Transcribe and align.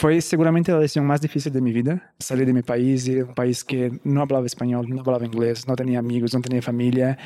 Fue 0.00 0.18
seguramente 0.22 0.72
la 0.72 0.78
decisión 0.78 1.04
más 1.04 1.20
difícil 1.20 1.52
de 1.52 1.60
mi 1.60 1.74
vida, 1.74 2.14
salir 2.18 2.46
de 2.46 2.54
mi 2.54 2.62
país, 2.62 3.06
ir 3.06 3.20
a 3.20 3.24
un 3.26 3.34
país 3.34 3.62
que 3.62 4.00
no 4.02 4.22
hablaba 4.22 4.46
español, 4.46 4.86
no 4.88 5.02
hablaba 5.02 5.26
inglés, 5.26 5.68
no 5.68 5.76
tenía 5.76 5.98
amigos, 5.98 6.32
no 6.32 6.40
tenía 6.40 6.62
familia. 6.62 7.18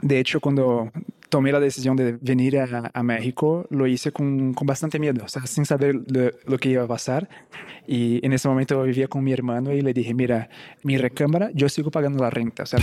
De 0.00 0.18
hecho, 0.18 0.40
cuando 0.40 0.90
tomé 1.28 1.52
la 1.52 1.60
decisión 1.60 1.96
de 1.96 2.12
venir 2.12 2.60
a, 2.60 3.02
México, 3.02 3.66
lo 3.68 3.86
hice 3.86 4.10
con, 4.10 4.54
con, 4.54 4.66
bastante 4.66 4.98
miedo, 4.98 5.22
o 5.22 5.28
sea, 5.28 5.44
sin 5.46 5.66
saber 5.66 5.96
lo, 6.46 6.56
que 6.56 6.70
iba 6.70 6.84
a 6.84 6.86
pasar. 6.86 7.28
Y 7.86 8.24
en 8.24 8.32
ese 8.32 8.48
momento 8.48 8.82
vivía 8.84 9.08
con 9.08 9.22
mi 9.22 9.34
hermano 9.34 9.74
y 9.74 9.82
le 9.82 9.92
dije, 9.92 10.14
mira, 10.14 10.48
mi 10.84 10.96
recámara, 10.96 11.50
yo 11.52 11.68
sigo 11.68 11.90
pagando 11.90 12.24
la 12.24 12.30
renta. 12.30 12.62
O 12.62 12.66
sea, 12.66 12.80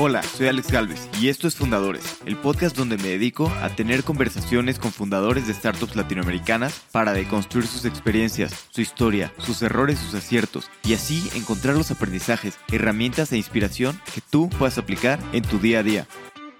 Hola, 0.00 0.22
soy 0.22 0.46
Alex 0.46 0.70
Galvez 0.70 1.10
y 1.20 1.26
esto 1.26 1.48
es 1.48 1.56
Fundadores, 1.56 2.20
el 2.24 2.36
podcast 2.36 2.76
donde 2.76 2.96
me 2.98 3.08
dedico 3.08 3.48
a 3.60 3.68
tener 3.70 4.04
conversaciones 4.04 4.78
con 4.78 4.92
fundadores 4.92 5.48
de 5.48 5.54
startups 5.54 5.96
latinoamericanas 5.96 6.86
para 6.92 7.12
deconstruir 7.12 7.66
sus 7.66 7.84
experiencias, 7.84 8.68
su 8.70 8.80
historia, 8.80 9.32
sus 9.38 9.60
errores, 9.60 9.98
sus 9.98 10.14
aciertos 10.14 10.70
y 10.84 10.94
así 10.94 11.28
encontrar 11.34 11.74
los 11.74 11.90
aprendizajes, 11.90 12.56
herramientas 12.70 13.32
e 13.32 13.38
inspiración 13.38 14.00
que 14.14 14.20
tú 14.20 14.48
puedas 14.50 14.78
aplicar 14.78 15.18
en 15.32 15.42
tu 15.42 15.58
día 15.58 15.80
a 15.80 15.82
día. 15.82 16.06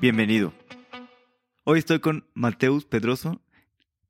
Bienvenido. 0.00 0.52
Hoy 1.62 1.78
estoy 1.78 2.00
con 2.00 2.26
Mateus 2.34 2.86
Pedroso 2.86 3.40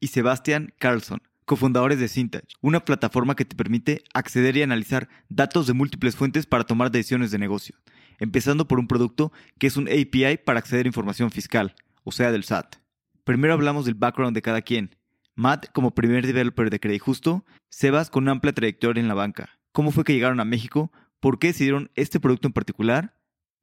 y 0.01 0.07
Sebastián 0.07 0.73
Carlson, 0.79 1.21
cofundadores 1.45 2.01
de 2.01 2.09
Cintage, 2.09 2.47
una 2.63 2.83
plataforma 2.83 3.37
que 3.37 3.45
te 3.45 3.57
permite 3.57 4.05
acceder 4.15 4.57
y 4.57 4.63
analizar 4.63 5.11
datos 5.29 5.67
de 5.67 5.75
múltiples 5.75 6.17
fuentes 6.17 6.47
para 6.47 6.65
tomar 6.65 6.91
decisiones 6.91 7.31
de 7.31 7.37
negocio 7.37 7.77
empezando 8.19 8.69
por 8.69 8.79
un 8.79 8.89
producto 8.89 9.33
que 9.59 9.67
es 9.67 9.77
un 9.77 9.89
API 9.89 10.39
para 10.45 10.59
acceder 10.59 10.87
a 10.87 10.89
información 10.89 11.31
fiscal, 11.31 11.75
o 12.05 12.13
sea, 12.13 12.33
del 12.33 12.45
SAT. 12.45 12.77
Primero 13.25 13.55
hablamos 13.55 13.85
del 13.85 13.95
background 13.95 14.35
de 14.35 14.43
cada 14.43 14.63
quien. 14.63 14.97
Matt 15.35 15.71
como 15.73 15.95
primer 15.95 16.27
developer 16.27 16.71
de 16.71 16.81
Credit 16.81 17.01
Justo, 17.01 17.45
Sebas 17.69 18.11
con 18.11 18.25
una 18.25 18.33
amplia 18.33 18.53
trayectoria 18.53 19.01
en 19.01 19.09
la 19.09 19.15
banca. 19.15 19.59
¿Cómo 19.73 19.93
fue 19.93 20.05
que 20.05 20.15
llegaron 20.15 20.41
a 20.41 20.45
México? 20.45 20.91
¿Por 21.21 21.39
qué 21.39 21.49
decidieron 21.49 21.91
este 21.95 22.19
producto 22.19 22.49
en 22.49 22.53
particular? 22.53 23.15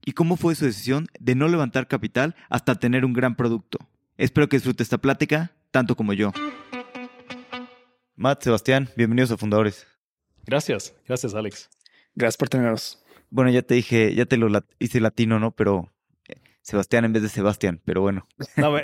¿Y 0.06 0.14
cómo 0.14 0.38
fue 0.38 0.56
su 0.56 0.66
decisión 0.66 1.08
de 1.20 1.36
no 1.36 1.48
levantar 1.48 1.88
capital 1.88 2.36
hasta 2.50 2.76
tener 2.76 3.04
un 3.04 3.14
gran 3.14 3.36
producto? 3.36 3.80
Espero 4.18 4.48
que 4.48 4.58
disfrute 4.58 4.84
esta 4.84 5.00
plática, 5.00 5.52
tanto 5.72 5.96
como 5.96 6.14
yo. 6.14 6.32
Matt, 8.16 8.44
Sebastián, 8.44 8.90
bienvenidos 8.96 9.32
a 9.32 9.38
Fundadores. 9.38 9.88
Gracias, 10.46 10.94
gracias 11.08 11.34
Alex. 11.34 11.70
Gracias 12.14 12.38
por 12.38 12.48
tenernos. 12.48 13.05
Bueno, 13.30 13.52
ya 13.52 13.62
te 13.62 13.76
dije, 13.76 14.14
ya 14.16 14.26
te 14.26 14.38
lo 14.38 14.50
hice 14.80 15.00
latino, 15.00 15.40
¿no? 15.40 15.52
Pero 15.52 15.92
eh, 16.28 16.36
Sebastián 16.62 17.06
en 17.06 17.14
vez 17.14 17.24
de 17.24 17.30
Sebastián, 17.30 17.82
pero 17.86 18.02
bueno. 18.02 18.28
No, 18.58 18.76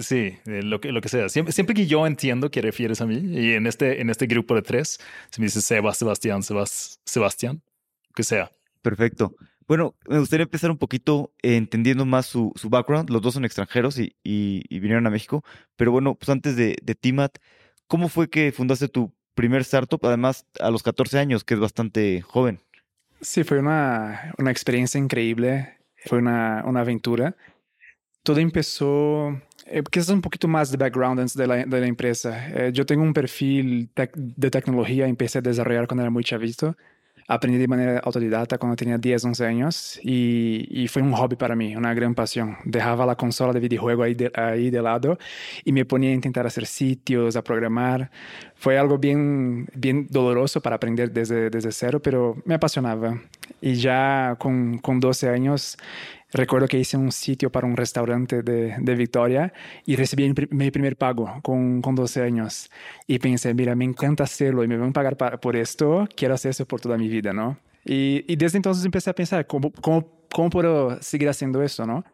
sí, 0.00 0.38
eh, 0.46 0.62
lo 0.62 0.80
que, 0.80 0.92
lo 0.92 1.00
que 1.00 1.08
sea. 1.08 1.28
Siempre, 1.28 1.52
siempre 1.52 1.74
que 1.74 1.86
yo 1.86 2.06
entiendo 2.06 2.50
que 2.50 2.62
refieres 2.62 3.00
a 3.00 3.06
mí, 3.06 3.16
y 3.16 3.54
en 3.54 3.66
este, 3.66 4.00
en 4.00 4.10
este 4.10 4.26
grupo 4.26 4.54
de 4.54 4.62
tres, 4.62 5.00
se 5.30 5.40
me 5.40 5.46
dice 5.46 5.60
Seba, 5.60 5.94
Sebastián, 5.94 6.42
Sebas, 6.42 7.00
Sebastián, 7.04 7.62
que 8.14 8.22
sea. 8.22 8.52
Perfecto. 8.82 9.34
Bueno, 9.68 9.94
me 10.08 10.18
gustaría 10.18 10.44
empezar 10.44 10.70
un 10.70 10.78
poquito 10.78 11.34
entendiendo 11.42 12.06
más 12.06 12.24
su, 12.24 12.52
su, 12.56 12.70
background. 12.70 13.10
Los 13.10 13.20
dos 13.20 13.34
son 13.34 13.44
extranjeros 13.44 13.98
y, 13.98 14.16
y, 14.22 14.62
vinieron 14.80 15.06
a 15.06 15.10
México. 15.10 15.44
Pero 15.76 15.92
bueno, 15.92 16.14
pues 16.14 16.30
antes 16.30 16.56
de, 16.56 16.78
de 16.82 16.94
Timat, 16.94 17.36
¿cómo 17.86 18.08
fue 18.08 18.30
que 18.30 18.50
fundaste 18.50 18.88
tu 18.88 19.12
primer 19.34 19.60
startup? 19.60 20.00
Además, 20.06 20.46
a 20.58 20.70
los 20.70 20.82
14 20.82 21.18
años, 21.18 21.44
que 21.44 21.52
es 21.52 21.60
bastante 21.60 22.22
joven. 22.22 22.60
Sí, 23.20 23.42
fue 23.44 23.58
una, 23.58 24.32
una 24.38 24.50
experiencia 24.50 24.98
increíble, 24.98 25.78
fue 26.06 26.18
una, 26.18 26.62
una 26.64 26.80
aventura. 26.80 27.36
Todo 28.22 28.38
empezó, 28.40 29.30
eh, 29.66 29.82
quizás 29.90 30.10
un 30.10 30.22
poquito 30.22 30.48
más 30.48 30.70
de 30.70 30.76
background 30.76 31.20
la, 31.46 31.64
de 31.66 31.80
la 31.80 31.86
empresa. 31.86 32.48
Eh, 32.50 32.72
yo 32.72 32.86
tengo 32.86 33.02
un 33.02 33.14
perfil 33.14 33.90
de 34.14 34.50
tecnología, 34.50 35.06
empecé 35.08 35.38
a 35.38 35.42
desarrollar 35.42 35.86
cuando 35.88 36.02
era 36.02 36.10
muy 36.10 36.24
chavito 36.24 36.76
aprendí 37.28 37.58
de 37.58 37.68
manera 37.68 38.00
autodidacta 38.02 38.56
cuando 38.56 38.74
tenía 38.74 38.96
10, 38.96 39.22
11 39.26 39.46
años 39.46 40.00
y, 40.02 40.86
fue 40.88 41.02
un 41.02 41.12
hobby 41.12 41.36
para 41.36 41.54
mí, 41.54 41.76
una 41.76 41.92
gran 41.92 42.14
pasión. 42.14 42.56
Dejaba 42.64 43.04
la 43.04 43.14
consola 43.14 43.52
de 43.52 43.60
videojuego 43.60 44.02
ahí 44.02 44.14
de, 44.14 44.32
ahí 44.34 44.70
de 44.70 44.80
lado 44.80 45.18
y 45.64 45.72
me 45.72 45.84
ponía 45.84 46.10
a 46.10 46.14
intentar 46.14 46.46
hacer 46.46 46.64
sitios, 46.64 47.36
a 47.36 47.44
programar. 47.44 48.10
Fue 48.54 48.78
algo 48.78 48.96
bien, 48.96 49.68
bien 49.74 50.06
doloroso 50.08 50.62
para 50.62 50.76
aprender 50.76 51.12
desde, 51.12 51.50
desde 51.50 51.70
cero, 51.70 52.00
pero 52.02 52.36
me 52.46 52.54
apasionaba. 52.54 53.20
Y 53.60 53.74
ya 53.74 54.36
con, 54.38 54.78
con 54.78 54.98
12 54.98 55.28
años 55.28 55.76
Recuerdo 56.32 56.68
que 56.68 56.78
hice 56.78 56.96
un 56.96 57.10
sitio 57.10 57.50
para 57.50 57.66
un 57.66 57.76
restaurante 57.76 58.42
de, 58.42 58.76
de 58.78 58.94
Victoria 58.94 59.52
y 59.86 59.96
recibí 59.96 60.32
mi 60.50 60.70
primer 60.70 60.96
pago 60.96 61.40
con, 61.42 61.80
con 61.80 61.94
12 61.94 62.22
años. 62.22 62.70
Y 63.06 63.18
pensé, 63.18 63.54
mira, 63.54 63.74
me 63.74 63.84
encanta 63.84 64.24
hacerlo 64.24 64.62
y 64.62 64.68
me 64.68 64.76
van 64.76 64.90
a 64.90 64.92
pagar 64.92 65.40
por 65.40 65.56
esto, 65.56 66.06
quiero 66.14 66.34
hacer 66.34 66.50
eso 66.50 66.66
por 66.66 66.80
toda 66.80 66.98
mi 66.98 67.08
vida, 67.08 67.32
¿no? 67.32 67.58
Y, 67.84 68.24
y 68.30 68.36
desde 68.36 68.58
entonces 68.58 68.84
empecé 68.84 69.08
a 69.08 69.14
pensar, 69.14 69.46
¿cómo, 69.46 69.72
cómo, 69.80 70.06
cómo 70.30 70.50
puedo 70.50 71.00
seguir 71.00 71.28
haciendo 71.30 71.62
eso, 71.62 71.86
¿no? 71.86 72.04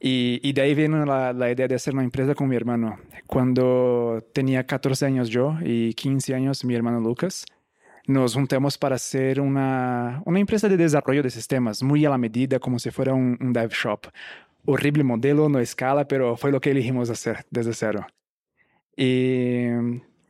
Y, 0.00 0.40
y, 0.42 0.52
de 0.52 0.62
ahí 0.62 0.74
vino 0.74 1.06
la, 1.06 1.32
la, 1.32 1.52
idea 1.52 1.68
de 1.68 1.76
hacer 1.76 1.94
una 1.94 2.02
empresa 2.02 2.34
con 2.34 2.48
mi 2.48 2.56
hermano. 2.56 2.98
Cuando 3.28 4.26
tenía 4.32 4.66
14 4.66 5.06
años 5.06 5.28
yo 5.28 5.56
y 5.62 5.94
15 5.94 6.34
años 6.34 6.64
mi 6.64 6.74
hermano 6.74 6.98
Lucas, 6.98 7.44
nos 8.06 8.34
juntamos 8.34 8.78
para 8.78 8.96
hacer 8.96 9.40
una, 9.40 10.22
una 10.24 10.40
empresa 10.40 10.68
de 10.68 10.76
desarrollo 10.76 11.22
de 11.22 11.30
sistemas, 11.30 11.82
muy 11.82 12.04
a 12.04 12.10
la 12.10 12.18
medida, 12.18 12.58
como 12.58 12.78
si 12.78 12.90
fuera 12.90 13.14
un, 13.14 13.38
un 13.40 13.52
dev 13.52 13.70
shop. 13.70 14.06
Horrible 14.64 15.04
modelo, 15.04 15.48
no 15.48 15.58
escala, 15.58 16.06
pero 16.06 16.36
fue 16.36 16.52
lo 16.52 16.60
que 16.60 16.70
elegimos 16.70 17.10
hacer 17.10 17.44
desde 17.50 17.72
cero. 17.72 18.06
Y 18.96 19.66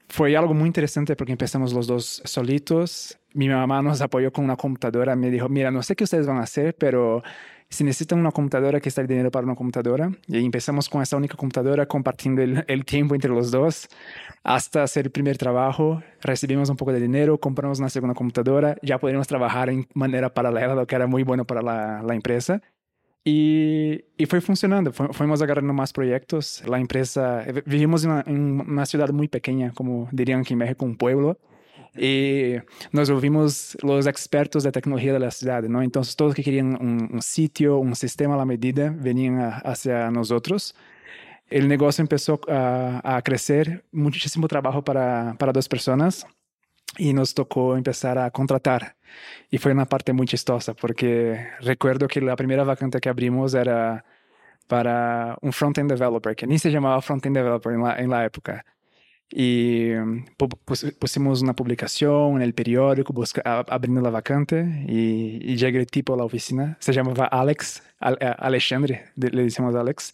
fue 0.09 0.37
algo 0.37 0.55
muy 0.55 0.66
interesante 0.66 1.16
porque 1.16 1.32
empezamos 1.32 1.72
los 1.72 1.87
dos 1.87 2.22
solitos. 2.25 3.19
Mi 3.34 3.49
mamá 3.49 3.81
nos 3.82 4.00
apoyó 4.03 4.32
con 4.32 4.44
una 4.44 4.56
computadora, 4.56 5.16
me 5.16 5.31
dijo, 5.31 5.49
mira, 5.49 5.71
no 5.71 5.82
sé 5.82 5.97
qué 5.97 6.05
ustedes 6.05 6.27
van 6.27 6.37
a 6.37 6.43
hacer, 6.43 6.75
pero 6.77 7.22
si 7.72 7.84
necesitan 7.84 8.19
una 8.19 8.31
computadora, 8.33 8.81
que 8.81 8.88
está 8.88 9.00
el 9.00 9.06
dinero 9.06 9.31
para 9.31 9.47
una 9.47 9.55
computadora. 9.55 10.12
Y 10.28 10.44
empezamos 10.44 10.88
con 10.88 11.03
esa 11.03 11.16
única 11.16 11.37
computadora, 11.37 11.87
compartiendo 11.87 12.43
el, 12.43 12.65
el, 12.69 12.84
tiempo 12.84 13.15
entre 13.15 13.31
los 13.31 13.50
dos, 13.50 13.88
hasta 14.44 14.83
hacer 14.83 15.06
el 15.06 15.10
primer 15.10 15.38
trabajo. 15.38 16.03
Recibimos 16.21 16.69
un 16.69 16.77
poco 16.77 16.93
de 16.93 17.00
dinero, 17.00 17.38
compramos 17.38 17.78
una 17.78 17.88
segunda 17.88 18.15
computadora, 18.15 18.77
ya 18.82 18.99
podíamos 18.99 19.27
trabajar 19.27 19.71
en 19.71 19.88
manera 19.94 20.32
paralela, 20.34 20.75
lo 20.75 20.87
que 20.87 20.94
era 20.94 21.06
muy 21.06 21.22
bueno 21.22 21.47
para 21.47 21.62
la 21.62 22.15
empresa. 22.15 22.61
Y, 23.25 24.05
y, 24.16 24.27
fue 24.27 24.41
funcionando, 24.41 24.93
fuimos 24.93 25.41
agarrando 25.43 25.72
más 25.72 25.93
proyectos. 25.93 26.62
La 26.66 26.78
empresa, 26.78 27.44
vivimos 27.65 28.05
en 28.05 28.11
una, 28.11 28.25
en 28.27 28.61
una 28.61 28.87
ciudad 28.87 29.11
como 29.75 30.09
dirían 30.11 30.41
aquí 30.41 30.55
en 30.55 30.59
México, 30.59 30.84
un 30.84 30.97
pueblo 30.97 31.38
y 31.97 32.55
nos 32.91 33.11
volvimos 33.11 33.77
los 33.83 34.07
expertos 34.07 34.65
de 34.65 34.73
tecnología 34.73 35.13
de 35.13 35.19
la 35.19 35.31
ciudad, 35.31 35.63
¿no? 35.65 35.83
Entonces, 35.83 36.17
todos 36.17 36.35
que 36.35 36.43
querían 36.43 36.79
un, 36.81 37.21
sitio, 37.21 37.79
un 37.79 37.95
sistema 37.95 38.35
a 38.35 38.39
la 38.39 38.47
medida, 38.47 38.95
venían 38.97 39.41
hacia 39.65 40.11
nosotros. 40.11 40.75
El 41.49 41.69
negocio 41.69 42.01
empezó 42.03 42.41
a, 42.49 43.17
a 43.17 43.23
crecer, 43.23 43.85
muchísimo 43.93 44.49
trabajo 44.49 44.83
para, 44.83 45.37
para 45.39 45.53
dos 45.53 45.69
personas 45.69 46.27
y 46.97 47.13
nos 47.13 47.35
tocó 47.35 47.77
empezar 47.77 48.19
a 48.19 48.31
contratar. 48.31 48.97
Y 49.51 49.59
fue 49.59 49.73
una 49.73 49.85
parte 49.85 50.15
muy 50.15 50.27
chistosa 50.27 50.73
porque 50.75 51.47
recuerdo 51.61 52.09
que 52.09 52.23
la 52.23 52.37
primera 52.37 52.65
vacante 52.65 53.01
que 53.01 53.11
abrimos 53.11 53.53
era 53.53 54.05
para 54.67 55.37
un 55.43 55.53
front-end 55.53 55.91
developer, 55.93 56.35
que 56.35 56.47
ni 56.47 56.59
se 56.59 56.71
llamaba 56.71 57.03
front-end 57.03 57.37
developer 57.37 57.73
en 57.75 57.83
la, 57.83 57.99
en 57.99 58.11
la 58.11 58.25
época 58.25 58.65
y 59.32 59.93
pusimos 60.98 61.43
una 61.43 61.54
publicación 61.54 62.37
en 62.37 62.43
periódico 62.54 63.15
abriendo 63.44 64.00
la 64.00 64.10
vacante 64.10 64.84
y, 64.87 65.38
y, 65.43 65.56
llega 65.56 65.84
tipo 65.87 66.12
a 66.12 66.16
oficina, 66.25 66.76
se 66.81 66.93
llamaba 66.93 67.26
Alex, 67.26 67.82
Alexandre, 67.98 69.06
le 69.16 69.44
decimos 69.44 69.75
Alex, 69.75 70.12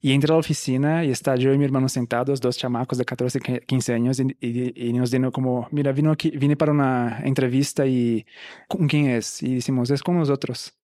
y 0.00 0.12
entra 0.12 0.34
a 0.34 0.38
oficina 0.38 1.04
y 1.04 1.10
está 1.10 1.36
yo 1.36 1.52
y 1.52 1.58
mi 1.58 1.64
hermano 1.64 1.88
sentados, 1.88 2.40
dos 2.40 2.56
chamacos 2.56 2.96
de 2.98 3.04
14, 3.04 3.40
15 3.66 3.92
años, 3.92 4.20
y, 4.20 4.36
y, 4.40 4.92
nos 4.92 5.10
dijeron 5.10 5.32
como, 5.32 5.68
mira, 5.72 5.92
vino 5.92 6.12
aquí, 6.12 6.30
vine 6.30 6.56
para 6.56 6.72
una 6.72 7.20
entrevista 7.24 7.86
y 7.86 8.24
¿con 8.68 8.86
quién 8.86 9.06
es? 9.06 9.42
Y 9.42 9.56
decimos, 9.56 9.90
es 9.90 10.02
con 10.02 10.16
nosotros. 10.16 10.75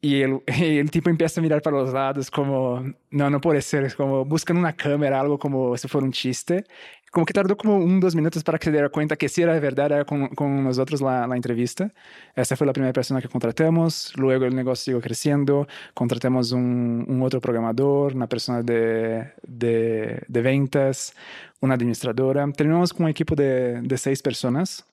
Y 0.00 0.22
el, 0.22 0.42
el, 0.46 0.90
tipo 0.90 1.10
empieza 1.10 1.40
a 1.40 1.42
mirar 1.42 1.62
para 1.62 1.78
los 1.78 1.92
lados 1.92 2.30
como, 2.30 2.82
no, 3.10 3.30
no 3.30 3.40
puede 3.40 3.62
ser, 3.62 3.94
como 3.96 4.24
buscan 4.24 4.56
una 4.56 4.74
cámara, 4.74 5.20
algo 5.20 5.38
como 5.38 5.76
si 5.76 5.88
fuera 5.88 6.06
un 6.06 6.12
chiste. 6.12 6.64
Como 7.10 7.24
que 7.24 7.32
tardó 7.32 7.56
como 7.56 7.78
un, 7.78 7.98
dos 7.98 8.14
minutos 8.14 8.44
para 8.44 8.58
que 8.58 8.66
se 8.66 8.72
diera 8.72 8.90
cuenta 8.90 9.16
que 9.16 9.28
sí 9.28 9.40
era 9.40 9.54
de 9.54 9.60
verdad, 9.60 9.86
era 9.86 10.04
con, 10.04 10.28
con 10.28 10.62
nosotros 10.62 11.00
la, 11.00 11.24
entrevista. 11.34 11.90
Esa 12.34 12.56
fue 12.56 12.66
la 12.66 12.72
primera 12.74 12.92
persona 12.92 13.22
que 13.22 13.28
contratamos, 13.28 14.12
luego 14.16 14.44
el 14.44 14.54
negocio 14.54 14.84
siguió 14.84 15.00
creciendo, 15.00 15.66
contratamos 15.94 16.52
un, 16.52 17.06
un 17.08 17.22
otro 17.22 17.40
programador, 17.40 18.14
una 18.14 18.28
persona 18.28 18.62
de, 18.62 19.32
de, 19.42 20.22
de, 20.28 20.42
ventas, 20.42 21.14
una 21.60 21.74
administradora. 21.74 22.46
Terminamos 22.52 22.92
con 22.92 23.04
un 23.04 23.10
equipo 23.10 23.34
de, 23.34 23.80
de 23.80 23.98
seis 23.98 24.20
personas 24.22 24.84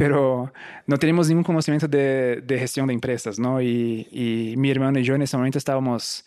pero 0.00 0.50
no 0.86 0.96
tenemos 0.96 1.28
ningún 1.28 1.44
conocimiento 1.44 1.86
de, 1.86 2.40
de 2.40 2.58
gestión 2.58 2.86
de 2.86 2.94
empresas, 2.94 3.38
¿no? 3.38 3.60
Y, 3.60 4.08
y, 4.10 4.56
mi 4.56 4.70
hermano 4.70 4.98
y 4.98 5.02
yo 5.02 5.14
en 5.14 5.20
ese 5.20 5.36
momento 5.36 5.58
estábamos 5.58 6.24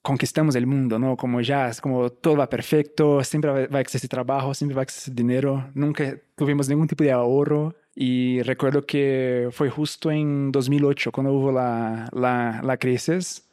conquistamos 0.00 0.56
el 0.56 0.66
mundo, 0.66 0.98
¿no? 0.98 1.14
Como 1.14 1.42
ya, 1.42 1.70
como 1.82 2.08
todo 2.08 2.38
va 2.38 2.48
perfecto, 2.48 3.22
siempre 3.22 3.66
va 3.66 3.78
a 3.78 3.80
existir 3.82 4.08
trabajo, 4.08 4.54
siempre 4.54 4.74
va 4.74 4.80
a 4.80 4.84
existir 4.84 5.14
dinero, 5.14 5.68
nunca 5.74 6.16
tuvimos 6.36 6.70
ningún 6.70 6.88
tipo 6.88 7.04
de 7.04 7.12
ahorro. 7.12 7.74
Y 7.94 8.40
recuerdo 8.42 8.86
que 8.86 9.48
fue 9.52 9.68
justo 9.68 10.10
en 10.10 10.50
2008 10.50 11.12
cuando 11.12 11.32
hubo 11.34 11.52
la, 11.52 12.08
la, 12.12 12.62
la 12.62 12.76
crisis 12.78 13.45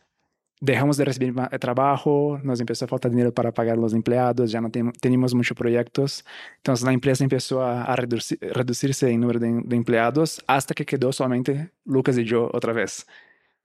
dejamos 0.63 0.95
de 0.95 1.03
recibir 1.03 1.33
trabajo, 1.59 2.39
nos 2.41 2.61
empezó 2.61 2.85
a 2.85 2.87
faltar 2.87 3.11
dinero 3.11 3.33
para 3.33 3.51
pagar 3.51 3.77
los 3.77 3.93
empleados, 3.93 4.49
ya 4.49 4.61
no 4.61 4.71
teníamos 4.71 5.35
muchos 5.35 5.57
proyectos. 5.57 6.23
Entonces 6.57 6.85
la 6.85 6.93
empresa 6.93 7.21
empezó 7.25 7.61
a, 7.61 7.93
reducirse 7.95 9.09
en 9.09 9.19
número 9.19 9.39
de, 9.39 9.47
empleados 9.75 10.41
hasta 10.47 10.73
que 10.73 10.85
quedó 10.85 11.11
solamente 11.11 11.69
Lucas 11.83 12.17
y 12.17 12.23
yo 12.23 12.49
otra 12.53 12.71
vez. 12.71 13.05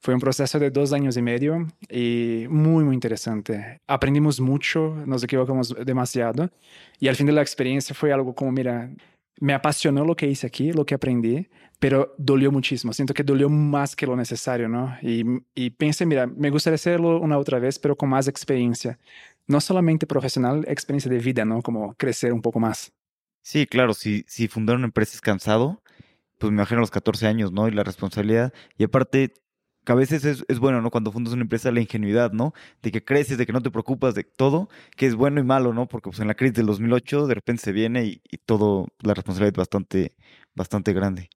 Fue 0.00 0.12
un 0.12 0.20
proceso 0.20 0.58
de 0.58 0.70
dos 0.70 0.92
años 0.92 1.16
y 1.16 1.22
medio 1.22 1.68
y 1.88 2.46
muy, 2.50 2.82
muy 2.82 2.94
interesante. 2.94 3.80
Aprendimos 3.86 4.40
mucho, 4.40 4.96
nos 5.06 5.22
equivocamos 5.22 5.74
demasiado 5.84 6.50
y 6.98 7.06
al 7.06 7.14
fin 7.14 7.26
de 7.26 7.32
la 7.32 7.42
experiencia 7.42 7.94
fue 7.94 8.12
algo 8.12 8.34
como, 8.34 8.50
mira, 8.50 8.90
me 9.40 9.54
apasionó 9.54 10.04
lo 10.04 10.16
que 10.16 10.26
hice 10.26 10.46
aquí, 10.46 10.72
lo 10.72 10.84
que 10.84 10.94
aprendí, 10.94 11.48
pero 11.78 12.14
dolió 12.18 12.50
muchísimo. 12.50 12.92
Siento 12.92 13.14
que 13.14 13.22
dolió 13.22 13.48
más 13.48 13.94
que 13.94 14.06
lo 14.06 14.16
necesario, 14.16 14.68
¿no? 14.68 14.96
Y, 15.02 15.24
y 15.54 15.70
pensé, 15.70 16.06
mira, 16.06 16.26
me 16.26 16.50
gustaría 16.50 16.74
hacerlo 16.74 17.20
una 17.20 17.38
otra 17.38 17.58
vez, 17.58 17.78
pero 17.78 17.96
con 17.96 18.08
más 18.08 18.28
experiencia. 18.28 18.98
No 19.46 19.60
solamente 19.60 20.06
profesional, 20.06 20.64
experiencia 20.68 21.10
de 21.10 21.18
vida, 21.18 21.44
¿no? 21.44 21.62
Como 21.62 21.94
crecer 21.94 22.32
un 22.32 22.42
poco 22.42 22.60
más. 22.60 22.92
Sí, 23.42 23.66
claro, 23.66 23.94
si, 23.94 24.24
si 24.26 24.48
fundar 24.48 24.76
una 24.76 24.86
empresa 24.86 25.12
es 25.14 25.20
cansado, 25.20 25.82
pues 26.38 26.52
me 26.52 26.56
imagino 26.56 26.80
los 26.80 26.90
14 26.90 27.26
años, 27.26 27.52
¿no? 27.52 27.68
Y 27.68 27.70
la 27.70 27.84
responsabilidad. 27.84 28.52
Y 28.76 28.84
aparte, 28.84 29.32
que 29.88 29.92
a 29.92 29.94
veces 29.94 30.44
es, 30.46 30.58
bueno, 30.58 30.82
¿no? 30.82 30.90
Cuando 30.90 31.10
fundas 31.10 31.32
una 31.32 31.44
empresa, 31.44 31.72
la 31.72 31.80
ingenuidad, 31.80 32.32
¿no? 32.32 32.52
De 32.82 32.92
que 32.92 33.02
creces, 33.02 33.38
de 33.38 33.46
que 33.46 33.54
no 33.54 33.62
te 33.62 33.70
preocupas 33.70 34.14
de 34.14 34.22
todo, 34.22 34.68
que 34.98 35.06
es 35.06 35.14
bueno 35.14 35.40
y 35.40 35.44
malo, 35.44 35.72
¿no? 35.72 35.88
Porque 35.88 36.10
pues 36.10 36.20
en 36.20 36.28
la 36.28 36.34
crisis 36.34 36.56
del 36.56 36.66
2008 36.66 37.26
de 37.26 37.32
repente 37.32 37.62
se 37.62 37.72
viene 37.72 38.04
y, 38.04 38.20
y 38.30 38.36
todo, 38.36 38.88
la 39.00 39.14
responsabilidad 39.14 39.54
es 39.54 39.56
bastante, 39.56 40.14
bastante 40.54 40.92
grande. 40.92 41.30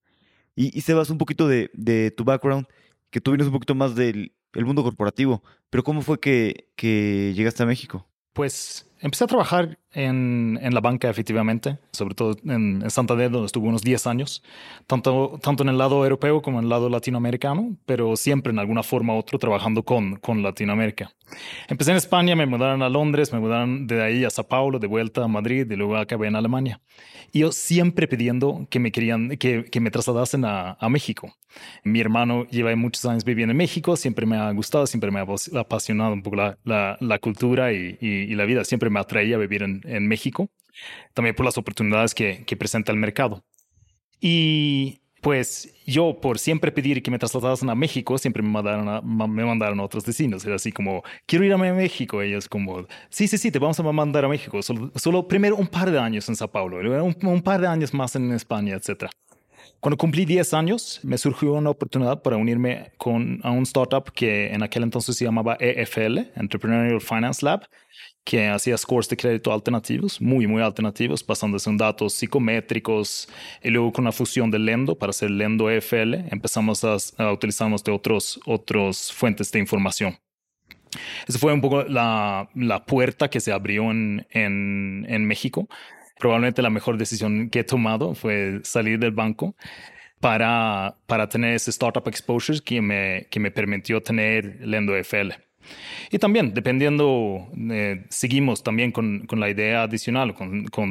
Y, 0.54 0.76
y 0.76 0.82
Sebas, 0.82 1.08
un 1.08 1.16
poquito 1.16 1.48
de, 1.48 1.70
de, 1.72 2.10
tu 2.10 2.24
background, 2.24 2.66
que 3.08 3.22
tú 3.22 3.30
vienes 3.30 3.46
un 3.46 3.54
poquito 3.54 3.74
más 3.74 3.94
del 3.94 4.34
el 4.52 4.66
mundo 4.66 4.82
corporativo, 4.82 5.42
pero 5.70 5.82
¿cómo 5.82 6.02
fue 6.02 6.20
que, 6.20 6.68
que 6.76 7.32
llegaste 7.34 7.62
a 7.62 7.66
México? 7.66 8.06
Pues 8.34 8.86
empecé 9.02 9.24
a 9.24 9.26
trabajar 9.26 9.78
en, 9.92 10.58
en, 10.62 10.74
la 10.74 10.80
banca, 10.80 11.10
efectivamente, 11.10 11.78
sobre 11.92 12.14
todo 12.14 12.36
en, 12.44 12.82
en, 12.82 12.90
Santander, 12.90 13.30
donde 13.30 13.46
estuve 13.46 13.68
unos 13.68 13.82
10 13.82 14.06
años, 14.06 14.42
tanto, 14.86 15.38
tanto 15.42 15.62
en 15.62 15.68
el 15.68 15.76
lado 15.76 16.02
europeo 16.02 16.40
como 16.40 16.58
en 16.58 16.64
el 16.64 16.70
lado 16.70 16.88
latinoamericano, 16.88 17.76
pero 17.84 18.16
siempre 18.16 18.52
en 18.52 18.58
alguna 18.58 18.82
forma 18.82 19.14
u 19.14 19.18
otra 19.18 19.38
trabajando 19.38 19.82
con, 19.82 20.16
con 20.16 20.42
Latinoamérica. 20.42 21.12
Empecé 21.68 21.90
en 21.90 21.96
España, 21.96 22.36
me 22.36 22.46
mudaron 22.46 22.82
a 22.82 22.88
Londres, 22.88 23.32
me 23.32 23.40
mudaron 23.40 23.86
de 23.86 24.02
ahí 24.02 24.24
a 24.24 24.30
Sao 24.30 24.46
Paulo, 24.46 24.78
de 24.78 24.86
vuelta 24.86 25.24
a 25.24 25.28
Madrid 25.28 25.70
y 25.70 25.76
luego 25.76 25.96
acabé 25.96 26.28
en 26.28 26.36
Alemania. 26.36 26.80
Y 27.34 27.40
yo 27.40 27.52
siempre 27.52 28.06
pidiendo 28.06 28.66
que 28.68 28.78
me 28.78 28.92
querían, 28.92 29.30
que, 29.38 29.64
que 29.64 29.80
me 29.80 29.90
trasladasen 29.90 30.44
a, 30.44 30.76
a, 30.78 30.88
México. 30.90 31.34
Mi 31.82 32.00
hermano 32.00 32.44
lleva 32.50 32.74
muchos 32.76 33.06
años 33.06 33.24
viviendo 33.24 33.52
en 33.52 33.56
México, 33.56 33.96
siempre 33.96 34.26
me 34.26 34.36
ha 34.36 34.50
gustado, 34.52 34.86
siempre 34.86 35.10
me 35.10 35.20
ha 35.20 35.26
apasionado 35.58 36.12
un 36.12 36.22
poco 36.22 36.36
la, 36.36 36.58
la, 36.64 36.98
la 37.00 37.18
cultura 37.18 37.72
y, 37.72 37.96
y, 38.00 38.08
y, 38.08 38.34
la 38.34 38.44
vida, 38.44 38.64
siempre 38.64 38.90
me 38.92 39.00
atraía 39.00 39.36
vivir 39.38 39.62
en, 39.62 39.80
en 39.84 40.06
México, 40.06 40.50
también 41.14 41.34
por 41.34 41.44
las 41.44 41.58
oportunidades 41.58 42.14
que, 42.14 42.44
que 42.46 42.56
presenta 42.56 42.92
el 42.92 42.98
mercado. 42.98 43.44
Y 44.20 45.02
pues 45.22 45.72
yo 45.86 46.20
por 46.20 46.40
siempre 46.40 46.72
pedir 46.72 47.00
que 47.00 47.10
me 47.10 47.18
trasladasen 47.18 47.70
a 47.70 47.76
México, 47.76 48.18
siempre 48.18 48.42
me 48.42 48.50
mandaron 48.50 48.88
a, 48.88 49.00
me 49.00 49.44
mandaron 49.44 49.78
a 49.78 49.84
otros 49.84 50.04
destinos. 50.04 50.44
Era 50.44 50.56
así 50.56 50.72
como, 50.72 51.04
quiero 51.26 51.44
ir 51.44 51.52
a 51.52 51.56
México. 51.56 52.20
Ellos 52.20 52.48
como, 52.48 52.86
sí, 53.08 53.28
sí, 53.28 53.38
sí, 53.38 53.52
te 53.52 53.60
vamos 53.60 53.78
a 53.78 53.84
mandar 53.84 54.24
a 54.24 54.28
México. 54.28 54.60
Solo, 54.62 54.90
solo 54.96 55.28
primero 55.28 55.56
un 55.56 55.68
par 55.68 55.92
de 55.92 55.98
años 55.98 56.28
en 56.28 56.34
Sao 56.34 56.50
Paulo, 56.50 56.78
un, 57.04 57.16
un 57.22 57.40
par 57.40 57.60
de 57.60 57.68
años 57.68 57.94
más 57.94 58.16
en 58.16 58.32
España, 58.32 58.74
etc. 58.74 59.10
Cuando 59.78 59.96
cumplí 59.96 60.24
10 60.24 60.54
años, 60.54 61.00
me 61.04 61.16
surgió 61.18 61.52
una 61.52 61.70
oportunidad 61.70 62.20
para 62.22 62.36
unirme 62.36 62.90
con, 62.98 63.40
a 63.44 63.52
un 63.52 63.62
startup 63.62 64.12
que 64.12 64.52
en 64.52 64.64
aquel 64.64 64.82
entonces 64.82 65.16
se 65.16 65.24
llamaba 65.24 65.56
EFL, 65.60 66.18
Entrepreneurial 66.34 67.00
Finance 67.00 67.44
Lab, 67.44 67.68
que 68.24 68.48
hacía 68.48 68.76
scores 68.76 69.08
de 69.08 69.16
crédito 69.16 69.52
alternativos, 69.52 70.20
muy, 70.20 70.46
muy 70.46 70.62
alternativos, 70.62 71.26
basándose 71.26 71.68
en 71.68 71.76
datos 71.76 72.14
psicométricos. 72.14 73.28
Y 73.62 73.70
luego 73.70 73.92
con 73.92 74.04
la 74.04 74.12
fusión 74.12 74.50
de 74.50 74.58
Lendo 74.58 74.96
para 74.96 75.10
hacer 75.10 75.30
Lendo 75.30 75.70
EFL, 75.70 76.14
empezamos 76.30 76.84
a, 76.84 76.94
a 76.94 77.36
de 77.36 77.92
otros, 77.92 78.40
otros 78.46 79.12
fuentes 79.12 79.50
de 79.50 79.58
información. 79.58 80.18
Esa 81.26 81.38
fue 81.38 81.52
un 81.52 81.60
poco 81.60 81.84
la, 81.84 82.48
la 82.54 82.84
puerta 82.84 83.28
que 83.28 83.40
se 83.40 83.52
abrió 83.52 83.90
en, 83.90 84.26
en, 84.30 85.06
en 85.08 85.24
México. 85.26 85.68
Probablemente 86.18 86.62
la 86.62 86.70
mejor 86.70 86.98
decisión 86.98 87.48
que 87.50 87.60
he 87.60 87.64
tomado 87.64 88.14
fue 88.14 88.60
salir 88.62 88.98
del 88.98 89.12
banco 89.12 89.56
para, 90.20 90.96
para 91.06 91.28
tener 91.28 91.54
ese 91.54 91.70
startup 91.70 92.06
exposure 92.06 92.60
que 92.60 92.80
me, 92.80 93.26
que 93.30 93.40
me 93.40 93.50
permitió 93.50 94.00
tener 94.02 94.58
Lendo 94.60 94.94
EFL. 94.94 95.32
Y 96.10 96.18
también, 96.18 96.54
dependiendo, 96.54 97.48
eh, 97.70 98.04
seguimos 98.08 98.62
también 98.62 98.92
con, 98.92 99.26
con, 99.26 99.40
la 99.40 99.50
idea 99.50 99.84
adicional, 99.84 100.34
con, 100.34 100.66
con 100.66 100.90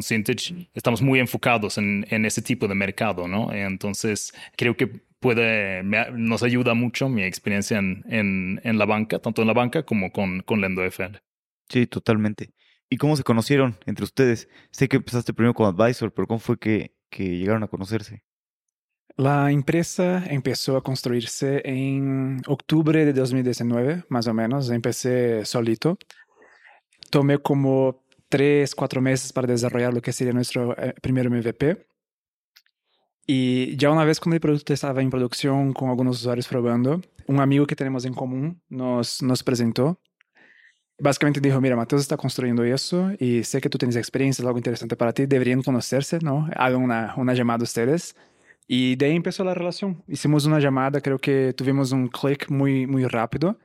estamos 0.74 1.02
muy 1.02 1.20
enfocados 1.20 1.78
en, 1.78 2.06
en, 2.10 2.26
ese 2.26 2.42
tipo 2.42 2.68
de 2.68 2.76
mercado, 2.76 3.28
¿no? 3.28 3.52
Entonces, 3.54 4.34
creo 4.56 4.76
que 4.76 4.88
puede, 5.20 5.84
nos 5.84 6.44
ayuda 6.44 6.74
mucho 6.74 7.08
mi 7.08 7.24
experiencia 7.24 7.78
en, 7.78 8.04
en, 8.10 8.60
en, 8.64 8.78
la 8.78 8.86
banca, 8.86 9.20
tanto 9.20 9.42
en 9.42 9.48
la 9.48 9.54
banca 9.54 9.84
como 9.84 10.12
con, 10.12 10.42
con 10.42 10.60
Lendo. 10.60 10.82
Sí, 11.70 11.88
totalmente. 11.88 12.54
¿Y 12.90 12.98
cómo 12.98 13.16
se 13.16 13.24
conocieron 13.24 13.78
entre 13.86 14.04
ustedes? 14.04 14.50
Sé 14.72 14.90
que 14.90 14.98
empezaste 14.98 15.34
primero 15.34 15.54
como 15.54 15.70
advisor, 15.70 16.14
pero 16.14 16.28
¿cómo 16.28 16.40
fue 16.40 16.58
que, 16.58 16.94
que 17.10 17.38
llegaron 17.38 17.64
a 17.64 17.68
conocerse? 17.68 18.24
La 19.18 19.52
empresa 19.52 20.24
empezó 20.28 20.78
a 20.78 20.84
construirse 20.84 21.62
en 21.66 22.42
octubre 22.48 23.06
de 23.06 23.14
2019, 23.14 24.06
más 24.10 24.28
o 24.28 24.34
menos. 24.34 24.70
Empecé 24.70 25.46
solito. 25.46 25.98
Tomé 27.10 27.38
como 27.40 28.04
tres, 28.30 28.74
cuatro 28.74 29.02
meses 29.02 29.34
para 29.34 29.48
desarrollar 29.48 29.94
lo 29.94 30.02
que 30.02 30.14
sería 30.14 30.34
nuestro 30.34 30.76
eh, 30.78 30.94
primer 31.02 31.30
MVP. 31.30 31.86
Y 33.28 33.76
ya 33.78 33.92
una 33.92 34.06
vez 34.06 34.20
cuando 34.20 34.36
el 34.36 34.42
producto 34.42 34.74
estaba 34.74 35.02
en 35.02 35.10
producción 35.10 35.74
con 35.74 35.90
algunos 35.90 36.20
usuarios 36.20 36.48
probando, 36.48 37.02
un 37.28 37.40
amigo 37.40 37.68
que 37.68 37.76
tenemos 37.76 38.06
en 38.06 38.14
común 38.14 38.62
nos, 38.70 39.22
nos 39.22 39.44
presentó. 39.44 40.00
Básicamente 41.00 41.40
dijo, 41.40 41.60
mira, 41.60 41.76
Mateus 41.76 42.02
está 42.02 42.16
construyendo 42.16 42.64
eso 42.64 43.12
y 43.20 43.44
sé 43.44 43.60
que 43.60 43.70
tú 43.70 43.78
tienes 43.78 43.96
experiencia, 43.96 44.42
es 44.42 44.46
algo 44.46 44.60
interesante 44.60 44.96
para 44.96 45.14
ti, 45.14 45.26
deberían 45.26 45.64
conocerse, 45.64 46.20
¿no? 46.22 46.48
Hagan 46.56 46.82
una, 46.82 47.14
una 47.18 47.34
llamada 47.34 47.64
ustedes. 47.64 48.16
Y 48.68 48.96
de 48.96 49.08
ahí 49.08 49.16
empezó 49.16 49.44
la 49.44 49.54
relación. 49.54 50.04
Hicimos 50.08 50.46
una 50.46 50.60
llamada, 50.60 51.02
creo 51.02 51.20
que 51.20 51.54
tuvimos 51.54 51.92
un 51.92 52.08
clic 52.08 52.50
muy, 52.50 52.88
muy 52.88 53.06
rápido. 53.06 53.58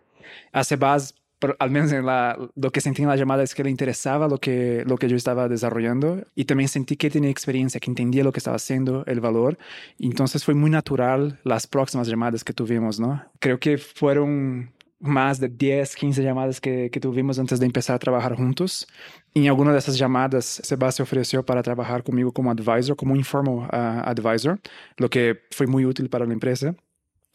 A 0.53 0.65
Sebas, 0.65 1.15
al 1.59 1.71
menos 1.71 1.93
en 1.93 2.07
la, 2.07 2.37
lo 2.55 2.71
que 2.71 2.81
sentí 2.81 3.03
en 3.03 3.09
la 3.09 3.17
llamada 3.17 3.43
es 3.43 3.55
que 3.55 3.63
le 3.63 3.71
interesaba 3.71 4.27
lo 4.27 4.39
que, 4.39 4.85
lo 4.87 4.97
que 4.97 5.09
yo 5.09 5.17
estaba 5.17 5.49
desarrollando 5.49 6.25
y 6.35 6.47
también 6.47 6.69
sentí 6.69 6.97
que 6.97 7.11
tenía 7.11 7.31
experiencia, 7.31 7.79
que 7.79 7.91
entendía 7.91 8.25
lo 8.25 8.33
que 8.33 8.39
estaba 8.39 8.57
haciendo, 8.57 9.05
el 9.07 9.21
valor. 9.21 9.59
Entonces 9.99 10.45
fue 10.45 10.55
muy 10.55 10.71
natural 10.71 11.39
las 11.45 11.67
próximas 11.67 12.09
llamadas 12.09 12.43
que 12.43 12.53
tuvimos, 12.53 12.99
¿no? 12.99 13.23
Creo 13.39 13.61
que 13.61 13.79
fueron 13.79 14.73
más 14.99 15.41
de 15.41 15.49
10, 15.49 15.95
15 15.95 16.23
llamadas 16.23 16.61
que, 16.61 16.91
que, 16.91 17.01
tuvimos 17.01 17.39
antes 17.39 17.61
de 17.61 17.67
empezar 17.67 17.97
a 17.97 17.99
trabajar 17.99 18.35
juntos. 18.35 18.87
En 19.35 19.47
alguna 19.49 19.73
de 19.73 19.79
esas 19.79 19.99
llamadas, 19.99 20.45
Sebastián 20.65 21.05
ofreció 21.05 21.45
para 21.45 21.63
trabajar 21.63 22.03
conmigo 22.03 22.33
como 22.33 22.51
advisor, 22.51 22.97
como 22.97 23.15
informal 23.15 23.69
uh, 23.73 24.09
advisor, 24.09 24.59
lo 24.97 25.11
que 25.11 25.41
fue 25.51 25.67
muy 25.67 25.85
útil 25.85 26.09
para 26.09 26.25
la 26.25 26.33
empresa. 26.33 26.75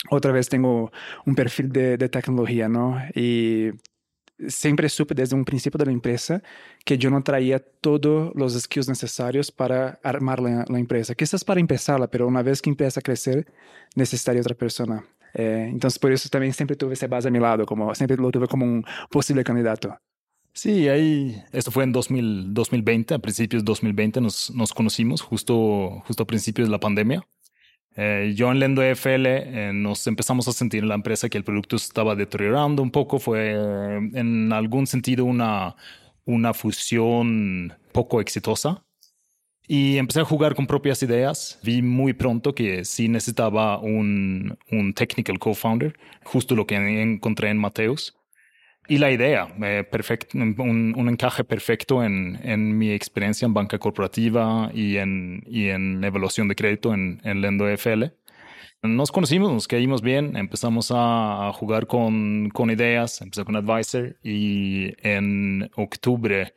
Otra 0.10 0.32
vez 0.32 0.50
tengo 0.50 0.92
un 1.26 1.36
perfil 1.36 1.72
de, 1.72 1.98
de 1.98 2.10
tecnología, 2.10 2.68
¿no? 2.68 2.98
Y 3.14 3.70
siempre 4.48 4.90
supe 4.90 5.14
desde 5.14 5.36
un 5.36 5.46
principio 5.46 5.78
de 5.78 5.86
la 5.86 5.92
empresa 5.92 6.42
que 6.84 6.98
yo 6.98 7.12
no 7.12 7.22
traía 7.24 7.60
todos 7.60 8.32
los 8.36 8.60
skills 8.60 8.90
necesarios 8.90 9.52
para 9.52 10.00
armar 10.04 10.40
la, 10.40 10.66
la, 10.68 10.80
empresa. 10.80 11.14
Quizás 11.14 11.44
para 11.44 11.60
empezarla, 11.60 12.08
pero 12.10 12.28
una 12.28 12.42
vez 12.42 12.62
que 12.62 12.72
empieza 12.72 13.00
a 13.00 13.04
crecer, 13.04 13.46
necesitaría 13.96 14.42
otra 14.42 14.56
persona. 14.56 15.06
Eh, 15.34 15.68
entonces, 15.70 16.00
por 16.00 16.12
eso 16.12 16.30
también 16.30 16.54
siempre 16.54 16.76
tuve 16.76 16.94
esa 16.94 17.08
base 17.08 17.28
a 17.28 17.32
mi 17.32 17.40
lado, 17.40 17.66
como 17.66 17.94
siempre 17.96 18.18
lo 18.18 18.32
tuve 18.32 18.48
como 18.48 18.66
un 18.66 18.86
posible 19.10 19.44
candidato. 19.44 19.98
Sí, 20.54 20.90
ahí, 20.90 21.42
esto 21.54 21.72
fue 21.72 21.86
en 21.86 21.94
2000, 21.94 22.54
2020, 22.54 23.14
a 23.14 23.20
principios 23.20 23.64
de 23.64 23.66
2020 23.66 24.20
nos, 24.20 24.52
nos 24.52 24.74
conocimos, 24.74 25.22
justo, 25.22 26.04
justo 26.06 26.24
a 26.24 26.28
principios 26.28 26.68
de 26.68 26.72
la 26.72 26.80
pandemia. 26.80 27.26
Eh, 27.96 28.34
yo 28.36 28.52
en 28.52 28.60
Lendo 28.60 28.82
FL 28.82 29.26
eh, 29.28 29.72
nos 29.74 30.08
empezamos 30.08 30.48
a 30.48 30.54
sentir 30.54 30.84
en 30.84 30.90
la 30.90 30.96
empresa 30.96 31.30
que 31.30 31.38
el 31.38 31.44
producto 31.44 31.76
estaba 31.76 32.16
deteriorando 32.16 32.82
un 32.82 32.92
poco, 32.92 33.20
fue 33.20 33.52
en 33.52 34.54
algún 34.54 34.88
sentido 34.88 35.26
una, 35.26 35.76
una 36.26 36.54
fusión 36.54 37.74
poco 37.92 38.22
exitosa. 38.22 38.84
Y 39.74 39.98
empecé 40.00 40.20
a 40.20 40.26
jugar 40.26 40.54
con 40.54 40.68
propias 40.68 41.02
ideas. 41.02 41.58
Vi 41.64 41.82
muy 41.82 42.12
pronto 42.12 42.54
que 42.54 42.84
sí 42.84 43.08
necesitaba 43.08 43.80
un, 43.80 44.58
un 44.70 44.94
technical 44.94 45.40
co-founder, 45.40 45.98
justo 46.26 46.58
lo 46.58 46.68
que 46.68 46.76
encontré 46.76 47.52
en 47.52 47.58
Mateus. 47.58 48.14
Y 48.90 48.98
la 48.98 49.12
idea, 49.12 49.48
eh, 49.64 49.86
perfecto, 49.90 50.38
un, 50.38 50.94
un, 50.98 51.08
encaje 51.08 51.46
perfecto 51.46 52.04
en, 52.04 52.38
en, 52.44 52.78
mi 52.78 52.92
experiencia 52.92 53.46
en 53.46 53.54
banca 53.54 53.80
corporativa 53.80 54.70
y 54.74 54.98
en, 54.98 55.42
y 55.48 55.70
en 55.70 56.04
evaluación 56.04 56.50
de 56.50 56.56
crédito 56.56 56.94
en, 56.94 57.22
en 57.24 57.40
Lendo 57.40 57.66
FL. 57.70 58.12
Nos 58.84 59.10
conocimos, 59.10 59.54
nos 59.54 59.70
caímos 59.70 60.02
bien, 60.02 60.36
empezamos 60.36 60.92
a 60.94 61.50
jugar 61.54 61.88
con, 61.88 62.50
con 62.50 62.72
ideas, 62.72 63.22
empecé 63.22 63.46
con 63.46 63.56
Advisor 63.56 64.18
y 64.22 64.92
en 65.02 65.72
octubre 65.78 66.54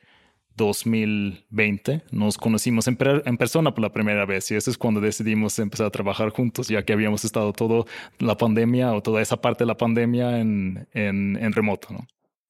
2020 0.56 2.02
nos 2.10 2.38
conocimos 2.38 2.86
en, 2.88 2.96
en, 3.24 3.36
persona 3.36 3.74
por 3.74 3.82
la 3.82 3.92
primera 3.92 4.24
vez 4.24 4.50
y 4.50 4.54
eso 4.54 4.70
es 4.70 4.78
cuando 4.78 5.00
decidimos 5.00 5.58
empezar 5.58 5.86
a 5.86 5.90
trabajar 5.90 6.30
juntos, 6.30 6.68
ya 6.68 6.84
que 6.84 6.92
habíamos 6.92 7.24
estado 7.24 7.52
toda 7.52 7.84
la 8.18 8.36
pandemia 8.36 8.92
o 8.92 9.02
toda 9.02 9.20
esa 9.20 9.36
parte 9.40 9.64
de 9.64 9.68
la 9.68 9.76
pandemia 9.76 10.38
en, 10.38 10.86
en, 10.92 11.36
en 11.36 11.52
remoto, 11.52 11.88
¿no? 11.92 12.06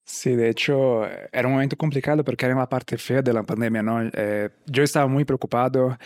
Sí, 0.06 0.36
de 0.36 0.50
hecho, 0.50 1.06
era 1.32 1.48
un 1.48 1.54
momento 1.54 1.76
complicado 1.78 2.22
porque 2.24 2.44
era 2.44 2.54
la 2.54 2.68
parte 2.68 2.98
fea 2.98 3.22
de 3.22 3.32
la 3.32 3.42
pandemia, 3.42 3.82
¿no? 3.82 4.02
Eh, 4.12 4.50
yo 4.66 4.82
estaba 4.82 5.06
muy 5.06 5.24
preocupado, 5.24 5.98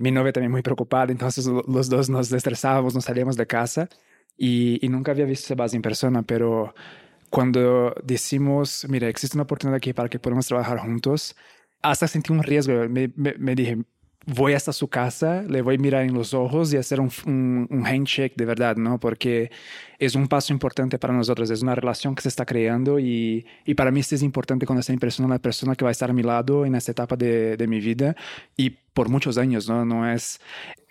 mi 0.00 0.10
novia 0.10 0.32
también 0.32 0.50
muy 0.50 0.62
preocupada, 0.62 1.12
entonces 1.12 1.46
los 1.46 1.88
dos 1.88 2.10
nos 2.10 2.32
estresábamos, 2.32 2.96
nos 2.96 3.04
salíamos 3.04 3.36
de 3.36 3.46
casa 3.46 3.88
y, 4.36 4.84
y 4.84 4.88
nunca 4.88 5.12
había 5.12 5.24
visto 5.24 5.46
a 5.46 5.48
Sebas 5.48 5.72
en 5.74 5.82
persona, 5.82 6.22
pero 6.22 6.74
cuando 7.34 7.92
decimos, 8.04 8.86
mira, 8.88 9.08
existe 9.08 9.36
una 9.36 9.42
oportunidad 9.42 9.78
aquí 9.78 9.92
para 9.92 10.08
que 10.08 10.20
podamos 10.20 10.46
trabajar 10.46 10.78
juntos, 10.78 11.34
hasta 11.82 12.06
sentí 12.06 12.32
un 12.32 12.44
riesgo, 12.44 12.88
me, 12.88 13.10
me, 13.16 13.34
me 13.38 13.56
dije, 13.56 13.78
voy 14.24 14.52
hasta 14.52 14.72
su 14.72 14.86
casa, 14.86 15.42
le 15.42 15.60
voy 15.60 15.74
a 15.74 15.78
mirar 15.78 16.04
en 16.04 16.14
los 16.14 16.32
ojos 16.32 16.72
y 16.72 16.76
hacer 16.76 17.00
un, 17.00 17.10
un, 17.68 17.84
handshake 17.84 18.36
de 18.36 18.44
verdad, 18.44 18.76
¿no? 18.76 19.00
Porque 19.00 19.50
es 19.98 20.14
un 20.14 20.28
paso 20.28 20.52
importante 20.52 20.96
para 20.96 21.12
nosotros, 21.12 21.50
es 21.50 21.60
una 21.60 21.74
relación 21.74 22.14
que 22.14 22.22
se 22.22 22.28
está 22.28 22.46
creando 22.46 23.00
y, 23.00 23.44
y 23.64 23.74
para 23.74 23.90
mí 23.90 23.98
es 23.98 24.22
importante 24.22 24.64
conocer 24.64 24.92
en 24.94 25.00
persona 25.00 25.26
la 25.26 25.40
persona 25.40 25.74
que 25.74 25.84
va 25.84 25.88
a 25.88 25.92
estar 25.92 26.10
a 26.10 26.12
mi 26.12 26.22
lado 26.22 26.64
en 26.64 26.76
esta 26.76 26.92
etapa 26.92 27.16
de, 27.16 27.56
de 27.56 27.66
mi 27.66 27.80
vida 27.80 28.14
y 28.56 28.70
por 28.70 29.08
muchos 29.08 29.38
años, 29.38 29.68
¿no? 29.68 29.84
No 29.84 30.08
es, 30.08 30.40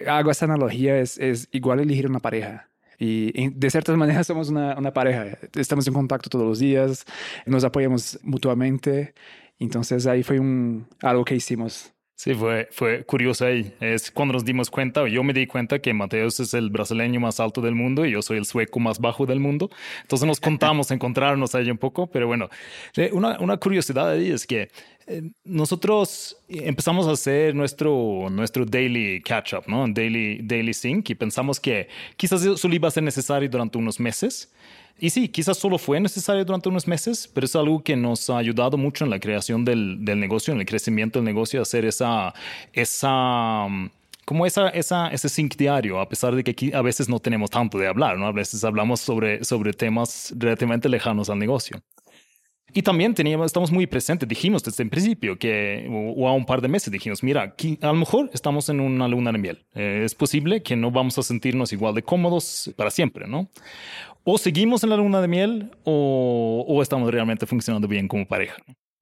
hago 0.06 0.30
esa 0.30 0.44
analogía, 0.44 1.00
es, 1.00 1.18
es 1.20 1.48
igual 1.54 1.80
elegir 1.80 2.06
una 2.06 2.20
pareja. 2.20 2.68
Y 3.00 3.50
de 3.50 3.70
ciertas 3.70 3.98
maneras 3.98 4.28
somos 4.28 4.50
una, 4.50 4.78
una 4.78 4.94
pareja, 4.94 5.38
estamos 5.56 5.88
en 5.88 5.94
contacto 5.94 6.30
todos 6.30 6.46
los 6.46 6.60
días, 6.60 7.06
nos 7.46 7.64
apoyamos 7.64 8.20
mutuamente, 8.24 9.14
entonces 9.60 10.06
ahí 10.08 10.24
fue 10.24 10.40
un, 10.40 10.88
algo 11.02 11.26
que 11.26 11.36
hicimos 11.36 11.94
Sí, 12.16 12.34
fue, 12.36 12.70
fue 12.72 13.04
curioso 13.06 13.46
ahí. 13.46 13.74
Es 13.82 14.12
cuando 14.12 14.34
nos 14.34 14.46
dimos 14.46 14.70
cuenta, 14.70 15.06
yo 15.10 15.24
me 15.24 15.34
di 15.34 15.48
cuenta 15.48 15.80
que 15.80 15.94
Mateus 15.94 16.40
es 16.40 16.54
el 16.54 16.70
brasileño 16.70 17.20
más 17.20 17.40
alto 17.40 17.60
del 17.60 17.76
mundo 17.76 18.06
y 18.06 18.12
yo 18.12 18.22
soy 18.22 18.38
el 18.38 18.46
sueco 18.46 18.80
más 18.80 19.00
bajo 19.00 19.26
del 19.26 19.40
mundo. 19.40 19.70
Entonces 20.04 20.26
nos 20.26 20.40
contamos, 20.40 20.92
encontrarnos 20.92 21.54
ahí 21.56 21.70
un 21.70 21.78
poco, 21.78 22.08
pero 22.08 22.28
bueno, 22.28 22.50
una, 23.12 23.40
una 23.40 23.58
curiosidad 23.58 24.12
ahí 24.12 24.32
es 24.32 24.46
que 24.48 24.70
nosotros 25.44 26.38
empezamos 26.48 27.08
a 27.08 27.12
hacer 27.12 27.54
nuestro, 27.56 28.30
nuestro 28.30 28.66
daily 28.66 29.22
catch-up, 29.22 29.64
¿no? 29.68 29.88
Daily, 29.88 30.40
daily 30.42 30.74
sync 30.74 31.10
y 31.10 31.16
pensamos 31.16 31.60
que 31.60 31.88
quizás 32.18 32.44
eso 32.44 32.68
iba 32.70 32.88
a 32.88 32.92
ser 32.92 33.04
necesario 33.04 33.50
durante 33.50 33.78
unos 33.78 34.00
meses. 34.00 34.52
Y 35.00 35.10
sí, 35.10 35.28
quizás 35.28 35.58
solo 35.58 35.78
fue 35.78 36.00
necesario 36.00 36.46
durante 36.46 36.70
unos 36.70 36.88
meses, 36.88 37.30
pero 37.34 37.46
es 37.46 37.56
algo 37.56 37.84
que 37.84 37.96
nos 37.96 38.30
ha 38.30 38.38
ayudado 38.38 38.78
mucho 38.78 39.04
en 39.04 39.10
la 39.10 39.20
creación 39.20 39.66
del, 39.66 40.06
del 40.06 40.20
negocio, 40.20 40.54
en 40.54 40.60
el 40.60 40.66
crecimiento 40.66 41.20
del 41.20 41.26
negocio, 41.26 41.62
hacer 41.62 41.84
esa, 41.86 42.34
esa, 42.72 43.68
como 44.24 44.46
esa, 44.46 44.70
esa, 44.70 45.10
ese 45.10 45.30
sync 45.30 45.56
diario, 45.58 46.00
a 46.00 46.08
pesar 46.08 46.36
de 46.36 46.44
que 46.44 46.52
aquí 46.52 46.72
a 46.74 46.82
veces 46.82 47.10
no 47.10 47.20
tenemos 47.20 47.50
tanto 47.50 47.78
de 47.78 47.88
hablar, 47.88 48.18
¿no? 48.18 48.28
A 48.28 48.32
veces 48.32 48.64
hablamos 48.64 49.02
sobre, 49.02 49.44
sobre 49.44 49.74
temas 49.74 50.34
relativamente 50.38 50.88
lejanos 50.88 51.30
al 51.30 51.40
negocio. 51.40 51.82
Y 52.74 52.82
también 52.82 53.14
teníamos, 53.14 53.48
estamos 53.48 53.72
muy 53.72 53.86
presentes, 53.86 54.28
dijimos 54.28 54.64
desde 54.64 54.84
el 54.84 54.90
principio 54.90 55.38
que, 55.38 55.88
o, 55.90 56.28
a 56.28 56.34
un 56.34 56.46
par 56.46 56.62
de 56.62 56.68
meses 56.68 56.92
dijimos, 56.92 57.22
mira, 57.22 57.44
aquí, 57.44 57.78
a 57.82 57.88
lo 57.88 57.96
mejor 57.96 58.30
estamos 58.34 58.68
en 58.70 58.80
una 58.80 59.08
luna 59.08 59.32
de 59.32 59.38
miel. 59.38 59.66
Eh, 59.76 60.02
es 60.04 60.16
posible 60.16 60.64
que 60.64 60.76
no 60.76 60.90
vamos 60.90 61.18
a 61.18 61.24
sentirnos 61.24 61.72
igual 61.72 61.94
de 61.94 62.04
cómodos 62.04 62.74
para 62.76 62.90
siempre, 62.90 63.28
¿no? 63.28 63.50
O 64.24 64.38
seguimos 64.38 64.84
en 64.84 64.90
la 64.90 64.98
luna 64.98 65.22
de 65.22 65.28
miel 65.28 65.72
o, 65.84 66.66
o 66.68 66.82
estamos 66.82 67.12
realmente 67.12 67.46
funcionando 67.46 67.88
bien 67.88 68.08
como 68.08 68.28
pareja. 68.28 68.56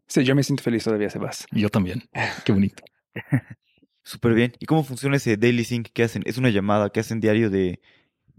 Sí, 0.07 0.25
yo 0.25 0.35
me 0.35 0.43
siento 0.43 0.63
feliz 0.63 0.83
todavía, 0.83 1.09
Sebas. 1.09 1.45
Yo 1.51 1.69
también. 1.69 2.03
Qué 2.43 2.51
bonito. 2.51 2.83
Súper 4.03 4.33
bien. 4.33 4.53
¿Y 4.59 4.65
cómo 4.65 4.83
funciona 4.83 5.15
ese 5.15 5.37
daily 5.37 5.63
sync 5.63 5.87
que 5.93 6.03
hacen? 6.03 6.23
¿Es 6.25 6.37
una 6.37 6.49
llamada 6.49 6.89
que 6.89 6.99
hacen 6.99 7.21
diario 7.21 7.49
de 7.49 7.79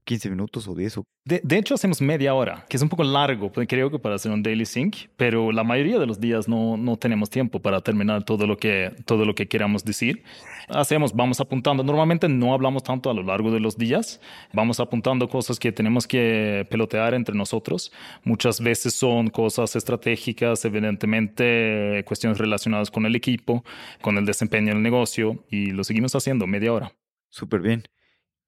15 0.04 0.30
minutos 0.30 0.68
o 0.68 0.75
10 0.75 0.99
o 0.99 1.04
de, 1.25 1.40
de, 1.44 1.56
hecho, 1.56 1.75
hacemos 1.75 2.00
media 2.00 2.35
hora, 2.35 2.66
que 2.68 2.76
es 2.76 2.82
un 2.82 2.88
poco 2.88 3.04
largo, 3.04 3.52
pues, 3.52 3.68
creo 3.68 3.92
que 3.92 4.00
para 4.00 4.16
hacer 4.16 4.32
un 4.32 4.42
daily 4.42 4.66
sync, 4.66 4.97
pero 5.16 5.52
la 5.52 5.62
mayoría 5.62 6.00
de 6.00 6.06
los 6.06 6.18
días 6.18 6.49
no, 6.49 6.76
no 6.76 6.97
tenemos 6.97 7.30
tiempo 7.30 7.62
para 7.62 7.80
terminar 7.80 8.25
todo 8.25 8.44
lo, 8.49 8.56
que, 8.56 8.92
todo 9.06 9.25
lo 9.25 9.32
que 9.37 9.47
queramos 9.47 9.85
decir. 9.85 10.25
Hacemos, 10.68 11.12
vamos 11.12 11.40
apuntando. 11.40 11.85
Normalmente 11.85 12.28
no 12.28 12.52
hablamos 12.52 12.82
tanto 12.82 13.09
a 13.09 13.14
lo 13.14 13.23
largo 13.23 13.52
de 13.52 13.61
los 13.61 13.78
días, 13.78 14.21
vamos 14.52 14.80
apuntando 14.80 15.28
cosas 15.28 15.61
que 15.61 15.71
tenemos 15.71 16.09
que 16.09 16.66
pelotear 16.68 17.14
entre 17.14 17.37
nosotros. 17.37 17.92
Muchas 18.25 18.61
veces 18.61 18.94
son 18.94 19.30
cosas 19.30 19.76
estratégicas, 19.76 20.64
evidentemente 20.64 22.02
cuestiones 22.04 22.38
relacionadas 22.38 22.90
con 22.90 23.06
el 23.06 23.14
equipo, 23.14 23.64
con 24.00 24.18
el 24.18 24.26
desempeño 24.26 24.75
del 24.75 24.82
negocio, 24.82 25.44
y 25.49 25.66
lo 25.66 25.85
seguimos 25.85 26.16
haciendo 26.16 26.49
media 26.49 26.73
hora. 26.73 26.92
Súper 27.30 27.61
bien. 27.61 27.85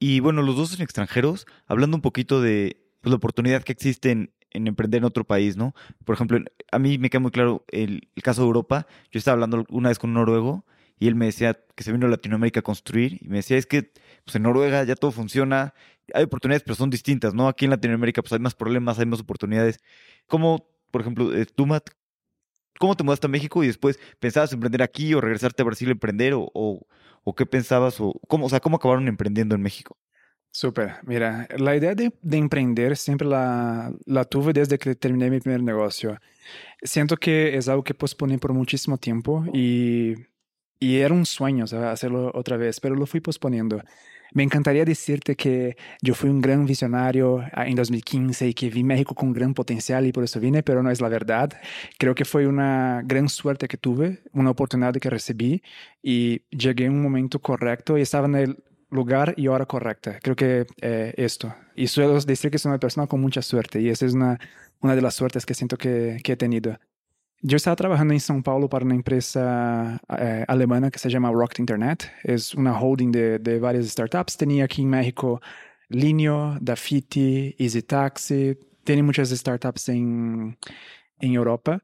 Y 0.07 0.21
bueno, 0.21 0.43
los 0.43 0.55
dos 0.55 0.69
son 0.69 0.83
extranjeros, 0.83 1.47
hablando 1.67 1.97
un 1.97 2.03
poquito 2.03 2.43
de 2.43 2.77
pues, 3.01 3.11
la 3.11 3.17
oportunidad 3.17 3.63
que 3.63 3.73
existe 3.73 4.11
en, 4.11 4.35
emprender 4.51 4.99
en 4.99 5.05
otro 5.05 5.25
país, 5.25 5.57
¿no? 5.57 5.75
Por 6.05 6.15
ejemplo, 6.15 6.39
a 6.71 6.79
mí 6.79 6.99
me 6.99 7.09
queda 7.09 7.21
muy 7.21 7.31
claro 7.31 7.65
el, 7.69 8.07
caso 8.23 8.43
de 8.43 8.49
Europa. 8.49 8.87
Yo 9.11 9.17
estaba 9.17 9.33
hablando 9.33 9.65
una 9.71 9.89
vez 9.89 9.99
con 9.99 10.11
un 10.11 10.17
noruego 10.17 10.67
y 10.99 11.09
él 11.09 11.15
me 11.15 11.25
decía 11.25 11.59
que 11.75 11.85
se 11.85 11.91
vino 11.91 12.07
a 12.07 12.11
Latinoamérica 12.11 12.61
a 12.61 12.63
construir 12.63 13.17
y 13.23 13.29
me 13.29 13.37
decía, 13.37 13.57
es 13.57 13.65
que 13.65 13.95
pues, 14.27 14.37
en 14.37 14.43
Noruega 14.43 14.85
ya 14.85 14.95
todo 14.95 15.11
funciona, 15.11 15.73
hay 16.13 16.25
oportunidades, 16.25 16.65
pero 16.65 16.75
son 16.75 16.91
distintas, 16.91 17.33
¿no? 17.33 17.49
Aquí 17.49 17.65
en 17.65 17.71
Latinoamérica 17.71 18.21
pues 18.21 18.35
hay 18.35 18.41
más 18.41 18.55
problemas, 18.55 18.99
hay 18.99 19.07
más 19.07 19.21
oportunidades. 19.21 19.81
¿Cómo, 20.27 20.69
por 20.91 21.01
ejemplo, 21.01 21.35
eh, 21.35 21.47
tú, 21.47 21.65
Matt, 21.65 21.89
cómo 22.79 22.97
te 22.97 23.05
mudaste 23.05 23.27
a 23.27 23.31
México 23.31 23.63
y 23.63 23.69
después 23.69 23.99
pensabas 24.19 24.53
emprender 24.53 24.83
aquí 24.83 25.15
o 25.15 25.21
regresarte 25.21 25.63
a 25.63 25.67
Brasil 25.67 25.89
a 25.89 25.93
emprender 25.93 26.35
o, 26.35 26.51
o 27.25 27.35
qué 27.35 27.47
pensabas 27.47 28.01
o 28.01 28.21
cómo, 28.29 28.47
o 28.47 28.49
sea, 28.49 28.61
cómo 28.61 28.77
acabaron 28.77 29.09
emprendiendo 29.09 29.55
en 29.55 29.63
México? 29.63 29.97
Súper, 30.51 30.95
mira, 31.03 31.49
la 31.59 31.75
idea 31.75 31.97
de, 31.97 32.13
de, 32.23 32.37
emprender 32.37 32.97
siempre 32.97 33.27
la, 33.27 33.93
la 34.07 34.25
tuve 34.25 34.53
desde 34.53 34.79
que 34.79 34.95
terminé 34.95 35.29
mi 35.29 35.41
primer 35.41 35.61
negocio. 35.65 36.17
Siento 36.81 37.17
que 37.17 37.57
es 37.57 37.69
algo 37.69 37.83
que 37.83 37.93
posponí 37.93 38.39
por 38.39 38.53
muchísimo 38.53 38.97
tiempo 38.97 39.45
y, 39.53 40.15
y 40.79 40.99
era 40.99 41.13
un 41.13 41.27
sueño 41.27 41.65
hacerlo 41.65 42.31
otra 42.35 42.57
vez, 42.57 42.79
pero 42.79 42.95
lo 42.95 43.07
fui 43.07 43.21
posponiendo. 43.21 43.83
Me 44.35 44.43
encantaría 44.43 44.85
decirte 44.85 45.37
que 45.37 45.77
yo 46.03 46.15
fui 46.15 46.29
un 46.29 46.41
gran 46.41 46.67
visionario 46.67 47.45
ah, 47.53 47.69
en 47.69 47.77
2015 47.77 48.49
y 48.49 48.55
que 48.55 48.69
vi 48.69 48.83
México 48.83 49.15
con 49.15 49.33
gran 49.33 49.55
potencial 49.55 50.07
y 50.07 50.13
por 50.13 50.25
eso 50.25 50.41
vine, 50.41 50.65
pero 50.65 50.83
no 50.83 50.91
es 50.91 51.01
la 51.01 51.09
verdad. 51.09 51.53
Creo 51.99 52.17
que 52.17 52.25
fue 52.25 52.49
una 52.49 53.03
gran 53.05 53.29
suerte 53.29 53.69
que 53.69 53.77
tuve, 53.77 54.23
una 54.33 54.51
oportunidad 54.51 54.93
que 54.95 55.09
recibí 55.09 55.63
y 56.03 56.43
llegué 56.51 56.87
en 56.87 56.95
un 56.95 57.03
momento 57.03 57.39
correcto 57.41 57.97
y 57.97 58.03
estaba 58.03 58.27
en 58.27 58.35
el 58.35 58.65
lugar 58.91 59.35
y 59.37 59.47
hora 59.47 59.67
correcta. 59.67 60.19
Creo 60.21 60.35
que 60.35 60.67
eh, 60.83 61.15
esto. 61.17 61.55
Y 61.77 61.87
suelo 61.87 62.19
decir 62.21 62.51
que 62.51 62.59
soy 62.59 62.71
una 62.71 62.81
persona 62.81 63.07
con 63.07 63.21
mucha 63.21 63.41
suerte 63.41 63.81
y 63.81 63.89
esa 63.89 64.05
es 64.05 64.15
una, 64.15 64.41
una 64.81 64.97
de 64.97 65.03
las 65.03 65.15
suertes 65.15 65.47
que 65.47 65.55
siento 65.55 65.77
que, 65.77 66.19
que 66.25 66.33
he 66.33 66.37
tenido. 66.37 66.77
Yo 67.43 67.57
estaba 67.57 67.77
trabajando 67.77 68.15
en 68.15 68.21
São 68.21 68.43
Paulo 68.43 68.69
para 68.69 68.85
una 68.85 68.95
empresa 68.95 70.01
eh, 70.19 70.45
alemana 70.49 70.91
que 70.91 70.99
se 70.99 71.11
llama 71.11 71.31
Rocket 71.31 71.59
Internet. 71.59 72.11
Es 72.23 72.55
una 72.55 72.79
holding 72.79 73.13
de, 73.13 73.39
de 73.39 73.83
startups. 73.85 74.37
Tenía 74.37 74.65
aquí 74.65 74.83
en 74.83 74.89
México 74.89 75.41
Linio, 75.89 76.57
Dafiti, 76.61 77.55
Easy 77.59 77.83
Taxi. 77.83 78.57
Tiene 78.83 79.03
muchas 79.03 79.29
startups 79.31 79.91
en, 79.91 80.57
en 81.21 81.35
Europa. 81.35 81.83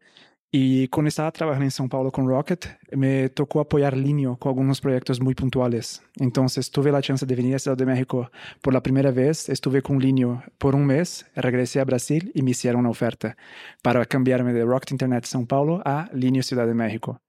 Y 0.53 0.89
cuando 0.89 1.09
estaba 1.09 1.31
trabajando 1.31 1.65
en 1.65 1.71
São 1.71 1.89
Paulo 1.89 2.11
con 2.11 2.27
Rocket, 2.27 2.67
me 2.91 3.29
tocó 3.29 3.61
apoyar 3.61 3.97
Linio 3.97 4.37
con 4.37 4.51
algunos 4.51 4.81
proyectos 4.81 5.21
muy 5.21 5.37
puntuales. 5.37 6.03
Entonces 6.19 6.73
tuve 6.73 6.91
la 6.91 7.01
chance 7.01 7.25
de 7.25 7.37
venir 7.37 7.55
a 7.55 7.61
Ciudad 7.61 7.77
de 7.77 7.87
México 7.87 8.29
por 8.61 8.75
la 8.75 8.83
primera 8.83 9.13
vez. 9.13 9.49
Estuve 9.49 9.81
con 9.81 10.01
Linio 10.01 10.43
por 10.59 10.75
un 10.75 10.87
mes, 10.87 11.25
regresé 11.37 11.79
a 11.79 11.85
Brasil 11.85 12.33
y 12.35 12.43
me 12.43 12.51
hicieron 12.51 12.81
una 12.81 12.91
oferta 12.91 13.37
para 13.81 14.05
cambiarme 14.05 14.53
de 14.53 14.65
Rocket 14.65 14.91
Internet 14.91 15.25
São 15.25 15.47
Paulo 15.47 15.83
a 15.85 16.11
Linio 16.13 16.43
Ciudad 16.43 16.67
de 16.67 16.75
México. 16.75 17.21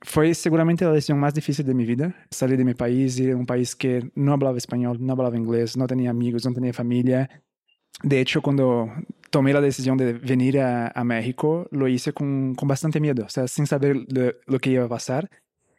Fue 0.00 0.32
seguramente 0.34 0.84
la 0.84 0.92
decisión 0.92 1.18
más 1.18 1.34
difícil 1.34 1.66
de 1.66 1.74
mi 1.74 1.84
vida, 1.86 2.14
salir 2.30 2.58
de 2.58 2.64
mi 2.64 2.74
país, 2.74 3.18
ir 3.18 3.34
a 3.34 3.44
país 3.44 3.74
que 3.74 4.12
no 4.14 4.32
hablaba 4.32 4.58
español, 4.58 4.98
no 5.00 5.12
hablaba 5.12 5.36
inglés, 5.36 5.76
no 5.76 5.88
tenía 5.88 6.10
amigos, 6.10 6.44
no 6.44 6.52
tenía 6.52 6.72
familia. 6.72 7.42
De 8.02 8.20
hecho, 8.20 8.42
cuando 8.42 8.90
tomé 9.34 9.52
la 9.52 9.60
decisión 9.60 9.96
de 9.96 10.12
venir 10.12 10.60
a, 10.60 10.92
a 10.94 11.02
México, 11.02 11.66
lo 11.72 11.88
hice 11.88 12.12
con, 12.12 12.54
con, 12.54 12.68
bastante 12.68 13.00
miedo, 13.00 13.24
o 13.24 13.28
sea, 13.28 13.48
sin 13.48 13.66
saber 13.66 13.96
lo, 13.96 14.32
lo, 14.46 14.58
que 14.60 14.70
iba 14.70 14.84
a 14.84 14.88
pasar. 14.88 15.28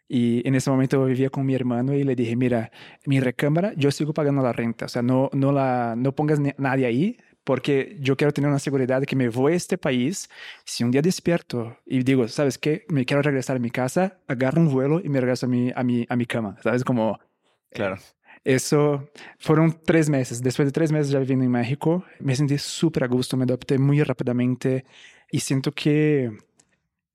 Y 0.09 0.45
en 0.45 0.55
ese 0.55 0.69
momento 0.69 1.05
vivía 1.05 1.29
con 1.29 1.45
mi 1.45 1.55
hermano 1.55 1.93
y 1.93 2.03
le 2.03 2.17
dije, 2.17 2.35
mira, 2.35 2.69
mi 3.05 3.21
recámara, 3.21 3.71
yo 3.77 3.91
sigo 3.91 4.13
pagando 4.13 4.43
la 4.43 4.51
renta, 4.51 4.87
o 4.87 4.89
sea, 4.89 5.01
no, 5.01 5.29
no, 5.31 5.53
la, 5.53 5.95
no 5.97 6.13
pongas 6.13 6.37
nadie 6.57 6.85
ahí, 6.85 7.17
porque 7.45 7.95
yo 8.01 8.17
quiero 8.17 8.33
tener 8.33 8.49
una 8.49 8.59
seguridad 8.59 8.99
de 8.99 9.05
que 9.05 9.15
me 9.15 9.29
voy 9.29 9.53
a 9.53 9.55
este 9.55 9.77
país, 9.77 10.29
si 10.65 10.83
un 10.83 10.91
día 10.91 11.01
despierto 11.01 11.77
y 11.85 12.03
digo, 12.03 12.27
¿sabes 12.27 12.57
qué? 12.57 12.85
Me 12.89 13.05
quiero 13.05 13.21
regresar 13.21 13.55
a 13.55 13.59
mi 13.59 13.71
casa, 13.71 14.19
agarro 14.27 14.59
un 14.59 14.69
vuelo 14.69 14.99
y 15.01 15.07
me 15.07 15.21
regreso 15.21 15.45
a 15.45 15.49
mi, 15.49 15.71
a 15.73 15.81
mi, 15.81 16.05
a 16.09 16.17
mi 16.17 16.25
cama, 16.25 16.57
¿sabes? 16.61 16.83
Como... 16.83 17.17
Claro. 17.71 17.95
Eso 18.45 19.09
fueron 19.39 19.75
tres 19.83 20.07
meses. 20.07 20.41
Después 20.41 20.67
de 20.67 20.71
tres 20.71 20.91
meses 20.91 21.09
ya 21.11 21.17
viviendo 21.17 21.45
en 21.45 21.51
México, 21.51 22.05
me 22.19 22.35
sentí 22.35 22.59
súper 22.59 23.03
a 23.03 23.07
gusto, 23.07 23.35
me 23.35 23.43
adapté 23.43 23.79
muy 23.79 24.01
rápidamente 24.03 24.85
y 25.31 25.39
siento 25.39 25.71
que 25.71 26.31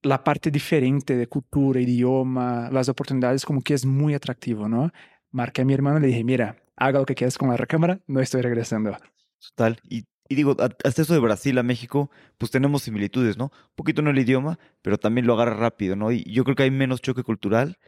la 0.02 0.24
parte 0.24 0.50
diferente 0.50 1.16
de 1.16 1.28
cultura, 1.28 1.80
idioma, 1.80 2.68
las 2.72 2.88
oportunidades 2.88 3.44
como 3.44 3.62
que 3.62 3.74
es 3.74 3.86
muy 3.86 4.12
atractivo, 4.14 4.68
¿no? 4.68 4.90
Marqué 5.30 5.62
a 5.62 5.64
mi 5.64 5.72
hermano 5.72 5.98
y 5.98 6.00
le 6.02 6.06
dije, 6.08 6.24
mira, 6.24 6.56
haga 6.76 6.98
lo 6.98 7.06
que 7.06 7.14
quieras 7.14 7.38
con 7.38 7.48
la 7.48 7.56
recámara, 7.56 8.00
no 8.08 8.20
estoy 8.20 8.42
regresando. 8.42 8.96
Total. 9.38 9.78
Y, 9.88 10.06
y 10.28 10.34
digo, 10.34 10.56
hasta 10.58 11.02
eso 11.02 11.14
de 11.14 11.20
Brasil 11.20 11.56
a 11.58 11.62
México, 11.62 12.10
pues 12.38 12.50
tenemos 12.50 12.82
similitudes, 12.82 13.38
¿no? 13.38 13.44
Un 13.44 13.76
poquito 13.76 14.00
en 14.00 14.08
el 14.08 14.18
idioma, 14.18 14.58
pero 14.82 14.98
también 14.98 15.28
lo 15.28 15.34
agarra 15.34 15.54
rápido, 15.54 15.94
¿no? 15.94 16.10
Y 16.10 16.24
yo 16.24 16.42
creo 16.42 16.56
que 16.56 16.64
hay 16.64 16.72
menos 16.72 17.00
choque 17.00 17.22
cultural 17.22 17.78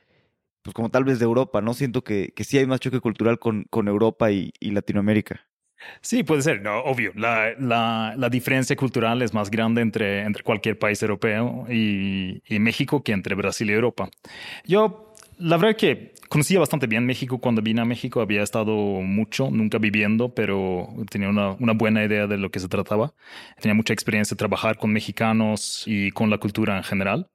pues 0.62 0.75
como 0.75 0.90
tal 0.90 1.04
vez 1.04 1.19
de 1.19 1.25
Europa, 1.25 1.61
¿no? 1.61 1.75
Siento 1.75 2.04
que, 2.04 2.33
que 2.35 2.45
sí 2.45 2.59
hay 2.59 2.66
más 2.66 2.81
choque 2.81 3.00
cultural 3.00 3.38
con, 3.38 3.64
con 3.71 3.88
Europa 3.88 4.31
y, 4.31 4.52
y 4.61 4.71
Latinoamérica. 4.71 5.47
Sí, 6.00 6.23
puede 6.23 6.42
ser, 6.42 6.62
no, 6.62 6.81
obvio. 6.81 7.12
La, 7.16 7.54
la, 7.59 8.14
la, 8.16 8.28
diferencia 8.28 8.76
cultural 8.76 9.23
es 9.23 9.35
más 9.35 9.50
grande 9.50 9.83
entre, 9.83 10.23
entre 10.23 10.42
cualquier 10.42 10.78
país 10.78 11.02
europeo 11.02 11.66
y, 11.69 12.42
y, 12.47 12.59
México 12.61 13.02
que 13.02 13.12
entre 13.12 13.35
Brasil 13.35 13.69
y 13.71 13.73
Europa. 13.73 14.09
Yo, 14.64 15.12
la 15.38 15.57
verdad 15.57 15.76
que 15.76 16.14
conocía 16.28 16.61
bastante 16.61 16.87
bien 16.87 17.04
México 17.04 17.38
cuando 17.38 17.62
vine 17.62 17.81
a 17.81 17.85
México. 17.85 18.21
Había 18.21 18.42
estado 18.42 18.75
mucho, 18.75 19.50
nunca 19.50 19.78
viviendo, 19.78 20.35
pero 20.35 20.88
tenía 21.11 21.28
una, 21.28 21.50
una 21.59 21.73
buena 21.73 22.04
idea 22.04 22.26
de 22.26 22.38
lo 22.38 22.50
que 22.50 22.61
se 22.61 22.69
trataba. 22.69 23.14
Tenía 23.61 23.75
mucha 23.75 23.92
experiencia 23.92 24.35
de 24.35 24.38
trabajar 24.38 24.78
con 24.78 24.92
mexicanos 24.92 25.85
y 25.87 26.11
con 26.12 26.31
la 26.31 26.38
cultura 26.38 26.76
en 26.76 26.85
general 26.85 27.28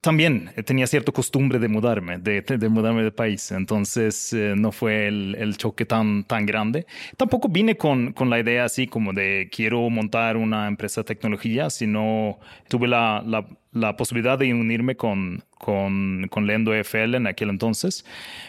también 0.00 0.50
eh, 0.56 0.62
tenía 0.62 0.86
cierta 0.86 1.12
costumbre 1.12 1.58
de 1.58 1.68
mudarme, 1.68 2.18
de, 2.18 2.68
mudarme 2.68 3.02
de 3.02 3.12
país, 3.12 3.50
entonces 3.52 4.32
eh, 4.32 4.54
no 4.56 4.72
fue 4.72 5.08
el, 5.08 5.56
choque 5.56 5.84
tan, 5.84 6.24
tan 6.24 6.46
grande. 6.46 6.86
Tampoco 7.16 7.48
vine 7.48 7.76
con, 7.76 8.12
con, 8.12 8.30
la 8.30 8.38
idea 8.40 8.64
así 8.64 8.86
como 8.86 9.12
de 9.12 9.50
quiero 9.52 9.88
montar 9.90 10.36
una 10.36 10.68
empresa 10.68 11.02
de 11.02 11.06
tecnología, 11.06 11.70
sino 11.70 12.38
tuve 12.68 12.88
la, 12.88 13.46
la 13.72 13.96
posibilidad 13.96 14.38
de 14.38 14.52
unirme 14.52 14.96
con, 14.96 15.44
con, 15.58 16.26
con 16.28 16.46
Lendo 16.46 16.72
FL 16.74 17.16
en 17.16 17.26
aquel 17.26 17.50
entonces. 17.50 18.04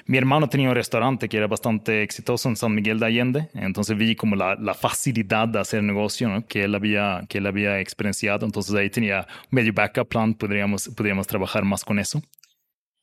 Mi 0.05 0.17
hermano 0.17 0.49
tenía 0.49 0.69
un 0.69 0.75
restaurante 0.75 1.29
que 1.29 1.37
era 1.37 1.47
bastante 1.47 2.03
exitoso 2.03 2.49
en 2.49 2.55
San 2.55 2.73
Miguel 2.73 2.99
de 2.99 3.05
Allende, 3.05 3.49
entonces 3.53 3.97
vi 3.97 4.15
como 4.15 4.35
la, 4.35 4.55
la 4.55 4.73
facilidad 4.73 5.47
de 5.47 5.59
hacer 5.59 5.83
negocio 5.83 6.43
que, 6.47 6.63
él 6.63 6.75
había, 6.75 7.23
que 7.29 7.37
él 7.37 7.47
había 7.47 7.79
experienciado, 7.79 8.45
entonces 8.45 8.73
ahí 8.75 8.89
tenía 8.89 9.27
medio 9.49 9.73
backup 9.73 10.07
plan, 10.07 10.33
podríamos, 10.33 10.89
podríamos 10.89 11.27
trabajar 11.27 11.63
más 11.63 11.83
con 11.83 11.99
eso 11.99 12.21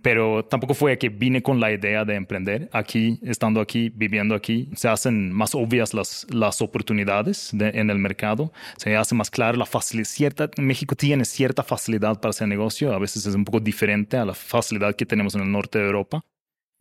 pero 0.02 0.44
tampoco 0.44 0.74
fue 0.74 0.96
que 0.98 1.08
vine 1.08 1.42
con 1.42 1.60
la 1.60 1.72
idea 1.72 2.04
de 2.04 2.14
emprender. 2.14 2.68
Aquí, 2.72 3.18
estando 3.22 3.60
aquí, 3.60 3.90
viviendo 3.94 4.34
aquí, 4.34 4.68
se 4.76 4.88
hacen 4.88 5.32
más 5.32 5.54
obvias 5.54 5.92
las, 5.92 6.26
las 6.30 6.62
oportunidades 6.62 7.52
en 7.52 7.90
el 7.90 7.98
mercado, 7.98 8.52
se 8.76 8.96
hace 8.96 9.14
más 9.14 9.30
claro 9.30 9.58
la 9.58 9.66
facilidad. 9.66 9.98
México 10.58 10.94
tiene 10.94 11.24
cierta 11.24 11.62
facilidad 11.62 12.20
para 12.20 12.30
hacer 12.30 12.48
negocio, 12.48 12.92
a 12.92 12.98
veces 12.98 13.26
es 13.26 13.34
un 13.34 13.44
poco 13.44 13.60
diferente 13.60 14.16
a 14.16 14.24
la 14.24 14.34
facilidad 14.34 14.94
que 14.94 15.06
tenemos 15.06 15.34
en 15.34 15.42
el 15.42 15.50
norte 15.50 15.78
de 15.78 15.86
Europa. 15.86 16.24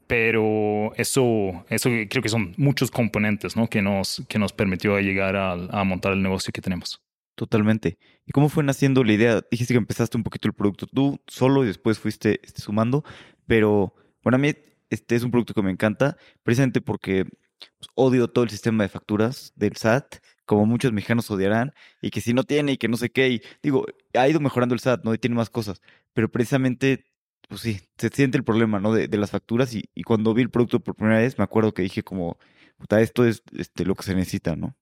Pero 0.05 0.93
eso, 0.95 1.65
eso 1.69 1.89
creo 2.09 2.24
que 2.24 2.29
son 2.29 2.53
muchos 2.55 2.91
componentes 2.91 3.57
¿no? 3.57 3.67
que, 3.67 3.81
nos, 3.81 4.24
que 4.29 4.39
nos 4.39 4.53
permitió 4.53 4.97
llegar 5.00 5.36
a, 5.36 5.51
a 5.51 5.83
montar 5.83 6.13
el 6.13 6.21
negocio 6.21 6.53
que 6.53 6.62
tenemos. 6.62 7.01
Totalmente. 7.38 8.00
¿Y 8.25 8.32
cómo 8.32 8.50
fue 8.50 8.63
naciendo 8.63 9.03
la 9.03 9.13
idea? 9.13 9.41
Dijiste 9.51 9.75
que 9.75 9.77
empezaste 9.77 10.17
un 10.17 10.24
poquito 10.24 10.48
el 10.48 10.56
producto 10.56 10.88
tú 10.88 11.22
solo 11.27 11.63
y 11.63 11.67
después 11.67 12.00
fuiste 12.00 12.39
este, 12.44 12.62
sumando, 12.63 13.03
pero 13.46 13.94
bueno, 14.24 14.38
a 14.38 14.39
mí 14.39 14.56
este 14.89 15.15
es 15.15 15.22
un 15.24 15.29
producto 15.29 15.53
que 15.53 15.62
me 15.62 15.70
encanta 15.70 16.17
precisamente 16.41 16.82
porque 16.82 17.25
pues, 17.25 17.90
odio 17.94 18.27
todo 18.27 18.44
el 18.44 18.50
sistema 18.50 18.81
de 18.83 18.90
facturas 18.90 19.53
del 19.55 19.75
SAT, 19.75 20.16
como 20.46 20.66
muchos 20.66 20.92
mexicanos 20.94 21.29
odiarán, 21.29 21.74
y 22.01 22.09
que 22.09 22.22
si 22.22 22.33
no 22.33 22.44
tiene 22.44 22.72
y 22.72 22.77
que 22.77 22.88
no 22.88 22.98
sé 22.98 23.11
qué, 23.11 23.29
y 23.29 23.42
digo, 23.61 23.85
ha 24.16 24.27
ido 24.27 24.40
mejorando 24.40 24.74
el 24.74 24.79
SAT, 24.81 25.03
¿no? 25.03 25.14
Y 25.14 25.20
tiene 25.20 25.35
más 25.35 25.51
cosas, 25.51 25.79
pero 26.14 26.31
precisamente, 26.31 27.05
pues 27.50 27.61
sí, 27.61 27.81
se 28.00 28.09
siente 28.09 28.40
el 28.40 28.44
problema, 28.44 28.79
¿no? 28.79 28.94
De, 28.94 29.07
de 29.07 29.18
las 29.18 29.29
facturas 29.29 29.75
y, 29.75 29.83
y, 29.94 30.01
cuando 30.01 30.33
vi 30.33 30.42
el 30.42 30.50
producto 30.50 30.79
por 30.79 30.96
primera 30.96 31.20
vez, 31.20 31.38
me 31.38 31.44
acuerdo 31.44 31.74
que 31.75 31.83
dije 31.83 32.01
como, 32.03 32.40
puta, 32.77 33.00
esto 33.01 33.25
es 33.25 33.44
este, 33.53 33.85
lo 33.85 33.94
que 33.94 34.03
se 34.03 34.16
necesita, 34.16 34.55
¿no? 34.55 34.75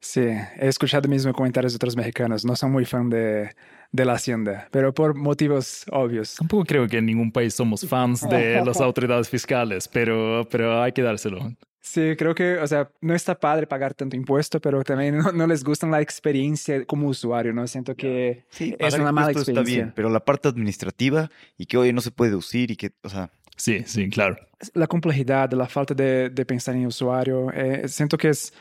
Sí, 0.00 0.20
he 0.20 0.68
escuchado 0.68 1.08
mismo 1.08 1.32
comentarios 1.32 1.72
de 1.72 1.76
otros 1.76 1.96
mexicanos. 1.96 2.44
No 2.44 2.56
son 2.56 2.72
muy 2.72 2.84
fan 2.84 3.10
de, 3.10 3.50
de 3.92 4.04
la 4.04 4.14
hacienda, 4.14 4.68
pero 4.70 4.94
por 4.94 5.14
motivos 5.14 5.84
obvios. 5.90 6.36
Tampoco 6.36 6.64
creo 6.64 6.88
que 6.88 6.98
en 6.98 7.06
ningún 7.06 7.32
país 7.32 7.54
somos 7.54 7.86
fans 7.86 8.28
de 8.28 8.62
las 8.64 8.80
autoridades 8.80 9.28
fiscales, 9.28 9.88
pero, 9.88 10.46
pero 10.50 10.82
hay 10.82 10.92
que 10.92 11.02
dárselo. 11.02 11.54
Sí, 11.82 12.14
creo 12.16 12.34
que, 12.34 12.58
o 12.58 12.66
sea, 12.66 12.90
no 13.00 13.14
está 13.14 13.38
padre 13.38 13.66
pagar 13.66 13.94
tanto 13.94 14.14
impuesto, 14.14 14.60
pero 14.60 14.84
también 14.84 15.18
no, 15.18 15.32
no 15.32 15.46
les 15.46 15.64
gusta 15.64 15.86
la 15.86 16.00
experiencia 16.00 16.84
como 16.84 17.08
usuario, 17.08 17.52
¿no? 17.52 17.66
Siento 17.66 17.96
que 17.96 18.44
sí, 18.50 18.76
es 18.78 18.94
una 18.94 19.12
mala 19.12 19.32
experiencia. 19.32 19.60
Está 19.60 19.62
bien, 19.62 19.92
pero 19.96 20.10
la 20.10 20.20
parte 20.20 20.48
administrativa 20.48 21.30
y 21.56 21.66
que 21.66 21.78
hoy 21.78 21.92
no 21.92 22.00
se 22.00 22.10
puede 22.10 22.30
deducir 22.30 22.70
y 22.70 22.76
que, 22.76 22.92
o 23.02 23.08
sea... 23.08 23.30
Sí, 23.56 23.82
sí, 23.84 24.08
claro. 24.08 24.36
La 24.72 24.86
complejidad, 24.86 25.52
la 25.52 25.66
falta 25.66 25.92
de, 25.92 26.30
de 26.30 26.46
pensar 26.46 26.74
en 26.76 26.82
el 26.82 26.86
usuario, 26.86 27.50
eh, 27.52 27.88
siento 27.88 28.16
que 28.16 28.30
es 28.30 28.54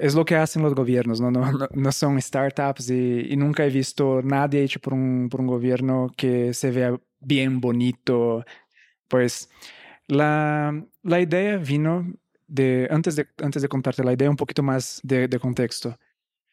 es 0.00 0.14
lo 0.14 0.24
que 0.24 0.36
hacen 0.36 0.62
los 0.62 0.74
gobiernos, 0.74 1.20
no, 1.20 1.30
no, 1.30 1.50
no 1.70 1.92
son 1.92 2.20
startups 2.20 2.90
y, 2.90 3.32
y, 3.32 3.36
nunca 3.36 3.64
he 3.64 3.70
visto 3.70 4.22
nadie 4.22 4.62
hecho 4.62 4.80
por 4.80 4.94
un, 4.94 5.28
por 5.30 5.40
un 5.40 5.46
gobierno 5.46 6.10
que 6.16 6.54
se 6.54 6.70
vea 6.70 6.98
bien 7.20 7.60
bonito. 7.60 8.44
Pues 9.08 9.50
la, 10.06 10.84
la 11.02 11.20
idea 11.20 11.56
vino 11.58 12.12
de, 12.46 12.88
antes 12.90 13.16
de, 13.16 13.26
antes 13.42 13.62
de 13.62 13.68
contarte 13.68 14.04
la 14.04 14.12
idea, 14.12 14.30
un 14.30 14.36
poquito 14.36 14.62
más 14.62 15.00
de, 15.02 15.28
de 15.28 15.38
contexto. 15.38 15.98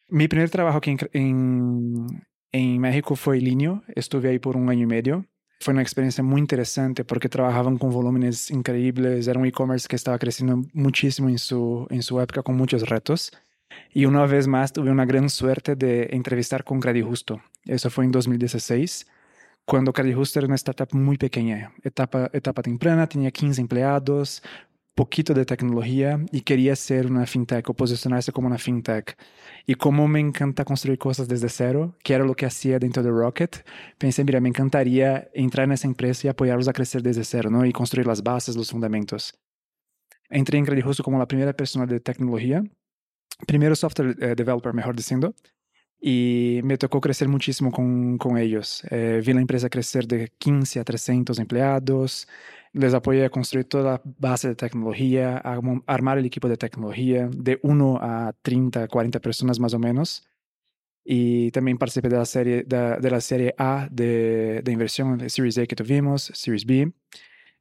Mi 0.08 0.28
primer 0.28 0.50
trabajo 0.50 0.78
aquí 0.78 0.90
en, 0.90 0.98
en, 1.12 2.26
en 2.52 2.78
México 2.80 3.16
fue 3.16 3.38
Linio, 3.38 3.82
estuve 3.94 4.30
ahí 4.30 4.38
por 4.38 4.56
un 4.56 4.68
año 4.68 4.84
y 4.84 4.86
medio 4.86 5.26
fue 5.60 5.72
una 5.72 5.82
experiencia 5.82 6.24
muy 6.24 6.40
interesante 6.40 7.04
porque 7.04 7.28
trabajaban 7.28 7.76
con 7.76 7.90
volúmenes 7.90 8.50
increíbles, 8.50 9.28
era 9.28 9.38
un 9.38 9.46
e-commerce 9.46 9.86
que 9.86 9.96
estaba 9.96 10.18
creciendo 10.18 10.62
muchísimo 10.72 11.28
en 11.28 11.38
su, 11.38 11.86
en 11.90 12.02
su 12.02 12.18
época 12.20 12.42
con 12.42 12.56
muchos 12.56 12.88
retos. 12.88 13.30
Y 13.92 14.06
una 14.06 14.24
vez 14.26 14.46
más 14.46 14.72
tuve 14.72 14.90
una 14.90 15.04
gran 15.04 15.28
suerte 15.28 15.76
de 15.76 16.08
entrevistar 16.12 16.64
con 16.64 16.80
Credit 16.80 17.04
Justo. 17.04 17.42
Eso 17.66 17.90
fue 17.90 18.04
en 18.04 18.10
2016, 18.10 19.06
cuando 19.66 19.92
Credit 19.92 20.16
Justo 20.16 20.38
era 20.38 20.46
una 20.46 20.56
startup 20.56 20.88
muy 20.92 21.18
pequeña, 21.18 21.72
etapa, 21.84 22.30
etapa 22.32 22.62
temprana, 22.62 23.06
tenía 23.06 23.30
15 23.30 23.60
empleados, 23.60 24.42
poquito 24.94 25.34
de 25.34 25.44
tecnología 25.44 26.20
y 26.32 26.42
quería 26.42 26.76
ser 26.76 27.06
una 27.06 27.26
fintech 27.26 27.68
o 27.70 27.74
posicionarse 27.74 28.32
como 28.32 28.46
una 28.48 28.58
fintech. 28.58 29.16
Y 29.66 29.74
como 29.74 30.08
me 30.08 30.20
encanta 30.20 30.64
construir 30.64 30.98
cosas 30.98 31.28
desde 31.28 31.48
cero, 31.48 31.96
que 32.02 32.14
era 32.14 32.24
lo 32.24 32.34
que 32.34 32.46
hacía 32.46 32.78
dentro 32.78 33.02
de 33.02 33.10
Rocket, 33.10 33.64
pensé, 33.98 34.24
mira, 34.24 34.40
me 34.40 34.48
encantaría 34.48 35.28
entrar 35.34 35.64
en 35.64 35.72
esa 35.72 35.86
empresa 35.86 36.26
y 36.26 36.30
apoyarlos 36.30 36.68
a 36.68 36.72
crecer 36.72 37.02
desde 37.02 37.24
cero, 37.24 37.50
¿no? 37.50 37.64
Y 37.64 37.72
construir 37.72 38.06
las 38.06 38.22
bases, 38.22 38.56
los 38.56 38.70
fundamentos. 38.70 39.34
Entré 40.28 40.58
en 40.58 40.64
Credit 40.64 41.02
como 41.02 41.18
la 41.18 41.26
primera 41.26 41.52
persona 41.52 41.86
de 41.86 42.00
tecnología, 42.00 42.62
primero 43.46 43.74
software 43.74 44.16
eh, 44.20 44.34
developer, 44.36 44.72
mejor 44.72 44.94
diciendo, 44.94 45.34
y 46.00 46.60
me 46.64 46.78
tocó 46.78 47.00
crecer 47.00 47.28
muchísimo 47.28 47.70
con, 47.70 48.16
con 48.16 48.38
ellos. 48.38 48.82
Eh, 48.90 49.20
vi 49.24 49.32
la 49.34 49.40
empresa 49.40 49.68
crecer 49.68 50.06
de 50.06 50.32
15 50.38 50.80
a 50.80 50.84
300 50.84 51.38
empleados, 51.38 52.26
les 52.72 52.94
apoyé 52.94 53.24
a 53.24 53.30
construir 53.30 53.66
toda 53.66 53.84
la 53.84 54.02
base 54.04 54.48
de 54.48 54.54
tecnología, 54.54 55.38
a 55.38 55.60
armar 55.86 56.18
el 56.18 56.26
equipo 56.26 56.48
de 56.48 56.56
tecnología 56.56 57.28
de 57.32 57.58
1 57.62 57.98
a 58.00 58.32
30, 58.42 58.88
40 58.88 59.20
personas 59.20 59.58
más 59.58 59.74
o 59.74 59.78
menos. 59.78 60.26
Y 61.04 61.50
también 61.50 61.78
participé 61.78 62.08
de 62.08 62.16
la 62.18 62.26
serie, 62.26 62.62
de 62.62 63.10
la 63.10 63.20
serie 63.20 63.54
A 63.58 63.88
de, 63.90 64.60
de 64.62 64.72
inversión, 64.72 65.18
de 65.18 65.30
Series 65.30 65.58
A 65.58 65.66
que 65.66 65.74
tuvimos, 65.74 66.30
Series 66.34 66.64
B. 66.64 66.92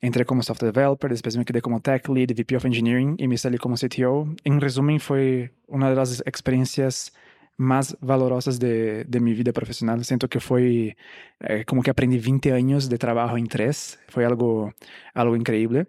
Entré 0.02 0.24
como 0.26 0.44
software 0.44 0.72
developer, 0.72 1.10
después 1.10 1.36
me 1.36 1.44
quedé 1.44 1.62
como 1.62 1.82
tech 1.82 2.08
lead, 2.08 2.30
VP 2.32 2.56
of 2.56 2.66
engineering 2.66 3.16
y 3.18 3.28
me 3.28 3.38
salí 3.38 3.58
como 3.58 3.76
CTO. 3.76 4.34
En 4.44 4.62
resumen, 4.62 5.00
fue 5.00 5.54
una 5.68 5.90
de 5.90 5.96
las 5.96 6.22
experiencias 6.26 7.14
más 7.60 7.98
valorosas 8.00 8.58
de, 8.58 9.04
de, 9.04 9.20
mi 9.20 9.34
vida 9.34 9.52
profesional. 9.52 10.06
Siento 10.06 10.30
que 10.30 10.40
fue 10.40 10.96
eh, 11.42 11.66
como 11.66 11.84
que 11.84 11.92
aprendí 11.92 12.18
20 12.18 12.54
años 12.54 12.88
de 12.88 12.98
trabajo 12.98 13.38
en 13.38 13.48
tres. 13.48 14.00
Fue 14.08 14.26
algo, 14.26 14.74
algo 15.14 15.36
increíble. 15.36 15.88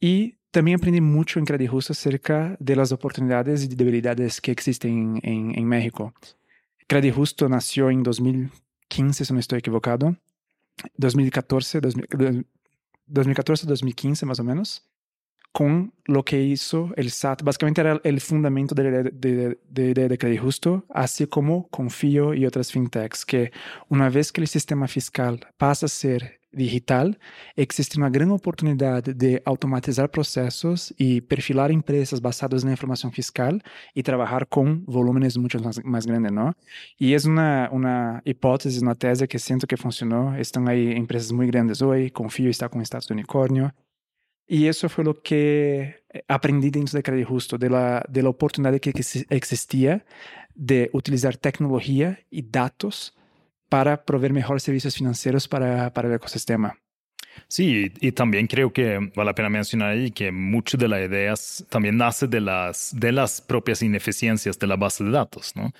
Y 0.00 0.38
también 0.50 0.78
aprendí 0.78 1.00
mucho 1.00 1.38
en 1.38 1.46
Credit 1.46 1.70
Justo 1.70 1.92
acerca 1.92 2.56
de 2.58 2.74
las 2.74 2.90
oportunidades 2.90 3.62
y 3.62 3.68
debilidades 3.68 4.40
que 4.40 4.50
existen 4.50 5.20
en, 5.22 5.56
en 5.56 5.66
México. 5.66 6.14
Credit 6.88 7.14
Justo 7.14 7.48
nació 7.48 7.88
en 7.88 8.02
2015, 8.02 9.24
si 9.24 9.32
no 9.32 9.38
estoy 9.38 9.60
equivocado. 9.60 10.16
2014, 10.96 11.80
2014, 13.06 13.66
2015 13.68 14.26
más 14.26 14.40
o 14.40 14.44
menos. 14.44 14.84
Con 15.52 15.92
lo 16.06 16.24
que 16.24 16.42
hizo 16.42 16.90
el 16.96 17.10
SAT. 17.10 17.42
Básicamente 17.42 17.80
era 17.82 18.00
el 18.02 18.20
fundamento 18.20 18.74
de 18.74 18.84
la 18.84 19.02
de, 19.02 19.58
de, 19.68 19.94
de, 19.94 20.18
crédito 20.18 20.42
justo, 20.42 20.84
así 20.88 21.26
como 21.26 21.68
Confío 21.68 22.34
y 22.34 22.46
otras 22.46 22.72
fintechs, 22.72 23.24
que 23.24 23.52
una 23.88 24.08
vez 24.08 24.32
que 24.32 24.40
el 24.40 24.48
sistema 24.48 24.88
fiscal 24.88 25.46
pasa 25.58 25.86
a 25.86 25.88
ser 25.88 26.40
digital, 26.52 27.18
existe 27.56 27.98
una 27.98 28.10
gran 28.10 28.30
oportunidad 28.30 29.02
de 29.02 29.42
automatizar 29.44 30.10
procesos 30.10 30.94
y 30.98 31.22
perfilar 31.22 31.70
empresas 31.70 32.20
basadas 32.20 32.62
en 32.62 32.68
la 32.68 32.72
información 32.72 33.10
fiscal 33.10 33.62
y 33.94 34.02
trabajar 34.02 34.46
con 34.46 34.84
volúmenes 34.84 35.38
mucho 35.38 35.58
más, 35.60 35.82
más 35.84 36.06
grandes, 36.06 36.32
¿no? 36.32 36.54
Y 36.98 37.14
es 37.14 37.24
una, 37.24 37.68
una 37.72 38.22
hipótesis, 38.24 38.82
una 38.82 38.94
tese 38.94 39.26
que 39.26 39.38
siento 39.38 39.66
que 39.66 39.76
funcionó. 39.76 40.36
Están 40.36 40.68
ahí 40.68 40.92
empresas 40.92 41.32
muy 41.32 41.46
grandes 41.46 41.80
hoy, 41.82 42.10
Confío 42.10 42.50
está 42.50 42.68
con 42.68 42.82
estatus 42.82 43.08
de 43.08 43.14
unicornio. 43.14 43.74
Y 44.46 44.66
eso 44.66 44.88
fue 44.88 45.04
lo 45.04 45.22
que 45.22 46.04
aprendí 46.28 46.70
dentro 46.70 46.96
de 46.96 47.02
Crédito 47.02 47.28
Justo, 47.28 47.58
de 47.58 47.70
la, 47.70 48.04
de 48.08 48.22
la 48.22 48.28
oportunidad 48.28 48.78
que 48.80 48.92
existía 49.30 50.04
de 50.54 50.90
utilizar 50.92 51.36
tecnología 51.36 52.20
y 52.30 52.42
datos 52.42 53.16
para 53.68 54.04
proveer 54.04 54.32
mejores 54.32 54.62
servicios 54.62 54.94
financieros 54.94 55.48
para, 55.48 55.92
para 55.94 56.08
el 56.08 56.14
ecosistema. 56.14 56.78
Sí, 57.48 57.90
y 58.00 58.12
también 58.12 58.46
creo 58.46 58.72
que 58.72 58.98
vale 59.14 59.30
la 59.30 59.34
pena 59.34 59.48
mencionar 59.48 59.92
ahí 59.92 60.10
que 60.10 60.30
mucho 60.30 60.76
de 60.76 60.88
las 60.88 61.00
ideas 61.00 61.64
también 61.70 61.96
nace 61.96 62.26
de 62.26 62.40
las, 62.40 62.94
de 62.94 63.12
las 63.12 63.40
propias 63.40 63.82
ineficiencias 63.82 64.58
de 64.58 64.66
la 64.66 64.76
base 64.76 65.04
de 65.04 65.10
datos, 65.10 65.56
¿no? 65.56 65.72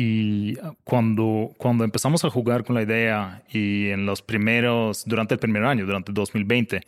Y 0.00 0.56
cuando, 0.84 1.50
cuando 1.58 1.82
empezamos 1.82 2.24
a 2.24 2.30
jugar 2.30 2.62
con 2.62 2.76
la 2.76 2.82
idea 2.82 3.42
y 3.50 3.88
en 3.88 4.06
los 4.06 4.22
primeros, 4.22 5.02
durante 5.04 5.34
el 5.34 5.40
primer 5.40 5.64
año, 5.64 5.86
durante 5.86 6.12
el 6.12 6.14
2020, 6.14 6.82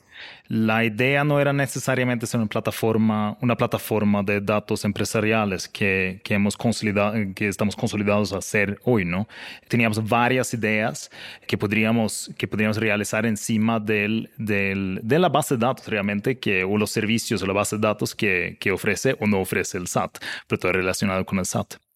la 0.47 0.85
idea 0.85 1.25
no 1.25 1.41
era 1.41 1.53
necesariamente 1.53 2.29
ser 2.29 2.39
una 2.39 2.49
plataforma, 2.49 3.37
una 3.41 3.57
plataforma 3.57 4.23
de 4.23 4.41
datos 4.41 4.85
empresariales 4.85 5.69
que, 5.69 6.21
que 6.23 6.35
hemos 6.35 6.57
consolidado, 6.57 7.15
que 7.35 7.49
estamos 7.49 7.75
consolidados 7.75 8.33
a 8.33 8.39
hacer 8.39 8.79
hoy, 8.85 9.05
¿no? 9.05 9.27
Teníamos 9.67 10.09
varias 10.09 10.55
ideas 10.55 11.11
que 11.49 11.59
podríamos, 11.59 12.31
que 12.39 12.47
podríamos 12.47 12.77
realizar 12.77 13.27
encima 13.27 13.81
del, 13.81 14.31
del, 14.39 15.01
de 15.03 15.19
la 15.19 15.29
base 15.29 15.57
de 15.57 15.67
datos 15.67 15.89
realmente, 15.89 16.39
que, 16.39 16.63
o 16.63 16.79
los 16.79 16.93
servicios 16.93 17.43
o 17.43 17.47
la 17.49 17.55
base 17.55 17.75
de 17.75 17.83
datos 17.83 18.15
que, 18.15 18.57
que 18.61 18.71
ofrece 18.71 19.17
o 19.19 19.27
no 19.27 19.41
ofrece 19.41 19.79
el 19.79 19.89
SAT, 19.89 20.19
pero 20.47 20.61
todo 20.61 20.73
relacionado 20.75 21.27
con 21.27 21.41
el 21.41 21.47
SAT. 21.47 21.90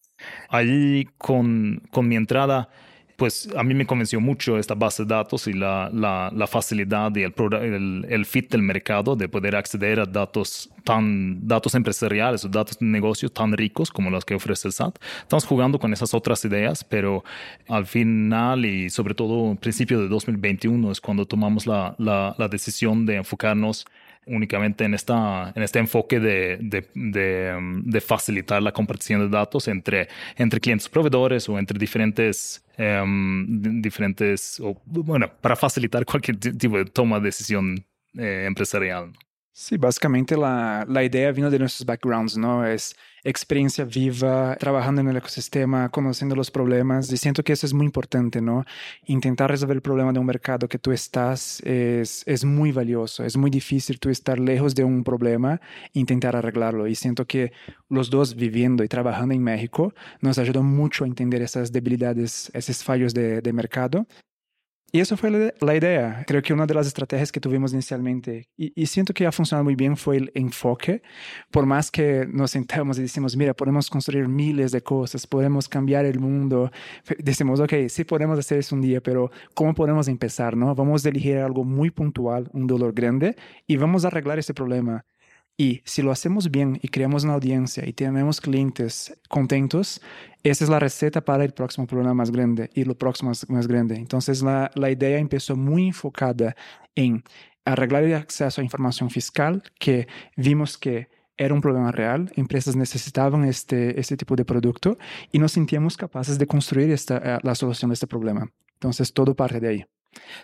Allí 0.48 1.08
con, 1.18 1.82
con 1.90 2.08
mi 2.08 2.16
entrada, 2.16 2.68
pues 3.16 3.48
a 3.56 3.62
mí 3.62 3.74
me 3.74 3.87
convenció 3.87 4.20
mucho 4.20 4.58
esta 4.58 4.74
base 4.74 5.04
de 5.04 5.14
datos 5.14 5.46
y 5.46 5.52
la, 5.52 5.88
la, 5.92 6.46
facilidad 6.46 7.14
y 7.14 7.22
el, 7.22 8.26
fit 8.26 8.50
del 8.50 8.62
mercado 8.62 9.14
de 9.14 9.28
poder 9.28 9.54
acceder 9.54 10.00
a 10.00 10.06
datos 10.06 10.70
tan 10.82 11.46
datos 11.46 11.74
empresariales 11.74 12.44
o 12.44 12.48
datos 12.48 12.78
de 12.78 12.87
negocio 12.87 13.28
tan 13.28 13.52
ricos 13.52 13.90
como 13.90 14.10
los 14.10 14.24
que 14.24 14.34
ofrece 14.34 14.68
el 14.68 14.72
SAT. 14.72 14.98
Estamos 15.22 15.44
jugando 15.44 15.78
con 15.78 15.92
esas 15.92 16.12
otras 16.12 16.44
ideas, 16.44 16.82
pero 16.82 17.24
al 17.68 17.87
final 17.87 18.64
y 18.66 18.90
sobre 18.90 19.14
todo 19.14 19.50
en 19.50 19.56
principio 19.58 20.00
de 20.00 20.08
2021 20.08 20.90
es 20.90 21.00
cuando 21.00 21.24
tomamos 21.24 21.66
la, 21.66 21.94
la 21.98 22.48
decisión 22.48 23.06
de 23.06 23.16
enfocarnos 23.16 23.87
únicamente 24.26 24.84
en, 24.84 24.94
esta, 24.94 25.52
en 25.54 25.62
este 25.62 25.78
enfoque 25.78 26.20
de, 26.20 26.58
de, 26.60 26.87
de, 26.94 28.00
facilitar 28.00 28.62
la 28.62 28.72
compartición 28.72 29.20
de 29.20 29.28
datos 29.28 29.68
entre, 29.68 30.08
entre 30.37 30.60
clientes 30.60 30.88
proveedores 30.88 31.48
o 31.48 31.58
entre 31.58 31.78
diferentes, 31.78 32.64
em, 32.76 33.80
diferentes 33.80 34.60
bueno, 34.84 35.30
para 35.40 35.56
facilitar 35.56 36.04
cualquier 36.04 36.37
tipo 36.38 36.78
de 36.78 36.84
toma 36.84 37.18
de 37.18 37.26
decisión 37.26 37.84
eh, 38.16 38.44
empresarial. 38.46 39.12
Sí, 39.56 39.76
básicamente 39.76 40.36
la, 40.36 40.84
la 40.88 41.04
idea 41.04 41.30
vino 41.30 41.48
de 41.48 41.60
nuestros 41.60 41.86
backgrounds, 41.86 42.36
¿no? 42.36 42.66
Es 42.66 42.96
experiencia 43.22 43.84
viva, 43.84 44.56
trabajando 44.56 45.00
en 45.00 45.06
el 45.06 45.16
ecosistema, 45.16 45.88
conociendo 45.90 46.34
los 46.34 46.50
problemas. 46.50 47.10
Y 47.12 47.16
siento 47.16 47.44
que 47.44 47.52
eso 47.52 47.64
es 47.64 47.72
muy 47.72 47.86
importante, 47.86 48.40
¿no? 48.40 48.64
Intentar 49.06 49.48
resolver 49.52 49.76
el 49.76 49.80
problema 49.80 50.12
de 50.12 50.18
un 50.18 50.26
mercado 50.26 50.66
que 50.68 50.80
tú 50.80 50.90
estás 50.90 51.60
es, 51.60 52.24
es 52.26 52.44
muy 52.44 52.72
valioso. 52.72 53.22
Es 53.24 53.36
muy 53.36 53.48
difícil 53.48 54.00
tú 54.00 54.10
estar 54.10 54.40
lejos 54.40 54.74
de 54.74 54.82
un 54.82 55.04
problema 55.04 55.60
e 55.94 56.00
intentar 56.00 56.34
arreglarlo. 56.34 56.88
Y 56.88 56.96
siento 56.96 57.24
que 57.24 57.52
los 57.88 58.10
dos 58.10 58.34
viviendo 58.34 58.82
y 58.82 58.88
trabajando 58.88 59.34
en 59.34 59.42
México 59.44 59.94
nos 60.20 60.38
ayudó 60.38 60.64
mucho 60.64 61.04
a 61.04 61.06
entender 61.06 61.42
esas 61.42 61.70
debilidades, 61.70 62.50
esos 62.54 62.82
fallos 62.82 63.14
de, 63.14 63.40
de 63.40 63.52
mercado 63.52 64.04
y 64.94 65.00
eso 65.00 65.16
fue 65.16 65.52
la 65.61 65.74
idea. 65.74 66.22
Creo 66.24 66.40
que 66.40 66.52
una 66.52 66.66
de 66.66 66.74
las 66.74 66.87
estrategias 66.87 67.33
que 67.33 67.40
tuvimos 67.40 67.72
inicialmente, 67.72 68.48
y, 68.57 68.87
siento 68.87 69.12
que 69.12 69.26
ha 69.26 69.33
funcionado 69.33 69.64
muy 69.64 69.74
bien, 69.74 69.96
fue 69.96 70.18
el 70.18 70.30
enfoque. 70.37 71.02
Por 71.50 71.66
más 71.66 71.90
que 71.90 72.28
nos 72.33 72.52
sentamos 72.52 72.96
y 72.96 73.02
decimos, 73.02 73.37
mira, 73.37 73.54
podemos 73.54 73.90
construir 73.90 74.28
miles 74.28 74.70
de 74.70 74.83
cosas, 74.83 75.26
podemos 75.26 75.68
cambiar 75.68 76.04
el 76.04 76.20
mundo, 76.20 76.70
decimos, 77.18 77.59
ok, 77.59 77.72
sí 77.88 78.04
podemos 78.04 78.38
hacer 78.38 78.59
eso 78.59 78.76
un 78.76 78.83
día, 78.83 79.00
pero 79.00 79.33
¿cómo 79.54 79.74
podemos 79.74 80.07
empezar? 80.07 80.57
No? 80.57 80.72
Vamos 80.76 81.04
a 81.04 81.09
elegir 81.09 81.38
algo 81.38 81.64
muy 81.64 81.90
puntual, 81.90 82.48
un 82.52 82.68
dolor 82.68 82.94
grande, 82.94 83.35
y 83.66 83.76
vamos 83.76 84.04
a 84.04 84.09
arreglar 84.09 84.38
ese 84.38 84.54
problema. 84.54 85.04
Y 85.56 85.82
si 85.84 86.02
lo 86.02 86.10
hacemos 86.10 86.50
bien 86.50 86.80
y 86.82 86.88
creamos 86.88 87.22
una 87.22 87.34
audiencia 87.34 87.86
y 87.86 87.92
tenemos 87.92 88.40
clientes 88.40 89.16
contentos, 89.28 90.00
esa 90.42 90.64
es 90.64 90.70
la 90.70 90.80
receta 90.80 91.24
para 91.24 91.44
el 91.44 91.52
próximo 91.52 91.86
problema 91.86 92.12
más 92.12 92.32
grande 92.32 92.70
y 92.74 92.84
lo 92.84 92.98
próximo 92.98 93.30
más, 93.48 93.66
grande. 93.68 93.94
Entonces 93.94 94.42
la, 94.42 94.70
la 94.74 94.90
idea 94.90 95.18
empezó 95.18 95.54
muy 95.54 95.86
enfocada 95.88 96.56
en 96.96 97.22
arreglar 97.64 98.02
el 98.02 98.14
acceso 98.14 98.60
a 98.60 98.64
información 98.64 99.10
fiscal, 99.10 99.62
que 99.78 100.08
vimos 100.36 100.76
que 100.76 101.08
era 101.36 101.54
un 101.54 101.60
problema 101.60 101.90
real, 101.90 102.32
empresas 102.36 102.76
necesitaban 102.76 103.44
este, 103.44 103.98
este 103.98 104.16
tipo 104.16 104.36
de 104.36 104.44
producto 104.44 104.98
y 105.32 105.38
nos 105.38 105.52
sentíamos 105.52 105.96
capaces 105.96 106.38
de 106.38 106.46
construir 106.46 106.90
esta, 106.90 107.16
eh, 107.18 107.38
la 107.42 107.54
solución 107.54 107.90
de 107.90 107.94
este 107.94 108.06
problema. 108.06 108.50
Entonces 108.74 109.12
todo 109.12 109.34
parte 109.34 109.60
de 109.60 109.68
ahí. 109.68 109.84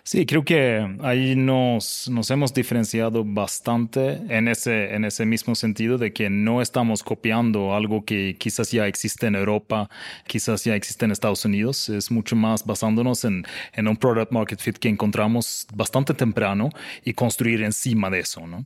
Sí, 0.03 0.25
creo 0.25 0.43
que 0.43 0.97
ahí 1.01 1.35
nos, 1.35 2.09
nos 2.09 2.31
hemos 2.31 2.53
diferenciado 2.53 3.23
bastante 3.23 4.21
en 4.29 4.47
ese, 4.47 4.95
en 4.95 5.05
ese 5.05 5.25
mismo 5.25 5.53
sentido 5.55 5.97
de 5.97 6.11
que 6.11 6.29
no 6.29 6.61
estamos 6.61 7.03
copiando 7.03 7.75
algo 7.75 8.03
que 8.03 8.35
quizás 8.39 8.71
ya 8.71 8.87
existe 8.87 9.27
en 9.27 9.35
Europa, 9.35 9.89
quizás 10.27 10.63
ya 10.63 10.75
existe 10.75 11.05
en 11.05 11.11
Estados 11.11 11.45
Unidos. 11.45 11.89
Es 11.89 12.09
mucho 12.11 12.35
más 12.35 12.65
basándonos 12.65 13.23
en, 13.25 13.43
en 13.73 13.87
un 13.87 13.95
product 13.95 14.31
market 14.31 14.59
fit 14.59 14.77
que 14.77 14.89
encontramos 14.89 15.67
bastante 15.73 16.13
temprano 16.13 16.69
y 17.05 17.13
construir 17.13 17.61
encima 17.63 18.09
de 18.09 18.19
eso. 18.19 18.45
¿no? 18.47 18.65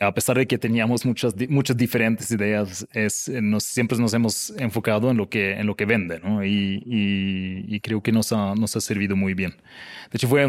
A 0.00 0.12
pesar 0.12 0.36
de 0.36 0.46
que 0.46 0.58
teníamos 0.58 1.06
muchas, 1.06 1.34
muchas 1.48 1.76
diferentes 1.76 2.30
ideas, 2.30 2.86
es, 2.92 3.28
nos, 3.28 3.64
siempre 3.64 3.96
nos 3.98 4.12
hemos 4.14 4.50
enfocado 4.58 5.10
en 5.10 5.16
lo 5.16 5.28
que, 5.28 5.52
en 5.52 5.66
lo 5.66 5.76
que 5.76 5.86
vende 5.86 6.20
¿no? 6.20 6.44
y, 6.44 6.82
y, 6.84 7.74
y 7.74 7.80
creo 7.80 8.02
que 8.02 8.12
nos 8.12 8.32
ha, 8.32 8.54
nos 8.54 8.76
ha 8.76 8.80
servido 8.80 9.16
muy 9.16 9.34
bien. 9.34 9.52
De 10.10 10.18
hecho, 10.18 10.28
fue 10.28 10.43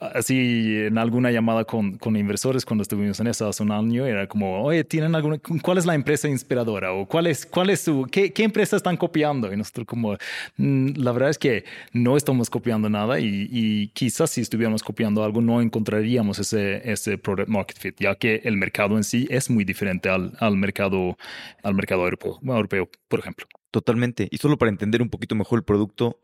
así 0.00 0.76
en 0.86 0.98
alguna 0.98 1.30
llamada 1.30 1.64
con, 1.64 1.96
con, 1.98 2.16
inversores 2.16 2.64
cuando 2.64 2.82
estuvimos 2.82 3.20
en 3.20 3.28
eso 3.28 3.48
hace 3.48 3.62
un 3.62 3.70
año, 3.70 4.04
era 4.06 4.26
como, 4.26 4.62
oye, 4.62 4.84
¿tienen 4.84 5.14
alguna, 5.14 5.38
cuál 5.62 5.78
es 5.78 5.86
la 5.86 5.94
empresa 5.94 6.28
inspiradora? 6.28 6.92
¿O 6.92 7.06
cuál 7.06 7.26
es, 7.26 7.46
cuál 7.46 7.70
es 7.70 7.80
su, 7.80 8.06
qué, 8.10 8.32
qué 8.32 8.44
empresa 8.44 8.76
están 8.76 8.96
copiando? 8.96 9.52
Y 9.52 9.56
nosotros 9.56 9.86
como, 9.86 10.16
mm, 10.56 10.90
la 10.96 11.12
verdad 11.12 11.30
es 11.30 11.38
que 11.38 11.64
no 11.92 12.16
estamos 12.16 12.50
copiando 12.50 12.88
nada 12.88 13.20
y, 13.20 13.48
y, 13.50 13.88
quizás 13.88 14.30
si 14.30 14.40
estuviéramos 14.40 14.82
copiando 14.82 15.22
algo 15.24 15.40
no 15.40 15.60
encontraríamos 15.60 16.38
ese, 16.38 16.90
ese 16.90 17.18
product 17.18 17.48
market 17.48 17.78
fit, 17.78 18.00
ya 18.00 18.14
que 18.14 18.40
el 18.44 18.56
mercado 18.56 18.96
en 18.96 19.04
sí 19.04 19.26
es 19.30 19.50
muy 19.50 19.64
diferente 19.64 20.08
al, 20.08 20.32
al 20.40 20.56
mercado, 20.56 21.16
al 21.62 21.74
mercado 21.74 22.04
europeo, 22.04 22.38
europeo, 22.42 22.88
por 23.08 23.20
ejemplo. 23.20 23.46
Totalmente. 23.70 24.28
Y 24.30 24.36
solo 24.36 24.58
para 24.58 24.70
entender 24.70 25.00
un 25.00 25.08
poquito 25.08 25.34
mejor 25.34 25.60
el 25.60 25.64
producto, 25.64 26.20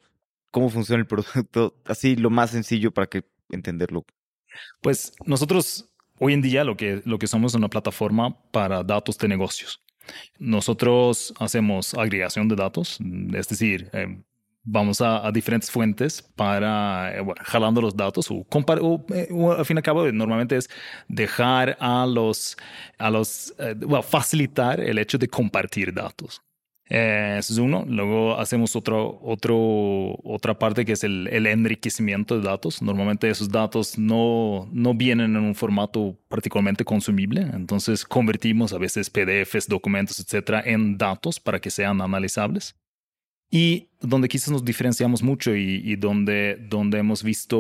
cómo 0.51 0.71
funciona 0.71 1.01
el 1.01 1.07
producto, 1.07 1.75
así 1.85 2.17
lo 2.17 2.31
más 2.31 2.51
sencillo 2.51 2.93
para 2.93 3.07
que 3.07 3.25
entenderlo. 3.51 4.05
Pues 4.81 5.13
nosotros 5.25 5.91
hoy 6.19 6.33
en 6.33 6.43
día 6.43 6.65
lo 6.65 6.77
que, 6.77 7.03
lo 7.05 7.19
que 7.19 7.27
somos 7.27 7.53
es 7.53 7.57
una 7.57 7.69
plataforma 7.69 8.37
para 8.51 8.83
datos 8.83 9.19
de 9.19 9.29
negocios. 9.29 9.81
Nosotros 10.39 11.35
hacemos 11.39 11.95
agregación 11.95 12.49
de 12.49 12.57
datos, 12.57 12.99
es 13.35 13.49
decir, 13.49 13.91
eh, 13.93 14.23
vamos 14.63 15.01
a, 15.03 15.31
diferentes 15.33 15.71
fuentes 15.71 16.23
para, 16.23 17.13
eh, 17.15 17.25
jalando 17.43 17.83
los 17.83 17.95
datos 17.95 18.31
o, 18.31 18.47
eh, 19.15 19.29
o, 19.31 19.53
al 19.53 19.67
fin 19.67 19.77
y 19.77 19.79
al 19.79 19.83
cabo 19.83 20.11
normalmente 20.11 20.57
es 20.57 20.71
dejar 21.09 21.77
a 21.79 22.07
los, 22.07 22.57
a 22.99 23.11
los, 23.11 23.55
bueno, 23.81 24.03
facilitar 24.03 24.81
el 24.81 24.99
hecho 24.99 25.19
de 25.19 25.29
compartir 25.29 25.93
datos. 25.93 26.41
Eh, 26.91 27.37
es 27.39 27.51
uno. 27.59 27.85
Luego 27.87 28.39
hacemos 28.39 28.75
otro, 28.75 29.21
otro, 29.23 29.57
otra 30.25 30.59
parte 30.59 30.85
que 30.85 30.93
es 30.93 31.05
el, 31.05 31.29
el, 31.29 31.47
enriquecimiento 31.47 32.39
de 32.39 32.47
datos. 32.47 32.81
Normalmente 32.83 33.29
esos 33.29 33.51
datos 33.51 33.99
no, 33.99 34.69
no 34.73 34.95
vienen 34.95 35.37
en 35.37 35.43
un 35.43 35.55
formato 35.55 36.17
particularmente 36.29 36.85
consumible. 36.85 37.43
Entonces 37.53 38.05
convertimos 38.05 38.73
a 38.73 38.79
veces 38.79 39.11
PDFs, 39.11 39.69
documentos, 39.69 40.19
etcétera, 40.21 40.63
en 40.65 40.97
datos 40.97 41.41
para 41.41 41.61
que 41.61 41.71
sean 41.71 42.01
analizables. 42.01 42.77
Y 43.51 43.89
donde 44.01 44.29
quizás 44.29 44.51
nos 44.51 44.65
diferenciamos 44.65 45.23
mucho 45.23 45.57
y, 45.57 45.97
donde, 45.97 46.57
donde 46.69 46.99
hemos 46.99 47.23
visto 47.23 47.59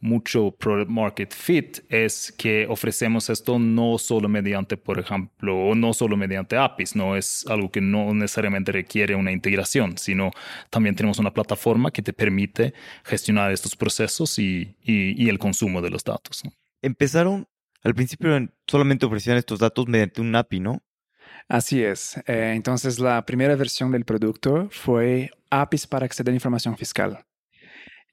mucho 0.00 0.50
product 0.50 0.90
market 0.90 1.32
fit 1.32 1.78
es 1.88 2.32
que 2.36 2.66
ofrecemos 2.68 3.30
esto 3.30 3.58
no 3.58 3.96
solo 3.98 4.28
mediante, 4.28 4.76
por 4.76 4.98
ejemplo, 4.98 5.56
o 5.56 5.74
no 5.76 5.94
solo 5.94 6.16
mediante 6.16 6.56
APIs, 6.56 6.96
no 6.96 7.16
es 7.16 7.46
algo 7.48 7.70
que 7.70 7.80
no 7.80 8.12
necesariamente 8.12 8.72
requiere 8.72 9.14
una 9.14 9.30
integración, 9.30 9.96
sino 9.98 10.32
también 10.68 10.96
tenemos 10.96 11.20
una 11.20 11.32
plataforma 11.32 11.92
que 11.92 12.02
te 12.02 12.12
permite 12.12 12.74
gestionar 13.04 13.52
estos 13.52 13.76
procesos 13.76 14.38
y, 14.40 14.76
y, 14.82 15.28
el 15.28 15.38
consumo 15.38 15.80
de 15.80 15.90
los 15.90 16.02
datos. 16.02 16.42
Empezaron, 16.82 17.46
al 17.84 17.94
principio 17.94 18.36
solamente 18.66 19.06
ofrecían 19.06 19.36
estos 19.36 19.60
datos 19.60 19.86
mediante 19.86 20.20
un 20.20 20.34
API, 20.34 20.60
¿no? 20.60 20.82
Así 21.48 21.82
es. 21.82 22.16
Eh, 22.26 22.52
entonces, 22.54 22.98
la 22.98 23.24
primera 23.26 23.54
versión 23.56 23.92
del 23.92 24.04
producto 24.04 24.68
fue 24.70 25.30
APIs 25.50 25.86
para 25.86 26.06
acceder 26.06 26.32
a 26.32 26.36
información 26.36 26.76
fiscal. 26.76 27.24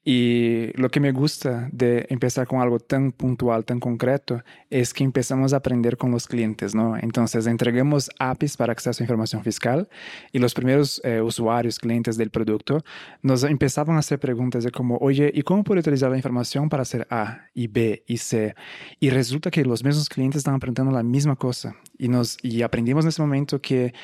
Y 0.04 0.72
lo 0.74 0.90
que 0.90 0.98
me 0.98 1.12
gusta 1.12 1.68
de 1.70 2.06
empezar 2.08 2.48
con 2.48 2.60
algo 2.60 2.80
tan 2.80 3.12
puntual, 3.12 3.64
tan 3.64 3.78
concreto, 3.78 4.42
es 4.68 4.92
que 4.92 5.04
empezamos 5.04 5.52
a 5.52 5.58
aprender 5.58 5.96
con 5.96 6.10
los 6.10 6.26
clientes, 6.26 6.74
¿no? 6.74 6.96
Entonces, 6.96 7.46
entregamos 7.46 8.10
APIs 8.18 8.56
para 8.56 8.72
acceso 8.72 9.02
a 9.02 9.04
información 9.04 9.44
fiscal 9.44 9.88
y 10.32 10.40
los 10.40 10.54
primeros 10.54 11.00
eh, 11.04 11.20
usuarios, 11.20 11.78
clientes 11.78 12.16
del 12.16 12.30
producto, 12.30 12.84
nos 13.22 13.44
empezaban 13.44 13.94
a 13.94 14.00
hacer 14.00 14.18
preguntas 14.18 14.64
de 14.64 14.72
como, 14.72 14.96
oye, 14.96 15.30
¿y 15.32 15.42
cómo 15.42 15.62
puedo 15.62 15.78
utilizar 15.78 16.10
la 16.10 16.16
información 16.16 16.68
para 16.68 16.82
hacer 16.82 17.06
A 17.08 17.46
y 17.54 17.68
B 17.68 18.02
y 18.08 18.16
C? 18.16 18.56
Y 18.98 19.10
resulta 19.10 19.52
que 19.52 19.64
los 19.64 19.84
mismos 19.84 20.08
clientes 20.08 20.38
estaban 20.38 20.58
preguntando 20.58 20.90
la 20.90 21.04
misma 21.04 21.36
cosa 21.36 21.76
y, 21.96 22.08
nos, 22.08 22.38
y 22.42 22.62
aprendimos 22.62 23.04
en 23.04 23.10
ese 23.10 23.22
momento 23.22 23.60
que 23.60 23.94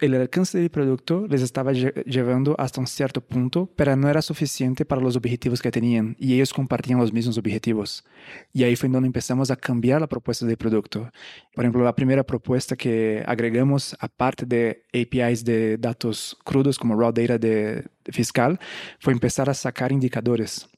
el 0.00 0.14
alcance 0.14 0.58
del 0.58 0.70
producto 0.70 1.26
les 1.28 1.40
estaba 1.40 1.72
llevando 1.72 2.56
hasta 2.58 2.80
un 2.80 2.86
cierto 2.86 3.20
punto, 3.20 3.70
pero 3.76 3.94
no 3.94 4.08
era 4.08 4.22
suficiente 4.22 4.84
para 4.84 5.00
los 5.00 5.16
objetivos 5.16 5.62
que 5.62 5.70
tenían 5.70 6.16
y 6.18 6.34
ellos 6.34 6.52
compartían 6.52 6.98
los 6.98 7.12
mismos 7.12 7.38
objetivos. 7.38 8.04
Y 8.52 8.64
ahí 8.64 8.74
fue 8.74 8.88
donde 8.88 9.06
empezamos 9.06 9.50
a 9.50 9.56
cambiar 9.56 10.00
la 10.00 10.08
propuesta 10.08 10.46
del 10.46 10.56
producto. 10.56 11.10
Por 11.54 11.64
ejemplo, 11.64 11.84
la 11.84 11.94
primera 11.94 12.24
propuesta 12.24 12.74
que 12.76 13.22
agregamos, 13.26 13.96
aparte 14.00 14.46
de 14.46 14.84
APIs 14.92 15.44
de 15.44 15.78
datos 15.78 16.36
crudos 16.44 16.78
como 16.78 16.98
raw 16.98 17.12
data 17.12 17.38
de 17.38 17.84
fiscal, 18.06 18.58
fue 18.98 19.12
empezar 19.12 19.48
a 19.48 19.54
sacar 19.54 19.92
indicadores 19.92 20.68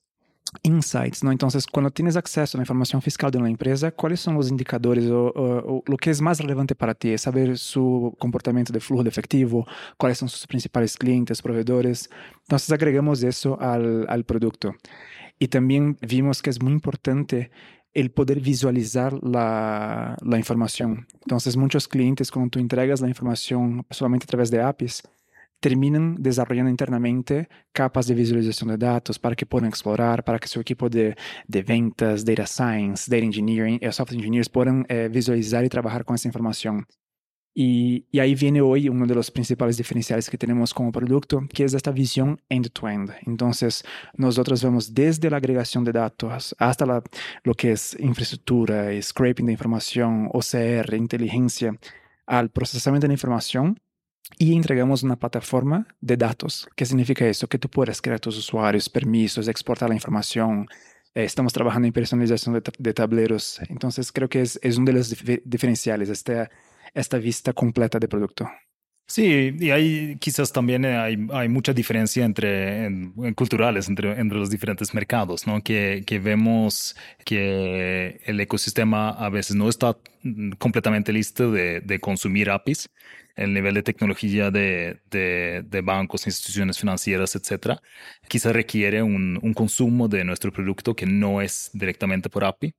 insights, 0.62 1.22
¿no? 1.22 1.32
Entonces, 1.32 1.66
cuando 1.66 1.90
tienes 1.90 2.16
acceso 2.16 2.58
a 2.58 2.64
la 2.64 3.00
fiscal 3.00 3.30
de 3.30 3.38
una 3.38 3.48
empresa, 3.48 3.90
¿cuáles 3.90 4.20
son 4.20 4.34
los 4.34 4.50
indicadores 4.50 5.06
o, 5.10 5.82
lo 5.86 5.96
que 5.96 6.10
es 6.10 6.20
más 6.20 6.40
relevante 6.40 6.74
para 6.74 6.94
ti? 6.94 7.10
Es 7.10 7.22
saber 7.22 7.58
su 7.58 8.14
comportamiento 8.18 8.72
de 8.72 8.80
flujo 8.80 9.02
de 9.02 9.08
efectivo, 9.08 9.66
cuáles 9.96 10.18
son 10.18 10.28
sus 10.28 10.46
principales 10.46 10.96
clientes, 10.96 11.42
proveedores. 11.42 12.10
Entonces, 12.42 12.70
agregamos 12.70 13.22
eso 13.22 13.60
al, 13.60 14.06
al 14.08 14.24
producto. 14.24 14.74
Y 15.38 15.48
también 15.48 15.98
vimos 16.00 16.42
que 16.42 16.50
es 16.50 16.62
muy 16.62 16.72
importante 16.72 17.50
el 17.96 18.10
poder 18.10 18.40
visualizar 18.40 19.14
la, 19.22 20.16
la. 20.20 20.36
Entonces, 21.22 21.56
muchos 21.56 21.88
clientes, 21.88 22.30
cuando 22.30 22.50
tú 22.50 22.58
entregas 22.58 23.00
la 23.00 23.08
información 23.08 23.86
solamente 23.90 24.24
a 24.24 24.28
través 24.28 24.50
de 24.50 24.60
APIs, 24.60 25.02
terminan 25.60 26.16
desarrollando 26.18 26.70
internamente 26.70 27.48
capas 27.72 28.06
de 28.06 28.14
visualización 28.14 28.70
de 28.70 28.76
datos 28.76 29.18
para 29.18 29.34
que 29.34 29.46
puedan 29.46 29.68
explorar, 29.68 30.24
para 30.24 30.38
que 30.38 30.48
su 30.48 30.60
equipo 30.60 30.88
de, 30.88 31.16
de 31.46 31.62
ventas, 31.62 32.24
data 32.24 32.46
science, 32.46 33.10
data 33.10 33.24
engineering, 33.24 33.78
eh, 33.80 33.92
software 33.92 34.18
engineers 34.18 34.48
puedan 34.48 34.86
eh, 34.88 35.08
visualizar 35.10 35.64
y 35.64 35.68
trabajar 35.68 36.04
con 36.04 36.16
esa 36.16 36.28
información. 36.28 36.86
Y, 37.58 38.06
y, 38.10 38.20
ahí 38.20 38.34
viene 38.34 38.60
hoy 38.60 38.90
uno 38.90 39.06
de 39.06 39.14
los 39.14 39.30
principales 39.30 39.78
diferenciales 39.78 40.28
que 40.28 40.36
tenemos 40.36 40.74
como 40.74 40.92
producto, 40.92 41.40
que 41.54 41.64
es 41.64 41.72
esta 41.72 41.90
visión 41.90 42.38
end-to-end. 42.50 43.14
Entonces, 43.24 43.82
nosotros 44.12 44.62
vemos 44.62 44.92
desde 44.92 45.30
la 45.30 45.38
agregación 45.38 45.82
de 45.82 45.92
datos 45.92 46.54
hasta 46.58 46.84
la, 46.84 47.02
lo 47.44 47.54
que 47.54 47.72
es 47.72 47.96
infraestructura, 47.98 48.90
scraping 49.00 49.46
de 49.46 49.52
información, 49.52 50.28
OCR, 50.34 50.94
inteligencia, 50.96 51.74
al 52.26 52.50
procesamiento 52.50 53.06
de 53.06 53.08
la 53.08 53.14
información 53.14 53.80
y 54.38 54.54
entregamos 54.54 55.02
una 55.02 55.16
plataforma 55.16 55.86
de 56.00 56.16
datos. 56.16 56.68
¿Qué 56.76 56.84
significa 56.84 57.26
eso? 57.26 57.48
Que 57.48 57.58
tú 57.58 57.68
puedes 57.68 58.00
crear 58.02 58.20
tus 58.20 58.36
usuarios, 58.36 58.88
permisos, 58.88 59.48
exportar 59.48 59.88
la 59.88 59.94
información. 59.94 60.68
Eh, 61.14 61.24
estamos 61.24 61.52
trabajando 61.52 61.86
en 61.86 61.92
personalización 61.92 62.62
de, 62.78 62.92
tableros. 62.92 63.60
Entonces, 63.68 64.12
creo 64.12 64.28
que 64.28 64.42
es, 64.42 64.58
es 64.62 64.76
uno 64.76 64.86
de 64.86 64.92
los 64.94 65.14
diferenciales, 65.44 66.08
esta, 66.08 66.50
esta 66.92 67.18
vista 67.18 67.52
completa 67.52 67.98
de 67.98 68.08
producto. 68.08 68.48
Sí, 69.08 69.54
y 69.60 69.70
hay 69.70 70.16
quizás 70.16 70.52
también 70.52 70.84
hay, 70.84 71.16
hay 71.32 71.48
mucha 71.48 71.72
diferencia 71.72 72.24
entre 72.24 72.90
culturales 73.36 73.88
entre, 73.88 74.18
entre 74.18 74.36
los 74.36 74.50
diferentes 74.50 74.92
mercados, 74.94 75.46
¿no? 75.46 75.62
Que, 75.62 76.02
que 76.04 76.18
vemos 76.18 76.96
que 77.24 78.20
el 78.24 78.40
ecosistema 78.40 79.10
a 79.10 79.28
veces 79.28 79.54
no 79.54 79.68
está 79.68 79.96
completamente 80.58 81.12
listo 81.12 81.52
de, 81.52 81.80
de 81.82 82.00
consumir 82.00 82.50
APIs 82.50 82.90
el 83.36 83.52
nivel 83.52 83.74
de 83.74 83.82
tecnología 83.82 84.50
de, 84.50 85.00
de, 85.10 85.80
bancos, 85.82 86.26
instituciones 86.26 86.78
financieras, 86.78 87.36
etcétera, 87.36 87.80
quizá 88.28 88.52
requiere 88.52 89.02
un, 89.02 89.38
un, 89.42 89.52
consumo 89.52 90.08
de 90.08 90.24
nuestro 90.24 90.50
producto 90.50 90.96
que 90.96 91.06
no 91.06 91.42
es 91.42 91.70
directamente 91.74 92.30
por 92.30 92.44
API. 92.44 92.74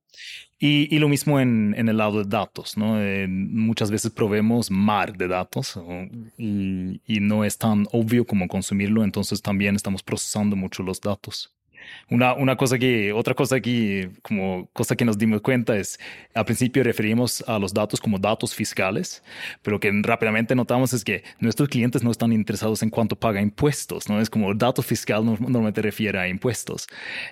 Y, 0.58 0.94
y 0.94 0.98
lo 0.98 1.08
mismo 1.08 1.38
en, 1.38 1.74
en, 1.78 1.88
el 1.88 1.96
lado 1.96 2.24
de 2.24 2.28
datos, 2.28 2.76
¿no? 2.76 2.96
muchas 3.28 3.90
veces 3.92 4.10
probemos 4.10 4.70
mar 4.70 5.16
de 5.16 5.28
datos 5.28 5.78
y, 6.36 7.00
y 7.06 7.20
no 7.20 7.44
es 7.44 7.56
tan 7.56 7.86
obvio 7.92 8.26
como 8.26 8.48
consumirlo, 8.48 9.04
entonces 9.04 9.40
también 9.40 9.76
estamos 9.76 10.02
procesando 10.02 10.56
mucho 10.56 10.82
los 10.82 11.00
datos. 11.00 11.54
Una, 12.10 12.34
una 12.34 12.56
cosa 12.56 12.78
que, 12.78 13.12
otra 13.12 13.34
cosa 13.34 13.56
aquí, 13.56 14.08
como 14.22 14.68
cosa 14.72 14.96
que 14.96 15.04
nos 15.04 15.18
dimos 15.18 15.42
cuenta 15.42 15.76
es, 15.76 15.98
al 16.34 16.44
principio 16.44 16.82
referimos 16.82 17.44
a 17.46 17.58
los 17.58 17.74
datos 17.74 18.00
como 18.00 18.18
datos 18.18 18.54
fiscales, 18.54 19.22
pero 19.62 19.78
que 19.78 19.90
rápidamente 20.02 20.54
notamos 20.54 20.92
es 20.92 21.04
que 21.04 21.22
nuestros 21.38 21.68
clientes 21.68 22.02
no 22.02 22.10
están 22.10 22.32
interesados 22.32 22.82
en 22.82 22.90
cuánto 22.90 23.16
paga 23.16 23.40
impuestos, 23.40 24.08
¿no? 24.08 24.20
Es 24.20 24.30
como 24.30 24.50
el 24.52 24.58
dato 24.58 24.82
fiscal 24.82 25.24
normalmente 25.24 25.82
refiere 25.82 26.18
a 26.18 26.28
impuestos, 26.28 26.86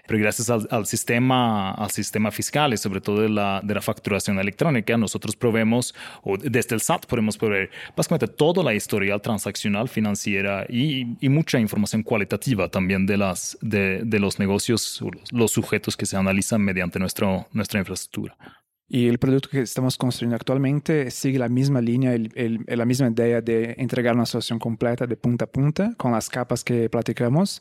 pero 0.07 0.19
gracias 0.19 0.51
al, 0.51 0.87
sistema, 0.87 1.73
al 1.73 1.91
sistema 1.91 2.31
fiscal 2.31 2.75
y 2.75 2.77
sobre 2.77 3.01
todo 3.01 3.23
de 3.23 3.29
la, 3.29 3.61
de 3.63 3.75
la 3.75 3.81
facturación 3.81 4.39
electrónica, 4.39 4.97
nosotros 4.97 5.37
proveemos, 5.37 5.95
o 6.23 6.37
desde 6.37 6.75
el 6.75 6.81
SAT 6.81 7.07
podemos 7.07 7.39
proveer 7.39 7.71
básicamente 7.97 8.29
toda 8.29 8.63
la 8.63 8.75
historial 8.75 9.21
transaccional 9.21 9.89
financiera 9.89 10.67
y, 10.69 11.07
y 11.21 11.29
mucha 11.29 11.59
información 11.59 12.03
cualitativa 12.03 12.69
también 12.69 13.07
de, 13.07 13.17
las, 13.17 13.57
de, 13.61 14.03
de 14.05 14.19
los 14.19 14.39
negocios 14.39 14.46
negocios, 14.47 15.03
los 15.31 15.51
sujetos 15.53 15.97
que 15.97 16.07
se 16.07 16.17
analizan 16.17 16.61
mediante 16.63 16.99
nuestro, 16.99 17.47
nuestra 17.53 17.81
infraestructura. 17.81 18.37
Y 18.89 19.09
el 19.09 19.19
producto 19.19 19.49
que 19.49 19.63
estamos 19.63 19.97
construyendo 19.97 20.37
actualmente 20.37 21.11
sigue 21.11 21.41
la 21.41 21.49
misma 21.49 21.81
línea, 21.81 22.15
el, 22.15 22.65
la 22.69 22.85
misma 22.85 23.09
idea 23.09 23.41
de 23.41 23.75
entregar 23.79 24.15
una 24.15 24.27
solución 24.27 24.61
completa 24.61 25.09
de 25.09 25.17
punta 25.17 25.47
a 25.47 25.49
punta 25.49 25.93
con 25.97 26.13
las 26.13 26.29
capas 26.29 26.63
que 26.63 26.89
platicamos. 26.89 27.61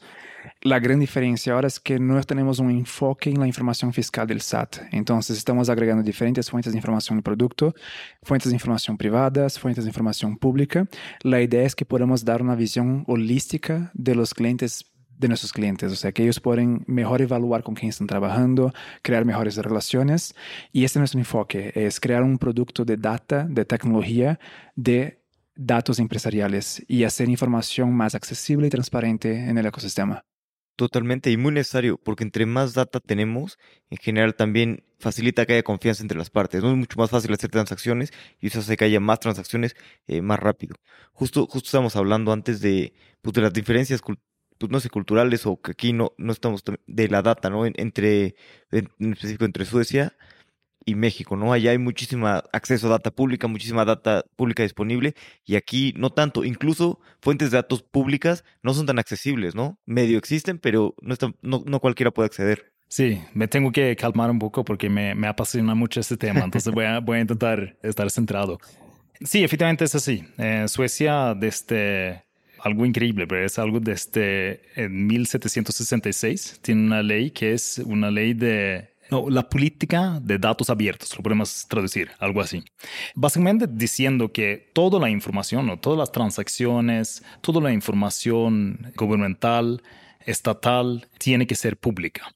La 0.62 0.78
gran 0.80 1.00
diferencia 1.00 1.54
ahora 1.54 1.68
es 1.68 1.80
que 1.80 1.98
no 1.98 2.22
tenemos 2.22 2.60
un 2.60 2.70
enfoque 2.70 3.32
en 3.32 3.40
la 3.40 3.48
información 3.48 3.92
fiscal 3.92 4.28
del 4.28 4.42
SAT. 4.42 4.78
Entonces 4.92 5.36
estamos 5.36 5.68
agregando 5.68 6.04
diferentes 6.04 6.52
fuentes 6.52 6.74
de 6.74 6.78
información 6.78 7.18
del 7.18 7.24
producto, 7.24 7.74
fuentes 8.22 8.52
de 8.52 8.56
información 8.56 8.96
privadas, 8.96 9.58
fuentes 9.58 9.86
de 9.86 9.90
información 9.90 10.38
pública. 10.38 10.88
La 11.24 11.42
idea 11.42 11.64
es 11.64 11.74
que 11.76 11.86
podamos 11.86 12.24
dar 12.24 12.44
una 12.44 12.56
visión 12.56 13.04
holística 13.08 13.90
de 13.96 14.14
los 14.14 14.36
clientes 14.36 14.95
de 15.18 15.28
nuestros 15.28 15.54
clientes, 15.54 15.92
o 15.92 15.96
sea, 15.96 16.12
que 16.12 16.24
ellos 16.24 16.40
pueden 16.40 16.84
mejor 16.88 17.22
evaluar 17.22 17.64
con 17.64 17.76
quién 17.76 17.90
están 17.90 18.08
trabajando, 18.08 18.74
crear 19.02 19.26
mejores 19.26 19.56
relaciones. 19.58 20.36
Y 20.72 20.84
este 20.84 21.00
es 21.00 21.02
nuestro 21.02 21.20
enfoque, 21.20 21.72
es 21.76 22.00
crear 22.00 22.24
un 22.24 22.38
producto 22.38 22.86
de 22.86 22.98
data, 22.98 23.46
de 23.50 23.66
tecnología, 23.66 24.40
de 24.76 25.22
datos 25.56 26.00
empresariales 26.00 26.84
y 26.88 27.04
hacer 27.06 27.30
información 27.30 27.94
más 27.94 28.14
accesible 28.16 28.68
y 28.68 28.70
transparente 28.70 29.50
en 29.50 29.58
el 29.58 29.66
ecosistema. 29.66 30.24
Totalmente 30.76 31.32
y 31.32 31.38
muy 31.38 31.54
necesario, 31.54 31.98
porque 31.98 32.26
entre 32.26 32.46
más 32.46 32.74
data 32.74 33.00
tenemos, 33.00 33.58
en 33.90 33.98
general 33.98 34.36
también 34.36 34.84
facilita 35.00 35.46
que 35.46 35.54
haya 35.54 35.64
confianza 35.64 36.04
entre 36.04 36.18
las 36.18 36.30
partes. 36.30 36.62
¿no? 36.62 36.72
Es 36.72 36.78
mucho 36.78 36.98
más 36.98 37.10
fácil 37.10 37.32
hacer 37.34 37.50
transacciones 37.50 38.12
y 38.42 38.48
eso 38.48 38.60
hace 38.60 38.76
que 38.76 38.84
haya 38.84 39.00
más 39.00 39.22
transacciones 39.22 39.76
eh, 40.08 40.22
más 40.22 40.38
rápido. 40.38 40.76
Justo, 41.14 41.48
justo 41.48 41.68
estábamos 41.68 41.96
hablando 41.96 42.34
antes 42.34 42.60
de, 42.60 42.94
pues, 43.22 43.34
de 43.34 43.42
las 43.42 43.54
diferencias 43.54 44.02
pues 44.58 44.72
no 44.72 44.80
sé, 44.80 44.90
culturales 44.90 45.46
o 45.46 45.62
que 45.62 45.72
aquí 45.72 45.94
no, 45.94 46.14
no 46.18 46.32
estamos 46.32 46.64
de 46.88 47.08
la 47.10 47.22
data, 47.22 47.50
¿no? 47.50 47.66
entre, 47.66 48.36
en 48.72 49.14
específico 49.14 49.46
entre 49.46 49.66
Suecia 49.66 50.16
y 50.86 50.96
México, 50.96 51.36
¿no? 51.36 51.52
Allá 51.52 51.72
hay 51.72 51.78
muchísima 51.80 52.44
acceso 52.54 52.88
a 52.88 52.92
data 52.92 53.12
pública, 53.12 53.48
muchísima 53.48 53.86
data 53.86 54.24
pública 54.36 54.64
disponible 54.64 55.16
y 55.44 55.56
aquí 55.56 55.94
no 55.98 56.12
tanto. 56.12 56.44
Incluso 56.44 57.00
fuentes 57.22 57.52
de 57.52 57.58
datos 57.58 57.82
públicas 57.82 58.46
no 58.62 58.74
son 58.74 58.86
tan 58.86 59.00
accesibles, 59.00 59.56
¿no? 59.56 59.80
Medio 59.86 60.20
existen, 60.20 60.60
pero 60.60 60.96
no, 61.02 61.16
no, 61.42 61.64
no 61.66 61.80
cualquiera 61.80 62.12
puede 62.12 62.28
acceder. 62.28 62.72
Sí, 62.88 63.20
me 63.34 63.48
tengo 63.48 63.72
que 63.72 63.96
calmar 63.96 64.30
un 64.30 64.38
poco 64.38 64.64
porque 64.64 64.90
me, 64.90 65.16
me 65.16 65.28
apasiona 65.28 65.74
mucho 65.74 66.00
este 66.00 66.18
tema, 66.18 66.42
entonces 66.42 66.72
voy 66.72 66.86
a, 66.86 67.00
voy 67.02 67.18
a 67.18 67.22
intentar 67.22 67.78
estar 67.82 68.10
centrado. 68.12 68.60
Sí, 69.22 69.44
efectivamente 69.44 69.86
es 69.86 69.96
así. 69.96 70.24
En 70.38 70.70
Suecia, 70.70 71.34
desde 71.34 72.25
algo 72.66 72.84
increíble, 72.84 73.28
pero 73.28 73.46
es 73.46 73.60
algo 73.60 73.80
desde 73.80 74.60
1766. 74.90 76.60
Tiene 76.64 76.82
una 76.82 77.04
ley 77.04 77.30
que 77.30 77.54
es 77.54 77.78
una 77.86 78.10
ley 78.10 78.34
de 78.34 78.90
no, 79.12 79.30
la 79.30 79.48
política 79.48 80.20
de 80.20 80.40
datos 80.40 80.72
abiertos, 80.72 81.16
lo 81.16 81.22
podemos 81.22 81.68
traducir, 81.68 82.10
algo 82.18 82.42
así. 82.42 82.64
Básicamente 83.14 83.68
diciendo 83.70 84.32
que 84.32 84.72
toda 84.74 85.00
la 85.00 85.12
información 85.12 85.70
o 85.70 85.78
todas 85.78 86.00
las 86.00 86.12
transacciones, 86.12 87.24
toda 87.42 87.62
la 87.62 87.72
información 87.72 88.92
gubernamental, 88.96 89.84
estatal, 90.26 91.08
tiene 91.20 91.46
que 91.46 91.54
ser 91.54 91.78
pública. 91.78 92.34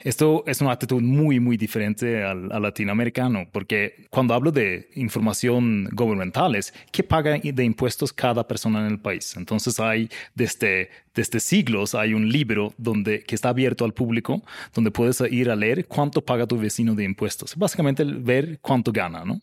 Esto 0.00 0.44
es 0.46 0.60
una 0.60 0.72
actitud 0.72 1.00
muy, 1.00 1.40
muy 1.40 1.56
diferente 1.56 2.24
al, 2.24 2.48
latinoamericano, 2.48 3.46
porque 3.52 4.06
cuando 4.10 4.34
hablo 4.34 4.50
de 4.52 4.88
información 4.94 5.88
gubernamentales, 5.92 6.74
¿qué 6.90 7.02
paga 7.02 7.38
de 7.38 7.64
impuestos 7.64 8.12
cada 8.12 8.46
persona 8.46 8.80
en 8.80 8.92
el 8.92 8.98
país? 8.98 9.34
Entonces 9.36 9.78
hay 9.80 10.08
desde, 10.34 10.90
desde 11.14 11.40
siglos, 11.40 11.94
hay 11.94 12.14
un 12.14 12.28
libro 12.28 12.74
donde, 12.78 13.22
que 13.22 13.34
está 13.34 13.50
abierto 13.50 13.84
al 13.84 13.94
público, 13.94 14.42
donde 14.74 14.90
puedes 14.90 15.20
ir 15.30 15.50
a 15.50 15.56
leer 15.56 15.86
cuánto 15.86 16.24
paga 16.24 16.46
tu 16.46 16.58
vecino 16.58 16.94
de 16.94 17.04
impuestos. 17.04 17.56
Básicamente 17.56 18.04
ver 18.04 18.58
cuánto 18.60 18.92
gana, 18.92 19.24
¿no? 19.24 19.40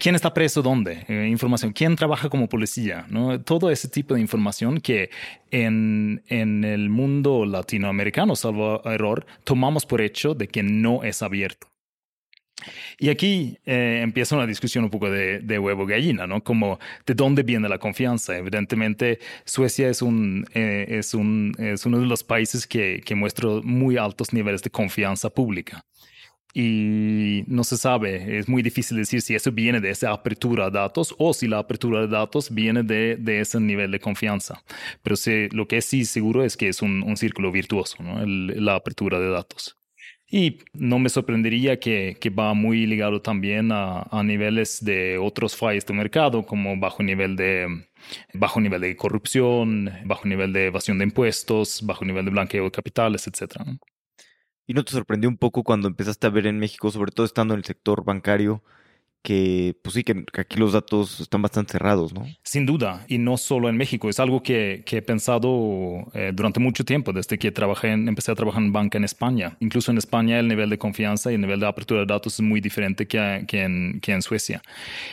Quién 0.00 0.14
está 0.14 0.34
preso 0.34 0.62
dónde, 0.62 1.04
eh, 1.08 1.28
información, 1.30 1.72
quién 1.72 1.94
trabaja 1.94 2.28
como 2.28 2.48
policía, 2.48 3.06
¿no? 3.10 3.40
todo 3.40 3.70
ese 3.70 3.88
tipo 3.88 4.14
de 4.14 4.20
información 4.20 4.80
que 4.80 5.10
en, 5.50 6.22
en, 6.26 6.64
el 6.64 6.88
mundo 6.88 7.44
latinoamericano, 7.44 8.34
salvo 8.34 8.82
error, 8.84 9.26
tomamos 9.44 9.86
por 9.86 10.00
hecho 10.00 10.34
de 10.34 10.48
que 10.48 10.62
no 10.62 11.04
es 11.04 11.22
abierto. 11.22 11.68
Y 12.98 13.08
aquí 13.08 13.58
eh, 13.64 14.00
empieza 14.02 14.36
una 14.36 14.46
discusión 14.46 14.84
un 14.84 14.90
poco 14.90 15.10
de, 15.10 15.40
de, 15.40 15.58
huevo 15.58 15.86
gallina, 15.86 16.26
¿no? 16.26 16.42
Como 16.44 16.78
de 17.06 17.14
dónde 17.14 17.42
viene 17.42 17.70
la 17.70 17.78
confianza. 17.78 18.36
Evidentemente, 18.36 19.18
Suecia 19.46 19.88
es, 19.88 20.02
un, 20.02 20.46
eh, 20.52 20.84
es, 20.88 21.14
un, 21.14 21.54
es 21.58 21.86
uno 21.86 21.98
de 22.00 22.06
los 22.06 22.22
países 22.22 22.66
que, 22.66 23.00
que 23.02 23.14
muestra 23.14 23.48
muy 23.62 23.96
altos 23.96 24.34
niveles 24.34 24.62
de 24.62 24.68
confianza 24.68 25.30
pública 25.30 25.86
y 26.52 27.44
no 27.46 27.64
se 27.64 27.76
sabe, 27.76 28.38
es 28.38 28.48
muy 28.48 28.62
difícil 28.62 28.96
decir 28.96 29.22
si 29.22 29.34
eso 29.34 29.52
viene 29.52 29.80
de 29.80 29.90
esa 29.90 30.10
apertura 30.12 30.66
a 30.66 30.70
datos 30.70 31.14
o 31.18 31.32
si 31.32 31.46
la 31.46 31.58
apertura 31.58 32.00
de 32.00 32.08
datos 32.08 32.52
viene 32.52 32.82
de, 32.82 33.16
de 33.16 33.40
ese 33.40 33.60
nivel 33.60 33.90
de 33.90 34.00
confianza. 34.00 34.62
Pero 35.02 35.16
lo 35.52 35.68
que 35.68 35.80
sí 35.80 36.04
seguro 36.04 36.44
es 36.44 36.56
que 36.56 36.68
es 36.68 36.82
un, 36.82 37.02
un 37.02 37.16
círculo 37.16 37.52
virtuoso, 37.52 38.02
¿no? 38.02 38.24
la 38.26 38.74
apertura 38.74 39.18
de 39.20 39.30
datos. 39.30 39.76
Y 40.32 40.58
no 40.74 41.00
me 41.00 41.08
sorprendería 41.08 41.80
que, 41.80 42.16
que 42.20 42.30
va 42.30 42.54
muy 42.54 42.86
ligado 42.86 43.20
también 43.20 43.72
a, 43.72 44.02
a, 44.02 44.22
niveles 44.22 44.84
de 44.84 45.18
otros 45.18 45.56
fallos 45.56 45.84
de 45.86 45.92
mercado, 45.92 46.46
como 46.46 46.78
bajo 46.78 47.02
nivel 47.02 47.34
de, 47.34 47.66
bajo 48.34 48.60
nivel 48.60 48.80
de 48.82 48.94
corrupción, 48.94 49.90
bajo 50.04 50.28
nivel 50.28 50.52
de 50.52 50.66
evasión 50.66 50.98
de 50.98 51.04
impuestos, 51.04 51.84
bajo 51.84 52.04
nivel 52.04 52.24
de 52.26 52.30
blanqueo 52.30 52.64
de 52.64 52.70
capitales, 52.70 53.26
etc. 53.26 53.56
¿Y 54.70 54.72
no 54.72 54.84
te 54.84 54.92
sorprendió 54.92 55.28
un 55.28 55.36
poco 55.36 55.64
cuando 55.64 55.88
empezaste 55.88 56.28
a 56.28 56.30
ver 56.30 56.46
en 56.46 56.60
México, 56.60 56.92
sobre 56.92 57.10
todo 57.10 57.26
estando 57.26 57.54
en 57.54 57.58
el 57.58 57.64
sector 57.64 58.04
bancario, 58.04 58.62
que 59.22 59.76
pues 59.82 59.94
sí, 59.94 60.04
que 60.04 60.24
aquí 60.38 60.58
los 60.58 60.72
datos 60.72 61.20
están 61.20 61.42
bastante 61.42 61.72
cerrados, 61.72 62.14
¿no? 62.14 62.26
Sin 62.42 62.66
duda, 62.66 63.04
y 63.08 63.18
no 63.18 63.36
solo 63.36 63.68
en 63.68 63.76
México, 63.76 64.08
es 64.08 64.18
algo 64.18 64.42
que, 64.42 64.82
que 64.86 64.98
he 64.98 65.02
pensado 65.02 66.06
eh, 66.14 66.32
durante 66.34 66.60
mucho 66.60 66.84
tiempo, 66.84 67.12
desde 67.12 67.38
que 67.38 67.52
trabajé 67.52 67.90
empecé 67.92 68.32
a 68.32 68.34
trabajar 68.34 68.62
en 68.62 68.72
banca 68.72 68.98
en 68.98 69.04
España. 69.04 69.56
Incluso 69.60 69.90
en 69.90 69.98
España 69.98 70.38
el 70.38 70.48
nivel 70.48 70.70
de 70.70 70.78
confianza 70.78 71.30
y 71.30 71.34
el 71.34 71.40
nivel 71.40 71.60
de 71.60 71.66
apertura 71.66 72.00
de 72.00 72.06
datos 72.06 72.34
es 72.34 72.40
muy 72.40 72.60
diferente 72.60 73.06
que, 73.06 73.44
que, 73.46 73.62
en, 73.62 74.00
que 74.00 74.12
en, 74.12 74.22
Suecia. 74.22 74.62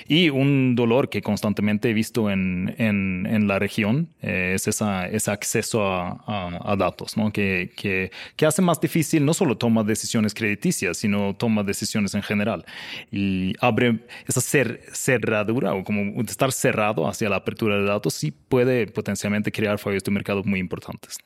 Y 0.07 0.29
un 0.29 0.75
dolor 0.75 1.09
que 1.09 1.21
constantemente 1.21 1.89
he 1.89 1.93
visto 1.93 2.29
en, 2.29 2.75
en, 2.77 3.25
en 3.25 3.47
la 3.47 3.57
región 3.59 4.09
eh, 4.21 4.53
es 4.55 4.67
esa, 4.67 5.07
ese 5.07 5.31
acceso 5.31 5.83
a, 5.85 6.23
a, 6.27 6.71
a 6.71 6.75
datos, 6.75 7.17
¿no? 7.17 7.31
Que, 7.31 7.71
que, 7.75 8.45
hace 8.45 8.61
más 8.61 8.79
difícil 8.79 9.25
no 9.25 9.33
solo 9.33 9.57
toma 9.57 9.83
decisiones 9.83 10.33
crediticias, 10.33 10.97
sino 10.97 11.35
toma 11.35 11.63
decisiones 11.63 12.15
en 12.15 12.23
general. 12.23 12.65
Y 13.11 13.53
abre 13.59 13.96
esa 14.27 14.41
cerradura 14.41 15.73
o 15.73 15.83
como 15.83 16.21
estar 16.21 16.51
cerrado 16.51 17.07
hacia 17.07 17.29
la 17.29 17.37
apertura 17.37 17.77
de 17.77 17.85
datos 17.85 18.13
sí 18.13 18.31
puede 18.31 18.87
potencialmente 18.87 19.51
crear 19.51 19.79
fallos 19.79 20.03
de 20.03 20.11
mercado 20.11 20.43
muy 20.43 20.59
importantes. 20.59 21.17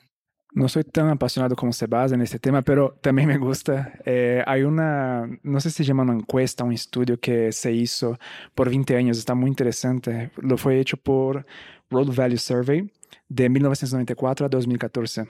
No 0.53 0.67
soy 0.67 0.83
tan 0.83 1.07
apasionado 1.07 1.55
como 1.55 1.71
Sebas 1.71 2.11
en 2.11 2.21
este 2.21 2.37
tema, 2.37 2.61
pero 2.61 2.97
también 3.01 3.29
me 3.29 3.37
gusta. 3.37 3.93
Eh, 4.05 4.43
hay 4.45 4.63
una, 4.63 5.25
no 5.43 5.61
sé 5.61 5.69
si 5.69 5.77
se 5.77 5.83
llama 5.85 6.03
una 6.03 6.13
encuesta, 6.13 6.65
un 6.65 6.73
estudio 6.73 7.17
que 7.17 7.53
se 7.53 7.71
hizo 7.71 8.19
por 8.53 8.69
20 8.69 8.97
años, 8.97 9.17
está 9.17 9.33
muy 9.33 9.49
interesante. 9.49 10.31
Lo 10.35 10.57
fue 10.57 10.79
hecho 10.79 10.97
por 10.97 11.45
World 11.89 12.13
Value 12.13 12.37
Survey 12.37 12.91
de 13.29 13.49
1994 13.49 14.45
a 14.45 14.49
2014. 14.49 15.25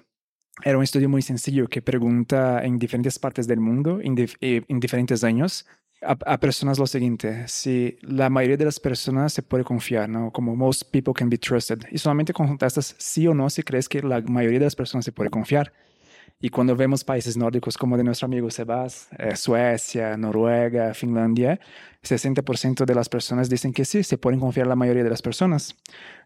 Era 0.63 0.77
un 0.77 0.83
estudio 0.83 1.07
muy 1.07 1.21
sencillo 1.21 1.67
que 1.67 1.83
pregunta 1.83 2.63
en 2.63 2.79
diferentes 2.79 3.19
partes 3.19 3.47
del 3.47 3.59
mundo, 3.59 3.99
en, 4.01 4.15
eh, 4.17 4.63
en 4.67 4.79
diferentes 4.79 5.23
años, 5.23 5.67
a, 6.01 6.39
personas 6.39 6.79
lo 6.79 6.87
siguiente, 6.87 7.47
si 7.47 7.97
la 8.01 8.29
mayoría 8.29 8.57
de 8.57 8.65
las 8.65 8.79
personas 8.79 9.33
se 9.33 9.43
puede 9.43 9.63
confiar, 9.63 10.09
¿no? 10.09 10.31
Como 10.31 10.55
most 10.55 10.89
people 10.91 11.13
can 11.13 11.29
be 11.29 11.37
trusted. 11.37 11.79
Y 11.91 11.97
solamente 11.99 12.33
contestas 12.33 12.95
sí 12.97 13.27
o 13.27 13.33
no 13.33 13.49
si 13.49 13.61
crees 13.61 13.87
que 13.87 14.01
la 14.01 14.21
mayoría 14.21 14.59
de 14.59 14.65
las 14.65 14.75
personas 14.75 15.05
se 15.05 15.11
puede 15.11 15.29
confiar. 15.29 15.71
Y 16.43 16.49
cuando 16.49 16.75
vemos 16.75 17.03
países 17.03 17.37
nórdicos 17.37 17.77
como 17.77 17.97
de 17.97 18.03
nuestro 18.03 18.25
amigo 18.25 18.49
Sebas, 18.49 19.09
eh, 19.19 19.35
Suecia, 19.35 20.17
Noruega, 20.17 20.95
Finlandia, 20.95 21.59
60% 22.01 22.83
de 22.83 22.95
las 22.95 23.07
personas 23.09 23.47
dicen 23.47 23.71
que 23.71 23.85
sí, 23.85 24.01
se 24.01 24.17
pueden 24.17 24.39
confiar 24.39 24.65
la 24.65 24.75
mayoría 24.75 25.03
de 25.03 25.11
las 25.11 25.21
personas. 25.21 25.75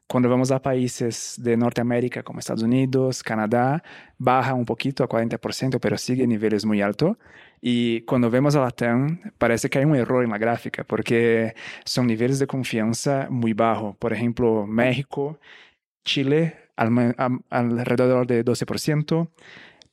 Cuando 0.08 0.30
vamos 0.30 0.52
a 0.52 0.62
países 0.62 1.36
de 1.38 1.58
Norteamérica 1.58 2.24
como 2.24 2.40
Estados 2.40 2.64
Unidos, 2.64 3.24
Canadá, 3.24 3.84
baja 4.18 4.54
un 4.54 4.64
poquito 4.64 5.04
a 5.04 5.10
40%, 5.10 5.80
pero 5.82 5.98
sigue 5.98 6.24
en 6.24 6.30
niveles 6.30 6.64
muy 6.64 6.82
altos. 6.82 7.18
Y 7.62 8.02
cuando 8.02 8.30
vemos 8.30 8.56
a 8.56 8.62
Latam, 8.62 9.20
parece 9.38 9.70
que 9.70 9.80
hay 9.80 9.86
un 9.86 9.96
error 9.96 10.24
en 10.24 10.32
la 10.32 10.38
gráfica, 10.38 10.84
porque 10.84 11.56
son 11.84 12.08
niveles 12.08 12.40
de 12.40 12.48
confianza 12.48 13.28
muy 13.30 13.54
bajos. 13.54 13.96
Por 13.98 14.14
ejemplo, 14.14 14.68
México, 14.68 15.40
Chile, 16.04 16.56
alrededor 16.76 18.28
de 18.28 18.44
12%, 18.46 19.30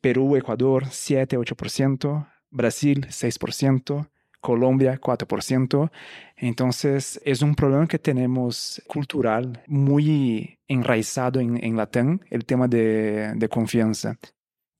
Perú, 0.00 0.36
Ecuador, 0.36 0.84
7-8%, 0.84 2.28
Brasil, 2.50 3.06
6%, 3.08 4.08
Colombia 4.40 5.00
4%. 5.00 5.90
Entonces 6.36 7.20
es 7.24 7.40
un 7.42 7.54
problema 7.54 7.86
que 7.86 7.98
tenemos 7.98 8.82
cultural 8.86 9.62
muy 9.66 10.58
enraizado 10.68 11.40
en, 11.40 11.62
en 11.64 11.76
Latam, 11.76 12.20
el 12.28 12.44
tema 12.44 12.68
de, 12.68 13.32
de, 13.36 13.48
confianza. 13.48 14.18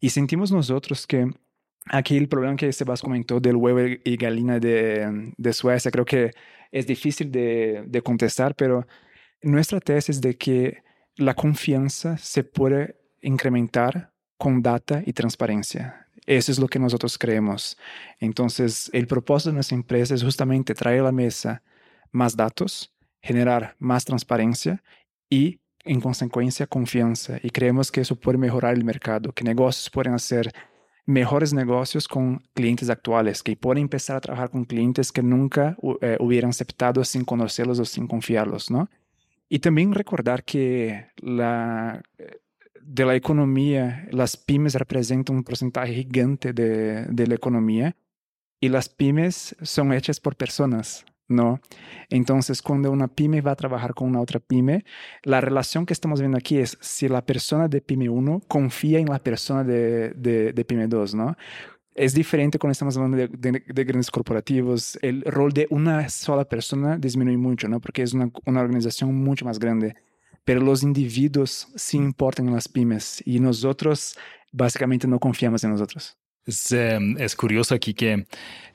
Y 0.01 0.11
sentimos 0.11 0.51
nosotros 0.51 1.07
que 1.07 1.31
aquí 1.87 2.17
el 2.17 2.29
problema 2.29 2.57
que 2.57 2.73
Sebas 2.73 3.03
comentó 3.03 3.41
del 3.41 3.57
huevo 3.57 3.81
y 4.05 4.17
gallina 4.17 4.59
de, 4.59 5.53
Suecia, 5.53 5.91
creo 5.91 6.05
que 6.05 6.31
es 6.71 6.87
difícil 6.87 7.31
de, 7.31 8.03
contestar, 8.05 8.55
pero 8.55 8.87
nuestra 9.43 9.81
tesis 9.81 10.17
es 10.17 10.21
de 10.21 10.37
que 10.37 10.83
la 11.17 11.35
confianza 11.35 12.17
se 12.19 12.45
puede 12.45 12.97
incrementar 13.21 14.13
con 14.39 14.63
data 14.63 15.03
y 15.05 15.13
transparencia. 15.13 16.09
Eso 16.27 16.53
es 16.53 16.59
lo 16.59 16.69
que 16.69 16.79
nosotros 16.79 17.19
creemos. 17.19 17.77
Entonces, 18.21 18.89
el 18.93 19.07
propósito 19.07 19.51
de 19.51 19.55
nuestra 19.55 19.77
empresa 19.77 20.15
es 20.15 20.23
justamente 20.23 20.75
traer 20.75 21.01
a 21.01 21.05
la 21.05 21.13
mesa 21.13 21.63
más 22.13 22.37
datos, 22.37 22.93
generar 23.21 23.75
más 23.79 24.05
transparencia 24.05 24.83
y, 25.29 25.61
en 25.85 26.01
consecuencia, 26.01 26.67
confianza. 26.67 27.39
Y 27.43 27.51
creemos 27.51 27.91
que 27.91 28.03
eso 28.03 28.15
puede 28.17 28.39
mejorar 28.39 28.75
el 28.75 28.85
mercado, 28.85 29.33
que 29.33 29.45
negocios 29.45 29.91
pueden 29.91 30.15
hacer 30.15 30.53
mejores 31.13 31.53
negocios 31.53 32.09
con 32.09 32.43
clientes 32.55 32.91
actuales, 32.91 33.43
que 33.43 33.57
pueden 33.57 33.83
empezar 33.83 34.17
a 34.17 34.21
trabajar 34.21 34.51
con 34.51 34.65
clientes 34.65 35.13
que 35.13 35.23
nunca 35.23 35.77
eh, 36.01 36.17
hubieran 36.19 36.51
aceptado 36.51 37.05
sin 37.05 37.25
conocerlos 37.25 37.79
o 37.79 37.85
sin 37.85 38.07
confiarlos, 38.07 38.71
¿no? 38.71 38.91
Y 39.49 39.59
también 39.59 39.93
recordar 39.93 40.45
que 40.45 41.09
la, 41.19 42.03
de 42.81 43.05
la 43.05 43.15
economía, 43.15 44.09
las 44.11 44.37
pymes 44.37 44.75
representan 44.75 45.37
un 45.37 45.45
porcentaje 45.45 45.95
gigante 45.95 46.53
de, 46.53 47.05
de, 47.05 47.27
la 47.27 47.35
economía 47.35 47.95
y 48.61 48.71
las 48.71 48.89
pymes 48.89 49.55
son 49.61 49.93
hechas 49.93 50.21
por 50.21 50.37
personas, 50.37 51.05
¿no? 51.29 51.61
Entonces, 52.11 52.63
cuando 52.63 52.91
una 52.91 53.09
pyme 53.09 53.41
va 53.41 53.53
a 53.53 53.57
trabajar 53.57 53.95
con 53.95 54.09
una 54.09 54.21
otra 54.21 54.41
pyme, 54.41 54.85
la 55.23 55.41
relación 55.41 55.87
que 55.87 55.93
estamos 55.93 56.21
viendo 56.21 56.39
aquí 56.39 56.59
es 56.59 56.79
si 56.81 57.09
la 57.09 57.25
persona 57.25 57.69
de 57.69 57.81
pyme 57.81 58.09
1 58.09 58.43
confía 58.49 58.99
en 58.99 59.07
la 59.07 59.19
persona 59.19 59.65
de, 59.65 60.11
de, 60.11 60.53
de 60.53 60.65
pyme 60.65 60.87
2, 60.89 61.15
¿no? 61.15 61.37
Es 61.95 62.15
diferente 62.15 62.59
cuando 62.59 62.73
estamos 62.73 62.97
hablando 62.97 63.19
de, 63.19 63.29
de, 63.29 63.85
grandes 63.85 64.11
corporativos. 64.11 64.99
El 65.03 65.23
rol 65.25 65.53
de 65.53 65.67
una 65.69 66.09
sola 66.09 66.45
persona 66.47 66.97
disminuye 66.97 67.37
mucho, 67.37 67.69
¿no? 67.69 67.81
Porque 67.81 68.03
es 68.03 68.15
una, 68.15 68.31
una 68.47 68.63
organización 68.63 69.15
mucho 69.15 69.45
más 69.45 69.59
grande 69.59 69.95
pero 70.45 70.61
los 70.61 70.83
individuos 70.83 71.69
sí 71.77 71.97
importan 71.97 72.49
en 72.49 72.55
las 72.55 72.69
pymes 72.69 73.23
y 73.25 73.39
nosotros 73.39 74.19
básicamente 74.51 75.07
no 75.07 75.19
confiamos 75.19 75.63
en 75.65 75.71
nosotros. 75.71 76.19
Es, 76.47 76.73
em, 76.73 77.17
es 77.19 77.37
curioso 77.37 77.75
aquí 77.75 77.95
que 77.95 78.27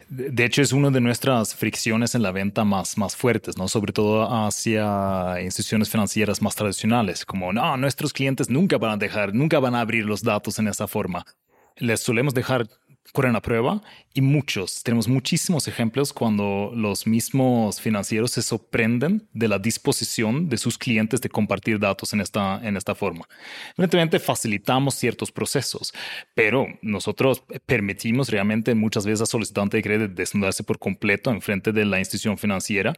de 0.10 0.46
hecho, 0.46 0.62
es 0.62 0.72
una 0.72 0.90
de 0.90 1.02
nuestras 1.02 1.54
fricciones 1.54 2.16
en 2.16 2.22
la 2.22 2.32
venta 2.32 2.64
más, 2.64 2.98
más 2.98 3.14
fuertes, 3.16 3.58
¿no? 3.58 3.68
Sobre 3.68 3.92
todo 3.92 4.24
hacia 4.24 5.42
instituciones 5.42 5.90
financieras 5.90 6.42
más 6.42 6.56
tradicionales, 6.56 7.26
como, 7.26 7.52
no, 7.52 7.76
nuestros 7.76 8.14
clientes 8.14 8.50
nunca 8.50 8.78
van 8.78 8.92
a 8.92 8.98
dejar, 8.98 9.34
nunca 9.34 9.60
van 9.60 9.76
a 9.76 9.82
abrir 9.82 10.06
los 10.06 10.24
datos 10.24 10.60
en 10.60 10.70
esa 10.70 10.88
forma. 10.88 11.26
Les 11.76 12.00
solemos 12.00 12.34
dejar 12.34 12.68
corren 13.14 13.34
la 13.34 13.42
prueba 13.42 13.82
y 14.14 14.22
muchos, 14.22 14.82
tenemos 14.82 15.08
muchísimos 15.08 15.68
ejemplos 15.68 16.12
cuando 16.12 16.72
los 16.74 17.06
mismos 17.06 17.80
financieros 17.80 18.32
se 18.32 18.42
sorprenden 18.42 19.28
de 19.34 19.48
la 19.48 19.60
disposición 19.60 20.50
de 20.50 20.58
sus 20.58 20.78
clientes 20.78 21.22
de 21.22 21.30
compartir 21.30 21.78
datos 21.80 22.14
en 22.14 22.22
esta, 22.22 22.60
en 22.64 22.78
esta 22.78 22.96
forma. 22.96 23.28
Evidentemente 23.78 24.20
facilitamos 24.20 24.96
ciertos 24.96 25.32
procesos, 25.32 25.94
pero 26.34 26.66
nosotros 26.82 27.44
permitimos 27.68 28.30
realmente 28.30 28.74
muchas 28.74 29.06
veces 29.06 29.22
al 29.22 29.28
solicitante 29.28 29.78
de 29.78 29.84
crédito 29.84 30.14
desnudarse 30.16 30.64
por 30.64 30.80
completo 30.80 31.30
en 31.30 31.42
frente 31.42 31.72
de 31.72 31.86
la 31.86 32.00
institución 32.00 32.40
financiera 32.40 32.94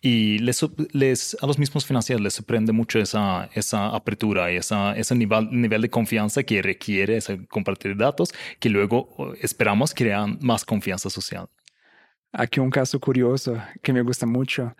y 0.00 0.38
les, 0.38 0.64
les, 0.92 1.36
a 1.42 1.46
los 1.46 1.58
mismos 1.58 1.84
financieros 1.84 2.22
les 2.22 2.32
sorprende 2.32 2.72
mucho 2.72 2.98
esa, 2.98 3.50
esa 3.52 3.88
apertura 3.88 4.50
y 4.50 4.56
esa, 4.56 4.96
ese 4.96 5.14
nivel, 5.14 5.48
nivel 5.50 5.82
de 5.82 5.90
confianza 5.90 6.42
que 6.44 6.62
requiere 6.62 7.18
ese 7.18 7.46
compartir 7.46 7.94
datos 7.96 8.32
que 8.58 8.70
luego 8.70 9.34
es 9.40 9.51
esperamos 9.52 9.92
crear 9.92 10.26
más 10.40 10.64
confianza 10.64 11.10
social. 11.10 11.46
Aquí 12.32 12.58
un 12.60 12.70
caso 12.70 12.98
curioso 12.98 13.56
que 13.82 13.92
me 13.92 14.02
gusta 14.02 14.26
mucho. 14.26 14.74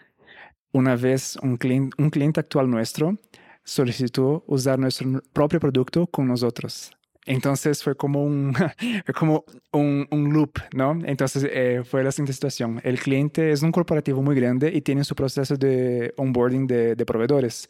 Una 0.73 0.97
vez 0.97 1.37
un 1.43 1.59
cliente, 1.59 1.95
un 2.03 2.09
cliente 2.09 2.41
actual 2.41 2.71
nuestro 2.71 3.19
solicitó 3.65 4.43
usar 4.47 4.79
nuestro 4.79 5.21
propio 5.35 5.61
producto 5.61 6.07
con 6.07 6.27
nosotros. 6.27 6.91
Entonces 7.25 7.85
fue 7.85 7.95
como 7.95 8.25
un, 8.25 8.53
como 9.15 9.45
un, 9.73 10.09
un, 10.11 10.33
loop, 10.33 10.59
¿no? 10.75 10.99
Entonces 11.05 11.47
eh, 11.49 11.83
fue 11.85 12.03
la 12.03 12.11
siguiente 12.11 12.33
situación. 12.33 12.81
El 12.83 12.99
cliente 12.99 13.53
es 13.53 13.63
un 13.63 13.71
corporativo 13.71 14.23
muy 14.23 14.35
grande 14.35 14.73
y 14.75 14.81
tiene 14.81 15.05
su 15.05 15.15
proceso 15.15 15.57
de 15.57 16.15
onboarding 16.17 16.67
de, 16.67 16.97
de, 16.97 17.07
proveedores. 17.07 17.69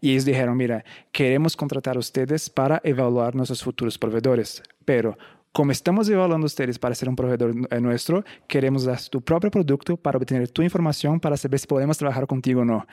Y 0.00 0.10
ellos 0.10 0.26
dijeron, 0.26 0.56
mira, 0.56 0.84
queremos 1.12 1.56
contratar 1.56 1.96
a 1.96 2.00
ustedes 2.00 2.50
para 2.50 2.80
evaluar 2.84 3.34
nuestros 3.34 3.62
futuros 3.62 3.96
proveedores, 3.96 4.62
pero 4.84 5.16
como 5.52 5.72
estamos 5.72 6.08
evaluando 6.08 6.46
ustedes 6.46 6.78
para 6.78 6.94
ser 6.94 7.08
un 7.08 7.16
proveedor 7.16 7.52
eh, 7.70 7.80
nuestro, 7.80 8.24
queremos 8.46 8.84
dar 8.84 9.00
tu 9.02 9.20
propio 9.20 9.50
producto 9.50 9.96
para 9.96 10.16
obtener 10.16 10.48
tu 10.48 10.62
información 10.62 11.18
para 11.18 11.36
saber 11.36 11.58
si 11.58 11.66
podemos 11.66 11.98
trabajar 11.98 12.26
contigo 12.26 12.60
o 12.60 12.64
no. 12.64 12.86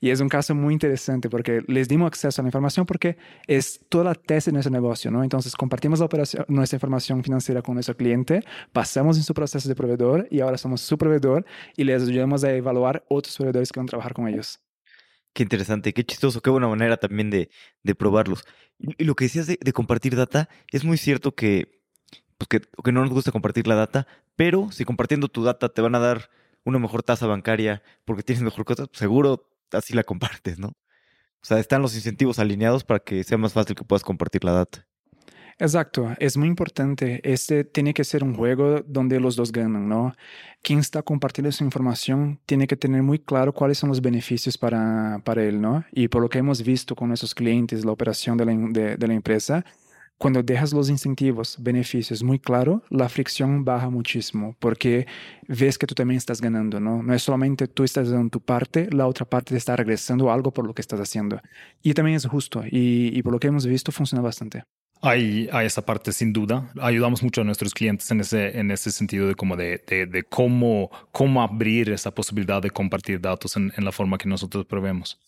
Y 0.00 0.10
es 0.10 0.20
un 0.20 0.28
caso 0.28 0.54
muy 0.54 0.74
interesante 0.74 1.30
porque 1.30 1.62
les 1.68 1.88
dimos 1.88 2.08
acceso 2.08 2.40
a 2.40 2.44
la 2.44 2.48
información 2.48 2.84
porque 2.84 3.16
es 3.46 3.80
toda 3.88 4.04
la 4.04 4.14
tesis 4.14 4.46
de 4.46 4.52
nuestro 4.52 4.72
negocio, 4.72 5.10
¿no? 5.10 5.22
Entonces 5.22 5.56
compartimos 5.56 6.00
la 6.00 6.06
operación, 6.06 6.44
nuestra 6.48 6.76
información 6.76 7.22
financiera 7.22 7.62
con 7.62 7.74
nuestro 7.74 7.96
cliente, 7.96 8.44
pasamos 8.72 9.16
en 9.16 9.22
su 9.22 9.32
proceso 9.32 9.66
de 9.68 9.74
proveedor 9.74 10.28
y 10.30 10.40
ahora 10.40 10.58
somos 10.58 10.82
su 10.82 10.98
proveedor 10.98 11.46
y 11.76 11.84
les 11.84 12.02
ayudamos 12.02 12.44
a 12.44 12.52
evaluar 12.52 13.04
otros 13.08 13.36
proveedores 13.36 13.72
que 13.72 13.80
van 13.80 13.86
a 13.86 13.90
trabajar 13.90 14.12
con 14.12 14.28
ellos. 14.28 14.60
Qué 15.32 15.44
interesante, 15.44 15.94
qué 15.94 16.04
chistoso, 16.04 16.42
qué 16.42 16.50
buena 16.50 16.68
manera 16.68 16.98
también 16.98 17.30
de, 17.30 17.48
de 17.82 17.94
probarlos. 17.94 18.44
Y, 18.78 19.04
lo 19.04 19.14
que 19.14 19.24
decías 19.24 19.46
de, 19.46 19.58
de 19.58 19.72
compartir 19.72 20.14
data, 20.14 20.50
es 20.70 20.84
muy 20.84 20.98
cierto 20.98 21.34
que 21.34 21.81
pues 22.46 22.62
que, 22.84 22.92
no 22.92 23.02
nos 23.02 23.10
gusta 23.10 23.32
compartir 23.32 23.66
la 23.66 23.74
data, 23.74 24.06
pero 24.36 24.70
si 24.72 24.84
compartiendo 24.84 25.28
tu 25.28 25.44
data 25.44 25.68
te 25.68 25.82
van 25.82 25.94
a 25.94 25.98
dar 25.98 26.30
una 26.64 26.78
mejor 26.78 27.02
tasa 27.02 27.26
bancaria 27.26 27.82
porque 28.04 28.22
tienes 28.22 28.42
mejor 28.42 28.64
cosa, 28.64 28.86
pues 28.86 28.98
seguro 28.98 29.48
así 29.72 29.94
la 29.94 30.04
compartes, 30.04 30.58
¿no? 30.58 30.68
O 30.68 31.44
sea, 31.44 31.58
están 31.58 31.82
los 31.82 31.94
incentivos 31.94 32.38
alineados 32.38 32.84
para 32.84 33.00
que 33.00 33.24
sea 33.24 33.36
más 33.36 33.52
fácil 33.52 33.74
que 33.74 33.84
puedas 33.84 34.04
compartir 34.04 34.44
la 34.44 34.52
data. 34.52 34.86
Exacto, 35.58 36.14
es 36.18 36.36
muy 36.36 36.48
importante. 36.48 37.20
Este 37.24 37.64
tiene 37.64 37.94
que 37.94 38.04
ser 38.04 38.24
un 38.24 38.34
juego 38.34 38.80
donde 38.86 39.20
los 39.20 39.36
dos 39.36 39.52
ganan, 39.52 39.88
¿no? 39.88 40.14
Quien 40.62 40.78
está 40.78 41.02
compartiendo 41.02 41.50
esa 41.50 41.64
información 41.64 42.40
tiene 42.46 42.66
que 42.66 42.76
tener 42.76 43.02
muy 43.02 43.18
claro 43.18 43.52
cuáles 43.52 43.78
son 43.78 43.88
los 43.90 44.00
beneficios 44.00 44.56
para, 44.56 45.20
para 45.24 45.44
él, 45.44 45.60
¿no? 45.60 45.84
Y 45.92 46.08
por 46.08 46.22
lo 46.22 46.28
que 46.28 46.38
hemos 46.38 46.62
visto 46.62 46.94
con 46.96 47.08
nuestros 47.08 47.34
clientes, 47.34 47.84
la 47.84 47.92
operación 47.92 48.36
de 48.38 48.44
la, 48.44 48.96
de 48.96 49.06
la 49.08 49.14
empresa, 49.14 49.64
cuando 50.22 50.40
dejas 50.40 50.72
los 50.72 50.88
incentivos, 50.88 51.56
beneficios 51.58 52.22
muy 52.22 52.38
claro, 52.38 52.84
la 52.90 53.08
fricción 53.08 53.64
baja 53.64 53.90
muchísimo 53.90 54.54
porque 54.60 55.08
ves 55.48 55.76
que 55.76 55.84
tú 55.84 55.96
también 55.96 56.16
estás 56.16 56.40
ganando, 56.40 56.78
¿no? 56.78 57.02
No 57.02 57.12
es 57.12 57.24
solamente 57.24 57.66
tú 57.66 57.82
estás 57.82 58.08
dando 58.08 58.30
tu 58.30 58.38
parte, 58.38 58.88
la 58.92 59.08
otra 59.08 59.26
parte 59.26 59.50
te 59.50 59.56
está 59.56 59.74
regresando 59.74 60.30
algo 60.30 60.52
por 60.52 60.64
lo 60.64 60.74
que 60.74 60.80
estás 60.80 61.00
haciendo. 61.00 61.40
Y 61.82 61.92
también 61.94 62.18
es 62.18 62.26
justo 62.26 62.62
y, 62.64 63.20
por 63.24 63.32
lo 63.32 63.40
que 63.40 63.48
hemos 63.48 63.66
visto 63.66 63.90
funciona 63.90 64.22
bastante. 64.22 64.62
Hay, 65.00 65.48
hay, 65.50 65.66
esa 65.66 65.84
parte 65.84 66.12
sin 66.12 66.32
duda. 66.32 66.70
Ayudamos 66.80 67.24
mucho 67.24 67.40
a 67.40 67.44
nuestros 67.44 67.74
clientes 67.74 68.08
en 68.12 68.20
ese, 68.20 68.56
en 68.56 68.70
ese 68.70 68.92
sentido 68.92 69.26
de, 69.26 69.34
como 69.34 69.56
de, 69.56 69.82
de, 69.88 70.22
cómo, 70.22 70.88
cómo 71.10 71.42
abrir 71.42 71.90
esa 71.90 72.12
posibilidad 72.12 72.62
de 72.62 72.70
compartir 72.70 73.20
datos 73.20 73.56
en, 73.56 73.72
en 73.76 73.84
la 73.84 73.90
forma 73.90 74.18
que 74.18 74.28
nosotros 74.28 74.66
proveemos. 74.66 75.18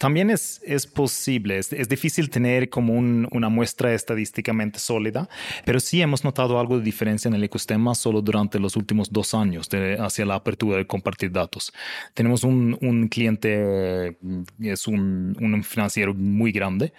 También 0.00 0.30
es, 0.30 0.62
es 0.64 0.86
posible, 0.86 1.58
es, 1.58 1.74
es 1.74 1.86
difícil 1.86 2.30
tener 2.30 2.70
como 2.70 2.94
un, 2.94 3.28
una 3.32 3.50
muestra 3.50 3.92
estadísticamente 3.92 4.78
sólida, 4.78 5.28
pero 5.66 5.78
sí 5.78 6.00
hemos 6.00 6.24
notado 6.24 6.58
algo 6.58 6.78
de 6.78 6.82
diferencia 6.82 7.28
en 7.28 7.34
el 7.34 7.44
ecosistema 7.44 7.94
solo 7.94 8.22
durante 8.22 8.58
los 8.58 8.76
últimos 8.76 9.12
dos 9.12 9.34
años 9.34 9.68
de, 9.68 9.98
hacia 10.00 10.24
la 10.24 10.36
apertura 10.36 10.78
de 10.78 10.86
compartir 10.86 11.30
datos. 11.30 11.70
Tenemos 12.14 12.44
un, 12.44 12.78
un 12.80 13.08
cliente, 13.08 14.16
es 14.58 14.88
un, 14.88 15.36
un 15.38 15.62
financiero 15.62 16.14
muy 16.14 16.50
grande, 16.50 16.94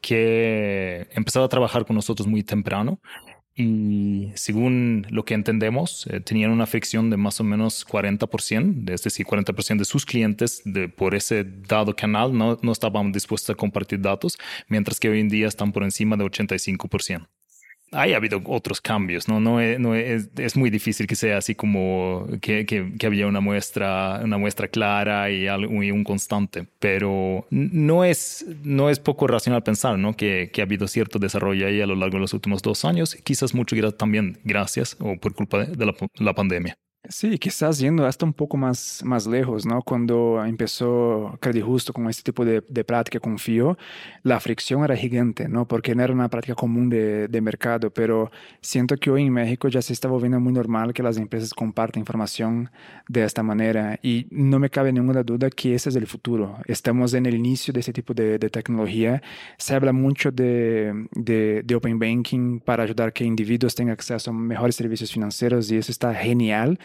que 0.00 1.08
empezó 1.10 1.44
a 1.44 1.48
trabajar 1.50 1.84
con 1.84 1.94
nosotros 1.94 2.26
muy 2.26 2.42
temprano 2.42 3.00
y 3.56 4.32
según 4.34 5.06
lo 5.08 5.24
que 5.24 5.32
entendemos, 5.32 6.06
eh, 6.08 6.20
tenían 6.20 6.50
una 6.50 6.66
fricción 6.66 7.08
de 7.08 7.16
más 7.16 7.40
o 7.40 7.44
menos 7.44 7.86
40%, 7.86 8.90
es 8.90 9.02
decir, 9.02 9.24
40% 9.24 9.78
de 9.78 9.84
sus 9.86 10.04
clientes 10.04 10.60
de, 10.66 10.90
por 10.90 11.14
ese 11.14 11.44
dado 11.44 11.96
canal 11.96 12.36
no, 12.36 12.58
no 12.60 12.72
estaban 12.72 13.12
dispuestos 13.12 13.50
a 13.50 13.56
compartir 13.56 14.00
datos, 14.00 14.36
mientras 14.68 15.00
que 15.00 15.08
hoy 15.08 15.20
en 15.20 15.30
día 15.30 15.48
están 15.48 15.72
por 15.72 15.84
encima 15.84 16.16
de 16.16 16.24
85% 16.24 17.26
hay 17.92 18.12
habido 18.14 18.42
otros 18.46 18.80
cambios, 18.80 19.28
¿no? 19.28 19.40
no, 19.40 19.60
es, 19.60 20.28
es, 20.36 20.56
muy 20.56 20.70
difícil 20.70 21.06
que 21.06 21.14
sea 21.14 21.38
así 21.38 21.54
como 21.54 22.26
que, 22.40 22.66
que, 22.66 23.06
había 23.06 23.26
una 23.26 23.40
muestra, 23.40 24.20
una 24.22 24.38
muestra 24.38 24.68
clara 24.68 25.30
y, 25.30 25.46
algo, 25.46 25.72
un 25.72 26.04
constante, 26.04 26.66
pero 26.78 27.46
no 27.50 28.04
es, 28.04 28.44
no 28.62 28.90
es 28.90 28.98
poco 28.98 29.26
racional 29.26 29.62
pensar 29.62 29.98
¿no? 29.98 30.14
que, 30.16 30.50
que 30.52 30.62
ha 30.62 30.64
habido 30.64 30.88
cierto 30.88 31.18
desarrollo 31.18 31.66
ahí 31.66 31.80
a 31.80 31.86
lo 31.86 31.94
largo 31.94 32.16
de 32.16 32.22
los 32.22 32.34
últimos 32.34 32.62
dos 32.62 32.84
años, 32.84 33.14
quizás 33.22 33.54
mucho 33.54 33.76
también 33.92 34.38
gracias 34.44 34.96
o 35.00 35.16
por 35.16 35.34
culpa 35.34 35.64
de 35.64 35.94
la 36.16 36.34
pandemia. 36.34 36.76
Sí, 37.08 37.38
quizás 37.38 37.78
yendo 37.78 38.04
hasta 38.06 38.26
un 38.26 38.32
poco 38.32 38.56
más, 38.56 39.02
más 39.04 39.26
lejos, 39.26 39.64
¿no? 39.64 39.82
Cuando 39.82 40.42
empezó 40.44 41.36
Credit 41.40 41.64
Justo 41.64 41.92
con 41.92 42.08
este 42.08 42.22
tipo 42.22 42.44
de, 42.44 42.62
de 42.68 42.84
práctica 42.84 43.20
con 43.20 43.38
FIO, 43.38 43.78
la 44.22 44.40
fricción 44.40 44.82
era 44.82 44.96
gigante, 44.96 45.48
¿no? 45.48 45.68
Porque 45.68 45.94
no 45.94 46.02
era 46.02 46.12
una 46.12 46.28
práctica 46.28 46.54
común 46.54 46.88
de, 46.88 47.28
de, 47.28 47.40
mercado, 47.40 47.90
pero 47.90 48.30
siento 48.60 48.96
que 48.96 49.10
hoy 49.10 49.22
en 49.22 49.32
México 49.32 49.68
ya 49.68 49.82
se 49.82 49.92
está 49.92 50.08
volviendo 50.08 50.40
muy 50.40 50.52
normal 50.52 50.92
que 50.92 51.02
las 51.02 51.16
empresas 51.16 51.54
compartan 51.54 52.00
información 52.00 52.70
de 53.08 53.24
esta 53.24 53.42
manera 53.42 53.98
y 54.02 54.26
no 54.30 54.58
me 54.58 54.70
cabe 54.70 54.92
ninguna 54.92 55.22
duda 55.22 55.50
que 55.50 55.74
ese 55.74 55.90
es 55.90 55.96
el 55.96 56.06
futuro. 56.06 56.58
Estamos 56.66 57.14
en 57.14 57.26
el 57.26 57.34
inicio 57.34 57.72
de 57.72 57.80
este 57.80 57.92
tipo 57.92 58.14
de, 58.14 58.38
de 58.38 58.50
tecnología. 58.50 59.22
Se 59.58 59.74
habla 59.74 59.92
mucho 59.92 60.30
de, 60.32 61.06
de, 61.12 61.74
Open 61.76 61.98
Banking 61.98 62.60
para 62.60 62.84
ayudar 62.84 63.08
a 63.08 63.10
que 63.12 63.24
individuos 63.24 63.74
tengan 63.74 63.92
acceso 63.92 64.30
a 64.30 64.32
mejores 64.32 64.76
servicios 64.76 65.12
financieros 65.12 65.70
y 65.70 65.76
eso 65.76 65.92
está 65.92 66.14
genial 66.14 66.78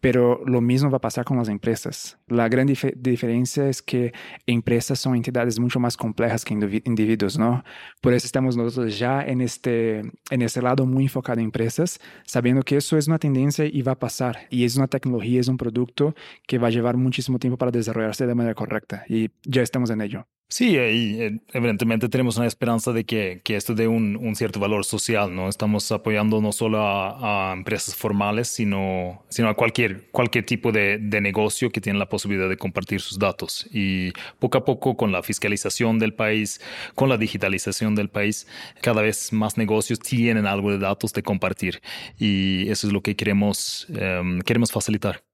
pero 0.00 0.42
lo 0.46 0.60
mismo 0.60 0.90
va 0.90 0.96
a 0.96 1.00
pasar 1.00 1.24
con 1.24 1.36
las 1.36 1.48
empresas. 1.48 2.18
La 2.26 2.48
gran 2.48 2.66
dif 2.66 2.84
diferencia 2.96 3.68
es 3.68 3.82
que 3.82 4.12
empresas 4.46 4.98
son 4.98 5.14
entidades 5.14 5.60
mucho 5.60 5.78
más 5.78 5.96
complejas 5.96 6.44
que 6.44 6.54
individuos, 6.84 7.38
¿no? 7.38 7.62
Por 8.00 8.12
eso 8.12 8.26
estamos 8.26 8.56
nosotros 8.56 8.98
ya 8.98 9.22
en 9.22 9.40
este, 9.40 10.00
en 10.30 10.42
este 10.42 10.60
lado 10.60 10.86
muy 10.86 11.04
enfocado 11.04 11.38
en 11.38 11.46
empresas, 11.46 12.00
sabiendo 12.24 12.62
que 12.62 12.76
eso 12.76 12.98
es 12.98 13.06
una 13.06 13.18
tendencia 13.18 13.64
y 13.64 13.82
va 13.82 13.92
a 13.92 13.98
pasar. 13.98 14.48
Y 14.50 14.64
es 14.64 14.76
una 14.76 14.88
tecnología, 14.88 15.40
es 15.40 15.48
un 15.48 15.56
producto 15.56 16.14
que 16.48 16.58
va 16.58 16.66
a 16.66 16.70
llevar 16.70 16.96
muchísimo 16.96 17.38
tiempo 17.38 17.56
para 17.56 17.70
desarrollarse 17.70 18.26
de 18.26 18.34
manera 18.34 18.54
correcta. 18.54 19.04
Y 19.08 19.30
ya 19.44 19.62
estamos 19.62 19.90
en 19.90 20.00
ello. 20.00 20.26
Sí, 20.52 20.72
y 20.72 20.76
eh, 21.22 21.40
evidentemente 21.54 22.10
tenemos 22.10 22.36
una 22.36 22.46
esperanza 22.46 22.92
de 22.92 23.04
que, 23.06 23.40
que 23.42 23.56
esto 23.56 23.74
dé 23.74 23.88
un, 23.88 24.16
un, 24.16 24.36
cierto 24.36 24.60
valor 24.60 24.84
social, 24.84 25.34
¿no? 25.34 25.48
Estamos 25.48 25.90
apoyando 25.90 26.42
no 26.42 26.52
solo 26.52 26.78
a, 26.82 27.54
empresas 27.56 27.96
formales, 27.96 28.48
sino, 28.48 29.24
sino 29.30 29.48
a 29.48 29.54
cualquier, 29.54 30.10
cualquier 30.10 30.44
tipo 30.44 30.70
de, 30.70 30.98
de, 30.98 31.22
negocio 31.22 31.70
que 31.70 31.80
tiene 31.80 31.98
la 31.98 32.10
posibilidad 32.10 32.50
de 32.50 32.58
compartir 32.58 33.00
sus 33.00 33.18
datos. 33.18 33.66
Y 33.72 34.12
poco 34.40 34.58
a 34.58 34.64
poco, 34.66 34.94
con 34.94 35.10
la 35.10 35.22
fiscalización 35.22 35.98
del 35.98 36.12
país, 36.12 36.60
con 36.94 37.08
la 37.08 37.16
digitalización 37.16 37.94
del 37.94 38.10
país, 38.10 38.46
cada 38.82 39.00
vez 39.00 39.32
más 39.32 39.56
negocios 39.56 40.00
tienen 40.00 40.44
algo 40.44 40.70
de 40.70 40.76
datos 40.76 41.14
de 41.14 41.22
compartir. 41.22 41.80
Y 42.18 42.68
eso 42.68 42.86
es 42.86 42.92
lo 42.92 43.00
que 43.00 43.16
queremos, 43.16 43.86
um, 43.88 44.40
queremos 44.40 44.70
facilitar. 44.70 45.24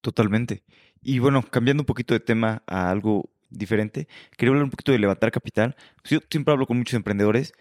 Totalmente. 0.00 0.62
Y 1.02 1.18
bueno, 1.18 1.42
cambiando 1.42 1.82
un 1.82 1.86
poquito 1.86 2.14
de 2.14 2.20
tema 2.20 2.62
a 2.68 2.88
algo 2.88 3.28
diferente. 3.50 4.08
Quería 4.36 4.50
hablar 4.50 4.64
un 4.64 4.70
poquito 4.70 4.92
de 4.92 4.98
levantar 4.98 5.30
capital. 5.32 5.76
Yo 6.04 6.20
siempre 6.30 6.52
hablo 6.52 6.66
con 6.66 6.78
muchos 6.78 6.94
emprendedores 6.94 7.52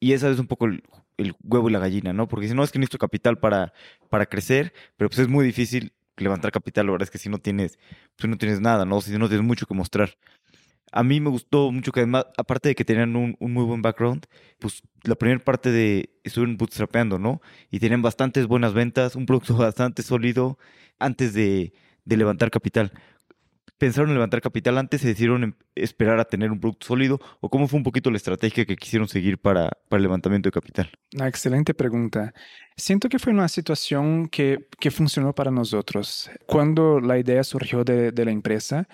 Y 0.00 0.12
esa 0.14 0.30
es 0.30 0.38
un 0.38 0.46
poco 0.48 0.66
el, 0.66 0.82
huevo 1.44 1.68
y 1.70 1.72
la 1.72 1.80
gallina, 1.80 2.12
¿no? 2.12 2.28
Porque 2.28 2.48
si 2.48 2.54
no 2.54 2.64
es 2.64 2.72
que 2.72 2.78
necesito 2.78 2.98
capital 2.98 3.38
para, 3.38 3.72
para 4.10 4.26
crecer, 4.26 4.72
pero 4.96 5.10
pues 5.10 5.20
es 5.20 5.28
muy 5.28 5.44
difícil 5.44 5.92
levantar 6.16 6.52
capital, 6.52 6.86
la 6.86 6.92
verdad 6.92 7.06
es 7.06 7.10
que 7.10 7.18
si 7.18 7.28
no 7.28 7.38
tienes, 7.38 7.78
pues 8.16 8.28
no 8.30 8.38
tienes 8.38 8.60
nada, 8.60 8.84
¿no? 8.84 9.00
Si 9.00 9.16
no 9.18 9.28
tienes 9.28 9.46
mucho 9.46 9.66
que 9.66 9.74
mostrar. 9.74 10.16
A 10.92 11.02
mí 11.02 11.20
me 11.20 11.30
gustó 11.30 11.70
mucho 11.70 11.92
que 11.92 12.00
además, 12.00 12.26
aparte 12.38 12.70
de 12.70 12.74
que 12.74 12.84
tenían 12.84 13.14
un, 13.16 13.36
muy 13.40 13.64
buen 13.64 13.82
background, 13.82 14.26
pues 14.58 14.82
la 15.02 15.16
primera 15.16 15.42
parte 15.44 15.70
de 15.70 16.10
estuvieron 16.24 16.56
bootstrapeando, 16.56 17.18
¿no? 17.18 17.42
Y 17.70 17.78
tenían 17.78 18.02
bastantes 18.02 18.46
buenas 18.46 18.72
ventas, 18.74 19.14
un 19.16 19.26
producto 19.26 19.56
bastante 19.56 20.02
sólido 20.02 20.58
antes 20.98 21.34
de, 21.34 21.72
de 22.04 22.16
levantar 22.16 22.50
capital. 22.50 22.92
¿Pensaron 23.78 24.10
en 24.10 24.14
levantar 24.14 24.40
capital 24.40 24.76
antes? 24.76 25.00
¿Se 25.00 25.08
decidieron 25.08 25.56
esperar 25.76 26.18
a 26.18 26.24
tener 26.24 26.50
un 26.50 26.58
producto 26.58 26.88
sólido? 26.88 27.20
¿O 27.40 27.48
cómo 27.48 27.68
fue 27.68 27.78
un 27.78 27.84
poquito 27.84 28.10
la 28.10 28.16
estrategia 28.16 28.66
que 28.66 28.76
quisieron 28.76 29.06
seguir 29.06 29.38
para, 29.38 29.70
para 29.88 29.98
el 29.98 30.02
levantamiento 30.02 30.48
de 30.48 30.52
capital? 30.52 30.90
Una 31.14 31.28
excelente 31.28 31.74
pregunta. 31.74 32.34
Siento 32.76 33.08
que 33.08 33.20
fue 33.20 33.32
una 33.32 33.48
situación 33.48 34.28
que, 34.28 34.66
que 34.80 34.90
funcionó 34.90 35.32
para 35.32 35.52
nosotros. 35.52 36.28
Cuando 36.46 37.00
la 37.00 37.18
idea 37.18 37.44
surgió 37.44 37.84
de, 37.84 38.10
de 38.10 38.24
la 38.24 38.32
empresa, 38.32 38.88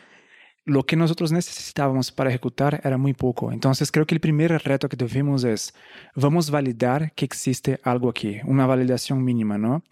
lo 0.64 0.84
que 0.84 0.96
nosotros 0.96 1.30
necesitábamos 1.30 2.10
para 2.10 2.30
ejecutar 2.30 2.80
era 2.84 2.96
muy 2.96 3.12
poco. 3.12 3.52
Entonces 3.52 3.92
creo 3.92 4.06
que 4.06 4.14
el 4.14 4.20
primer 4.20 4.50
reto 4.62 4.88
que 4.88 4.96
tuvimos 4.96 5.44
es, 5.44 5.74
vamos 6.14 6.48
a 6.48 6.52
validar 6.52 7.12
que 7.14 7.24
existe 7.24 7.80
algo 7.82 8.08
aquí, 8.08 8.40
una 8.44 8.66
validación 8.66 9.22
mínima, 9.22 9.58
¿no? 9.58 9.82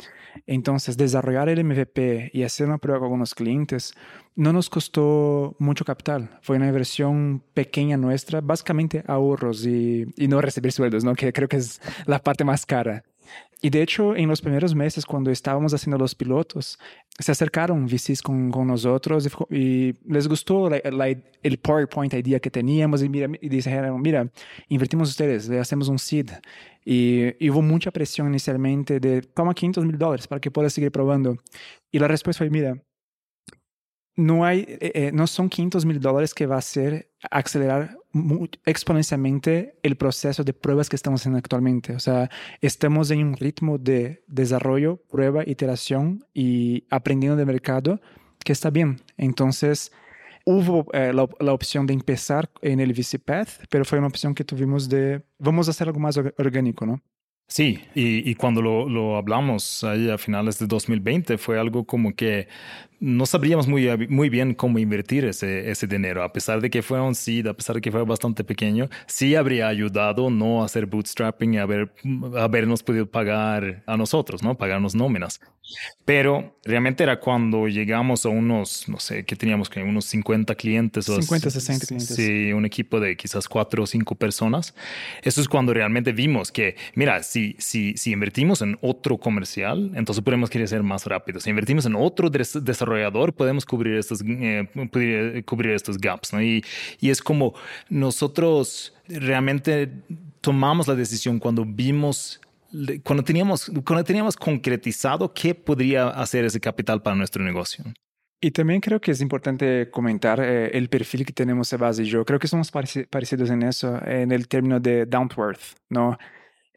Entonces 0.47 0.97
desarrollar 0.97 1.51
el 1.51 1.63
MVP 1.63 2.31
y 2.33 2.43
hacer 2.43 2.67
una 2.67 2.79
prueba 2.79 3.01
con 3.01 3.07
algunos 3.07 3.35
clientes 3.35 3.93
no 4.35 4.53
nos 4.55 4.71
costó 4.71 5.57
mucho 5.59 5.85
capital. 5.85 6.39
Fue 6.41 6.57
una 6.57 6.69
inversión 6.69 7.43
pequeña 7.53 7.99
nuestra, 7.99 8.41
básicamente 8.41 9.05
ahorros 9.07 9.67
y, 9.67 10.07
y 10.17 10.29
no 10.29 10.41
recibir 10.41 10.73
sueldos, 10.73 11.05
¿no? 11.05 11.15
Que 11.15 11.35
creo 11.35 11.49
que 11.49 11.59
es 11.59 11.83
la 12.07 12.19
parte 12.19 12.45
más 12.45 12.65
cara. 12.65 13.05
Y 13.65 13.71
de 13.71 13.81
hecho, 13.81 14.17
en 14.17 14.29
los 14.29 14.41
primeros 14.41 14.75
meses, 14.75 15.07
cuando 15.07 15.31
estábamos 15.31 15.73
haciendo 15.73 15.97
los 15.97 16.17
pilotos, 16.17 16.81
se 17.19 17.31
acercaron 17.31 17.87
VCs 17.87 18.21
con, 18.21 18.51
con 18.51 18.67
nosotros 18.67 19.29
y, 19.51 19.95
les 20.05 20.27
gustó 20.27 20.69
el 20.69 21.59
PowerPoint 21.59 22.13
idea 22.15 22.41
que 22.41 22.51
teníamos 22.51 23.03
y, 23.05 23.09
mira, 23.09 23.29
y 23.41 23.49
dijeron, 23.49 24.03
mira, 24.03 24.29
invertimos 24.69 25.11
ustedes, 25.11 25.49
le 25.49 25.61
hacemos 25.61 25.89
un 25.89 26.01
seed. 26.01 26.31
Y, 26.85 27.35
y, 27.39 27.51
hubo 27.51 27.63
mucha 27.63 27.93
presión 27.93 28.27
inicialmente 28.27 28.99
de, 28.99 29.23
toma 29.23 29.55
500 29.55 29.85
mil 29.85 29.97
dólares 29.97 30.27
para 30.27 30.41
que 30.41 30.51
puedas 30.51 30.73
seguir 30.73 30.91
probando. 30.91 31.37
Y 31.93 32.01
la 32.01 32.09
respuesta 32.09 32.39
fue, 32.39 32.51
mira, 32.51 32.83
no, 34.17 34.45
hay, 34.45 34.67
eh, 34.69 34.93
eh, 34.95 35.11
no 35.13 35.27
son 35.27 35.49
500 35.49 35.87
mil 35.87 36.01
dólares 36.01 36.35
que 36.35 36.47
va 36.47 36.57
a 36.57 36.59
hacer 36.59 37.11
acelerar 37.31 37.97
exponencialmente 38.65 39.79
el 39.83 39.97
proceso 39.97 40.45
de 40.45 40.53
pruebas 40.53 40.89
que 40.89 40.97
estamos 40.97 41.21
haciendo 41.21 41.39
actualmente. 41.39 41.95
O 41.95 42.01
sea, 42.01 42.31
estamos 42.61 43.11
en 43.11 43.27
un 43.27 43.37
ritmo 43.37 43.79
de 43.79 44.23
desarrollo, 44.27 44.97
prueba, 45.11 45.43
iteración 45.47 46.25
y 46.35 46.85
aprendiendo 46.91 47.37
de 47.37 47.47
mercado 47.47 48.01
que 48.45 48.53
está 48.53 48.71
bien. 48.71 49.01
Entonces, 49.17 49.93
hubo 50.45 50.87
eh, 50.93 51.13
la, 51.13 51.53
opción 51.53 51.87
de 51.87 51.95
empezar 51.95 52.51
en 52.61 52.81
el 52.81 52.93
VC 52.93 53.19
Path, 53.19 53.49
pero 53.71 53.85
fue 53.85 53.99
una 53.99 54.09
opción 54.09 54.35
que 54.35 54.45
tuvimos 54.45 54.89
de, 54.89 55.23
vamos 55.39 55.69
a 55.69 55.71
hacer 55.71 55.89
algo 55.89 56.01
más 56.01 56.17
orgánico, 56.17 56.87
¿no? 56.87 57.03
Sí, 57.53 57.81
y, 57.95 58.31
y 58.31 58.35
cuando 58.35 58.63
lo, 58.63 58.89
lo, 58.89 59.19
hablamos 59.19 59.85
ahí 59.85 60.09
a 60.09 60.17
finales 60.17 60.59
de 60.59 60.67
2020 60.67 61.37
fue 61.37 61.61
algo 61.61 61.85
como 61.85 62.15
que 62.17 62.49
no 63.03 63.27
sabríamos 63.27 63.67
muy, 63.67 63.89
muy 64.09 64.31
bien 64.31 64.55
cómo 64.55 64.79
invertir 64.79 65.25
ese, 65.25 65.69
ese 65.69 65.89
dinero, 65.89 66.23
a 66.23 66.33
pesar 66.33 66.61
de 66.61 66.71
que 66.71 66.83
fue 66.83 67.01
un 67.01 67.17
seed, 67.17 67.49
a 67.49 67.53
pesar 67.53 67.75
de 67.75 67.83
que 67.83 67.91
fue 67.91 68.05
bastante 68.05 68.45
pequeño, 68.45 68.89
sí 69.07 69.35
habría 69.35 69.67
ayudado 69.67 70.31
no 70.31 70.63
hacer 70.63 70.87
bootstrapping 70.87 71.55
y 71.55 71.59
haber, 71.59 71.93
habernos 72.39 72.85
podido 72.85 73.11
pagar 73.11 73.83
a 73.87 73.97
nosotros, 73.97 74.45
¿no? 74.45 74.57
Pagarnos 74.57 74.95
nóminas. 74.95 75.41
Pero 76.05 76.59
realmente 76.65 77.03
era 77.03 77.19
cuando 77.19 77.67
llegamos 77.67 78.25
a 78.25 78.29
unos, 78.29 78.89
no 78.89 79.01
sé, 79.01 79.25
que 79.25 79.35
teníamos 79.35 79.69
que 79.69 79.83
unos 79.83 80.05
50 80.07 80.55
clientes. 80.55 81.07
50, 81.07 81.51
60 81.51 81.87
clientes. 81.87 82.15
Sí, 82.15 82.53
un 82.53 82.65
equipo 82.65 83.01
de 83.01 83.17
quizás 83.17 83.49
cuatro 83.49 83.83
o 83.83 83.87
cinco 83.87 84.15
personas. 84.15 84.75
Eso 85.23 85.41
es 85.41 85.49
cuando 85.49 85.75
realmente 85.75 86.13
vimos 86.13 86.53
que, 86.53 86.77
mira, 86.95 87.23
si, 87.23 87.42
si, 87.59 87.97
si 87.97 88.13
invertimos 88.13 88.63
en 88.63 88.79
otro 88.81 89.19
comercial, 89.19 89.93
entonces 89.95 90.23
podemos 90.25 90.51
crecer 90.51 90.83
más 90.83 91.07
rápido. 91.07 91.41
Si 91.41 91.51
invertimos 91.51 91.87
en 91.87 91.97
otro 91.97 92.31
desarrollo 92.31 93.03
podemos 93.33 93.65
cubrir 93.65 93.97
estos, 93.97 94.23
eh, 94.27 95.43
cubrir 95.45 95.71
estos 95.71 95.99
gaps. 95.99 96.33
¿no? 96.33 96.43
Y, 96.43 96.65
y 97.01 97.11
es 97.11 97.21
como 97.21 97.55
nosotros 97.89 98.95
realmente 99.09 99.91
tomamos 100.41 100.89
la 100.89 100.95
decisión 100.95 101.39
cuando 101.39 101.65
vimos 101.65 102.41
cuando 103.03 103.23
teníamos, 103.23 103.71
cuando 103.85 104.03
teníamos 104.03 104.35
concretizado 104.35 105.33
qué 105.35 105.55
podría 105.55 106.09
hacer 106.09 106.47
ese 106.47 106.59
capital 106.59 107.03
para 107.03 107.15
nuestro 107.15 107.45
negocio. 107.45 107.85
Y 108.41 108.51
también 108.51 108.81
creo 108.81 109.01
que 109.01 109.13
es 109.13 109.21
importante 109.21 109.89
comentar 109.91 110.41
eh, 110.41 110.71
el 110.77 110.89
perfil 110.89 111.25
que 111.25 111.33
tenemos 111.33 111.69
Sebas 111.69 112.01
y 112.01 112.05
yo. 112.05 112.25
Creo 112.25 112.39
que 112.39 112.49
somos 112.49 112.73
parecidos 112.73 113.51
en 113.51 113.63
eso, 113.63 114.01
en 114.05 114.33
el 114.33 114.49
término 114.49 114.81
de 114.81 115.07
down 115.07 115.29
to 115.29 115.47
earth, 115.47 115.77
¿no? 115.91 116.19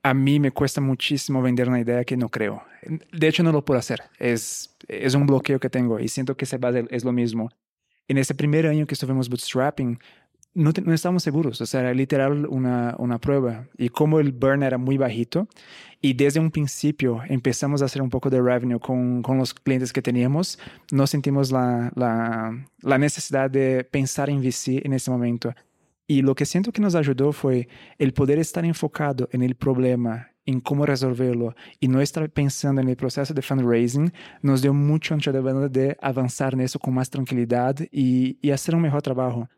A 0.05 0.13
mí 0.13 0.39
me 0.39 0.51
cuesta 0.51 0.81
muchísimo 0.81 1.41
vender 1.41 1.67
una 1.67 1.79
idea 1.79 2.03
que 2.03 2.15
no 2.15 2.29
creo. 2.29 2.61
De 3.11 3.27
hecho, 3.27 3.41
no 3.41 3.51
lo 3.51 3.65
puedo 3.65 3.79
hacer. 3.79 4.03
Es 4.19 4.75
es 4.87 5.15
un 5.15 5.25
bloqueo 5.25 5.59
que 5.59 5.69
tengo 5.69 5.99
y 5.99 6.07
siento 6.07 6.35
que 6.35 6.45
base 6.57 6.85
es 6.89 7.03
lo 7.03 7.11
mismo. 7.11 7.49
En 8.07 8.17
ese 8.17 8.35
primer 8.35 8.67
año 8.67 8.85
que 8.85 8.93
estuvimos 8.93 9.29
bootstrapping, 9.29 9.99
no, 10.53 10.71
no 10.83 10.93
estábamos 10.93 11.23
seguros, 11.23 11.59
o 11.59 11.65
sea, 11.65 11.81
era 11.81 11.93
literal 11.93 12.45
una, 12.45 12.95
una 12.97 13.19
prueba. 13.19 13.67
Y 13.77 13.89
como 13.89 14.19
el 14.19 14.31
burn 14.31 14.63
era 14.63 14.77
muy 14.77 14.97
bajito, 14.97 15.47
y 16.01 16.13
desde 16.13 16.39
un 16.39 16.51
principio 16.51 17.21
empezamos 17.27 17.81
a 17.81 17.85
hacer 17.85 18.01
un 18.01 18.09
poco 18.09 18.29
de 18.29 18.41
revenue 18.41 18.79
con, 18.79 19.21
con 19.21 19.37
los 19.37 19.53
clientes 19.53 19.91
que 19.91 20.01
teníamos, 20.01 20.59
no 20.91 21.07
sentimos 21.07 21.51
la, 21.51 21.91
la, 21.95 22.67
la 22.81 22.97
necesidad 22.97 23.49
de 23.49 23.83
pensar 23.83 24.29
en 24.29 24.39
VC 24.39 24.85
en 24.85 24.93
ese 24.93 25.11
momento. 25.11 25.53
Y 26.07 26.21
lo 26.21 26.35
que 26.35 26.45
siento 26.45 26.71
que 26.71 26.81
nos 26.81 26.95
ayudó 26.95 27.31
fue 27.31 27.67
el 27.97 28.13
poder 28.13 28.39
estar 28.39 28.63
enfocado 28.63 29.27
en 29.31 29.41
el 29.41 29.55
problema 29.55 30.31
en 30.45 30.59
cómo 30.59 30.85
resolverlo 30.85 31.55
y 31.79 31.87
no 31.87 32.01
estar 32.01 32.29
pensando 32.29 32.81
en 32.81 32.89
el 32.89 32.95
proceso 32.95 33.33
de 33.33 33.41
fundraising, 33.41 34.13
nos 34.41 34.61
dio 34.61 34.73
mucho 34.73 35.13
ancho 35.13 35.31
de 35.31 35.39
banda 35.39 35.67
de 35.67 35.97
avanzar 36.01 36.53
en 36.53 36.61
eso 36.61 36.79
con 36.79 36.93
más 36.93 37.09
tranquilidad 37.09 37.75
y, 37.91 38.37
y, 38.41 38.51
hacer 38.51 38.75
un 38.75 38.81
mejor 38.81 39.01
trabajo. 39.01 39.49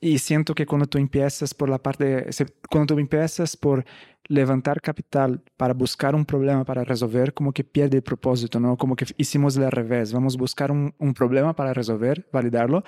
Y 0.00 0.18
siento 0.18 0.54
que 0.54 0.66
cuando 0.66 0.86
tú 0.86 0.98
empiezas 0.98 1.52
por 1.52 1.68
la 1.68 1.78
parte, 1.78 2.04
de, 2.04 2.46
cuando 2.70 2.94
tú 2.94 3.00
empiezas 3.00 3.56
por 3.56 3.84
levantar 4.28 4.80
capital 4.80 5.42
para 5.56 5.74
buscar 5.74 6.14
un 6.14 6.24
problema 6.24 6.64
para 6.64 6.84
resolver, 6.84 7.34
como 7.34 7.52
que 7.52 7.64
pierde 7.64 7.96
el 7.96 8.02
propósito, 8.02 8.60
¿no? 8.60 8.76
Como 8.76 8.94
que 8.96 9.06
hicimos 9.16 9.56
al 9.58 9.72
revés, 9.72 10.12
vamos 10.12 10.36
a 10.36 10.38
buscar 10.38 10.70
un, 10.70 10.94
un 10.98 11.14
problema 11.14 11.54
para 11.54 11.74
resolver, 11.74 12.28
validarlo 12.32 12.84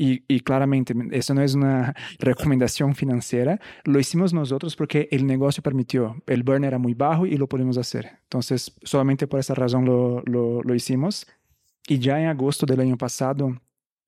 y, 0.00 0.40
claramente, 0.40 0.94
eso 1.10 1.34
no 1.34 1.42
es 1.42 1.54
una 1.54 1.92
recomendación 2.20 2.94
financiera. 2.94 3.60
Lo 3.82 3.98
hicimos 3.98 4.32
nosotros 4.32 4.76
porque 4.76 5.08
el 5.10 5.26
negocio 5.26 5.60
permitió. 5.60 6.22
El 6.28 6.44
burn 6.44 6.62
era 6.62 6.78
muy 6.78 6.94
bajo 6.94 7.26
y 7.26 7.36
lo 7.36 7.48
pudimos 7.48 7.76
hacer. 7.78 8.20
Entonces, 8.22 8.72
solamente 8.84 9.26
por 9.26 9.40
esa 9.40 9.54
razón 9.54 9.84
lo, 9.84 10.22
lo, 10.24 10.62
lo 10.62 10.74
hicimos. 10.74 11.26
Y 11.88 11.98
ya 11.98 12.20
en 12.20 12.28
agosto 12.28 12.64
del 12.64 12.78
año 12.78 12.96
pasado, 12.96 13.60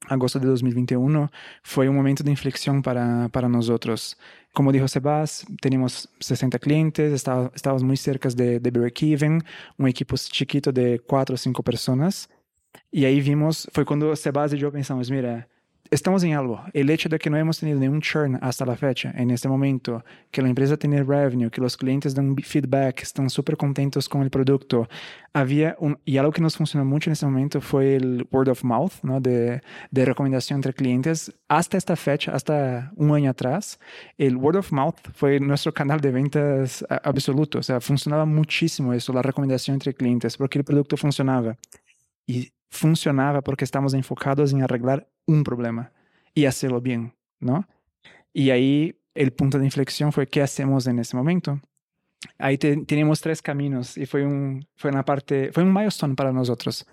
agosto 0.06 0.38
de 0.38 0.46
2021, 0.46 1.28
fue 1.64 1.88
un 1.88 1.96
momento 1.96 2.22
de 2.22 2.30
inflexión 2.30 2.82
para, 2.82 3.28
para 3.30 3.48
nosotros. 3.48 4.16
Como 4.52 4.70
dijo 4.70 4.86
Sebas, 4.86 5.44
teníamos 5.60 6.08
60 6.20 6.60
clientes, 6.60 7.12
estábamos 7.12 7.82
muy 7.82 7.96
cerca 7.96 8.28
de, 8.28 8.60
de 8.60 8.70
break-even, 8.70 9.42
un 9.76 9.88
equipo 9.88 10.14
chiquito 10.16 10.70
de 10.70 11.00
4 11.00 11.34
o 11.34 11.36
5 11.36 11.62
personas. 11.64 12.30
Y 12.92 13.06
ahí 13.06 13.20
vimos, 13.20 13.68
fue 13.72 13.84
cuando 13.84 14.14
Sebas 14.14 14.52
y 14.52 14.58
yo 14.58 14.70
pensamos, 14.70 15.10
mira, 15.10 15.48
estamos 15.90 16.22
en 16.22 16.34
algo. 16.34 16.62
El 16.72 16.88
hecho 16.90 17.08
de 17.08 17.18
que 17.18 17.28
no 17.30 17.36
hemos 17.36 17.58
tenido 17.58 17.80
churn 18.00 18.38
hasta 18.40 18.64
la 18.64 18.76
fecha, 18.76 19.12
en 19.16 19.30
este 19.30 19.48
momento, 19.48 20.04
que 20.30 20.40
la 20.40 20.48
empresa 20.48 20.76
tiene 20.76 21.02
revenue, 21.02 21.50
que 21.50 21.60
los 21.60 21.76
clientes 21.76 22.14
dan 22.14 22.36
feedback, 22.36 23.02
están 23.02 23.28
súper 23.28 23.56
contentos 23.56 24.08
con 24.08 24.22
el 24.22 24.30
producto. 24.30 24.88
Había 25.32 25.76
un, 25.78 25.98
y 26.04 26.16
algo 26.18 26.32
que 26.32 26.40
nos 26.40 26.56
funcionó 26.56 26.84
mucho 26.84 27.10
en 27.10 27.12
este 27.12 27.26
momento 27.26 27.60
fue 27.60 27.96
el 27.96 28.26
word 28.30 28.48
of 28.48 28.64
mouth, 28.64 28.92
¿no? 29.02 29.20
de, 29.20 29.60
de 29.90 30.04
recomendación 30.04 30.58
entre 30.58 30.72
clientes. 30.72 31.32
Hasta 31.48 31.76
esta 31.76 31.96
fecha, 31.96 32.32
hasta 32.32 32.92
un 32.96 33.14
año 33.14 33.30
atrás, 33.30 33.78
el 34.16 34.36
word 34.36 34.56
of 34.56 34.72
mouth 34.72 34.96
fue 35.14 35.40
nuestro 35.40 35.74
canal 35.74 36.00
de 36.00 36.12
ventas 36.12 36.84
absoluto. 37.02 37.58
O 37.58 37.62
sea, 37.62 37.80
funcionaba 37.80 38.24
muchísimo 38.24 38.92
eso, 38.92 39.12
la 39.12 39.22
recomendación 39.22 39.74
entre 39.74 39.94
clientes, 39.94 40.36
porque 40.36 40.58
el 40.58 40.64
producto 40.64 40.96
funcionaba. 40.96 41.56
Y 42.26 42.52
funcionaba 42.70 43.42
porque 43.42 43.64
estamos 43.64 43.94
enfocados 43.94 44.52
en 44.52 44.62
arreglar 44.62 45.08
un 45.30 45.44
problema 45.44 45.92
y 46.34 46.46
hacerlo 46.46 46.80
bien, 46.80 47.14
¿no? 47.38 47.66
Y 48.32 48.50
ahí 48.50 49.00
el 49.14 49.32
punto 49.32 49.58
de 49.58 49.64
inflexión 49.64 50.12
fue 50.12 50.26
qué 50.26 50.42
hacemos 50.42 50.86
en 50.86 50.98
ese 50.98 51.16
momento. 51.16 51.60
Ahí 52.38 52.58
tenemos 52.58 53.20
tres 53.20 53.40
caminos 53.40 53.96
y 53.96 54.06
fue, 54.06 54.24
un, 54.26 54.66
fue 54.76 54.90
una 54.90 55.04
parte, 55.04 55.52
fue 55.52 55.62
un 55.62 55.72
milestone 55.72 56.14
para 56.14 56.32
nosotros. 56.32 56.86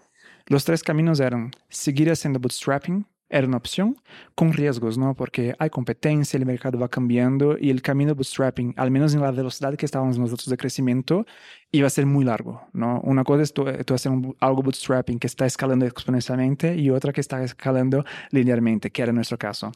Los 0.46 0.64
tres 0.64 0.84
caminos 0.84 1.20
eran 1.20 1.52
seguir 1.70 2.10
haciendo 2.10 2.40
bootstrapping, 2.40 3.06
era 3.30 3.48
una 3.48 3.58
opción 3.58 3.98
con 4.36 4.54
riesgos, 4.54 4.98
¿no? 4.98 5.16
Porque 5.16 5.56
hay 5.60 5.70
competencia, 5.70 6.38
el 6.38 6.46
mercado 6.46 6.80
va 6.80 6.88
cambiando 6.88 7.58
y 7.60 7.70
el 7.70 7.82
camino 7.82 8.16
bootstrapping, 8.16 8.74
al 8.78 8.92
menos 8.92 9.14
en 9.14 9.22
la 9.22 9.32
velocidad 9.32 9.76
que 9.76 9.86
estábamos 9.86 10.18
nosotros 10.18 10.48
de 10.48 10.58
crecimiento, 10.58 11.26
iba 11.72 11.88
a 11.88 11.90
ser 11.90 12.06
muy 12.06 12.24
largo, 12.24 12.68
¿no? 12.74 13.02
Una 13.02 13.24
cosa 13.24 13.44
es 13.44 13.54
tú, 13.54 13.66
tú 13.86 13.94
hacer 13.94 14.12
un, 14.12 14.36
algo 14.40 14.64
bootstrapping 14.64 15.20
que 15.20 15.28
está 15.28 15.46
escalando 15.46 15.86
exponencialmente 15.86 16.76
y 16.76 16.90
otra 16.90 17.12
que 17.12 17.22
está 17.22 17.44
escalando 17.44 18.06
linealmente, 18.32 18.92
que 18.92 19.02
era 19.02 19.12
nuestro 19.12 19.38
caso. 19.38 19.72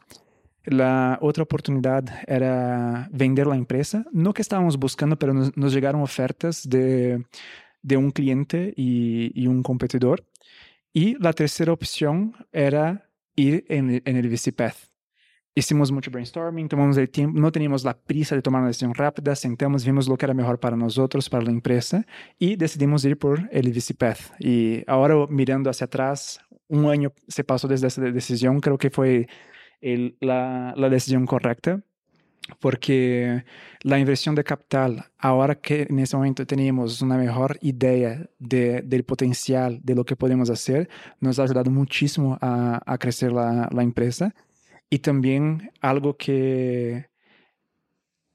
La 0.64 1.18
otra 1.22 1.44
oportunidad 1.44 2.06
era 2.28 3.10
vender 3.12 3.48
la 3.48 3.56
empresa, 3.56 4.06
no 4.12 4.34
que 4.34 4.44
estábamos 4.44 4.78
buscando, 4.78 5.18
pero 5.18 5.34
nos, 5.34 5.58
nos 5.58 5.74
llegaron 5.74 6.02
ofertas 6.02 6.70
de, 6.70 7.26
de 7.82 7.98
un 7.98 8.12
cliente 8.12 8.74
y, 8.78 9.32
y 9.34 9.48
un 9.48 9.64
competidor. 9.64 10.24
Y 10.94 11.16
la 11.22 11.34
tercera 11.34 11.74
opción 11.74 12.36
era 12.52 13.11
ir 13.42 13.66
en, 13.70 14.02
en 14.06 14.18
el 14.18 14.40
Path. 14.56 14.76
Hicimos 15.54 15.92
mucho 15.92 16.12
brainstorming, 16.12 16.70
tomamos 16.70 16.96
el 16.98 17.10
tiempo, 17.10 17.38
no 17.38 17.52
teníamos 17.52 17.84
la 17.84 18.00
prisa 18.00 18.36
de 18.36 18.42
tomar 18.42 18.62
una 18.62 18.70
decisión 18.70 18.94
rápida, 18.94 19.36
sentamos, 19.36 19.84
vimos 19.84 20.08
lo 20.08 20.16
que 20.16 20.26
era 20.26 20.34
mejor 20.34 20.62
para 20.62 20.78
nosotros, 20.78 21.30
para 21.30 21.44
la 21.44 21.52
empresa 21.52 22.06
y 22.40 22.56
decidimos 22.56 23.04
ir 23.04 23.18
por 23.18 23.50
el 23.52 23.70
VC 23.70 23.94
Path. 23.98 24.20
Y 24.40 24.84
ahora 24.88 25.28
mirando 25.30 25.70
hacia 25.70 25.86
atrás, 25.86 26.40
un 26.70 26.90
año 26.90 27.12
se 27.28 27.44
pasó 27.44 27.68
desde 27.68 27.88
esa 27.88 28.02
decisión, 28.02 28.62
creo 28.62 28.78
que 28.78 28.90
fue 28.90 29.28
el, 29.82 30.16
la, 30.22 30.74
la 30.78 30.90
decisión 30.90 31.26
correcta 31.26 31.84
porque 32.60 33.44
la 33.82 34.00
inversión 34.00 34.36
de 34.36 34.44
capital, 34.44 35.06
ahora 35.18 35.56
que 35.56 35.88
en 35.90 36.00
ese 36.00 36.16
momento 36.16 36.46
teníamos 36.46 37.02
una 37.02 37.18
mejor 37.18 37.58
idea 37.62 38.28
de, 38.40 38.82
del 38.82 39.04
potencial 39.04 39.80
de 39.84 39.96
lo 39.96 40.06
que 40.06 40.16
podemos 40.16 40.50
hacer, 40.50 40.90
nos 41.20 41.40
ha 41.40 41.44
ayudado 41.44 41.72
muchísimo 41.72 42.38
a, 42.42 42.82
a 42.86 42.98
crecer 42.98 43.32
la, 43.32 43.70
la, 43.72 43.84
empresa. 43.84 44.34
Y 44.90 45.00
también 45.00 45.72
algo 45.80 46.18
que, 46.18 47.10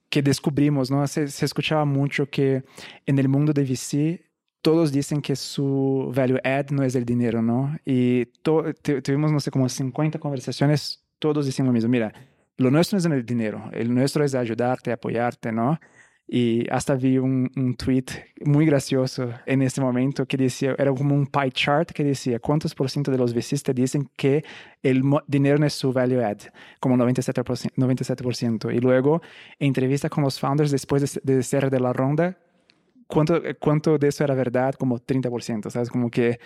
que 0.08 0.22
descubrimos, 0.22 0.90
¿no? 0.90 1.06
Se, 1.06 1.28
se, 1.28 1.44
escuchaba 1.44 1.84
mucho 1.84 2.28
que 2.30 2.64
en 3.04 3.18
el 3.18 3.28
mundo 3.28 3.52
de 3.52 3.62
VC 3.62 4.26
todos 4.62 4.90
dicen 4.90 5.22
que 5.22 5.36
su 5.36 6.10
value 6.12 6.40
add 6.42 6.70
no 6.70 6.82
es 6.82 6.94
el 6.96 7.04
dinero, 7.04 7.40
¿no? 7.40 7.76
Y 7.84 8.26
tuvimos, 8.42 9.30
no 9.30 9.38
sé, 9.38 9.50
como 9.50 9.68
50 9.68 10.18
conversaciones, 10.18 11.04
todos 11.20 11.46
diciendo 11.46 11.70
lo 11.70 11.74
mismo, 11.74 11.88
mira, 11.88 12.12
lo 12.58 12.70
nuestro 12.70 12.98
es 12.98 13.04
en 13.04 13.12
el 13.12 13.24
dinero, 13.24 13.70
el 13.72 13.94
nuestro 13.94 14.24
es 14.24 14.34
ayudarte, 14.34 14.92
apoyarte, 14.92 15.52
¿no? 15.52 15.78
Y 16.28 16.68
hasta 16.70 16.96
vi 16.96 17.18
un, 17.18 17.48
un, 17.54 17.76
tweet 17.76 18.06
muy 18.44 18.66
gracioso 18.66 19.32
en 19.46 19.62
ese 19.62 19.80
momento 19.80 20.26
que 20.26 20.36
decía, 20.36 20.74
era 20.76 20.92
como 20.92 21.14
un 21.14 21.28
pie 21.28 21.52
chart 21.52 21.92
que 21.92 22.02
decía 22.02 22.40
cuántos 22.40 22.74
por 22.74 22.90
ciento 22.90 23.12
de 23.12 23.18
los 23.18 23.32
te 23.62 23.72
dicen 23.72 24.10
que 24.16 24.44
el 24.82 25.02
dinero 25.28 25.56
no 25.58 25.66
es 25.66 25.74
su 25.74 25.92
value 25.92 26.24
add, 26.24 26.40
como 26.80 26.96
97%. 26.96 27.72
97%. 27.76 28.74
Y 28.74 28.80
luego, 28.80 29.22
entrevista 29.60 30.08
con 30.08 30.24
los 30.24 30.40
founders 30.40 30.72
después 30.72 31.20
de, 31.22 31.34
de 31.34 31.42
cierre 31.44 31.70
de 31.70 31.78
la 31.78 31.92
ronda, 31.92 32.36
¿cuánto, 33.06 33.40
¿cuánto 33.60 33.96
de 33.96 34.08
eso 34.08 34.24
era 34.24 34.34
verdad? 34.34 34.74
Como 34.74 34.98
30%, 34.98 35.70
¿sabes? 35.70 35.90
Como 35.90 36.10
que 36.10 36.40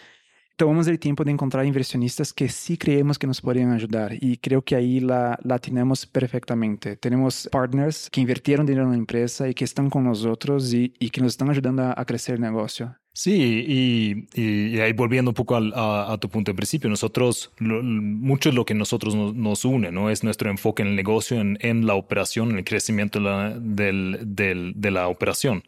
tomamos 0.61 0.87
el 0.89 0.99
tiempo 0.99 1.25
de 1.25 1.31
encontrar 1.31 1.65
inversionistas 1.65 2.35
que 2.35 2.47
sí 2.51 2.77
creemos 2.77 3.19
que 3.19 3.27
nos 3.27 3.41
podrían 3.41 3.73
ayudar 3.73 4.13
y 4.21 4.37
creo 4.37 4.61
que 4.61 4.77
ahí 4.77 5.01
la, 5.01 5.39
la 5.43 5.59
tenemos 5.59 6.05
perfectamente. 6.05 6.97
Tenemos 6.97 7.49
partners 7.51 8.11
que 8.11 8.21
invirtieron 8.21 8.67
dinero 8.67 8.85
en 8.85 8.91
la 8.91 8.99
empresa 8.99 9.49
y 9.49 9.55
que 9.55 9.65
están 9.65 9.89
con 9.89 10.05
nosotros 10.05 10.75
y, 10.75 10.93
y 10.99 11.09
que 11.09 11.23
nos 11.23 11.33
están 11.33 11.49
ayudando 11.49 11.85
a, 11.85 11.95
a, 11.97 12.05
crecer 12.05 12.35
el 12.35 12.43
negocio. 12.43 12.95
Sí, 13.15 13.65
y, 13.67 14.29
y, 14.39 14.77
y 14.77 14.81
ahí 14.81 14.93
volviendo 14.93 15.31
un 15.31 15.35
poco 15.35 15.57
al, 15.57 15.73
a, 15.75 16.13
a, 16.13 16.19
tu 16.19 16.29
punto 16.29 16.51
de 16.51 16.57
principio, 16.57 16.91
nosotros, 16.91 17.51
lo, 17.57 17.83
mucho 17.83 18.51
de 18.51 18.55
lo 18.55 18.67
que 18.67 18.75
nosotros 18.75 19.15
nos, 19.15 19.35
nos, 19.35 19.65
une, 19.65 19.91
¿no? 19.91 20.11
Es 20.11 20.23
nuestro 20.25 20.51
enfoque 20.51 20.83
en 20.83 20.89
el 20.89 20.97
negocio, 20.97 21.41
en, 21.41 21.57
en 21.63 21.87
la 21.87 21.95
operación, 21.95 22.51
en 22.51 22.59
el 22.59 22.65
crecimiento 22.65 23.19
de 23.19 23.25
la, 23.25 23.59
del, 23.59 24.19
del, 24.27 24.75
de 24.77 24.91
la 24.91 25.09
operación 25.09 25.63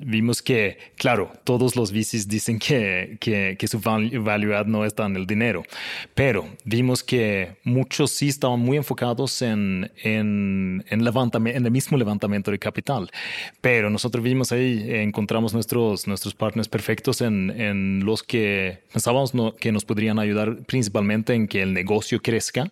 vimos 0.00 0.42
que, 0.42 0.78
claro, 0.96 1.30
todos 1.44 1.76
los 1.76 1.92
VCs 1.92 2.28
dicen 2.28 2.58
que, 2.58 3.18
que, 3.20 3.56
que, 3.58 3.68
su 3.68 3.80
value 3.80 4.54
add 4.54 4.66
no 4.66 4.84
está 4.84 5.06
en 5.06 5.16
el 5.16 5.26
dinero, 5.26 5.62
pero 6.14 6.48
vimos 6.64 7.02
que 7.02 7.56
muchos 7.64 8.10
sí 8.10 8.28
estaban 8.28 8.60
muy 8.60 8.76
enfocados 8.76 9.42
en, 9.42 9.90
en, 10.02 10.84
en, 10.88 11.06
en 11.06 11.64
el 11.66 11.70
mismo 11.70 11.98
levantamiento 11.98 12.50
de 12.50 12.58
capital, 12.58 13.10
pero 13.60 13.90
nosotros 13.90 14.24
vimos 14.24 14.52
ahí, 14.52 14.84
encontramos 14.88 15.54
nuestros, 15.54 16.06
nuestros 16.06 16.34
partners 16.34 16.68
perfectos 16.68 17.20
en, 17.20 17.50
en 17.50 18.04
los 18.04 18.22
que 18.22 18.84
pensábamos 18.92 19.34
no, 19.34 19.54
que 19.54 19.72
nos 19.72 19.84
podrían 19.84 20.18
ayudar 20.18 20.64
principalmente 20.66 21.34
en 21.34 21.46
que 21.46 21.62
el 21.62 21.72
negocio 21.72 22.20
crezca 22.22 22.70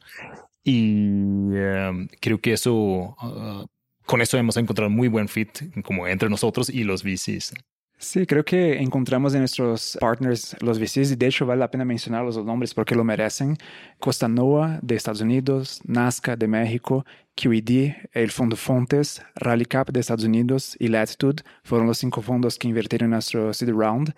y 0.64 1.12
uh, 1.52 2.08
creo 2.20 2.40
que 2.40 2.52
eso 2.52 2.74
uh, 2.74 3.66
con 4.08 4.22
eso 4.22 4.38
hemos 4.38 4.56
encontrado 4.56 4.88
muy 4.88 5.06
buen 5.06 5.28
fit 5.28 5.50
como 5.84 6.08
entre 6.08 6.30
nosotros 6.30 6.70
y 6.70 6.82
los 6.82 7.02
VCs. 7.02 7.52
Sí, 7.98 8.24
creo 8.26 8.42
que 8.42 8.80
encontramos 8.80 9.34
en 9.34 9.40
nuestros 9.40 9.98
partners 10.00 10.56
los 10.60 10.78
VCs 10.78 11.12
y 11.12 11.16
de 11.16 11.26
hecho 11.26 11.44
vale 11.44 11.58
la 11.60 11.70
pena 11.70 11.84
mencionar 11.84 12.24
los 12.24 12.42
nombres 12.42 12.72
porque 12.72 12.94
lo 12.94 13.04
merecen. 13.04 13.58
Costa 13.98 14.28
Noa 14.28 14.78
de 14.80 14.94
Estados 14.94 15.20
Unidos, 15.20 15.80
Nazca 15.84 16.36
de 16.36 16.48
México, 16.48 17.04
QED, 17.34 17.96
el 18.12 18.30
Fondo 18.30 18.56
Fontes, 18.56 19.20
Rallycap 19.34 19.90
de 19.90 20.00
Estados 20.00 20.24
Unidos 20.24 20.74
y 20.78 20.88
Latitude 20.88 21.42
fueron 21.62 21.86
los 21.86 21.98
cinco 21.98 22.22
fondos 22.22 22.56
que 22.56 22.68
invirtieron 22.68 23.08
en 23.08 23.10
nuestro 23.10 23.52
seed 23.52 23.74
round. 23.74 24.14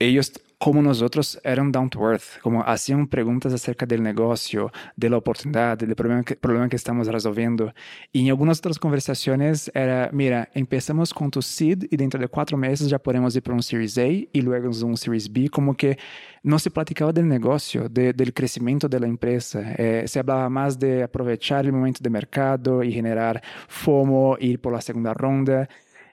Ellos 0.00 0.32
como 0.58 0.82
nosotros 0.82 1.40
eran 1.44 1.70
down 1.70 1.88
to 1.88 2.00
earth, 2.10 2.40
como 2.42 2.62
hacían 2.62 3.06
preguntas 3.06 3.52
acerca 3.52 3.86
del 3.86 4.02
negocio, 4.02 4.72
de 4.96 5.08
la 5.08 5.16
oportunidad, 5.16 5.78
del 5.78 5.94
problema 5.94 6.24
que, 6.24 6.34
problema 6.34 6.68
que 6.68 6.74
estamos 6.74 7.06
resolviendo. 7.06 7.72
Y 8.12 8.24
en 8.24 8.30
algunas 8.30 8.58
otras 8.58 8.78
conversaciones 8.78 9.70
era, 9.72 10.10
mira, 10.12 10.48
empezamos 10.54 11.14
con 11.14 11.30
tu 11.30 11.42
seed 11.42 11.84
y 11.90 11.96
dentro 11.96 12.20
de 12.20 12.26
cuatro 12.26 12.56
meses 12.56 12.88
ya 12.88 12.98
podemos 12.98 13.36
ir 13.36 13.42
para 13.42 13.54
un 13.54 13.62
Series 13.62 13.98
A 13.98 14.06
y 14.06 14.40
luego 14.42 14.68
un 14.68 14.96
Series 14.96 15.32
B, 15.32 15.48
como 15.48 15.76
que 15.76 15.96
no 16.42 16.58
se 16.58 16.70
platicaba 16.70 17.12
del 17.12 17.28
negocio, 17.28 17.88
de, 17.88 18.12
de 18.12 19.00
la 19.00 19.06
empresa. 19.06 19.74
Eh, 19.76 20.04
se 20.06 20.18
hablaba 20.18 20.48
más 20.48 20.78
de 20.78 21.04
aprovechar 21.04 21.64
el 21.66 21.72
momento 21.72 22.00
de 22.02 22.10
mercado 22.10 22.82
y 22.82 22.92
generar 22.92 23.42
FOMO, 23.68 24.36
ir 24.40 24.60
por 24.60 24.72
la 24.72 24.80
segunda 24.80 25.14
ronda. 25.14 25.68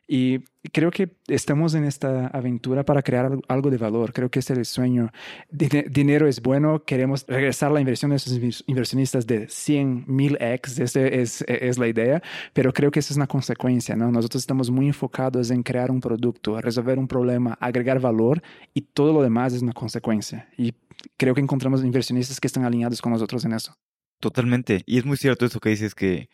Y 0.07 0.39
creo 0.71 0.91
que 0.91 1.15
estamos 1.27 1.73
en 1.73 1.83
esta 1.83 2.27
aventura 2.27 2.83
para 2.83 3.01
crear 3.01 3.37
algo 3.47 3.71
de 3.71 3.77
valor. 3.77 4.13
Creo 4.13 4.29
que 4.29 4.39
ese 4.39 4.53
es 4.53 4.59
el 4.59 4.65
sueño. 4.65 5.11
dinero 5.49 6.27
es 6.27 6.41
bueno. 6.41 6.83
Queremos 6.83 7.25
regresar 7.27 7.71
la 7.71 7.81
inversión 7.81 8.11
de 8.11 8.17
esos 8.17 8.63
inversionistas 8.67 9.25
de 9.25 9.47
100, 9.49 10.05
1000 10.07 10.37
X. 10.39 10.79
Esa 10.79 11.01
es, 11.01 11.43
es, 11.47 11.77
la 11.79 11.87
idea. 11.87 12.21
Pero 12.53 12.71
creo 12.71 12.91
que 12.91 12.99
esa 12.99 13.13
es 13.13 13.17
una 13.17 13.27
consecuencia. 13.27 13.95
¿no? 13.95 14.11
Nosotros 14.11 14.43
estamos 14.43 14.69
muy 14.69 14.87
enfocados 14.87 15.49
en 15.49 15.63
crear 15.63 15.89
un 15.89 16.01
producto, 16.01 16.61
resolver 16.61 16.99
un 16.99 17.07
problema, 17.07 17.57
agregar 17.59 17.99
valor 17.99 18.43
y 18.73 18.81
todo 18.81 19.11
lo 19.11 19.23
demás 19.23 19.53
es 19.53 19.63
una 19.63 19.73
consecuencia. 19.73 20.47
Y 20.55 20.73
creo 21.17 21.33
que 21.33 21.41
encontramos 21.41 21.83
inversionistas 21.83 22.39
que 22.39 22.47
están 22.47 22.63
alineados 22.63 23.01
con 23.01 23.11
nosotros 23.11 23.43
en 23.45 23.53
eso. 23.53 23.75
Totalmente. 24.19 24.83
Y 24.85 24.97
es 24.97 25.05
muy 25.05 25.17
cierto 25.17 25.45
eso 25.45 25.59
que 25.59 25.69
dices 25.69 25.95
que 25.95 26.29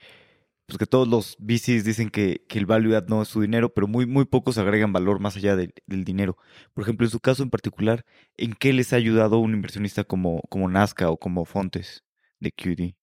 pues 0.72 0.80
que 0.80 0.86
todos 0.86 1.06
los 1.06 1.36
VCs 1.40 1.84
dicen 1.84 2.10
que, 2.10 2.46
el 2.50 2.66
value 2.66 2.96
add 2.96 3.10
no 3.10 3.22
es 3.22 3.28
su 3.28 3.42
dinero, 3.42 3.74
pero 3.74 3.88
muy, 3.88 4.06
muy 4.06 4.24
pocos 4.24 4.58
agregan 4.58 4.94
valor 4.94 5.20
más 5.20 5.36
allá 5.36 5.58
de, 5.58 5.74
del 5.86 6.06
dinero. 6.06 6.38
Por 6.74 6.84
ejemplo, 6.84 7.06
en 7.06 7.12
su 7.12 7.20
caso 7.20 7.44
en 7.44 7.50
particular, 7.50 8.06
¿en 8.38 8.54
qué 8.54 8.72
les 8.72 8.94
ha 8.94 8.96
ayudado 8.96 9.40
un 9.40 9.54
inversionista 9.54 10.06
como, 10.06 10.40
como 10.48 10.70
Nazca 10.70 11.10
o 11.10 11.18
como 11.18 11.44
Fontes 11.44 12.06
de 12.40 12.54
QD? 12.54 12.96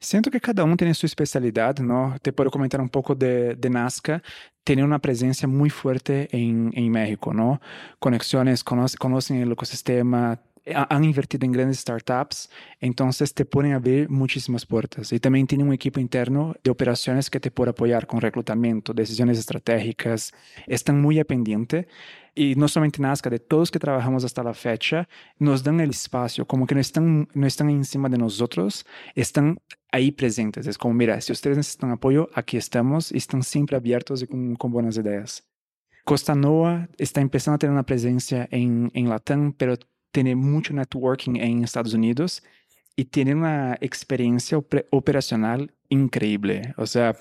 Siento 0.00 0.30
que 0.30 0.38
cada 0.38 0.64
uno 0.64 0.76
tiene 0.76 0.92
su 0.92 1.06
especialidad, 1.06 1.78
¿no? 1.78 2.14
Te 2.20 2.30
puedo 2.34 2.50
comentar 2.50 2.78
un 2.78 2.90
poco 2.90 3.14
de, 3.14 3.54
de 3.54 3.70
Nazca. 3.70 4.22
Tiene 4.62 4.84
una 4.84 4.98
presencia 4.98 5.48
muy 5.48 5.70
fuerte 5.70 6.28
en, 6.30 6.72
en 6.74 6.90
México, 6.90 7.32
¿no? 7.32 7.58
Conexiones, 8.00 8.62
conoce, 8.62 8.98
conocen 8.98 9.38
el 9.40 9.52
ecosistema, 9.52 10.42
han 10.66 11.04
invertido 11.04 11.44
en 11.44 11.52
grandes 11.52 11.80
startups, 11.80 12.50
entonces 12.80 13.34
te 13.34 13.44
pueden 13.44 13.72
abrir 13.72 14.08
muchísimas 14.08 14.64
puertas. 14.64 15.12
Y 15.12 15.20
también 15.20 15.46
tienen 15.46 15.66
un 15.66 15.74
equipo 15.74 16.00
interno 16.00 16.54
de 16.62 16.70
operaciones 16.70 17.28
que 17.28 17.40
te 17.40 17.50
puede 17.50 17.70
apoyar 17.70 18.06
con 18.06 18.20
reclutamiento, 18.20 18.94
decisiones 18.94 19.38
estratégicas, 19.38 20.32
están 20.66 21.00
muy 21.00 21.18
a 21.18 21.24
pendiente. 21.24 21.86
Y 22.34 22.56
no 22.56 22.66
solamente 22.66 23.00
Nazca, 23.00 23.30
de 23.30 23.38
todos 23.38 23.70
que 23.70 23.78
trabajamos 23.78 24.24
hasta 24.24 24.42
la 24.42 24.54
fecha, 24.54 25.08
nos 25.38 25.62
dan 25.62 25.80
el 25.80 25.90
espacio, 25.90 26.46
como 26.46 26.66
que 26.66 26.74
no 26.74 26.80
están, 26.80 27.28
no 27.32 27.46
están 27.46 27.70
encima 27.70 28.08
de 28.08 28.18
nosotros, 28.18 28.84
están 29.14 29.60
ahí 29.92 30.10
presentes. 30.10 30.66
Es 30.66 30.76
como, 30.76 30.94
mira, 30.94 31.20
si 31.20 31.30
ustedes 31.30 31.56
necesitan 31.56 31.92
apoyo, 31.92 32.28
aquí 32.34 32.56
estamos 32.56 33.12
y 33.12 33.18
están 33.18 33.42
siempre 33.42 33.76
abiertos 33.76 34.22
y 34.22 34.26
con, 34.26 34.56
con 34.56 34.72
buenas 34.72 34.96
ideas. 34.96 35.46
Costa 36.04 36.34
Noa 36.34 36.88
está 36.98 37.20
empezando 37.20 37.54
a 37.54 37.58
tener 37.58 37.72
una 37.72 37.86
presencia 37.86 38.48
en, 38.50 38.90
en 38.94 39.08
Latam, 39.08 39.52
pero 39.52 39.76
tiene 40.14 40.36
mucho 40.36 40.72
networking 40.72 41.34
en 41.40 41.64
Estados 41.64 41.92
Unidos 41.92 42.40
y 42.94 43.06
tiene 43.06 43.34
una 43.34 43.76
experiencia 43.80 44.56
operacional 44.90 45.74
increíble. 45.88 46.72
O 46.76 46.86
sea, 46.86 47.16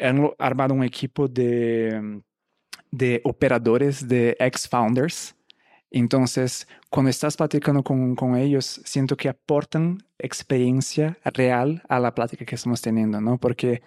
han 0.00 0.30
armado 0.40 0.74
un 0.74 0.82
equipo 0.82 1.28
de, 1.28 2.20
de 2.90 3.20
operadores, 3.22 4.08
de 4.08 4.36
ex-founders, 4.40 5.36
Entonces, 5.92 6.66
cuando 6.90 7.10
estás 7.10 7.36
platicando 7.36 7.84
con, 7.84 8.16
con, 8.16 8.36
ellos, 8.36 8.80
siento 8.84 9.16
que 9.16 9.28
aportan 9.28 9.98
experiencia 10.18 11.16
real 11.24 11.84
a 11.88 12.00
la 12.00 12.16
plática 12.16 12.44
que 12.44 12.56
estamos 12.56 12.82
teniendo, 12.82 13.20
¿no? 13.20 13.38
Porque 13.38 13.80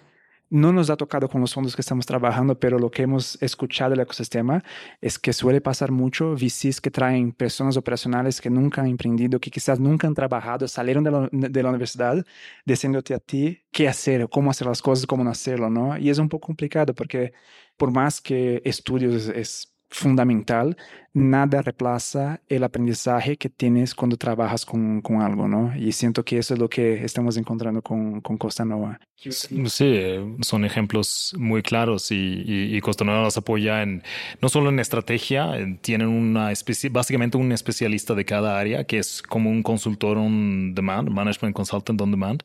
no 0.49 0.71
nos 0.71 0.89
ha 0.89 0.97
tocado 0.97 1.27
con 1.29 1.41
los 1.41 1.53
fondos 1.53 1.75
que 1.75 1.81
estamos 1.81 2.05
trabajando, 2.05 2.59
pero 2.59 2.79
lo 2.79 2.89
que 2.89 3.03
hemos 3.03 3.41
escuchado 3.41 3.91
del 3.91 4.01
ecosistema 4.01 4.63
es 5.01 5.19
que 5.19 5.33
suele 5.33 5.61
pasar 5.61 5.91
mucho 5.91 6.33
VCs 6.33 6.81
que 6.81 6.91
traen 6.91 7.31
personas 7.31 7.77
operacionales 7.77 8.41
que 8.41 8.49
nunca 8.49 8.81
han 8.81 8.87
emprendido, 8.87 9.39
que 9.39 9.51
quizás 9.51 9.79
nunca 9.79 10.07
han 10.07 10.13
trabajado, 10.13 10.67
salieron 10.67 11.03
de 11.03 11.11
la, 11.11 11.29
de 11.31 11.63
la 11.63 11.69
universidad 11.69 12.25
diciéndote 12.65 13.13
a 13.13 13.19
ti 13.19 13.61
qué 13.71 13.87
hacer, 13.87 14.27
cómo 14.29 14.51
hacer 14.51 14.67
las 14.67 14.81
cosas, 14.81 15.05
cómo 15.05 15.23
no 15.23 15.29
hacerlo, 15.31 15.69
¿no? 15.69 15.97
Y 15.97 16.09
es 16.09 16.19
un 16.19 16.29
poco 16.29 16.47
complicado 16.47 16.93
porque 16.93 17.33
por 17.77 17.91
más 17.91 18.21
que 18.21 18.61
estudios 18.65 19.27
es 19.29 19.76
fundamental, 19.89 20.77
nada 21.13 21.61
reemplaza 21.61 22.41
el 22.47 22.63
aprendizaje 22.63 23.37
que 23.37 23.49
tienes 23.49 23.95
cuando 23.95 24.17
trabajas 24.17 24.65
con, 24.65 25.01
con, 25.01 25.21
algo, 25.21 25.47
¿no? 25.47 25.75
Y 25.75 25.91
siento 25.93 26.23
que 26.23 26.37
eso 26.37 26.53
es 26.53 26.59
lo 26.59 26.69
que 26.69 27.03
estamos 27.03 27.37
encontrando 27.37 27.81
con, 27.81 28.21
con 28.21 28.37
Costa 28.37 28.65
Nova. 28.65 28.99
Sí, 29.15 29.99
son 30.41 30.65
ejemplos 30.65 31.33
muy 31.37 31.63
claros 31.63 32.11
y, 32.11 32.43
y, 32.45 32.79
Costa 32.81 33.03
Nova 33.03 33.23
nos 33.23 33.37
apoya 33.37 33.81
en, 33.81 34.03
no 34.41 34.49
solo 34.49 34.69
en 34.69 34.79
estrategia, 34.79 35.53
tienen 35.81 36.07
una 36.07 36.51
especie, 36.51 36.89
básicamente 36.89 37.37
un 37.37 37.51
especialista 37.51 38.13
de 38.13 38.25
cada 38.25 38.59
área 38.59 38.83
que 38.83 38.99
es 38.99 39.23
como 39.23 39.49
un 39.49 39.63
consultor 39.63 40.17
on 40.17 40.75
demand, 40.75 41.09
management 41.09 41.55
consultant 41.55 41.99
on 41.99 42.11
demand 42.11 42.43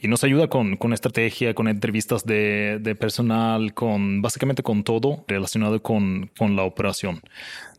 y 0.00 0.08
nos 0.08 0.24
ayuda 0.24 0.48
con, 0.48 0.76
con 0.76 0.92
estrategia, 0.92 1.54
con 1.54 1.68
entrevistas 1.68 2.24
de, 2.24 2.78
de, 2.80 2.94
personal, 2.94 3.74
con 3.74 4.22
básicamente 4.22 4.62
con 4.62 4.82
todo 4.82 5.24
relacionado 5.28 5.82
con, 5.82 6.30
con, 6.38 6.56
la 6.56 6.62
operación. 6.62 7.20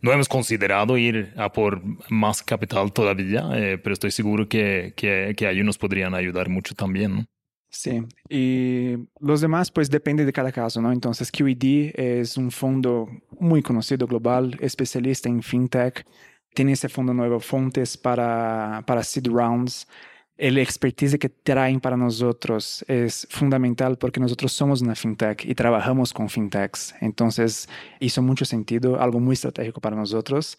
No 0.02 0.12
hemos 0.12 0.28
considerado 0.28 0.98
ir 0.98 1.34
a 1.38 1.52
por 1.52 1.82
más 2.10 2.44
capital 2.44 2.94
todavía, 2.94 3.50
eh, 3.56 3.78
pero 3.78 3.94
estoy 3.94 4.12
seguro 4.12 4.48
que, 4.48 4.94
que, 4.96 5.34
que 5.36 5.50
ellos 5.50 5.66
nos 5.66 5.78
podrían 5.78 6.14
ayudar 6.14 6.50
mucho 6.50 6.76
también. 6.76 7.16
¿no? 7.16 7.26
Sí, 7.74 8.04
y 8.30 8.98
los 9.22 9.40
demás 9.40 9.72
pues 9.72 9.90
depende 9.90 10.26
de 10.26 10.34
cada 10.34 10.52
caso, 10.52 10.82
¿no? 10.82 10.92
Entonces 10.92 11.32
QED 11.32 11.94
es 11.96 12.36
un 12.36 12.52
fondo 12.52 13.08
muy 13.40 13.62
conocido 13.62 14.06
global, 14.06 14.58
especialista 14.60 15.30
en 15.30 15.42
fintech, 15.42 16.06
tiene 16.54 16.74
ese 16.74 16.90
fondo 16.90 17.14
nuevo, 17.14 17.40
Fontes 17.40 17.98
para, 17.98 18.84
para 18.86 19.04
seed 19.04 19.28
rounds, 19.28 19.88
el 20.42 20.58
expertise 20.58 21.20
que 21.20 21.30
traen 21.30 21.80
para 21.80 21.96
nosotros 21.96 22.84
es 22.88 23.28
fundamental 23.30 23.98
porque 24.00 24.20
nosotros 24.20 24.52
somos 24.52 24.82
una 24.82 24.96
fintech 24.96 25.46
y 25.46 25.54
trabajamos 25.54 26.14
con 26.14 26.30
fintechs. 26.30 26.96
Entonces 27.00 27.70
hizo 28.00 28.24
mucho 28.24 28.44
sentido, 28.44 29.00
algo 29.00 29.20
muy 29.20 29.34
estratégico 29.34 29.80
para 29.82 29.96
nosotros. 29.96 30.58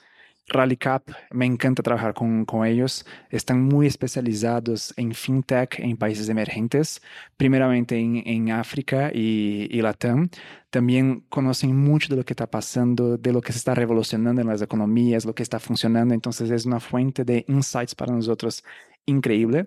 Rallycap, 0.49 1.09
me 1.33 1.47
encanta 1.47 1.83
trabajar 1.83 2.15
con, 2.15 2.45
con, 2.45 2.65
ellos. 2.65 3.05
Están 3.31 3.63
muy 3.63 3.87
especializados 3.89 4.95
en 4.97 5.15
fintech 5.15 5.79
en 5.81 5.97
países 5.97 6.29
emergentes, 6.29 7.01
primeramente 7.37 7.99
en, 7.99 8.23
en 8.27 8.51
África 8.51 9.11
y, 9.13 9.69
y, 9.71 9.83
Latam. 9.83 10.31
También 10.71 11.25
conocen 11.29 11.77
mucho 11.77 12.09
de 12.09 12.17
lo 12.17 12.25
que 12.25 12.33
está 12.33 12.49
pasando, 12.49 13.17
de 13.17 13.33
lo 13.33 13.41
que 13.41 13.53
se 13.53 13.59
está 13.59 13.75
revolucionando 13.75 14.41
en 14.43 14.49
las 14.49 14.63
economías, 14.63 15.25
lo 15.25 15.35
que 15.35 15.43
está 15.43 15.59
funcionando. 15.61 16.15
Entonces 16.15 16.51
es 16.51 16.67
una 16.67 16.81
fuente 16.81 17.25
de 17.25 17.45
insights 17.49 17.95
para 17.95 18.13
nosotros 18.13 18.65
increíble. 19.07 19.67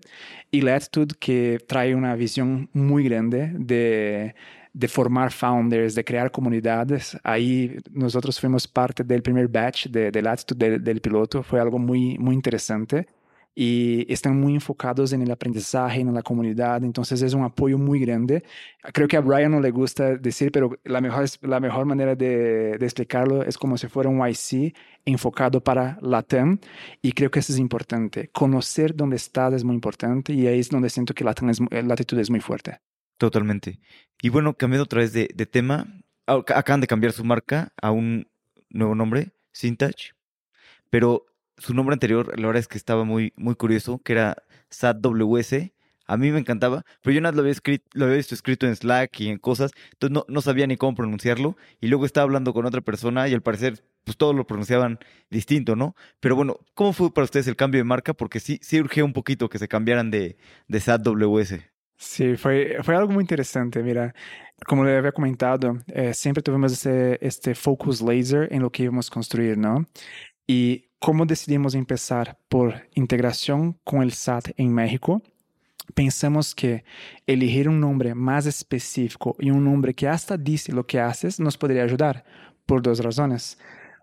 Y 0.51 0.61
Latitude 0.61 1.15
que 1.19 1.59
trae 1.67 1.95
una 1.95 2.15
visión 2.15 2.69
muy 2.73 3.03
grande 3.03 3.51
de, 3.53 4.35
de 4.73 4.87
formar 4.87 5.31
founders, 5.31 5.95
de 5.95 6.03
crear 6.03 6.31
comunidades. 6.31 7.17
Ahí 7.23 7.77
nosotros 7.91 8.39
fuimos 8.39 8.67
parte 8.67 9.03
del 9.03 9.21
primer 9.21 9.47
batch 9.47 9.87
de, 9.87 10.11
de 10.11 10.21
Latitude 10.21 10.69
del, 10.71 10.83
del 10.83 11.01
piloto. 11.01 11.43
Fue 11.43 11.59
algo 11.59 11.79
muy, 11.79 12.17
muy 12.17 12.35
interesante 12.35 13.07
y 13.55 14.11
están 14.11 14.37
muy 14.37 14.53
enfocados 14.53 15.13
en 15.13 15.21
el 15.21 15.31
aprendizaje, 15.31 16.01
en 16.01 16.13
la 16.13 16.21
comunidad, 16.21 16.83
entonces 16.83 17.21
es 17.21 17.33
un 17.33 17.43
apoyo 17.43 17.77
muy 17.77 18.01
grande. 18.01 18.43
Creo 18.93 19.07
que 19.07 19.15
a 19.15 19.21
Brian 19.21 19.51
no 19.51 19.61
le 19.61 19.71
gusta 19.71 20.17
decir, 20.17 20.51
pero 20.51 20.77
la 20.83 20.99
mejor, 20.99 21.25
la 21.41 21.61
mejor 21.61 21.85
manera 21.85 22.15
de, 22.15 22.73
explicarlo 22.73 23.43
es 23.43 23.57
como 23.57 23.77
si 23.77 23.87
fuera 23.87 24.09
un 24.09 24.19
YC 24.19 24.75
enfocado 25.05 25.63
para 25.63 25.97
LATAM 26.01 26.59
y 27.01 27.13
creo 27.13 27.31
que 27.31 27.39
eso 27.39 27.53
es 27.53 27.59
importante. 27.59 28.29
Conocer 28.33 28.93
dónde 28.93 29.15
estás 29.15 29.53
es 29.53 29.63
muy 29.63 29.73
importante 29.73 30.33
y 30.33 30.47
ahí 30.47 30.59
es 30.59 30.69
donde 30.69 30.89
siento 30.89 31.13
que 31.13 31.23
LATAM 31.23 31.49
es, 31.49 31.59
la 31.59 31.93
actitud 31.93 32.19
es 32.19 32.29
muy 32.29 32.41
fuerte. 32.41 32.79
Totalmente. 33.17 33.79
Y 34.21 34.27
bueno, 34.27 34.53
cambiando 34.55 34.83
otra 34.83 34.99
vez 34.99 35.13
de, 35.13 35.29
de 35.33 35.45
tema, 35.45 35.87
acaban 36.27 36.81
de 36.81 36.87
cambiar 36.87 37.13
su 37.13 37.23
marca 37.23 37.71
a 37.81 37.91
un 37.91 38.27
nuevo 38.69 38.95
nombre, 38.95 39.31
Sintach, 39.53 40.11
pero 40.89 41.25
su 41.57 41.73
nombre 41.73 41.93
anterior, 41.93 42.37
la 42.39 42.47
verdad 42.47 42.59
es 42.61 42.67
que 42.67 42.77
estaba 42.77 43.03
muy, 43.03 43.33
muy 43.35 43.55
curioso, 43.55 43.99
que 44.03 44.13
era 44.13 44.43
SATWS. 44.69 45.71
A 46.07 46.17
mí 46.17 46.31
me 46.31 46.37
encantaba, 46.37 46.85
pero 47.01 47.15
yo 47.15 47.21
nada 47.21 47.33
lo 47.35 47.41
había, 47.41 47.51
escrito, 47.51 47.85
lo 47.93 48.05
había 48.05 48.17
visto 48.17 48.35
escrito 48.35 48.67
en 48.67 48.75
Slack 48.75 49.19
y 49.21 49.29
en 49.29 49.39
cosas, 49.39 49.71
entonces 49.93 50.13
no, 50.13 50.23
no 50.27 50.41
sabía 50.41 50.67
ni 50.67 50.77
cómo 50.77 50.95
pronunciarlo. 50.95 51.57
Y 51.81 51.87
luego 51.87 52.05
estaba 52.05 52.25
hablando 52.25 52.53
con 52.53 52.65
otra 52.65 52.81
persona 52.81 53.27
y 53.27 53.33
al 53.33 53.41
parecer, 53.41 53.83
pues 54.03 54.15
todos 54.15 54.35
lo 54.35 54.45
pronunciaban 54.45 54.99
distinto, 55.31 55.75
¿no? 55.75 55.95
Pero 56.19 56.35
bueno, 56.35 56.59
¿cómo 56.75 56.93
fue 56.93 57.11
para 57.11 57.25
ustedes 57.25 57.47
el 57.47 57.55
cambio 57.55 57.79
de 57.79 57.85
marca? 57.85 58.13
Porque 58.13 58.39
sí, 58.39 58.59
sí 58.61 58.79
urgía 58.79 59.03
un 59.03 59.13
poquito 59.13 59.49
que 59.49 59.57
se 59.57 59.67
cambiaran 59.67 60.11
de, 60.11 60.37
de 60.67 60.79
SATWS. 60.79 61.55
Sí, 61.97 62.35
fue, 62.35 62.77
fue 62.83 62.95
algo 62.95 63.11
muy 63.11 63.23
interesante. 63.23 63.81
Mira, 63.81 64.13
como 64.67 64.83
le 64.83 64.97
había 64.97 65.11
comentado, 65.11 65.79
eh, 65.87 66.13
siempre 66.13 66.43
tuvimos 66.43 66.73
ese, 66.73 67.17
este 67.21 67.55
focus 67.55 68.01
laser 68.01 68.47
en 68.51 68.61
lo 68.61 68.71
que 68.71 68.83
íbamos 68.83 69.09
a 69.09 69.13
construir, 69.13 69.57
¿no? 69.57 69.85
Y 70.45 70.89
cómo 71.05 71.27
decidimos 71.27 71.75
empezar 71.75 72.35
por 72.49 72.73
integración 72.95 73.77
con 73.83 74.01
el 74.01 74.11
SAT 74.11 74.53
en 74.57 74.73
México, 74.73 75.21
pensamos 75.93 76.55
que 76.55 76.83
elegir 77.27 77.69
un 77.69 77.79
nombre 77.79 78.15
más 78.15 78.47
específico 78.47 79.35
y 79.37 79.51
un 79.51 79.63
nombre 79.63 79.93
que 79.93 80.07
hasta 80.07 80.35
dice 80.35 80.71
lo 80.71 80.87
que 80.87 80.99
haces 80.99 81.39
nos 81.39 81.57
podría 81.57 81.83
ayudar 81.83 82.25
por 82.65 82.81
dos 82.81 83.03
razones. 83.03 83.59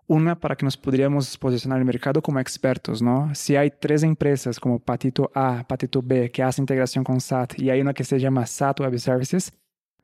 Una, 0.07 0.39
para 0.39 0.55
que 0.55 0.63
nos 0.63 0.77
podríamos 0.77 1.37
posicionar 1.37 1.79
el 1.79 1.83
mercado 1.83 2.21
como 2.21 2.39
expertos, 2.39 3.01
¿no? 3.01 3.35
Si 3.35 3.57
hay 3.57 3.69
tres 3.69 4.03
empresas 4.03 4.57
como 4.57 4.79
Patito 4.79 5.29
A, 5.35 5.65
Patito 5.67 6.01
B, 6.01 6.31
que 6.31 6.41
hacen 6.41 6.63
integración 6.63 7.03
con 7.03 7.19
SAT 7.19 7.59
y 7.59 7.69
hay 7.69 7.81
una 7.81 7.93
que 7.93 8.05
se 8.05 8.17
llama 8.17 8.45
SAT 8.45 8.79
Web 8.79 8.97
Services, 8.97 9.51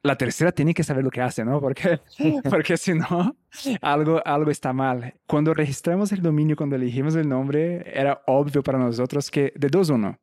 la 0.01 0.15
tercera 0.15 0.51
tiene 0.51 0.73
que 0.73 0.83
saber 0.83 1.03
lo 1.03 1.11
que 1.11 1.21
hace, 1.21 1.43
¿no? 1.43 1.59
Porque, 1.59 1.99
porque 2.49 2.77
si 2.77 2.93
no, 2.93 3.35
algo, 3.81 4.21
algo 4.25 4.51
está 4.51 4.71
mal. 4.73 5.13
Cuando 5.27 5.53
registramos 5.53 6.11
el 6.11 6.21
dominio, 6.21 6.55
cuando 6.55 6.75
elegimos 6.75 7.15
el 7.15 7.27
nombre, 7.27 7.83
era 7.93 8.21
obvio 8.27 8.63
para 8.63 8.77
nosotros 8.77 9.29
que 9.29 9.51
de 9.55 9.67
dos 9.67 9.89
uno. 9.89 10.17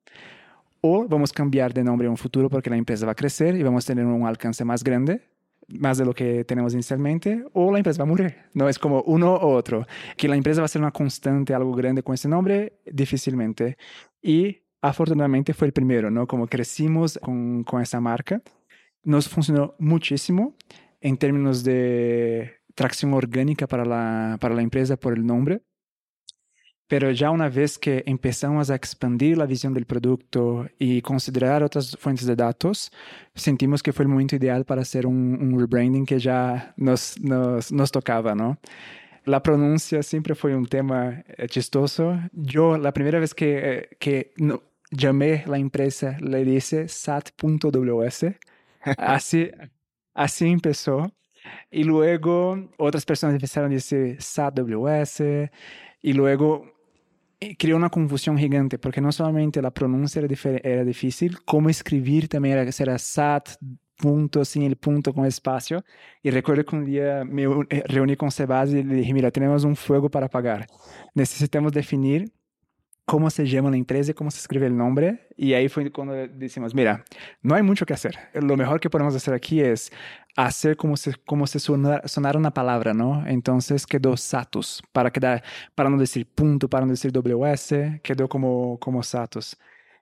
O 0.80 1.06
vamos 1.08 1.30
a 1.30 1.34
cambiar 1.34 1.74
de 1.74 1.82
nombre 1.82 2.06
en 2.06 2.12
un 2.12 2.16
futuro 2.16 2.48
porque 2.48 2.70
la 2.70 2.76
empresa 2.76 3.06
va 3.06 3.12
a 3.12 3.16
crecer 3.16 3.56
y 3.56 3.62
vamos 3.62 3.84
a 3.84 3.88
tener 3.88 4.06
un 4.06 4.26
alcance 4.26 4.64
más 4.64 4.84
grande, 4.84 5.22
más 5.68 5.98
de 5.98 6.04
lo 6.04 6.14
que 6.14 6.44
tenemos 6.44 6.74
inicialmente, 6.74 7.44
o 7.52 7.72
la 7.72 7.78
empresa 7.78 7.98
va 7.98 8.04
a 8.04 8.08
morir. 8.08 8.36
No 8.54 8.68
es 8.68 8.78
como 8.78 9.02
uno 9.02 9.34
u 9.34 9.48
otro. 9.48 9.86
Que 10.16 10.28
la 10.28 10.36
empresa 10.36 10.60
va 10.60 10.66
a 10.66 10.68
ser 10.68 10.80
una 10.80 10.92
constante, 10.92 11.54
algo 11.54 11.72
grande 11.72 12.02
con 12.02 12.14
ese 12.14 12.28
nombre, 12.28 12.74
difícilmente. 12.86 13.76
Y 14.22 14.62
afortunadamente 14.80 15.52
fue 15.54 15.66
el 15.66 15.72
primero, 15.72 16.10
¿no? 16.10 16.26
Como 16.26 16.46
crecimos 16.46 17.18
con, 17.20 17.64
con 17.64 17.82
esa 17.82 18.00
marca 18.00 18.40
nos 19.06 19.28
funcionó 19.28 19.76
muchísimo 19.78 20.56
en 21.00 21.16
términos 21.16 21.62
de 21.62 22.56
tracción 22.74 23.14
orgánica 23.14 23.66
para 23.68 23.84
la, 23.84 24.36
para 24.40 24.54
la 24.54 24.62
empresa 24.62 24.96
por 24.96 25.14
el 25.14 25.24
nombre. 25.24 25.62
Pero 26.88 27.10
ya 27.10 27.30
una 27.30 27.48
vez 27.48 27.78
que 27.78 28.02
empezamos 28.06 28.68
a 28.70 28.74
expandir 28.74 29.38
la 29.38 29.46
visión 29.46 29.74
del 29.74 29.86
producto 29.86 30.68
y 30.78 31.02
considerar 31.02 31.62
otras 31.62 31.96
fuentes 31.98 32.26
de 32.26 32.36
datos, 32.36 32.92
sentimos 33.34 33.82
que 33.82 33.92
fue 33.92 34.04
el 34.04 34.08
momento 34.08 34.36
ideal 34.36 34.64
para 34.64 34.82
hacer 34.82 35.06
un, 35.06 35.58
rebranding 35.58 36.04
que 36.04 36.18
ya 36.18 36.74
nos, 36.76 37.18
nos, 37.20 37.72
nos, 37.72 37.90
tocaba, 37.90 38.34
¿no? 38.34 38.58
La 39.24 39.42
pronuncia 39.42 40.02
siempre 40.02 40.36
fue 40.36 40.54
un 40.54 40.66
tema 40.66 41.24
eh, 41.26 41.48
chistoso. 41.48 42.18
Yo 42.32 42.76
la 42.78 42.92
primera 42.92 43.18
vez 43.18 43.34
que, 43.34 43.58
eh, 43.58 43.88
que 43.98 44.32
no, 44.36 44.62
llamé 44.90 45.44
la 45.46 45.58
empresa 45.58 46.16
le 46.20 46.44
dije 46.44 46.88
sat.ws 46.88 48.24
Así, 48.96 49.50
así 50.14 50.46
empezó. 50.48 51.12
Y 51.70 51.84
luego 51.84 52.70
otras 52.78 53.04
personas 53.04 53.34
empezaron 53.34 53.70
a 53.70 53.74
decir 53.74 54.16
SATWS 54.20 55.22
y 56.02 56.12
luego 56.12 56.64
eh, 57.40 57.56
creó 57.56 57.76
una 57.76 57.90
confusión 57.90 58.38
gigante 58.38 58.78
porque 58.78 59.00
no 59.00 59.12
solamente 59.12 59.62
la 59.62 59.72
pronuncia 59.72 60.22
era, 60.22 60.58
era 60.62 60.84
difícil, 60.84 61.42
como 61.44 61.68
escribir 61.68 62.28
también 62.28 62.58
era, 62.58 62.70
era 62.78 62.98
SAT 62.98 63.50
punto 63.96 64.44
sin 64.44 64.62
el 64.62 64.76
punto 64.76 65.12
con 65.14 65.26
espacio. 65.26 65.84
Y 66.22 66.30
recuerdo 66.30 66.64
que 66.64 66.76
un 66.76 66.84
día 66.84 67.24
me 67.24 67.44
eh, 67.44 67.82
reuní 67.86 68.16
con 68.16 68.30
Sebas 68.30 68.70
y 68.70 68.82
le 68.82 68.94
dije, 68.94 69.12
mira, 69.14 69.30
tenemos 69.30 69.64
un 69.64 69.76
fuego 69.76 70.10
para 70.10 70.26
apagar. 70.26 70.66
Necesitamos 71.14 71.72
definir 71.72 72.32
cómo 73.06 73.30
se 73.30 73.46
llama 73.46 73.70
la 73.70 73.76
empresa 73.76 74.10
y 74.10 74.14
cómo 74.14 74.30
se 74.30 74.40
escribe 74.40 74.66
el 74.66 74.76
nombre. 74.76 75.28
Y 75.36 75.54
ahí 75.54 75.68
fue 75.68 75.90
cuando 75.90 76.14
decimos, 76.14 76.74
mira, 76.74 77.04
no 77.40 77.54
hay 77.54 77.62
mucho 77.62 77.86
que 77.86 77.94
hacer. 77.94 78.18
Lo 78.34 78.56
mejor 78.56 78.80
que 78.80 78.90
podemos 78.90 79.14
hacer 79.14 79.32
aquí 79.32 79.60
es 79.60 79.92
hacer 80.36 80.76
como 80.76 80.96
se, 80.96 81.14
como 81.24 81.46
se 81.46 81.60
sonara 81.60 82.38
una 82.38 82.50
palabra, 82.52 82.92
¿no? 82.92 83.24
Entonces 83.26 83.86
quedó 83.86 84.16
Satus, 84.16 84.82
para, 84.92 85.10
quedar, 85.10 85.42
para 85.74 85.88
no 85.88 85.96
decir 85.96 86.26
punto, 86.26 86.68
para 86.68 86.84
no 86.84 86.90
decir 86.90 87.12
WS, 87.12 88.00
quedó 88.02 88.28
como, 88.28 88.78
como 88.80 89.02
Satus. 89.02 89.56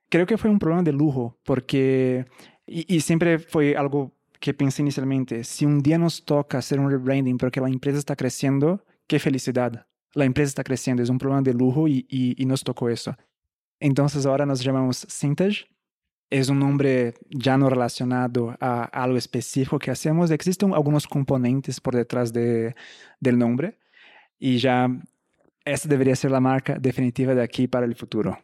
Creo 0.09 0.25
que 0.25 0.37
fue 0.37 0.49
un 0.49 0.59
problema 0.59 0.83
de 0.83 0.91
lujo, 0.91 1.37
porque, 1.45 2.25
y 2.65 2.99
siempre 3.01 3.39
fue 3.39 3.75
algo 3.75 4.13
que 4.39 4.53
pensé 4.53 4.81
inicialmente, 4.81 5.43
si 5.43 5.65
un 5.65 5.81
día 5.81 5.97
nos 5.97 6.25
toca 6.25 6.57
hacer 6.57 6.79
un 6.79 6.91
rebranding 6.91 7.37
porque 7.37 7.61
la 7.61 7.69
empresa 7.69 7.97
está 7.97 8.15
creciendo, 8.15 8.83
qué 9.07 9.19
felicidad 9.19 9.87
la 10.15 10.25
empresa 10.25 10.49
está 10.49 10.63
creciendo, 10.63 11.03
es 11.03 11.09
un 11.09 11.19
problema 11.19 11.41
de 11.41 11.53
lujo 11.53 11.87
y, 11.87 12.05
y, 12.09 12.45
nos 12.45 12.63
tocó 12.63 12.89
eso. 12.89 13.15
Entonces 13.79 14.25
ahora 14.25 14.45
nos 14.45 14.63
llamamos 14.63 15.05
Sintage. 15.09 15.67
Es 16.29 16.49
un 16.49 16.57
nombre 16.57 17.13
ya 17.29 17.57
no 17.57 17.69
relacionado 17.69 18.55
a 18.59 18.85
algo 18.85 19.17
específico 19.17 19.77
que 19.77 19.91
hacemos. 19.91 20.31
Existen 20.31 20.73
algunos 20.73 21.05
componentes 21.05 21.79
por 21.79 21.95
detrás 21.95 22.33
de, 22.33 22.75
del 23.19 23.37
nombre 23.37 23.77
y 24.39 24.57
ya 24.57 24.89
esta 25.65 25.89
debería 25.89 26.15
ser 26.15 26.31
la 26.31 26.39
marca 26.39 26.77
definitiva 26.79 27.35
de 27.35 27.43
aquí 27.43 27.67
para 27.67 27.85
el 27.85 27.95
futuro. 27.95 28.39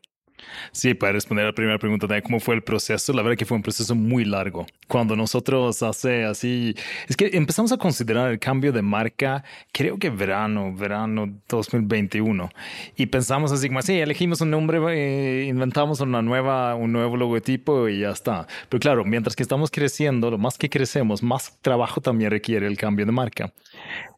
Sí, 0.71 0.93
para 0.93 1.13
responder 1.13 1.45
a 1.45 1.49
la 1.49 1.53
primera 1.53 1.77
pregunta 1.77 2.07
de 2.07 2.21
cómo 2.21 2.39
fue 2.39 2.55
el 2.55 2.63
proceso, 2.63 3.13
la 3.13 3.21
verdad 3.21 3.37
que 3.37 3.45
fue 3.45 3.57
un 3.57 3.63
proceso 3.63 3.95
muy 3.95 4.25
largo. 4.25 4.65
Cuando 4.87 5.15
nosotros 5.15 5.81
hace 5.83 6.23
así, 6.23 6.75
es 7.07 7.17
que 7.17 7.31
empezamos 7.33 7.71
a 7.71 7.77
considerar 7.77 8.31
el 8.31 8.39
cambio 8.39 8.71
de 8.71 8.81
marca, 8.81 9.43
creo 9.71 9.97
que 9.97 10.09
verano, 10.09 10.73
verano 10.75 11.29
2021, 11.47 12.49
y 12.95 13.05
pensamos 13.07 13.51
así 13.51 13.67
como 13.67 13.79
así, 13.79 13.99
elegimos 13.99 14.41
un 14.41 14.51
nombre, 14.51 14.79
eh, 14.89 15.45
inventamos 15.45 15.99
una 16.01 16.21
nueva, 16.21 16.75
un 16.75 16.91
nuevo 16.91 17.17
logotipo 17.17 17.87
y 17.87 17.99
ya 17.99 18.11
está. 18.11 18.47
Pero 18.69 18.79
claro, 18.79 19.05
mientras 19.05 19.35
que 19.35 19.43
estamos 19.43 19.71
creciendo, 19.71 20.31
lo 20.31 20.37
más 20.37 20.57
que 20.57 20.69
crecemos, 20.69 21.23
más 21.23 21.57
trabajo 21.61 22.01
también 22.01 22.31
requiere 22.31 22.67
el 22.67 22.77
cambio 22.77 23.05
de 23.05 23.11
marca. 23.11 23.51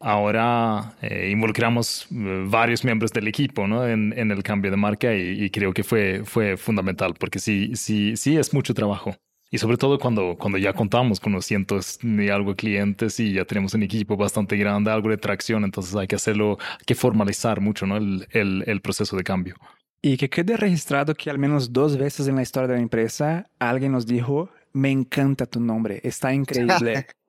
Ahora 0.00 0.94
eh, 1.00 1.30
involucramos 1.30 2.06
eh, 2.10 2.44
varios 2.46 2.84
miembros 2.84 3.12
del 3.12 3.28
equipo 3.28 3.66
¿no? 3.66 3.86
en, 3.86 4.12
en 4.16 4.30
el 4.30 4.42
cambio 4.42 4.70
de 4.70 4.76
marca 4.76 5.14
y, 5.14 5.44
y 5.44 5.50
creo 5.50 5.72
que 5.72 5.82
fue 5.84 6.13
fue, 6.24 6.56
fundamental 6.56 7.14
porque 7.18 7.38
sí, 7.38 7.72
sí, 7.74 8.16
sí 8.16 8.36
es 8.36 8.52
mucho 8.52 8.74
trabajo. 8.74 9.16
Y 9.50 9.58
sobre 9.58 9.76
todo 9.76 9.98
cuando, 9.98 10.36
cuando 10.36 10.58
ya 10.58 10.72
contamos 10.72 11.20
con 11.20 11.32
los 11.32 11.46
cientos 11.46 11.98
y 12.02 12.28
algo 12.28 12.50
de 12.50 12.56
clientes 12.56 13.20
y 13.20 13.34
ya 13.34 13.44
tenemos 13.44 13.74
un 13.74 13.84
equipo 13.84 14.16
bastante 14.16 14.56
grande, 14.56 14.90
algo 14.90 15.10
de 15.10 15.16
tracción, 15.16 15.64
entonces 15.64 15.94
hay 15.94 16.06
que 16.06 16.16
hacerlo, 16.16 16.58
hay 16.72 16.84
que 16.84 16.94
formalizar 16.94 17.60
mucho 17.60 17.86
¿no? 17.86 17.96
el, 17.96 18.26
el, 18.30 18.64
el 18.66 18.80
proceso 18.80 19.16
de 19.16 19.22
cambio. 19.22 19.54
Y 20.02 20.16
que 20.16 20.28
quede 20.28 20.56
registrado 20.56 21.14
que 21.14 21.30
al 21.30 21.38
menos 21.38 21.72
dos 21.72 21.96
veces 21.96 22.26
en 22.26 22.36
la 22.36 22.42
historia 22.42 22.68
de 22.68 22.74
la 22.74 22.82
empresa 22.82 23.48
alguien 23.58 23.92
nos 23.92 24.06
dijo, 24.06 24.50
me 24.72 24.90
encanta 24.90 25.46
tu 25.46 25.60
nombre, 25.60 26.00
está 26.02 26.34
increíble. 26.34 27.06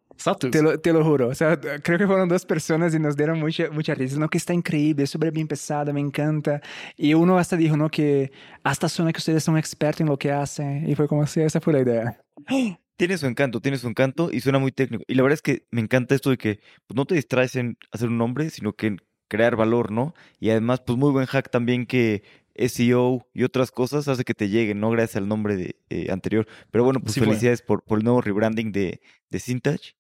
Te 0.51 0.61
lo, 0.61 0.80
te 0.80 0.93
lo, 0.93 1.03
juro. 1.03 1.28
O 1.28 1.36
sea, 1.36 1.59
creo 1.59 1.97
que 1.97 2.07
fueron 2.07 2.28
dos 2.28 2.45
personas 2.45 2.95
y 2.95 2.99
nos 2.99 3.16
dieron 3.16 3.39
mucha, 3.39 3.70
mucha 3.70 3.93
risa. 3.93 4.18
No, 4.18 4.30
que 4.30 4.38
está 4.38 4.53
increíble, 4.53 5.03
es 5.03 5.09
súper 5.09 5.32
bien 5.32 5.47
pesada, 5.47 5.93
me 5.93 5.99
encanta. 5.99 6.61
Y 6.97 7.13
uno 7.13 7.38
hasta 7.38 7.55
dijo, 7.57 7.78
no, 7.78 7.89
que 7.89 8.32
hasta 8.63 8.89
suena 8.89 9.11
que 9.11 9.20
ustedes 9.20 9.43
son 9.43 9.57
expertos 9.57 10.01
en 10.01 10.07
lo 10.07 10.18
que 10.18 10.32
hacen. 10.32 10.89
Y 10.89 10.95
fue 10.95 11.07
como 11.07 11.24
así, 11.24 11.41
esa 11.41 11.61
fue 11.61 11.74
la 11.74 11.82
idea. 11.82 12.20
Tiene 12.97 13.18
su 13.18 13.26
encanto, 13.26 13.59
tiene 13.59 13.78
su 13.78 13.89
encanto 13.89 14.30
y 14.32 14.39
suena 14.39 14.57
muy 14.57 14.72
técnico. 14.72 15.03
Y 15.05 15.16
la 15.16 15.24
verdad 15.24 15.34
es 15.34 15.41
que 15.41 15.68
me 15.70 15.82
encanta 15.82 16.16
esto 16.16 16.30
de 16.30 16.38
que 16.38 16.61
pues, 16.88 16.95
no 16.95 17.03
te 17.03 17.16
distraes 17.16 17.57
en 17.57 17.78
hacer 17.91 18.07
un 18.07 18.18
nombre, 18.18 18.49
sino 18.49 18.72
que 18.72 18.88
en 18.88 19.01
crear 19.28 19.57
valor, 19.57 19.91
¿no? 19.91 20.13
Y 20.39 20.49
además, 20.49 20.80
pues 20.80 20.97
muy 20.97 21.11
buen 21.11 21.26
hack 21.26 21.51
también 21.51 21.88
que 21.88 22.24
SEO 22.55 23.28
y 23.34 23.43
otras 23.43 23.72
cosas 23.72 24.07
hace 24.07 24.24
que 24.24 24.34
te 24.34 24.47
lleguen, 24.47 24.80
¿no? 24.80 24.91
Gracias 24.91 25.18
al 25.18 25.28
nombre 25.28 25.57
de, 25.57 25.76
eh, 25.89 26.07
anterior. 26.09 26.47
Pero 26.72 26.86
bueno, 26.86 27.01
pues 27.01 27.16
felicidades 27.16 27.61
por, 27.61 27.84
por, 27.84 27.97
el 27.97 28.05
nuevo 28.05 28.22
rebranding 28.22 28.72
de, 28.72 29.01
de 29.30 29.39
Cintage 29.41 29.95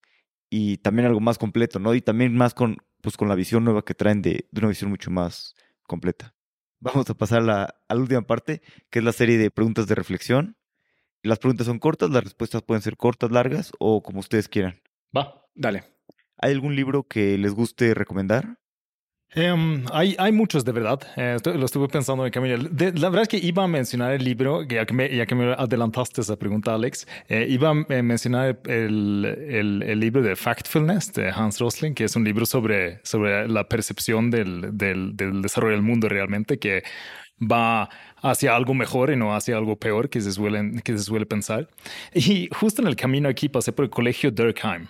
y 0.49 0.77
también 0.77 1.07
algo 1.07 1.19
más 1.19 1.37
completo, 1.37 1.79
¿no? 1.79 1.93
Y 1.95 2.01
también 2.01 2.35
más 2.35 2.53
con, 2.53 2.77
pues, 3.01 3.17
con 3.17 3.27
la 3.27 3.35
visión 3.35 3.63
nueva 3.63 3.83
que 3.83 3.93
traen 3.93 4.21
de, 4.21 4.47
de 4.51 4.59
una 4.59 4.69
visión 4.69 4.89
mucho 4.89 5.11
más 5.11 5.55
completa. 5.83 6.35
Vamos 6.79 7.09
a 7.09 7.13
pasar 7.15 7.39
a 7.39 7.45
la, 7.45 7.63
a 7.87 7.95
la 7.95 8.01
última 8.01 8.21
parte, 8.21 8.61
que 8.89 8.99
es 8.99 9.05
la 9.05 9.11
serie 9.11 9.37
de 9.37 9.51
preguntas 9.51 9.87
de 9.87 9.95
reflexión. 9.95 10.57
Las 11.23 11.39
preguntas 11.39 11.65
son 11.65 11.79
cortas, 11.79 12.11
las 12.11 12.23
respuestas 12.23 12.61
pueden 12.61 12.81
ser 12.81 12.97
cortas, 12.97 13.31
largas 13.31 13.71
o 13.79 14.03
como 14.03 14.19
ustedes 14.19 14.47
quieran. 14.47 14.75
Va, 15.15 15.43
dale. 15.55 15.83
¿Hay 16.37 16.51
algún 16.51 16.75
libro 16.75 17.03
que 17.07 17.37
les 17.37 17.53
guste 17.53 17.93
recomendar? 17.93 18.59
Um, 19.35 19.83
hay, 19.91 20.15
hay 20.17 20.31
muchos 20.31 20.63
de 20.63 20.71
verdad. 20.71 21.01
Eh, 21.17 21.37
lo 21.43 21.65
estuve 21.65 21.87
pensando 21.89 22.25
en 22.25 22.31
camino. 22.31 22.55
la 22.57 23.09
verdad 23.09 23.23
es 23.23 23.27
que 23.27 23.37
iba 23.37 23.63
a 23.63 23.67
mencionar 23.67 24.13
el 24.13 24.23
libro, 24.23 24.63
ya 24.63 24.85
que 24.85 24.93
me, 24.93 25.13
ya 25.13 25.25
que 25.25 25.35
me 25.35 25.53
adelantaste 25.53 26.21
esa 26.21 26.37
pregunta, 26.37 26.73
Alex. 26.73 27.05
Eh, 27.27 27.45
iba 27.49 27.71
a 27.71 27.85
eh, 27.89 28.01
mencionar 28.01 28.59
el, 28.65 29.25
el, 29.49 29.83
el, 29.83 29.99
libro 29.99 30.21
de 30.21 30.35
Factfulness 30.37 31.11
de 31.13 31.29
Hans 31.29 31.59
Rosling, 31.59 31.93
que 31.93 32.05
es 32.05 32.15
un 32.15 32.23
libro 32.23 32.45
sobre, 32.45 32.99
sobre 33.03 33.47
la 33.49 33.67
percepción 33.67 34.31
del, 34.31 34.77
del, 34.77 35.17
del 35.17 35.41
desarrollo 35.41 35.73
del 35.73 35.83
mundo 35.83 36.07
realmente, 36.07 36.57
que 36.57 36.83
va 37.39 37.89
hacia 38.21 38.55
algo 38.55 38.73
mejor 38.73 39.11
y 39.11 39.15
no 39.15 39.35
hacia 39.35 39.57
algo 39.57 39.75
peor 39.75 40.09
que 40.09 40.21
se, 40.21 40.31
suelen, 40.31 40.79
que 40.81 40.97
se 40.97 41.03
suele 41.03 41.25
pensar. 41.25 41.69
Y 42.13 42.49
justo 42.51 42.81
en 42.81 42.87
el 42.87 42.95
camino 42.95 43.29
aquí 43.29 43.49
pasé 43.49 43.71
por 43.71 43.85
el 43.85 43.91
colegio 43.91 44.31
Durkheim 44.31 44.87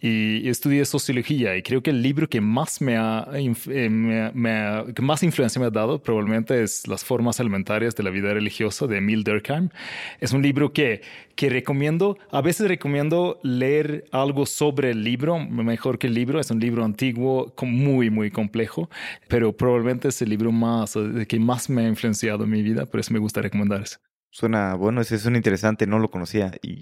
y 0.00 0.48
estudié 0.48 0.84
sociología 0.84 1.56
y 1.56 1.62
creo 1.62 1.82
que 1.82 1.90
el 1.90 2.02
libro 2.02 2.28
que 2.28 2.40
más 2.40 2.80
me 2.80 2.96
ha, 2.96 3.26
eh, 3.34 3.88
me, 3.90 4.92
que 4.94 5.02
más 5.02 5.22
influencia 5.22 5.60
me 5.60 5.66
ha 5.66 5.70
dado 5.70 6.00
probablemente 6.00 6.62
es 6.62 6.86
Las 6.86 7.04
formas 7.04 7.40
alimentarias 7.40 7.94
de 7.96 8.02
la 8.02 8.10
vida 8.10 8.32
religiosa 8.32 8.86
de 8.86 8.98
Emil 8.98 9.24
Durkheim. 9.24 9.70
Es 10.20 10.32
un 10.32 10.42
libro 10.42 10.72
que, 10.72 11.02
que 11.34 11.50
recomiendo, 11.50 12.18
a 12.30 12.40
veces 12.40 12.68
recomiendo 12.68 13.38
leer 13.42 14.06
algo 14.12 14.46
sobre 14.46 14.90
el 14.90 15.02
libro, 15.02 15.38
mejor 15.38 15.98
que 15.98 16.06
el 16.06 16.14
libro, 16.14 16.40
es 16.40 16.50
un 16.50 16.60
libro 16.60 16.84
antiguo, 16.84 17.52
muy, 17.62 18.10
muy 18.10 18.30
complejo, 18.30 18.88
pero 19.28 19.52
probablemente 19.52 20.08
es 20.08 20.22
el 20.22 20.30
libro 20.30 20.52
más, 20.52 20.96
eh, 20.96 21.26
que 21.28 21.38
más 21.38 21.68
me 21.68 21.84
ha 21.84 21.88
influenciado 21.88 22.44
en 22.44 22.50
mi 22.50 22.62
vida 22.66 22.86
por 22.86 23.00
eso 23.00 23.12
me 23.12 23.18
gusta 23.18 23.40
recomendar 23.40 23.82
eso. 23.82 23.98
Suena, 24.30 24.74
bueno, 24.74 25.00
ese 25.00 25.18
suena 25.18 25.38
interesante, 25.38 25.86
no 25.86 25.98
lo 25.98 26.10
conocía 26.10 26.52
y 26.62 26.80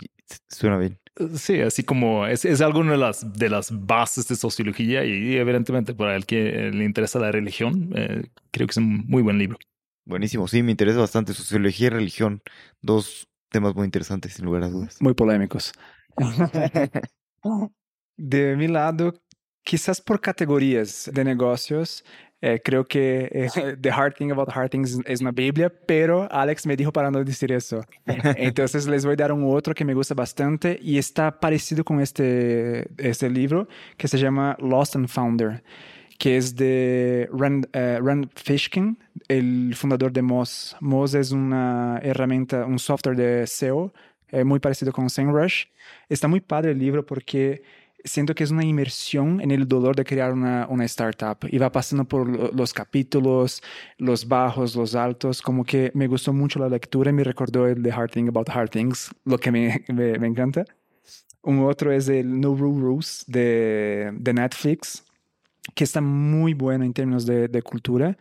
suena 0.49 0.77
bien. 0.77 0.99
Sí, 1.37 1.61
así 1.61 1.85
como 1.85 2.27
es, 2.27 2.45
es 2.45 2.61
algo 2.61 2.83
de 2.83 2.97
las, 2.97 3.33
de 3.33 3.49
las 3.49 3.71
bases 3.87 4.27
de 4.27 4.35
sociología 4.35 5.05
y, 5.05 5.37
evidentemente 5.37 5.95
para 5.95 6.17
el 6.17 6.27
que 6.27 6.71
le 6.73 6.85
interesa 6.85 7.21
la 7.21 7.31
religión, 7.31 7.93
eh, 7.95 8.25
creo 8.51 8.67
que 8.67 8.73
es 8.73 8.77
un 8.79 9.05
muy 9.07 9.23
buen 9.23 9.39
libro. 9.39 9.59
Buenísimo, 10.05 10.49
sí, 10.49 10.63
me 10.63 10.73
interesa 10.73 10.99
bastante 10.99 11.33
sociología 11.33 11.87
y 11.87 11.91
religión, 11.91 12.43
dos 12.83 13.29
temas 13.51 13.75
muy 13.77 13.85
interesantes 13.85 14.35
sin 14.35 14.47
lugar 14.47 14.65
a 14.65 14.69
dudas. 14.69 15.01
Muy 15.01 15.15
polémicos. 15.15 15.73
de 18.17 18.57
mi 18.57 18.67
lado, 18.67 19.15
quizás 19.63 20.01
por 20.01 20.21
categorías 20.21 21.09
de 21.13 21.25
negocios, 21.25 22.05
eh, 22.47 22.61
creo 22.63 22.85
que 22.85 23.31
eh, 23.33 23.49
The 23.81 23.91
Hard 23.91 24.17
Thing 24.17 24.31
About 24.31 24.51
Hard 24.55 24.69
Things 24.69 25.01
es 25.07 25.23
una 25.23 25.33
Biblia, 25.33 25.73
pero 25.87 26.31
Alex 26.31 26.67
me 26.67 26.77
dijo 26.77 26.93
para 26.93 27.11
no 27.11 27.25
decir 27.25 27.51
eso. 27.51 27.83
Entonces 28.37 28.87
les 28.87 29.07
voy 29.07 29.15
a 29.15 29.17
dar 29.17 29.33
un 29.33 29.45
otro 29.51 29.73
que 29.75 29.83
me 29.83 29.95
gusta 29.95 30.13
bastante 30.13 30.79
y 30.83 30.99
está 30.99 31.41
parecido 31.41 31.85
con 31.85 32.03
este, 32.03 32.87
este 32.99 33.31
libro 33.31 33.67
que 33.97 34.09
se 34.09 34.19
llama 34.19 34.59
Lost 34.61 34.95
and 34.95 35.09
Founder, 35.09 35.65
que 36.19 36.37
es 36.37 36.55
de 36.55 37.31
Rand, 37.33 37.67
uh, 37.75 38.05
Rand 38.05 38.29
Fishkin, 38.35 38.99
el 39.29 39.75
fundador 39.75 40.13
de 40.13 40.21
Moz. 40.21 40.77
Moz 40.81 41.15
es 41.15 41.33
una 41.33 41.99
herramienta, 42.03 42.67
un 42.67 42.79
software 42.79 43.17
de 43.17 43.47
SEO 43.47 43.91
muy 44.45 44.59
parecido 44.59 44.93
con 44.93 45.09
SEMrush. 45.09 45.67
Está 46.11 46.29
muy 46.29 46.41
padre 46.41 46.73
el 46.73 46.79
libro 46.79 47.07
porque 47.07 47.63
siento 48.05 48.35
que 48.35 48.45
es 48.45 48.51
una 48.51 48.65
inmersión 48.65 49.41
en 49.41 49.51
el 49.51 49.67
dolor 49.67 49.97
de 49.97 50.05
crear 50.05 50.33
una, 50.33 50.67
una, 50.69 50.85
startup 50.85 51.39
y 51.51 51.59
va 51.59 51.73
pasando 51.73 52.05
por 52.05 52.55
los 52.55 52.73
capítulos, 52.73 53.63
los 53.99 54.29
bajos, 54.29 54.77
los 54.77 54.95
altos, 54.95 55.41
como 55.41 55.65
que 55.65 55.91
me 55.95 56.07
gustó 56.07 56.33
mucho 56.33 56.59
la 56.59 56.69
lectura 56.69 57.11
y 57.11 57.15
me 57.15 57.25
recordó 57.25 57.67
el 57.67 57.83
de 57.83 57.91
Hard 57.91 58.11
Thing 58.11 58.29
About 58.29 58.51
Hard 58.51 58.71
Things, 58.71 59.11
lo 59.25 59.39
que 59.39 59.51
me, 59.51 59.85
me, 59.89 60.27
encanta. 60.27 60.65
Un 61.43 61.61
otro 61.65 61.93
es 61.93 62.09
el 62.09 62.41
No 62.41 62.55
Rule 62.55 62.81
Rules 62.81 63.25
de, 63.27 64.11
de, 64.15 64.35
Netflix, 64.35 65.05
que 65.75 65.85
está 65.85 66.01
muy 66.01 66.55
bueno 66.55 66.85
en 66.85 66.93
términos 66.93 67.27
de, 67.27 67.49
de 67.49 67.63
cultura. 67.63 68.17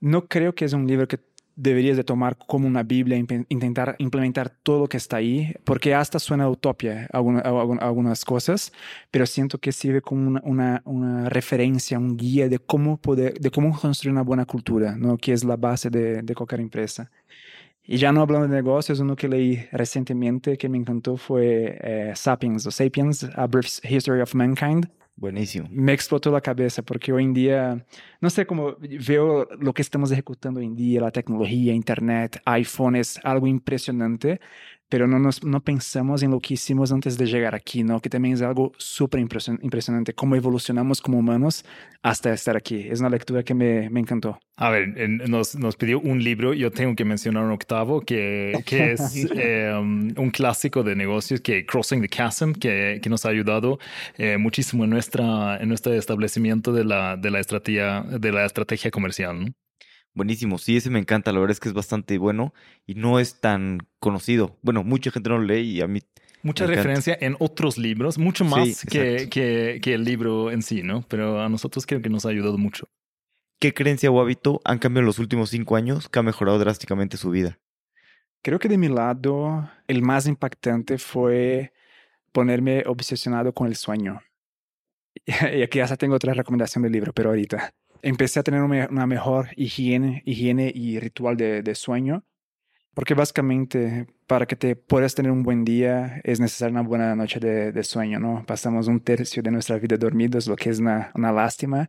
No 0.00 0.26
creo 0.26 0.54
que 0.54 0.64
es 0.64 0.72
un 0.72 0.86
libro 0.86 1.08
que 1.08 1.18
deberías 1.56 1.96
de 1.96 2.04
tomar 2.04 2.36
como 2.36 2.66
una 2.66 2.82
Biblia, 2.82 3.16
intentar 3.16 3.96
implementar 3.98 4.50
todo 4.50 4.80
lo 4.80 4.88
que 4.88 4.96
está 4.96 5.16
ahí, 5.16 5.54
porque 5.64 5.94
hasta 5.94 6.18
suena 6.18 6.48
utopia 6.48 7.08
algunas 7.12 8.24
cosas, 8.24 8.72
pero 9.10 9.26
siento 9.26 9.58
que 9.58 9.72
sirve 9.72 10.00
como 10.00 10.28
una, 10.28 10.40
una, 10.44 10.82
una, 10.84 11.28
referencia, 11.28 11.98
un 11.98 12.16
guía 12.16 12.48
de 12.48 12.58
cómo 12.58 12.96
poder, 12.96 13.38
de 13.38 13.50
cómo 13.50 13.78
construir 13.78 14.12
una 14.12 14.22
buena 14.22 14.44
cultura, 14.46 14.96
¿no? 14.96 15.16
que 15.18 15.32
es 15.32 15.44
la 15.44 15.56
base 15.56 15.90
de, 15.90 16.22
de 16.22 16.34
cualquier 16.34 16.60
empresa. 16.60 17.10
Y 17.84 17.96
ya 17.96 18.12
no 18.12 18.22
hablando 18.22 18.46
de 18.46 18.54
negocios, 18.54 19.00
uno 19.00 19.16
que 19.16 19.28
leí 19.28 19.66
recientemente 19.72 20.56
que 20.56 20.68
me 20.68 20.78
encantó 20.78 21.16
fue 21.16 21.78
eh, 21.80 22.12
Sapiens, 22.14 22.64
o 22.66 22.70
Sapiens, 22.70 23.24
A 23.34 23.46
Brief 23.48 23.84
History 23.84 24.20
of 24.20 24.34
Mankind, 24.34 24.88
Buenísimo. 25.22 25.68
Me 25.70 25.92
explotó 25.92 26.32
la 26.32 26.40
cabeza 26.40 26.82
porque 26.82 27.12
hoy 27.12 27.22
en 27.22 27.32
día, 27.32 27.86
no 28.20 28.28
sé 28.28 28.44
cómo 28.44 28.74
veo 29.06 29.46
lo 29.60 29.72
que 29.72 29.80
estamos 29.80 30.10
ejecutando 30.10 30.58
hoy 30.58 30.66
en 30.66 30.74
día, 30.74 31.00
la 31.00 31.12
tecnología, 31.12 31.72
Internet, 31.72 32.42
iPhone, 32.44 32.96
es 32.96 33.20
algo 33.22 33.46
impresionante, 33.46 34.40
pero 34.92 35.06
no, 35.06 35.18
nos, 35.18 35.42
no 35.42 35.62
pensamos 35.62 36.22
en 36.22 36.32
lo 36.32 36.38
que 36.38 36.52
hicimos 36.52 36.92
antes 36.92 37.16
de 37.16 37.24
llegar 37.24 37.54
aquí, 37.54 37.82
¿no? 37.82 37.98
Que 37.98 38.10
también 38.10 38.34
es 38.34 38.42
algo 38.42 38.72
súper 38.76 39.20
impresionante, 39.20 40.12
cómo 40.12 40.36
evolucionamos 40.36 41.00
como 41.00 41.18
humanos 41.18 41.64
hasta 42.02 42.30
estar 42.34 42.58
aquí. 42.58 42.88
Es 42.90 43.00
una 43.00 43.08
lectura 43.08 43.42
que 43.42 43.54
me, 43.54 43.88
me 43.88 44.00
encantó. 44.00 44.38
A 44.54 44.68
ver, 44.68 44.88
nos, 45.30 45.56
nos, 45.56 45.76
pidió 45.76 45.98
un 45.98 46.22
libro, 46.22 46.52
yo 46.52 46.70
tengo 46.70 46.94
que 46.94 47.06
mencionar 47.06 47.42
un 47.42 47.52
octavo, 47.52 48.02
que, 48.02 48.52
que 48.66 48.92
es 48.92 49.26
eh, 49.34 49.72
un 49.74 50.30
clásico 50.30 50.82
de 50.82 50.94
negocios, 50.94 51.40
que 51.40 51.64
Crossing 51.64 52.02
the 52.02 52.08
Chasm, 52.08 52.52
que, 52.52 53.00
que 53.02 53.08
nos 53.08 53.24
ha 53.24 53.30
ayudado 53.30 53.78
eh, 54.18 54.36
muchísimo 54.36 54.84
en, 54.84 54.90
nuestra, 54.90 55.56
en 55.56 55.68
nuestro 55.68 55.94
establecimiento 55.94 56.74
de 56.74 56.84
la, 56.84 57.16
de 57.16 57.30
la, 57.30 57.40
estrategia, 57.40 58.02
de 58.02 58.30
la 58.30 58.44
estrategia 58.44 58.90
comercial. 58.90 59.40
¿no? 59.40 59.52
Buenísimo, 60.14 60.58
sí, 60.58 60.76
ese 60.76 60.90
me 60.90 60.98
encanta, 60.98 61.32
la 61.32 61.40
verdad 61.40 61.52
es 61.52 61.60
que 61.60 61.68
es 61.68 61.74
bastante 61.74 62.18
bueno 62.18 62.52
y 62.86 62.94
no 62.94 63.18
es 63.18 63.40
tan 63.40 63.78
conocido. 63.98 64.58
Bueno, 64.62 64.84
mucha 64.84 65.10
gente 65.10 65.30
no 65.30 65.38
lo 65.38 65.44
lee 65.44 65.62
y 65.62 65.80
a 65.80 65.86
mí... 65.86 66.00
Mucha 66.42 66.66
referencia 66.66 67.16
en 67.20 67.36
otros 67.38 67.78
libros, 67.78 68.18
mucho 68.18 68.44
más 68.44 68.84
que, 68.84 69.28
que, 69.30 69.78
que, 69.80 69.94
el 69.94 70.04
libro 70.04 70.50
en 70.50 70.62
sí, 70.62 70.82
¿no? 70.82 71.02
Pero 71.08 71.40
a 71.40 71.48
nosotros 71.48 71.86
creo 71.86 72.02
que 72.02 72.08
nos 72.08 72.26
ha 72.26 72.30
ayudado 72.30 72.58
mucho. 72.58 72.88
¿Qué 73.60 73.72
creencia 73.72 74.10
o 74.10 74.20
hábito 74.20 74.60
han 74.64 74.80
cambiado 74.80 75.02
en 75.02 75.06
los 75.06 75.20
últimos 75.20 75.50
cinco 75.50 75.76
años 75.76 76.08
que 76.08 76.18
ha 76.18 76.22
mejorado 76.22 76.58
drásticamente 76.58 77.16
su 77.16 77.30
vida? 77.30 77.60
Creo 78.42 78.58
que 78.58 78.68
de 78.68 78.76
mi 78.76 78.88
lado, 78.88 79.70
el 79.86 80.02
más 80.02 80.26
impactante 80.26 80.98
fue 80.98 81.72
ponerme 82.32 82.82
obsesionado 82.86 83.54
con 83.54 83.68
el 83.68 83.76
sueño. 83.76 84.20
Y 85.54 85.62
aquí 85.62 85.78
hasta 85.78 85.96
tengo 85.96 86.16
otra 86.16 86.34
recomendación 86.34 86.82
del 86.82 86.92
libro, 86.92 87.12
pero 87.12 87.28
ahorita 87.30 87.72
empecé 88.02 88.40
a 88.40 88.42
tener 88.42 88.62
una 88.62 89.06
mejor 89.06 89.48
higiene, 89.56 90.22
higiene 90.26 90.70
y 90.74 90.98
ritual 90.98 91.36
de, 91.36 91.74
sueño, 91.74 92.24
porque 92.94 93.14
básicamente 93.14 94.06
para 94.26 94.46
que 94.46 94.56
te 94.56 94.76
puedas 94.76 95.14
tener 95.14 95.32
un 95.32 95.42
buen 95.42 95.64
día 95.64 96.20
es 96.24 96.40
necesaria 96.40 96.72
una 96.72 96.86
buena 96.86 97.14
noche 97.16 97.40
de, 97.40 97.84
sueño, 97.84 98.18
¿no? 98.18 98.44
Pasamos 98.46 98.88
un 98.88 99.00
tercio 99.00 99.42
de 99.42 99.50
nuestra 99.50 99.78
vida 99.78 99.96
dormidos, 99.96 100.46
lo 100.46 100.56
que 100.56 100.70
es 100.70 100.80
una, 100.80 101.10
una 101.14 101.32
lástima, 101.32 101.88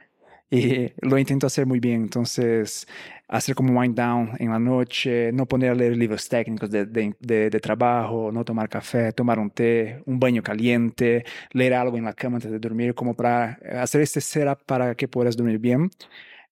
y 0.49 0.91
lo 1.01 1.17
intento 1.17 1.47
hacer 1.47 1.65
muy 1.65 1.79
bien. 1.79 2.03
Entonces, 2.03 2.87
hacer 3.27 3.55
como 3.55 3.79
wind 3.79 3.95
down 3.95 4.31
en 4.39 4.51
la 4.51 4.59
noche, 4.59 5.31
no 5.33 5.47
poner 5.47 5.71
a 5.71 5.75
leer 5.75 5.97
libros 5.97 6.29
técnicos 6.29 6.69
de, 6.69 6.85
de, 6.85 7.15
de, 7.19 7.59
trabajo, 7.59 8.31
no 8.31 8.45
tomar 8.45 8.69
café, 8.69 9.11
tomar 9.11 9.39
un 9.39 9.49
té, 9.49 10.01
un 10.05 10.19
baño 10.19 10.43
caliente, 10.43 11.25
leer 11.51 11.73
algo 11.73 11.97
en 11.97 12.05
la 12.05 12.13
cama 12.13 12.37
antes 12.37 12.51
de 12.51 12.59
dormir, 12.59 12.93
como 12.93 13.15
para 13.15 13.57
hacer 13.81 14.01
este 14.01 14.21
setup 14.21 14.63
para 14.65 14.95
que 14.95 15.07
puedas 15.07 15.35
dormir 15.35 15.57
bien. 15.59 15.89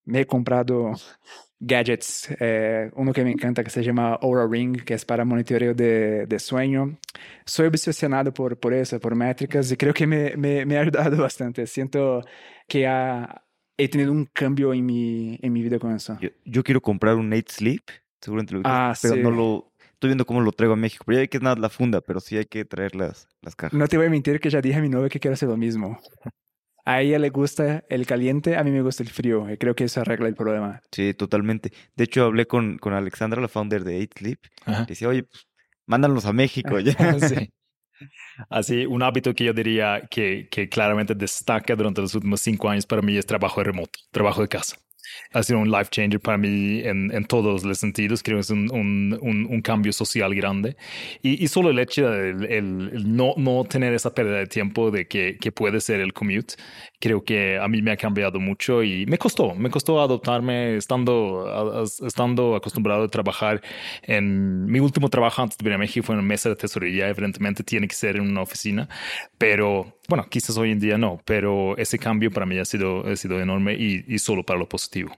Me 0.06 0.22
he 0.22 0.26
comprado 0.28 0.94
gadgets, 1.60 2.30
eh, 2.40 2.90
uno 2.96 3.14
que 3.14 3.24
me 3.24 3.32
encanta 3.32 3.64
que 3.64 3.70
se 3.70 3.84
llama 3.84 4.16
Aura 4.16 4.48
Ring, 4.48 4.84
que 4.84 4.96
es 4.96 5.06
para 5.06 5.24
monitoreo 5.26 5.74
de, 5.76 6.26
de 6.26 6.40
sueño. 6.40 6.98
Soy 7.46 7.68
obsesionado 7.68 8.34
por, 8.34 8.60
por 8.60 8.74
eso, 8.74 9.00
por 9.00 9.16
métricas, 9.16 9.72
y 9.72 9.78
creo 9.78 9.94
que 9.94 10.08
me, 10.08 10.36
me, 10.38 10.66
me 10.66 10.78
ha 10.78 10.82
ayudado 10.82 11.18
bastante. 11.22 11.68
Siento 11.68 12.24
que 12.68 12.88
ha, 12.88 13.44
he 13.84 13.90
tenido 13.90 14.12
un 14.12 14.26
cambio 14.26 14.74
en 14.74 14.86
mi, 14.86 15.40
en 15.42 15.54
mi 15.54 15.64
vida 15.64 15.80
con 15.80 15.96
eso. 15.96 16.18
Yo, 16.46 16.64
quiero 16.64 16.82
comprar 16.82 17.16
un 17.16 17.30
Nate 17.30 17.52
Sleep, 17.52 17.82
seguramente 18.20 18.54
lo 18.54 18.62
ah, 18.64 18.94
pero 19.02 19.16
no 19.16 19.32
lo... 19.32 19.74
Estoy 19.94 20.10
viendo 20.10 20.26
cómo 20.26 20.42
lo 20.42 20.52
traigo 20.52 20.74
a 20.74 20.78
México, 20.78 21.04
pero 21.06 21.18
ya 21.18 21.22
hay 21.22 21.28
que 21.28 21.40
nada 21.40 21.56
la 21.56 21.70
funda, 21.70 22.02
pero 22.02 22.20
sí 22.20 22.36
hay 22.36 22.46
que 22.46 22.66
traer 22.66 22.96
las, 22.96 23.28
las 23.42 23.56
cajas. 23.56 23.78
No 23.78 23.88
te 23.88 23.98
voy 23.98 24.08
a 24.08 24.10
mentir 24.10 24.40
que 24.40 24.50
ya 24.50 24.60
dije 24.60 24.80
a 24.80 24.82
mi 24.82 24.90
novia 24.90 25.10
que 25.10 25.20
quiero 25.20 25.34
hacer 25.34 25.50
lo 25.50 25.58
mismo. 25.58 26.00
A 26.84 27.02
ella 27.02 27.20
le 27.20 27.30
gusta 27.30 27.84
el 27.90 28.08
caliente, 28.08 28.58
a 28.58 28.64
mí 28.64 28.72
me 28.72 28.82
gusta 28.82 29.04
el 29.04 29.10
frío. 29.10 29.48
Y 29.52 29.58
creo 29.58 29.76
que 29.76 29.84
eso 29.84 30.02
arregla 30.02 30.28
el 30.28 30.34
problema. 30.34 30.82
Sí, 30.92 31.14
totalmente. 31.14 31.72
De 31.96 32.06
hecho, 32.06 32.26
hablé 32.26 32.48
con, 32.48 32.80
con 32.80 32.94
Alexandra, 32.94 33.40
la 33.40 33.48
founder 33.48 33.84
de 33.84 33.98
Eight 33.98 34.18
Sleep. 34.18 34.40
Y 34.66 34.86
decía, 34.88 35.08
oye, 35.08 35.22
pues, 35.22 35.46
mándanos 35.86 36.26
a 36.26 36.34
México. 36.34 36.80
ya. 36.80 36.94
sí. 37.20 37.54
Así, 38.50 38.86
un 38.86 39.04
hábito 39.04 39.34
que 39.34 39.46
yo 39.46 39.54
diría 39.54 40.08
que, 40.10 40.48
claramente 40.70 41.16
destaca 41.16 41.76
durante 41.76 42.02
los 42.02 42.16
últimos 42.16 42.42
cinco 42.42 42.70
años 42.70 42.86
para 42.86 43.02
mí 43.02 43.18
es 43.18 43.26
trabajo 43.26 43.64
remoto, 43.64 44.00
trabajo 44.12 44.42
de 44.42 44.48
casa 44.48 44.78
ha 45.34 45.44
sido 45.44 45.60
un 45.60 45.72
life 45.72 45.90
changer 45.90 46.20
para 46.20 46.38
mí 46.38 46.82
en, 46.84 47.26
todos 47.26 47.64
los 47.64 47.78
sentidos. 47.78 48.24
Creo 48.24 48.38
que 48.38 48.42
es 48.42 48.50
un, 48.50 49.62
cambio 49.64 49.94
social 49.94 50.34
grande. 50.36 50.76
Y, 51.22 51.48
solo 51.48 51.70
el 51.70 51.80
hecho 51.80 52.10
de 52.10 52.62
no, 52.62 53.64
tener 53.66 53.94
esa 53.94 54.14
pérdida 54.14 54.38
de 54.38 54.48
tiempo 54.48 54.92
de 54.92 55.08
que, 55.08 55.52
puede 55.54 55.82
ser 55.82 56.02
el 56.02 56.14
commute, 56.14 56.56
creo 57.02 57.24
que 57.24 57.58
a 57.58 57.68
mí 57.68 57.82
me 57.82 57.92
ha 57.92 57.98
cambiado 57.98 58.40
mucho 58.40 58.84
y 58.84 59.06
me 59.08 59.18
costó, 59.18 59.56
me 59.56 59.70
costó 59.70 60.00
adoptarme 60.00 60.78
estando, 60.78 61.84
estando 62.06 62.56
acostumbrado 62.56 63.04
a 63.04 63.08
trabajar 63.10 63.62
en 64.04 64.66
mi 64.68 64.80
último 64.80 65.10
trabajo 65.10 65.42
antes 65.42 65.58
de 65.58 65.64
venir 65.64 65.76
a 65.76 65.80
México 65.80 66.06
fue 66.06 66.16
en 66.16 66.20
una 66.20 66.28
mesa 66.28 66.50
de 66.50 66.56
tesorería. 66.56 67.10
Evidentemente 67.10 67.64
tiene 67.64 67.88
que 67.88 67.96
ser 67.96 68.16
en 68.18 68.30
una 68.30 68.42
oficina, 68.42 68.88
pero 69.38 69.98
bueno, 70.08 70.28
quizás 70.30 70.58
hoy 70.58 70.72
en 70.72 70.80
día 70.80 70.98
no, 70.98 71.22
pero 71.26 71.76
ese 71.78 71.98
cambio 72.00 72.32
para 72.32 72.46
mí 72.46 72.58
ha 72.60 72.66
sido, 72.66 73.06
ha 73.08 73.16
sido 73.16 73.42
enorme 73.42 73.74
y, 73.74 74.06
y 74.08 74.20
solo 74.20 74.44
para 74.46 74.60
lo 74.60 74.70
positivo. 74.70 75.12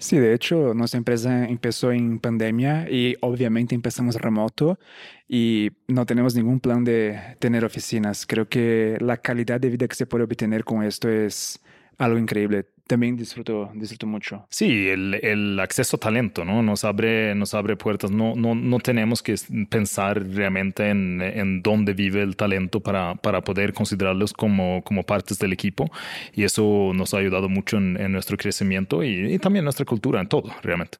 Sí, 0.00 0.16
de 0.18 0.32
hecho, 0.32 0.74
nuestra 0.74 0.98
empresa 0.98 1.44
empezó 1.48 1.90
en 1.90 2.20
pandemia 2.20 2.88
y 2.88 3.16
obviamente 3.20 3.74
empezamos 3.74 4.14
remoto 4.14 4.78
y 5.28 5.72
no 5.88 6.06
tenemos 6.06 6.36
ningún 6.36 6.60
plan 6.60 6.84
de 6.84 7.36
tener 7.40 7.64
oficinas. 7.64 8.24
Creo 8.24 8.48
que 8.48 8.96
la 9.00 9.16
calidad 9.16 9.60
de 9.60 9.70
vida 9.70 9.88
que 9.88 9.96
se 9.96 10.06
puede 10.06 10.22
obtener 10.24 10.62
con 10.64 10.84
esto 10.84 11.08
es 11.08 11.60
algo 11.98 12.16
increíble 12.16 12.66
también 12.88 13.16
disfruto, 13.16 13.70
disfruto 13.74 14.06
mucho. 14.06 14.46
Sí, 14.50 14.88
el, 14.88 15.14
el, 15.22 15.60
acceso 15.60 15.96
a 15.96 16.00
talento, 16.00 16.44
¿no? 16.44 16.62
Nos 16.62 16.84
abre, 16.84 17.34
nos 17.34 17.54
abre 17.54 17.76
puertas. 17.76 18.10
No, 18.10 18.34
no, 18.34 18.54
no 18.54 18.80
tenemos 18.80 19.22
que 19.22 19.36
pensar 19.70 20.26
realmente 20.26 20.88
en, 20.88 21.20
en 21.20 21.62
dónde 21.62 21.92
vive 21.92 22.22
el 22.22 22.34
talento 22.34 22.80
para, 22.80 23.14
para 23.14 23.42
poder 23.42 23.74
considerarlos 23.74 24.32
como, 24.32 24.82
como 24.82 25.04
partes 25.04 25.38
del 25.38 25.52
equipo. 25.52 25.90
Y 26.32 26.44
eso 26.44 26.92
nos 26.94 27.14
ha 27.14 27.18
ayudado 27.18 27.48
mucho 27.48 27.76
en, 27.76 28.00
en 28.00 28.10
nuestro 28.10 28.36
crecimiento 28.36 29.04
y, 29.04 29.34
y, 29.34 29.38
también 29.38 29.60
en 29.60 29.64
nuestra 29.64 29.84
cultura, 29.84 30.20
en 30.20 30.28
todo, 30.28 30.50
realmente. 30.62 30.98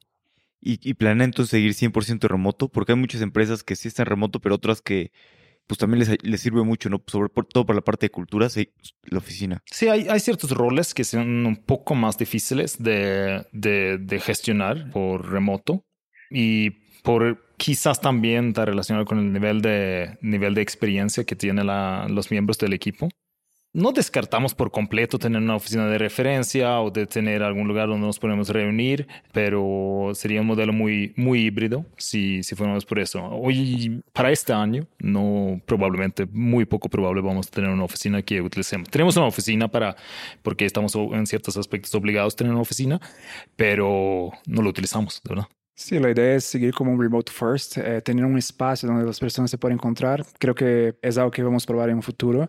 ¿Y, 0.61 0.78
y 0.89 0.95
planean 0.95 1.30
entonces 1.30 1.51
seguir 1.51 1.72
100% 1.72 2.28
remoto? 2.28 2.68
Porque 2.68 2.93
hay 2.93 2.99
muchas 2.99 3.22
empresas 3.22 3.64
que 3.64 3.76
sí 3.76 3.89
están 3.89 4.07
remoto, 4.07 4.41
pero 4.41 4.55
otras 4.57 4.82
que 4.82 5.11
pues 5.68 5.78
también 5.78 6.04
les, 6.22 6.40
sirve 6.40 6.64
mucho, 6.64 6.88
¿no? 6.88 7.00
Sobre 7.06 7.30
todo 7.52 7.66
para 7.66 7.76
la 7.76 7.84
parte 7.84 8.06
de 8.06 8.10
cultura, 8.10 8.48
sí, 8.48 8.70
la 9.04 9.18
oficina. 9.18 9.62
Sí, 9.70 9.86
hay, 9.86 10.08
hay 10.08 10.18
ciertos 10.18 10.50
roles 10.50 10.94
que 10.94 11.04
son 11.04 11.46
un 11.46 11.56
poco 11.56 11.94
más 11.94 12.16
difíciles 12.16 12.82
de, 12.82 13.46
de, 13.52 13.98
de 13.98 14.18
gestionar 14.18 14.90
por 14.90 15.30
remoto 15.30 15.84
y 16.30 16.70
por 17.02 17.54
quizás 17.58 18.00
también 18.00 18.48
está 18.48 18.64
relacionado 18.64 19.04
con 19.04 19.18
el 19.18 19.32
nivel 19.32 19.60
de, 19.60 20.16
nivel 20.22 20.54
de 20.54 20.62
experiencia 20.62 21.24
que 21.24 21.36
tienen 21.36 21.66
los 21.66 22.30
miembros 22.30 22.58
del 22.58 22.72
equipo 22.72 23.08
no 23.72 23.92
descartamos 23.92 24.54
por 24.54 24.70
completo 24.70 25.18
tener 25.18 25.40
una 25.42 25.56
oficina 25.56 25.86
de 25.86 25.98
referencia 25.98 26.80
o 26.80 26.90
de 26.90 27.06
tener 27.06 27.42
algún 27.42 27.68
lugar 27.68 27.88
donde 27.88 28.06
nos 28.06 28.18
podemos 28.18 28.48
reunir, 28.48 29.06
pero 29.32 30.10
sería 30.14 30.40
un 30.40 30.46
modelo 30.46 30.72
muy, 30.72 31.12
muy 31.16 31.40
híbrido 31.40 31.84
si, 31.96 32.42
si 32.42 32.54
fuéramos 32.54 32.84
por 32.84 32.98
eso. 32.98 33.24
Hoy, 33.24 34.02
para 34.12 34.30
este 34.30 34.52
año, 34.52 34.86
no 34.98 35.60
probablemente, 35.66 36.26
muy 36.26 36.64
poco 36.64 36.88
probable 36.88 37.20
vamos 37.20 37.48
a 37.48 37.50
tener 37.50 37.70
una 37.70 37.84
oficina 37.84 38.22
que 38.22 38.40
utilicemos. 38.40 38.88
Tenemos 38.88 39.16
una 39.16 39.26
oficina 39.26 39.68
para, 39.68 39.96
porque 40.42 40.64
estamos 40.64 40.94
en 40.94 41.26
ciertos 41.26 41.56
aspectos 41.56 41.94
obligados 41.94 42.34
a 42.34 42.36
tener 42.36 42.52
una 42.52 42.62
oficina, 42.62 43.00
pero 43.56 44.30
no 44.46 44.62
lo 44.62 44.70
utilizamos, 44.70 45.20
verdad. 45.28 45.46
Sí, 45.81 45.97
la 46.01 46.11
idea 46.11 46.35
es 46.35 46.45
seguir 46.45 46.74
como 46.74 46.93
un 46.93 47.01
remote 47.01 47.31
first, 47.31 47.79
eh, 47.79 48.03
tener 48.03 48.24
un 48.24 48.37
espacio 48.37 48.89
donde 48.89 49.07
las 49.07 49.20
personas 49.20 49.49
se 49.49 49.59
puedan 49.59 49.76
encontrar. 49.76 50.26
Creo 50.41 50.53
que 50.53 50.97
es 51.01 51.16
algo 51.18 51.31
que 51.31 51.41
vamos 51.41 51.62
a 51.62 51.66
probar 51.68 51.89
en 51.89 51.95
un 51.97 52.03
futuro, 52.03 52.49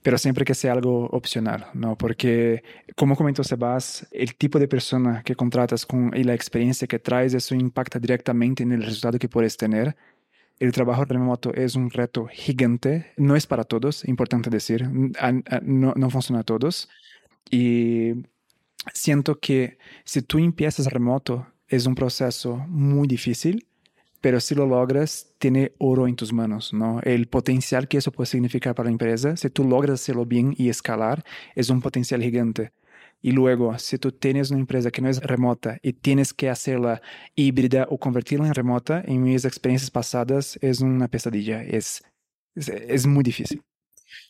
pero 0.00 0.16
siempre 0.16 0.44
que 0.44 0.54
sea 0.54 0.74
algo 0.74 1.06
opcional, 1.06 1.66
¿no? 1.74 1.98
Porque, 1.98 2.62
como 2.94 3.16
comentó 3.16 3.42
Sebas, 3.42 4.06
el 4.12 4.36
tipo 4.36 4.60
de 4.60 4.68
persona 4.68 5.24
que 5.24 5.34
contratas 5.34 5.84
con, 5.84 6.12
y 6.16 6.22
la 6.22 6.34
experiencia 6.34 6.86
que 6.86 7.00
traes, 7.00 7.34
eso 7.34 7.56
impacta 7.56 7.98
directamente 7.98 8.62
en 8.62 8.70
el 8.70 8.84
resultado 8.84 9.18
que 9.18 9.28
puedes 9.28 9.56
tener. 9.56 9.96
El 10.60 10.70
trabajo 10.70 11.04
remoto 11.04 11.52
es 11.54 11.74
un 11.74 11.90
reto 11.90 12.28
gigante, 12.30 13.12
no 13.16 13.34
es 13.34 13.48
para 13.48 13.64
todos, 13.64 14.06
importante 14.06 14.50
decir, 14.50 14.88
no, 14.88 15.94
no 15.96 16.10
funciona 16.10 16.42
a 16.42 16.44
todos. 16.44 16.88
Y 17.50 18.12
siento 18.94 19.40
que 19.40 19.78
si 20.04 20.22
tú 20.22 20.38
empiezas 20.38 20.86
remoto, 20.86 21.48
es 21.68 21.86
un 21.86 21.94
proceso 21.94 22.56
muy 22.68 23.06
difícil, 23.08 23.66
pero 24.20 24.40
si 24.40 24.54
lo 24.54 24.66
logras, 24.66 25.32
tiene 25.38 25.72
oro 25.78 26.08
en 26.08 26.16
tus 26.16 26.32
manos, 26.32 26.72
¿no? 26.72 27.00
El 27.02 27.28
potencial 27.28 27.86
que 27.88 27.98
eso 27.98 28.10
puede 28.10 28.26
significar 28.26 28.74
para 28.74 28.88
la 28.88 28.92
empresa, 28.92 29.36
si 29.36 29.48
tú 29.50 29.64
logras 29.64 30.00
hacerlo 30.00 30.26
bien 30.26 30.54
y 30.56 30.68
escalar, 30.68 31.24
es 31.54 31.70
un 31.70 31.80
potencial 31.80 32.22
gigante. 32.22 32.72
Y 33.20 33.32
luego, 33.32 33.76
si 33.78 33.98
tú 33.98 34.12
tienes 34.12 34.50
una 34.50 34.60
empresa 34.60 34.90
que 34.90 35.02
no 35.02 35.08
es 35.08 35.20
remota 35.22 35.78
y 35.82 35.92
tienes 35.92 36.32
que 36.32 36.48
hacerla 36.50 37.02
híbrida 37.34 37.86
o 37.90 37.98
convertirla 37.98 38.46
en 38.46 38.54
remota, 38.54 39.02
en 39.06 39.22
mis 39.22 39.44
experiencias 39.44 39.90
pasadas 39.90 40.58
es 40.62 40.80
una 40.80 41.08
pesadilla, 41.08 41.62
es, 41.62 42.02
es, 42.54 42.68
es 42.68 43.06
muy 43.06 43.24
difícil. 43.24 43.62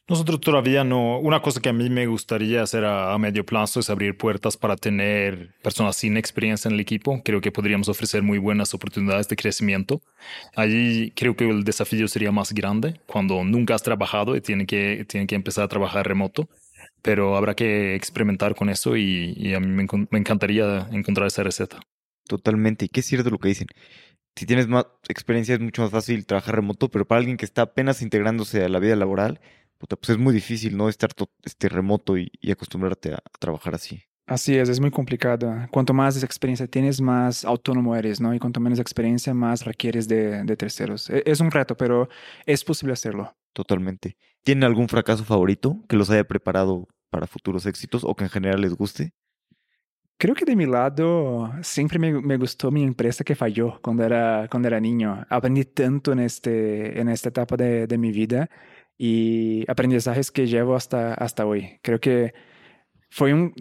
Nosotros 0.08 0.40
todavía 0.40 0.84
no. 0.84 1.18
Una 1.18 1.42
cosa 1.42 1.60
que 1.60 1.68
a 1.68 1.72
mí 1.72 1.90
me 1.90 2.06
gustaría 2.06 2.62
hacer 2.62 2.84
a, 2.84 3.16
medio 3.18 3.44
plazo 3.44 3.80
es 3.80 3.90
abrir 3.90 4.16
puertas 4.16 4.56
para 4.56 4.76
tener 4.76 5.54
personas 5.62 5.96
sin 5.96 6.16
experiencia 6.16 6.68
en 6.68 6.74
el 6.74 6.80
equipo. 6.80 7.20
Creo 7.24 7.40
que 7.40 7.52
podríamos 7.52 7.88
ofrecer 7.88 8.22
muy 8.22 8.38
buenas 8.38 8.72
oportunidades 8.74 9.28
de 9.28 9.36
crecimiento. 9.36 10.00
Allí 10.56 11.12
creo 11.14 11.36
que 11.36 11.48
el 11.48 11.64
desafío 11.64 12.08
sería 12.08 12.32
más 12.32 12.52
grande 12.52 13.00
cuando 13.06 13.44
nunca 13.44 13.74
has 13.74 13.82
trabajado 13.82 14.34
y 14.34 14.40
tiene 14.40 14.66
que, 14.66 15.04
tiene 15.08 15.26
que 15.26 15.34
empezar 15.34 15.64
a 15.64 15.68
trabajar 15.68 16.06
remoto. 16.06 16.48
Pero 17.02 17.36
habrá 17.36 17.54
que 17.54 17.94
experimentar 17.94 18.54
con 18.54 18.70
eso 18.70 18.96
y, 18.96 19.54
a 19.54 19.60
mí 19.60 19.66
me, 19.66 19.86
me 20.10 20.18
encantaría 20.18 20.88
encontrar 20.90 21.26
esa 21.26 21.42
receta. 21.42 21.80
Totalmente. 22.26 22.86
Y 22.86 22.88
qué 22.88 23.00
es 23.00 23.06
cierto 23.06 23.30
lo 23.30 23.38
que 23.38 23.48
dicen 23.48 23.68
si 24.38 24.46
tienes 24.46 24.68
más 24.68 24.86
experiencia 25.08 25.56
es 25.56 25.60
mucho 25.60 25.82
más 25.82 25.90
fácil 25.90 26.24
trabajar 26.24 26.54
remoto, 26.54 26.88
pero 26.88 27.08
para 27.08 27.18
alguien 27.18 27.36
que 27.36 27.44
está 27.44 27.62
apenas 27.62 28.02
integrándose 28.02 28.64
a 28.64 28.68
la 28.68 28.78
vida 28.78 28.94
laboral, 28.94 29.40
pues 29.78 30.10
es 30.10 30.18
muy 30.18 30.34
difícil, 30.34 30.76
¿no? 30.76 30.88
Estar 30.88 31.10
este, 31.44 31.68
remoto 31.68 32.16
y, 32.18 32.30
acostumbrarte 32.50 33.14
a, 33.14 33.22
trabajar 33.38 33.74
así. 33.74 34.02
Así 34.26 34.56
es, 34.56 34.68
es 34.68 34.80
muy 34.80 34.90
complicado. 34.90 35.54
Cuanto 35.70 35.94
más 35.94 36.22
experiencia 36.22 36.66
tienes, 36.66 37.00
más 37.00 37.44
autónomo 37.44 37.96
eres, 37.96 38.20
¿no? 38.20 38.34
Y 38.34 38.38
cuanto 38.38 38.60
menos 38.60 38.78
experiencia, 38.78 39.32
más 39.32 39.64
requieres 39.64 40.06
de, 40.06 40.44
terceros. 40.56 41.08
E, 41.08 41.22
es 41.24 41.40
un 41.40 41.50
reto, 41.50 41.76
pero 41.76 42.08
es 42.44 42.62
posible 42.62 42.92
hacerlo. 42.92 43.34
Totalmente. 43.54 44.16
¿Tienen 44.42 44.64
algún 44.64 44.88
fracaso 44.88 45.24
favorito 45.24 45.82
que 45.88 45.96
los 45.96 46.10
haya 46.10 46.24
preparado 46.24 46.88
para 47.10 47.26
futuros 47.26 47.64
éxitos 47.64 48.04
o 48.04 48.14
que 48.14 48.24
en 48.24 48.30
general 48.30 48.60
les 48.60 48.74
guste? 48.74 49.12
Creo 50.18 50.34
que 50.34 50.44
de 50.44 50.56
mi 50.56 50.66
lado 50.66 51.52
siempre 51.62 51.98
me, 51.98 52.20
me, 52.20 52.36
gustó 52.36 52.72
mi 52.72 52.82
empresa 52.82 53.22
que 53.22 53.36
falló 53.36 53.80
cuando 53.80 54.04
era, 54.04 54.48
cuando 54.50 54.66
era 54.66 54.80
niño. 54.80 55.24
Aprendí 55.30 55.64
tanto 55.64 56.12
en, 56.12 56.18
este, 56.18 57.00
en 57.00 57.08
esta 57.08 57.28
etapa 57.28 57.56
de, 57.56 57.86
de 57.86 57.98
mi 57.98 58.10
vida 58.10 58.50
y 58.98 59.64
aprendizajes 59.70 60.30
que 60.30 60.46
llevo 60.46 60.74
hasta, 60.74 61.14
hasta 61.14 61.46
hoy. 61.46 61.78
Creo 61.82 62.00
que 62.00 62.34
fue 63.08 63.32
un... 63.32 63.54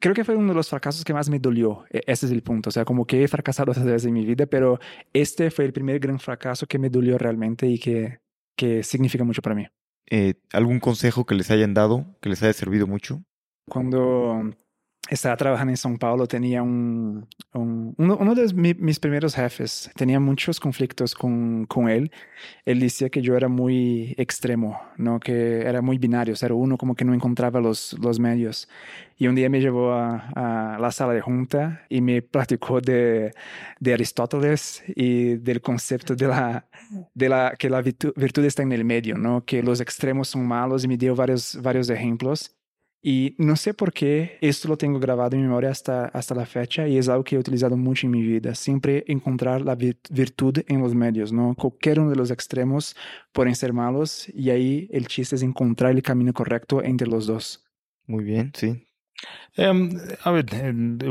creo 0.00 0.14
que 0.14 0.24
fue 0.24 0.34
uno 0.34 0.48
de 0.48 0.54
los 0.54 0.68
fracasos 0.68 1.04
que 1.04 1.14
más 1.14 1.30
me 1.30 1.38
dolió. 1.38 1.84
E, 1.90 2.02
ese 2.06 2.26
es 2.26 2.32
el 2.32 2.42
punto. 2.42 2.68
O 2.68 2.72
sea, 2.72 2.84
como 2.84 3.06
que 3.06 3.22
he 3.22 3.28
fracasado 3.28 3.70
otras 3.70 3.86
veces 3.86 4.06
en 4.06 4.14
mi 4.14 4.26
vida, 4.26 4.46
pero 4.46 4.80
este 5.12 5.50
fue 5.50 5.64
el 5.64 5.72
primer 5.72 6.00
gran 6.00 6.18
fracaso 6.18 6.66
que 6.66 6.78
me 6.78 6.90
dolió 6.90 7.16
realmente 7.16 7.68
y 7.68 7.78
que, 7.78 8.18
que 8.56 8.82
significa 8.82 9.24
mucho 9.24 9.40
para 9.40 9.54
mí. 9.54 9.66
Eh, 10.10 10.34
¿Algún 10.52 10.80
consejo 10.80 11.24
que 11.24 11.34
les 11.34 11.50
hayan 11.50 11.74
dado, 11.74 12.18
que 12.20 12.30
les 12.30 12.42
haya 12.42 12.52
servido 12.52 12.86
mucho? 12.86 13.22
Cuando 13.68 14.50
estaba 15.08 15.36
trabajando 15.36 15.72
en 15.72 15.76
São 15.76 15.98
Paulo, 15.98 16.26
tenía 16.26 16.62
un, 16.62 17.26
uno, 17.54 18.34
de 18.34 18.52
mis 18.78 19.00
primeros 19.00 19.34
jefes, 19.34 19.90
tenía 19.96 20.20
muchos 20.20 20.60
conflictos 20.60 21.14
con, 21.14 21.64
con, 21.66 21.88
él. 21.88 22.10
Él 22.64 22.80
decía 22.80 23.08
que 23.08 23.22
yo 23.22 23.36
era 23.36 23.48
muy 23.48 24.14
extremo, 24.18 24.80
¿no? 24.96 25.18
que 25.18 25.62
era 25.62 25.80
muy 25.80 25.98
binario, 25.98 26.34
o 26.34 26.36
sea, 26.36 26.52
uno 26.52 26.76
como 26.76 26.94
que 26.94 27.04
no 27.04 27.14
encontraba 27.14 27.60
los, 27.60 27.96
los 28.00 28.20
medios. 28.20 28.68
Y 29.16 29.26
un 29.26 29.34
día 29.34 29.48
me 29.48 29.60
llevó 29.60 29.92
a, 29.92 30.74
a 30.74 30.78
la 30.78 30.92
sala 30.92 31.14
de 31.14 31.20
junta 31.20 31.86
y 31.88 32.00
me 32.00 32.22
platicó 32.22 32.80
de, 32.80 33.32
de, 33.80 33.92
Aristóteles 33.94 34.84
y 34.94 35.36
del 35.36 35.60
concepto 35.60 36.14
de 36.14 36.28
la, 36.28 36.68
de 37.14 37.28
la 37.28 37.54
que 37.58 37.70
la 37.70 37.80
virtud, 37.80 38.12
virtud 38.14 38.44
está 38.44 38.62
en 38.62 38.72
el 38.72 38.84
medio, 38.84 39.16
¿no? 39.16 39.44
que 39.44 39.62
los 39.62 39.80
extremos 39.80 40.28
son 40.28 40.46
malos 40.46 40.84
y 40.84 40.88
me 40.88 40.96
dio 40.96 41.16
varios, 41.16 41.58
varios 41.62 41.88
ejemplos. 41.90 42.57
Y 43.00 43.36
no 43.38 43.54
sé 43.54 43.74
por 43.74 43.92
qué 43.92 44.38
esto 44.40 44.66
lo 44.66 44.76
tengo 44.76 44.98
grabado 44.98 45.36
en 45.36 45.42
mi 45.42 45.46
memoria 45.46 45.70
hasta, 45.70 46.06
hasta 46.06 46.34
la 46.34 46.46
fecha 46.46 46.88
y 46.88 46.98
es 46.98 47.08
algo 47.08 47.22
que 47.22 47.36
he 47.36 47.38
utilizado 47.38 47.76
mucho 47.76 48.06
en 48.06 48.10
mi 48.10 48.22
vida. 48.22 48.54
Siempre 48.56 49.04
encontrar 49.06 49.60
la 49.60 49.76
virtud 49.76 50.58
en 50.66 50.80
los 50.80 50.94
medios, 50.94 51.32
¿no? 51.32 51.54
Cualquier 51.54 52.00
uno 52.00 52.10
de 52.10 52.16
los 52.16 52.32
extremos 52.32 52.96
pueden 53.32 53.54
ser 53.54 53.72
malos 53.72 54.28
y 54.34 54.50
ahí 54.50 54.88
el 54.92 55.06
chiste 55.06 55.36
es 55.36 55.42
encontrar 55.42 55.92
el 55.92 56.02
camino 56.02 56.32
correcto 56.32 56.82
entre 56.82 57.06
los 57.06 57.26
dos. 57.26 57.64
Muy 58.06 58.24
bien, 58.24 58.50
sí. 58.54 58.84
Em, 59.56 59.90
a 60.22 60.30
ver, 60.30 60.46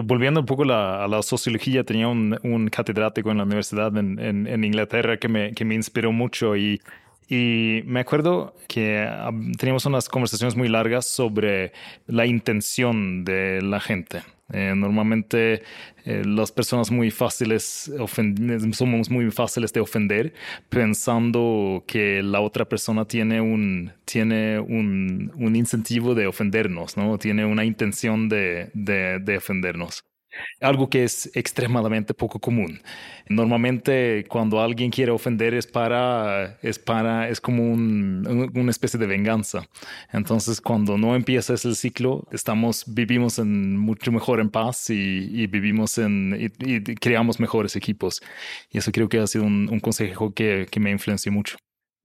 volviendo 0.03 0.39
un 0.41 0.45
poco 0.45 0.63
a 0.63 1.07
la 1.07 1.21
sociología, 1.21 1.83
tenía 1.83 2.07
un, 2.07 2.37
un, 2.43 2.69
catedrático 2.69 3.31
en 3.31 3.37
la 3.37 3.43
universidad 3.43 3.95
en, 3.97 4.19
en, 4.19 4.47
en 4.47 4.63
Inglaterra 4.63 5.17
que 5.17 5.27
me, 5.27 5.53
que 5.53 5.65
me 5.65 5.75
inspiró 5.75 6.11
mucho 6.11 6.55
y 6.55 6.81
y 7.29 7.81
me 7.85 7.99
acuerdo 7.99 8.55
que 8.67 9.07
teníamos 9.57 9.85
unas 9.85 10.07
conversaciones 10.07 10.55
muy 10.55 10.69
largas 10.69 11.05
sobre 11.05 11.73
la 12.07 12.25
intención 12.25 13.25
de 13.25 13.61
la 13.61 13.79
gente. 13.79 14.21
Eh, 14.53 14.73
normalmente 14.77 15.61
eh, 16.05 16.23
las 16.25 16.53
personas 16.53 16.89
muy 16.89 17.11
fáciles 17.11 17.91
somos 18.71 19.09
muy 19.09 19.29
fáciles 19.29 19.73
de 19.73 19.81
ofender 19.81 20.33
pensando 20.69 21.83
que 21.85 22.23
la 22.23 22.39
otra 22.39 22.63
persona 22.63 23.03
tiene 23.03 23.41
un, 23.41 23.91
tiene 24.05 24.57
un, 24.59 25.33
un 25.35 25.55
incentivo 25.57 26.15
de 26.15 26.27
ofendernos, 26.27 26.95
¿no? 26.95 27.17
Tiene 27.17 27.45
una 27.45 27.65
intención 27.65 28.29
de, 28.29 28.69
de, 28.73 29.19
de 29.19 29.35
ofendernos 29.35 30.06
algo 30.61 30.89
que 30.89 31.03
es 31.03 31.29
extremadamente 31.35 32.13
poco 32.13 32.39
común. 32.39 32.81
Normalmente 33.29 34.25
cuando 34.29 34.61
alguien 34.61 34.91
quiere 34.91 35.11
ofender 35.11 35.53
es 35.53 35.67
para, 35.67 36.57
es 36.61 36.79
para, 36.79 37.29
es 37.29 37.41
como 37.41 37.63
un, 37.63 38.51
una 38.55 38.71
especie 38.71 38.99
de 38.99 39.07
venganza. 39.07 39.67
Entonces 40.11 40.61
cuando 40.61 40.97
no 40.97 41.15
empieza 41.15 41.53
ese 41.53 41.75
ciclo, 41.75 42.27
estamos, 42.31 42.83
vivimos 42.87 43.39
en 43.39 43.77
mucho 43.77 44.11
mejor 44.11 44.39
en 44.39 44.49
paz 44.49 44.89
y, 44.89 45.47
vivimos 45.47 45.97
en, 45.97 46.51
y, 46.59 46.81
creamos 46.95 47.39
mejores 47.39 47.75
equipos. 47.75 48.21
Y 48.71 48.77
eso 48.79 48.91
creo 48.91 49.09
que 49.09 49.19
ha 49.19 49.27
sido 49.27 49.45
un, 49.45 49.69
un 49.71 49.79
consejo 49.79 50.33
que, 50.33 50.67
que 50.69 50.79
me 50.79 50.91
influenció 50.91 51.31
mucho. 51.31 51.57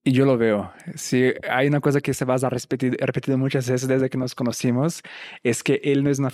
Y 0.05 0.12
yo 0.12 0.24
lo 0.24 0.36
veo. 0.36 0.72
Si 0.96 1.32
hay 1.48 1.68
una 1.68 1.80
cosa 1.80 2.00
que 2.00 2.12
se 2.12 2.24
va 2.24 2.34
a 2.34 2.50
repetir, 2.50 2.96
repetido 2.98 3.38
muchas 3.38 3.70
veces 3.70 3.86
desde 3.86 4.11
que 4.11 4.18
nos 4.18 4.34
conocimos, 4.34 5.00
es 5.44 5.62
que 5.62 5.80
él 5.84 6.03
no 6.03 6.11
es 6.11 6.18
una, 6.18 6.32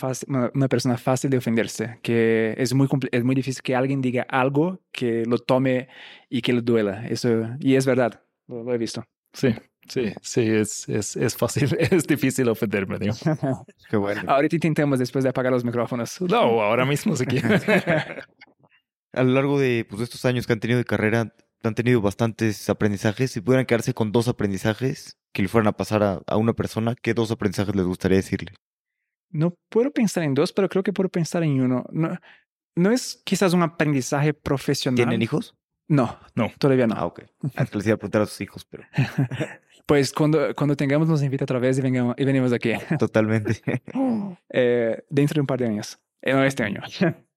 una, 0.54 0.68
persona 0.68 0.96
fácil 0.96 1.28
de 1.28 1.36
ofenderse, 1.36 1.98
que 2.02 2.54
es 2.56 2.72
muy, 2.72 2.88
es 3.12 3.24
muy 3.24 3.34
difícil 3.34 3.62
que 3.62 3.76
alguien 3.76 4.00
diga 4.00 4.26
algo 4.30 4.80
que 4.90 5.26
lo 5.26 5.38
tome 5.38 5.88
y 6.30 6.40
que 6.40 6.54
le 6.54 6.62
duela. 6.62 7.06
Eso, 7.08 7.46
y 7.60 7.74
es 7.74 7.84
verdad, 7.84 8.22
lo, 8.46 8.72
he 8.72 8.78
visto. 8.78 9.04
Sí, 9.34 9.54
sí, 9.86 10.14
sí, 10.22 10.40
es, 10.40 10.88
es, 10.88 11.16
es 11.16 11.36
fácil, 11.36 11.76
es 11.78 12.06
difícil 12.06 12.48
ofenderme, 12.48 12.98
digo. 12.98 13.14
Qué 13.90 13.98
bueno. 13.98 14.22
Ahorita 14.28 14.56
intentemos 14.56 14.98
después 14.98 15.24
de 15.24 15.28
apagar 15.28 15.52
los 15.52 15.64
micrófonos. 15.64 16.18
No, 16.22 16.62
ahora 16.62 16.86
mismo 16.86 17.14
si 17.16 17.26
quieres. 17.26 17.62
a 19.12 19.22
lo 19.22 19.32
largo 19.32 19.60
de 19.60 19.86
pues, 19.88 20.00
estos 20.00 20.24
años 20.24 20.46
que 20.46 20.54
han 20.54 20.60
tenido 20.60 20.78
de 20.78 20.86
carrera, 20.86 21.34
han 21.62 21.74
tenido 21.74 22.00
bastantes 22.00 22.68
aprendizajes. 22.68 23.32
Si 23.32 23.40
pudieran 23.40 23.66
quedarse 23.66 23.94
con 23.94 24.12
dos 24.12 24.28
aprendizajes 24.28 25.18
que 25.32 25.42
le 25.42 25.48
fueran 25.48 25.68
a 25.68 25.72
pasar 25.72 26.02
a, 26.02 26.36
una 26.36 26.52
persona, 26.52 26.94
¿qué 26.94 27.14
dos 27.14 27.30
aprendizajes 27.30 27.74
les 27.74 27.84
gustaría 27.84 28.16
decirle? 28.16 28.52
No 29.30 29.54
puedo 29.68 29.90
pensar 29.90 30.22
en 30.22 30.34
dos, 30.34 30.52
pero 30.52 30.68
creo 30.68 30.82
que 30.82 30.92
puedo 30.92 31.08
pensar 31.08 31.42
en 31.42 31.60
uno. 31.60 31.84
No, 31.90 32.18
no 32.74 32.92
es 32.92 33.20
quizás 33.24 33.52
un 33.52 33.62
aprendizaje 33.62 34.32
profesional. 34.32 34.96
¿Tienen 34.96 35.22
hijos? 35.22 35.54
No, 35.88 36.18
no, 36.34 36.50
todavía 36.58 36.86
no. 36.86 36.94
Ah, 36.96 37.06
ok. 37.06 37.22
Ah, 37.56 37.66
les 37.72 37.86
iba 37.86 37.94
a 37.94 37.98
preguntar 37.98 38.22
a 38.22 38.26
sus 38.26 38.40
hijos, 38.40 38.64
pero. 38.64 38.84
pues 39.86 40.12
cuando, 40.12 40.54
cuando 40.54 40.76
tengamos, 40.76 41.08
nos 41.08 41.22
invita 41.22 41.44
otra 41.44 41.58
vez 41.58 41.78
y, 41.78 41.82
vengamos, 41.82 42.14
y 42.18 42.24
venimos 42.24 42.52
aquí. 42.52 42.72
Totalmente. 42.98 43.60
eh, 44.50 45.02
dentro 45.08 45.34
de 45.34 45.40
un 45.40 45.46
par 45.46 45.58
de 45.58 45.66
años. 45.66 45.98
Eh, 46.22 46.32
no, 46.32 46.44
este 46.44 46.62
año. 46.62 46.82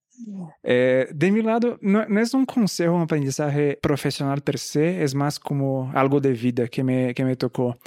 Eh, 0.64 1.08
de 1.14 1.32
mi 1.32 1.42
lado, 1.42 1.78
no, 1.82 2.06
no, 2.08 2.20
es 2.20 2.34
un 2.34 2.46
consejo, 2.46 2.94
un 2.94 3.04
aprendizaje 3.04 3.78
profesional 3.82 4.42
per 4.42 4.58
se, 4.58 5.04
es 5.04 5.16
más 5.16 5.40
como 5.40 5.92
algo 5.94 6.20
de 6.20 6.34
vida 6.34 6.68
que 6.68 6.84
me, 6.84 7.14
que 7.14 7.24
me 7.24 7.36
tocó. 7.36 7.78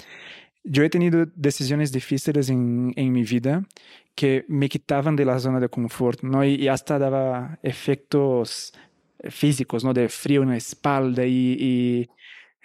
Yo 0.62 0.82
he 0.82 0.91
tenido 0.91 1.26
decisiones 1.35 1.93
difíciles 1.93 2.49
en, 2.49 2.93
en 2.97 3.12
mi 3.12 3.22
vida 3.22 3.64
que 4.14 4.45
me 4.49 4.68
quitaban 4.68 5.16
de 5.16 5.24
zona 5.39 5.61
de 5.61 5.68
confort, 5.68 6.22
¿no? 6.22 6.45
Y, 6.45 6.55
y 6.55 6.68
hasta 6.68 6.99
daba 6.99 7.59
efectos 7.62 8.72
físicos. 9.30 9.85
De 9.95 10.09
frío 10.09 10.43
en 10.43 10.51
la 10.51 10.57
espalda 10.57 11.24
eh, 11.24 12.09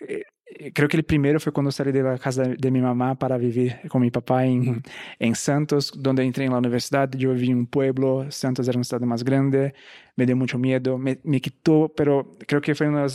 eh, 0.07 0.23
creo 0.73 0.87
que 0.87 0.97
el 0.97 1.03
primero 1.03 1.39
fue 1.39 1.51
cuando 1.51 1.71
salí 1.71 1.91
de 1.91 2.03
la 2.03 2.17
casa 2.17 2.43
de, 2.43 2.71
mi 2.71 2.81
mamá 2.81 3.15
para 3.15 3.37
vivir 3.37 3.79
con 3.87 4.01
mi 4.01 4.11
papá 4.11 4.45
en, 4.45 4.81
en, 5.19 5.35
Santos, 5.35 5.91
donde 5.95 6.23
entré 6.23 6.45
en 6.45 6.51
la 6.51 6.57
universidad. 6.57 7.09
Yo 7.11 7.33
viví 7.33 7.51
en 7.51 7.59
un 7.59 7.67
pueblo, 7.67 8.25
Santos 8.29 8.67
era 8.67 8.77
una 8.77 8.83
ciudad 8.83 9.01
más 9.03 9.23
grande, 9.23 9.73
me 10.15 10.25
dio 10.25 10.35
mucho 10.35 10.57
miedo, 10.57 10.97
me, 10.97 11.19
me 11.23 11.39
quitó, 11.39 11.93
pero 11.95 12.31
creo 12.47 12.61
que 12.61 12.75
fue 12.75 12.87
una, 12.87 13.05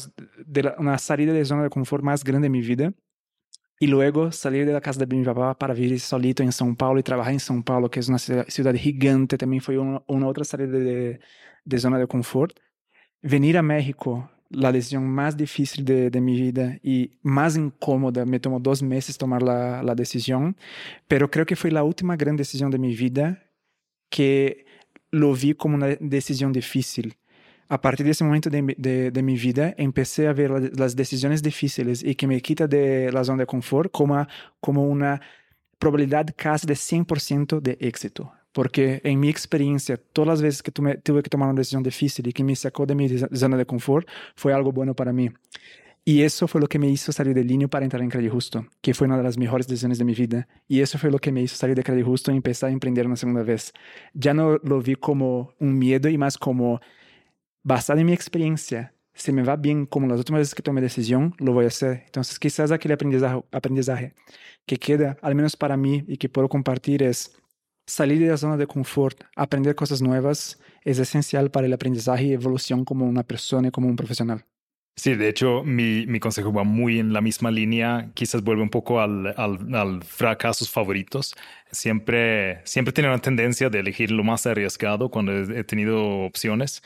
de 0.47 0.72
una 0.78 0.99
salida 0.99 1.32
de 1.32 1.45
zona 1.45 1.64
de 1.64 1.70
confort 1.70 2.05
más 2.05 2.22
grande 2.24 2.47
de 2.47 2.51
mi 2.51 2.61
vida. 2.61 2.93
Y 3.80 3.88
luego 3.88 4.30
salir 4.30 4.67
de 4.67 4.72
la 4.72 4.80
casa 4.80 5.04
de 5.04 5.14
mi 5.14 5.25
papá 5.25 5.59
para 5.59 5.75
vivir 5.75 5.99
solito 5.99 6.42
en 6.42 6.50
São 6.50 6.76
Paulo 6.76 7.00
y 7.00 7.03
trabajar 7.03 7.33
en 7.33 7.41
São 7.41 7.63
Paulo, 7.63 7.91
que 7.91 8.00
es 8.00 8.09
una 8.09 8.18
ciudad 8.18 8.75
gigante, 8.75 9.37
también 9.37 9.61
fue 9.61 9.79
una, 9.79 10.03
una 10.07 10.29
otra 10.29 10.45
salida 10.45 10.79
de, 10.79 11.21
de 11.64 11.79
zona 11.79 11.99
de 11.99 12.07
confort. 12.07 12.59
Venir 13.21 13.59
a 13.59 13.63
México 13.63 14.30
la 14.55 14.72
decisión 14.72 15.07
más 15.09 15.37
difícil 15.37 15.85
de, 15.85 16.11
de, 16.11 16.21
mi 16.21 16.41
vida 16.41 16.79
y 16.83 17.13
más 17.22 17.57
incómoda. 17.57 18.25
Me 18.25 18.41
tomó 18.41 18.61
dos 18.61 18.83
meses 18.83 19.18
tomar 19.18 19.43
la, 19.43 19.83
la, 19.83 19.95
decisión, 19.95 20.57
pero 21.09 21.31
creo 21.31 21.47
que 21.47 21.57
fue 21.57 21.71
la 21.71 21.85
última 21.85 22.17
gran 22.17 22.37
decisión 22.37 22.71
de 22.71 22.79
mi 22.79 22.95
vida 22.95 23.45
que 24.11 24.64
lo 25.11 25.35
vi 25.35 25.55
como 25.55 25.76
una 25.76 25.89
decisión 26.01 26.53
difícil. 26.53 27.17
a 27.68 27.81
partir 27.81 28.05
de 28.07 28.13
ese 28.13 28.25
momento 28.25 28.51
de, 28.51 29.11
de, 29.11 29.22
mi 29.22 29.37
vida, 29.37 29.75
empecé 29.79 30.29
a 30.29 30.33
ver 30.33 30.51
las 30.79 30.95
decisiones 30.95 31.43
difíciles 31.43 32.03
y 32.05 32.14
que 32.14 32.26
me 32.26 32.41
quita 32.41 32.67
de 32.68 33.11
la 33.11 33.25
zona 33.25 33.39
de 33.43 33.47
confort 33.47 33.91
como, 33.91 34.26
como 34.61 34.85
una 34.87 35.21
probabilidad 35.79 36.26
casi 36.37 36.67
de 36.67 36.75
100% 36.75 37.61
de 37.61 37.76
éxito. 37.81 38.33
Porque 38.55 39.01
en 39.03 39.18
mi 39.18 39.29
experiencia, 39.29 39.97
todas 40.13 40.29
las 40.29 40.43
veces 40.43 40.63
que 40.63 40.71
tuve, 40.71 41.01
que 41.03 41.29
tomar 41.29 41.49
una 41.49 41.59
decisión 41.59 41.83
difícil 41.83 42.29
y 42.29 42.33
que 42.33 42.45
me 42.45 42.55
sacó 42.55 42.87
de 42.87 42.95
mi 42.95 43.09
zona 43.09 43.57
de 43.57 43.67
confort, 43.67 44.09
fue 44.37 44.55
algo 44.55 44.71
bueno 44.71 44.95
para 44.95 45.13
mí. 45.13 45.29
Y 46.05 46.22
eso 46.22 46.47
fue 46.47 46.61
lo 46.61 46.68
que 46.68 46.79
me 46.79 46.89
hizo 46.89 47.11
salir 47.11 47.35
de 47.35 47.43
línea 47.43 47.67
para 47.67 47.85
entrar 47.85 48.01
en 48.01 48.11
Crédito 48.11 48.33
Justo, 48.33 48.64
que 48.81 48.95
fue 48.95 49.09
una 49.09 49.17
de 49.17 49.25
las 49.25 49.37
mejores 49.37 49.67
decisiones 49.67 49.99
de 49.99 50.05
mi 50.05 50.14
vida. 50.14 50.47
Y 50.68 50.81
eso 50.83 50.99
fue 50.99 51.11
lo 51.11 51.18
que 51.18 51.33
me 51.33 51.43
hizo 51.43 51.57
salir 51.57 51.75
de 51.75 51.83
Crédito 51.83 52.07
Justo 52.07 52.31
y 52.31 52.37
empezar 52.37 52.71
a 52.71 52.72
emprender 52.72 53.07
una 53.07 53.17
segunda 53.17 53.43
vez. 53.43 53.72
Ya 54.13 54.35
no 54.35 54.59
lo 54.63 54.81
vi 54.81 54.95
como 54.95 55.53
un 55.59 55.76
miedo 55.76 56.09
y 56.09 56.17
más 56.17 56.39
como 56.39 56.81
basado 57.64 57.99
en 57.99 58.07
mi 58.07 58.13
experiencia, 58.13 58.95
si 59.14 59.33
me 59.33 59.43
va 59.43 59.57
bien 59.57 59.87
como 59.87 60.07
las 60.07 60.18
últimas 60.18 60.41
veces 60.41 60.55
que 60.55 60.63
tomé 60.63 60.81
decisión, 60.81 61.35
lo 61.39 61.53
voy 61.53 61.64
a 61.64 61.68
hacer. 61.68 62.03
Entonces, 62.07 62.39
quizás 62.39 62.71
aquel 62.71 62.93
aprendizaje, 62.93 63.43
aprendizaje 63.51 64.14
que 64.67 64.76
queda, 64.76 65.17
al 65.22 65.35
menos 65.35 65.57
para 65.57 65.76
mí, 65.76 66.05
y 66.07 66.18
que 66.18 66.29
puedo 66.29 66.49
compartir 66.49 67.03
es 67.03 67.37
salir 67.87 68.21
de 68.21 68.29
la 68.29 68.37
zona 68.37 68.57
de 68.57 68.67
confort, 68.67 69.23
aprender 69.37 69.75
cosas 69.75 70.03
nuevas, 70.03 70.59
es 70.83 70.99
esencial 70.99 71.51
para 71.51 71.67
el 71.67 71.73
aprendizaje 71.73 72.25
y 72.25 72.33
evolución 72.33 72.85
como 72.85 73.07
una 73.07 73.23
persona 73.23 73.69
y 73.69 73.71
como 73.71 73.89
un 73.89 73.97
profesional. 73.97 74.45
Sí, 74.97 75.17
de 75.17 75.29
hecho, 75.29 75.65
mi, 75.65 76.07
mi, 76.07 76.21
consejo 76.21 76.53
va 76.53 76.63
muy 76.63 77.01
en 77.01 77.13
la 77.13 77.21
misma 77.21 77.51
línea. 77.51 78.13
Quizás 78.15 78.45
vuelve 78.45 78.63
un 78.63 78.71
poco 78.71 79.01
al, 79.01 79.35
al, 79.37 79.75
al, 79.75 80.05
fracasos 80.05 80.71
favoritos. 80.71 81.35
Siempre, 81.73 82.61
siempre 82.65 82.93
tiene 82.93 83.09
una 83.09 83.19
tendencia 83.19 83.71
de 83.71 83.81
elegir 83.81 84.13
lo 84.13 84.23
más 84.23 84.47
arriesgado 84.47 85.11
cuando 85.11 85.33
he, 85.33 85.65
tenido 85.65 86.21
opciones. 86.25 86.81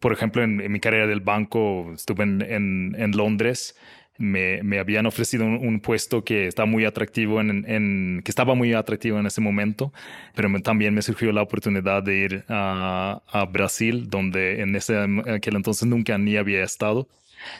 Por 0.00 0.12
ejemplo, 0.12 0.44
en, 0.44 0.70
mi 0.70 0.78
carrera 0.78 1.08
del 1.08 1.20
banco, 1.20 1.92
estuve 1.92 2.22
en, 2.22 2.94
en 2.96 3.10
Londres. 3.16 3.74
Me, 4.18 4.62
me, 4.64 4.80
habían 4.80 5.06
ofrecido 5.06 5.46
un, 5.46 5.80
puesto 5.80 6.24
que 6.24 6.48
está 6.48 6.64
muy 6.64 6.84
atractivo 6.84 7.40
en, 7.40 7.64
en, 7.68 8.20
que 8.24 8.30
estaba 8.32 8.56
muy 8.56 8.74
atractivo 8.74 9.18
en 9.20 9.26
ese 9.26 9.40
momento, 9.40 9.92
pero 10.34 10.50
también 10.60 10.92
me 10.92 11.02
surgió 11.02 11.30
la 11.30 11.42
oportunidad 11.42 12.02
de 12.02 12.16
ir 12.16 12.44
a, 12.48 13.22
a 13.28 13.44
Brasil, 13.44 14.10
donde 14.10 14.60
en 14.60 14.74
ese 14.74 14.96
aquel 15.32 15.54
entonces 15.54 15.86
nunca 15.86 16.18
ni 16.18 16.36
había 16.36 16.64
estado 16.64 17.06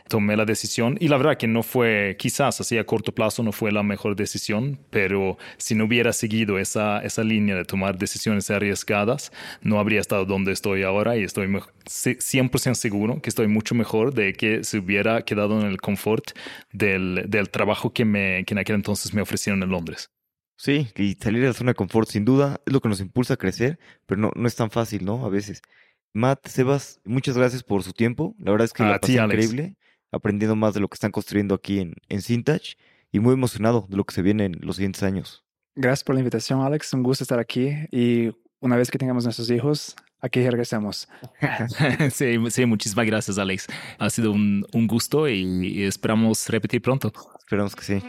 tomé 0.09 0.37
la 0.37 0.45
decisión 0.45 0.97
y 1.01 1.09
la 1.09 1.17
verdad 1.17 1.37
que 1.37 1.47
no 1.47 1.63
fue, 1.63 2.17
quizás 2.19 2.61
así 2.61 2.79
a 2.79 2.85
corto 2.85 3.13
plazo 3.13 3.43
no 3.43 3.53
fue 3.53 3.73
la 3.73 3.83
mejor 3.83 4.17
decisión, 4.17 4.79
pero 4.91 5.39
si 5.57 5.75
no 5.75 5.85
hubiera 5.85 6.13
seguido 6.13 6.59
esa, 6.59 7.01
esa 7.01 7.25
línea 7.25 7.57
de 7.57 7.65
tomar 7.65 7.99
decisiones 7.99 8.51
arriesgadas, 8.51 9.33
no 9.63 9.79
habría 9.79 10.01
estado 10.01 10.25
donde 10.25 10.53
estoy 10.53 10.83
ahora 10.83 11.17
y 11.17 11.23
estoy 11.23 11.47
100% 11.47 12.75
seguro 12.75 13.21
que 13.23 13.31
estoy 13.31 13.49
mucho 13.49 13.75
mejor 13.75 14.15
de 14.15 14.33
que 14.33 14.65
se 14.65 14.79
hubiera 14.79 15.23
quedado 15.23 15.61
en 15.61 15.67
el 15.67 15.81
confort 15.81 16.31
del, 16.73 17.25
del 17.29 17.51
trabajo 17.51 17.93
que, 17.93 18.05
me, 18.05 18.45
que 18.45 18.55
en 18.55 18.59
aquel 18.59 18.77
entonces 18.77 19.15
me 19.15 19.23
ofrecieron 19.23 19.63
en 19.63 19.71
Londres. 19.71 20.11
Sí, 20.57 20.89
y 20.97 21.15
salir 21.15 21.43
de 21.43 21.49
la 21.49 21.55
zona 21.55 21.71
de 21.71 21.77
confort 21.77 22.09
sin 22.09 22.25
duda 22.25 22.61
es 22.67 22.73
lo 22.73 22.81
que 22.81 22.89
nos 22.89 23.01
impulsa 23.01 23.35
a 23.35 23.37
crecer, 23.37 23.79
pero 24.07 24.21
no, 24.21 24.33
no 24.35 24.49
es 24.49 24.57
tan 24.57 24.71
fácil, 24.71 25.05
¿no? 25.05 25.25
A 25.25 25.29
veces. 25.29 25.63
Matt, 26.13 26.47
Sebas, 26.49 27.01
muchas 27.05 27.37
gracias 27.37 27.63
por 27.63 27.83
su 27.83 27.93
tiempo. 27.93 28.35
La 28.39 28.51
verdad 28.51 28.65
es 28.65 28.73
que 28.73 28.83
la 28.83 28.99
pasé 28.99 29.15
increíble, 29.15 29.77
aprendiendo 30.11 30.57
más 30.57 30.75
de 30.75 30.81
lo 30.81 30.89
que 30.89 30.95
están 30.95 31.11
construyendo 31.11 31.55
aquí 31.55 31.81
en, 31.81 31.95
en 32.09 32.23
Cintage 32.23 32.77
y 33.13 33.21
muy 33.21 33.35
emocionado 33.35 33.87
de 33.89 33.97
lo 33.97 34.05
que 34.05 34.15
se 34.15 34.23
viene 34.23 34.47
en 34.47 34.59
los 34.61 34.77
siguientes 34.77 35.03
años. 35.03 35.45
Gracias 35.75 36.05
por 36.05 36.15
la 36.15 36.21
invitación, 36.21 36.63
Alex. 36.63 36.93
Un 36.95 37.03
gusto 37.03 37.25
estar 37.25 37.39
aquí 37.39 37.71
y 37.93 38.33
una 38.61 38.77
vez 38.77 38.91
que 38.91 38.99
tengamos 38.99 39.25
nuestros 39.25 39.51
hijos, 39.51 39.95
aquí 40.21 40.43
regresamos. 40.43 41.09
sí, 42.13 42.37
sí, 42.51 42.67
muchísimas 42.67 43.07
gracias, 43.07 43.39
Alex. 43.39 43.67
Ha 43.99 44.11
sido 44.11 44.33
un, 44.33 44.67
un 44.73 44.87
gusto 44.87 45.29
y 45.29 45.85
esperamos 45.85 46.49
repetir 46.49 46.83
pronto. 46.83 47.13
Esperamos 47.39 47.77
que 47.77 47.85
sí. 47.85 48.03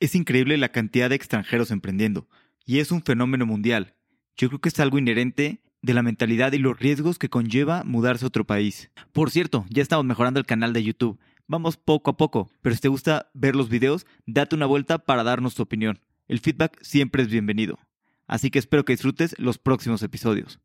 Es 0.00 0.14
increíble 0.14 0.56
la 0.58 0.70
cantidad 0.70 1.08
de 1.08 1.16
extranjeros 1.16 1.70
emprendiendo 1.70 2.28
y 2.64 2.78
es 2.78 2.90
un 2.90 3.02
fenómeno 3.02 3.46
mundial 3.46 3.94
yo 4.36 4.48
creo 4.48 4.60
que 4.60 4.68
es 4.68 4.80
algo 4.80 4.98
inherente 4.98 5.60
de 5.82 5.94
la 5.94 6.02
mentalidad 6.02 6.52
y 6.52 6.58
los 6.58 6.78
riesgos 6.78 7.18
que 7.18 7.28
conlleva 7.28 7.84
mudarse 7.84 8.24
a 8.24 8.28
otro 8.28 8.44
país. 8.44 8.90
Por 9.12 9.30
cierto, 9.30 9.66
ya 9.68 9.82
estamos 9.82 10.04
mejorando 10.04 10.40
el 10.40 10.46
canal 10.46 10.72
de 10.72 10.82
YouTube. 10.82 11.18
Vamos 11.46 11.76
poco 11.76 12.10
a 12.10 12.16
poco, 12.16 12.50
pero 12.62 12.74
si 12.74 12.80
te 12.80 12.88
gusta 12.88 13.30
ver 13.34 13.54
los 13.54 13.68
videos, 13.68 14.06
date 14.26 14.56
una 14.56 14.66
vuelta 14.66 14.98
para 14.98 15.22
darnos 15.22 15.54
tu 15.54 15.62
opinión. 15.62 16.00
El 16.26 16.40
feedback 16.40 16.82
siempre 16.82 17.22
es 17.22 17.28
bienvenido. 17.28 17.78
Así 18.26 18.50
que 18.50 18.58
espero 18.58 18.84
que 18.84 18.94
disfrutes 18.94 19.38
los 19.38 19.58
próximos 19.58 20.02
episodios. 20.02 20.58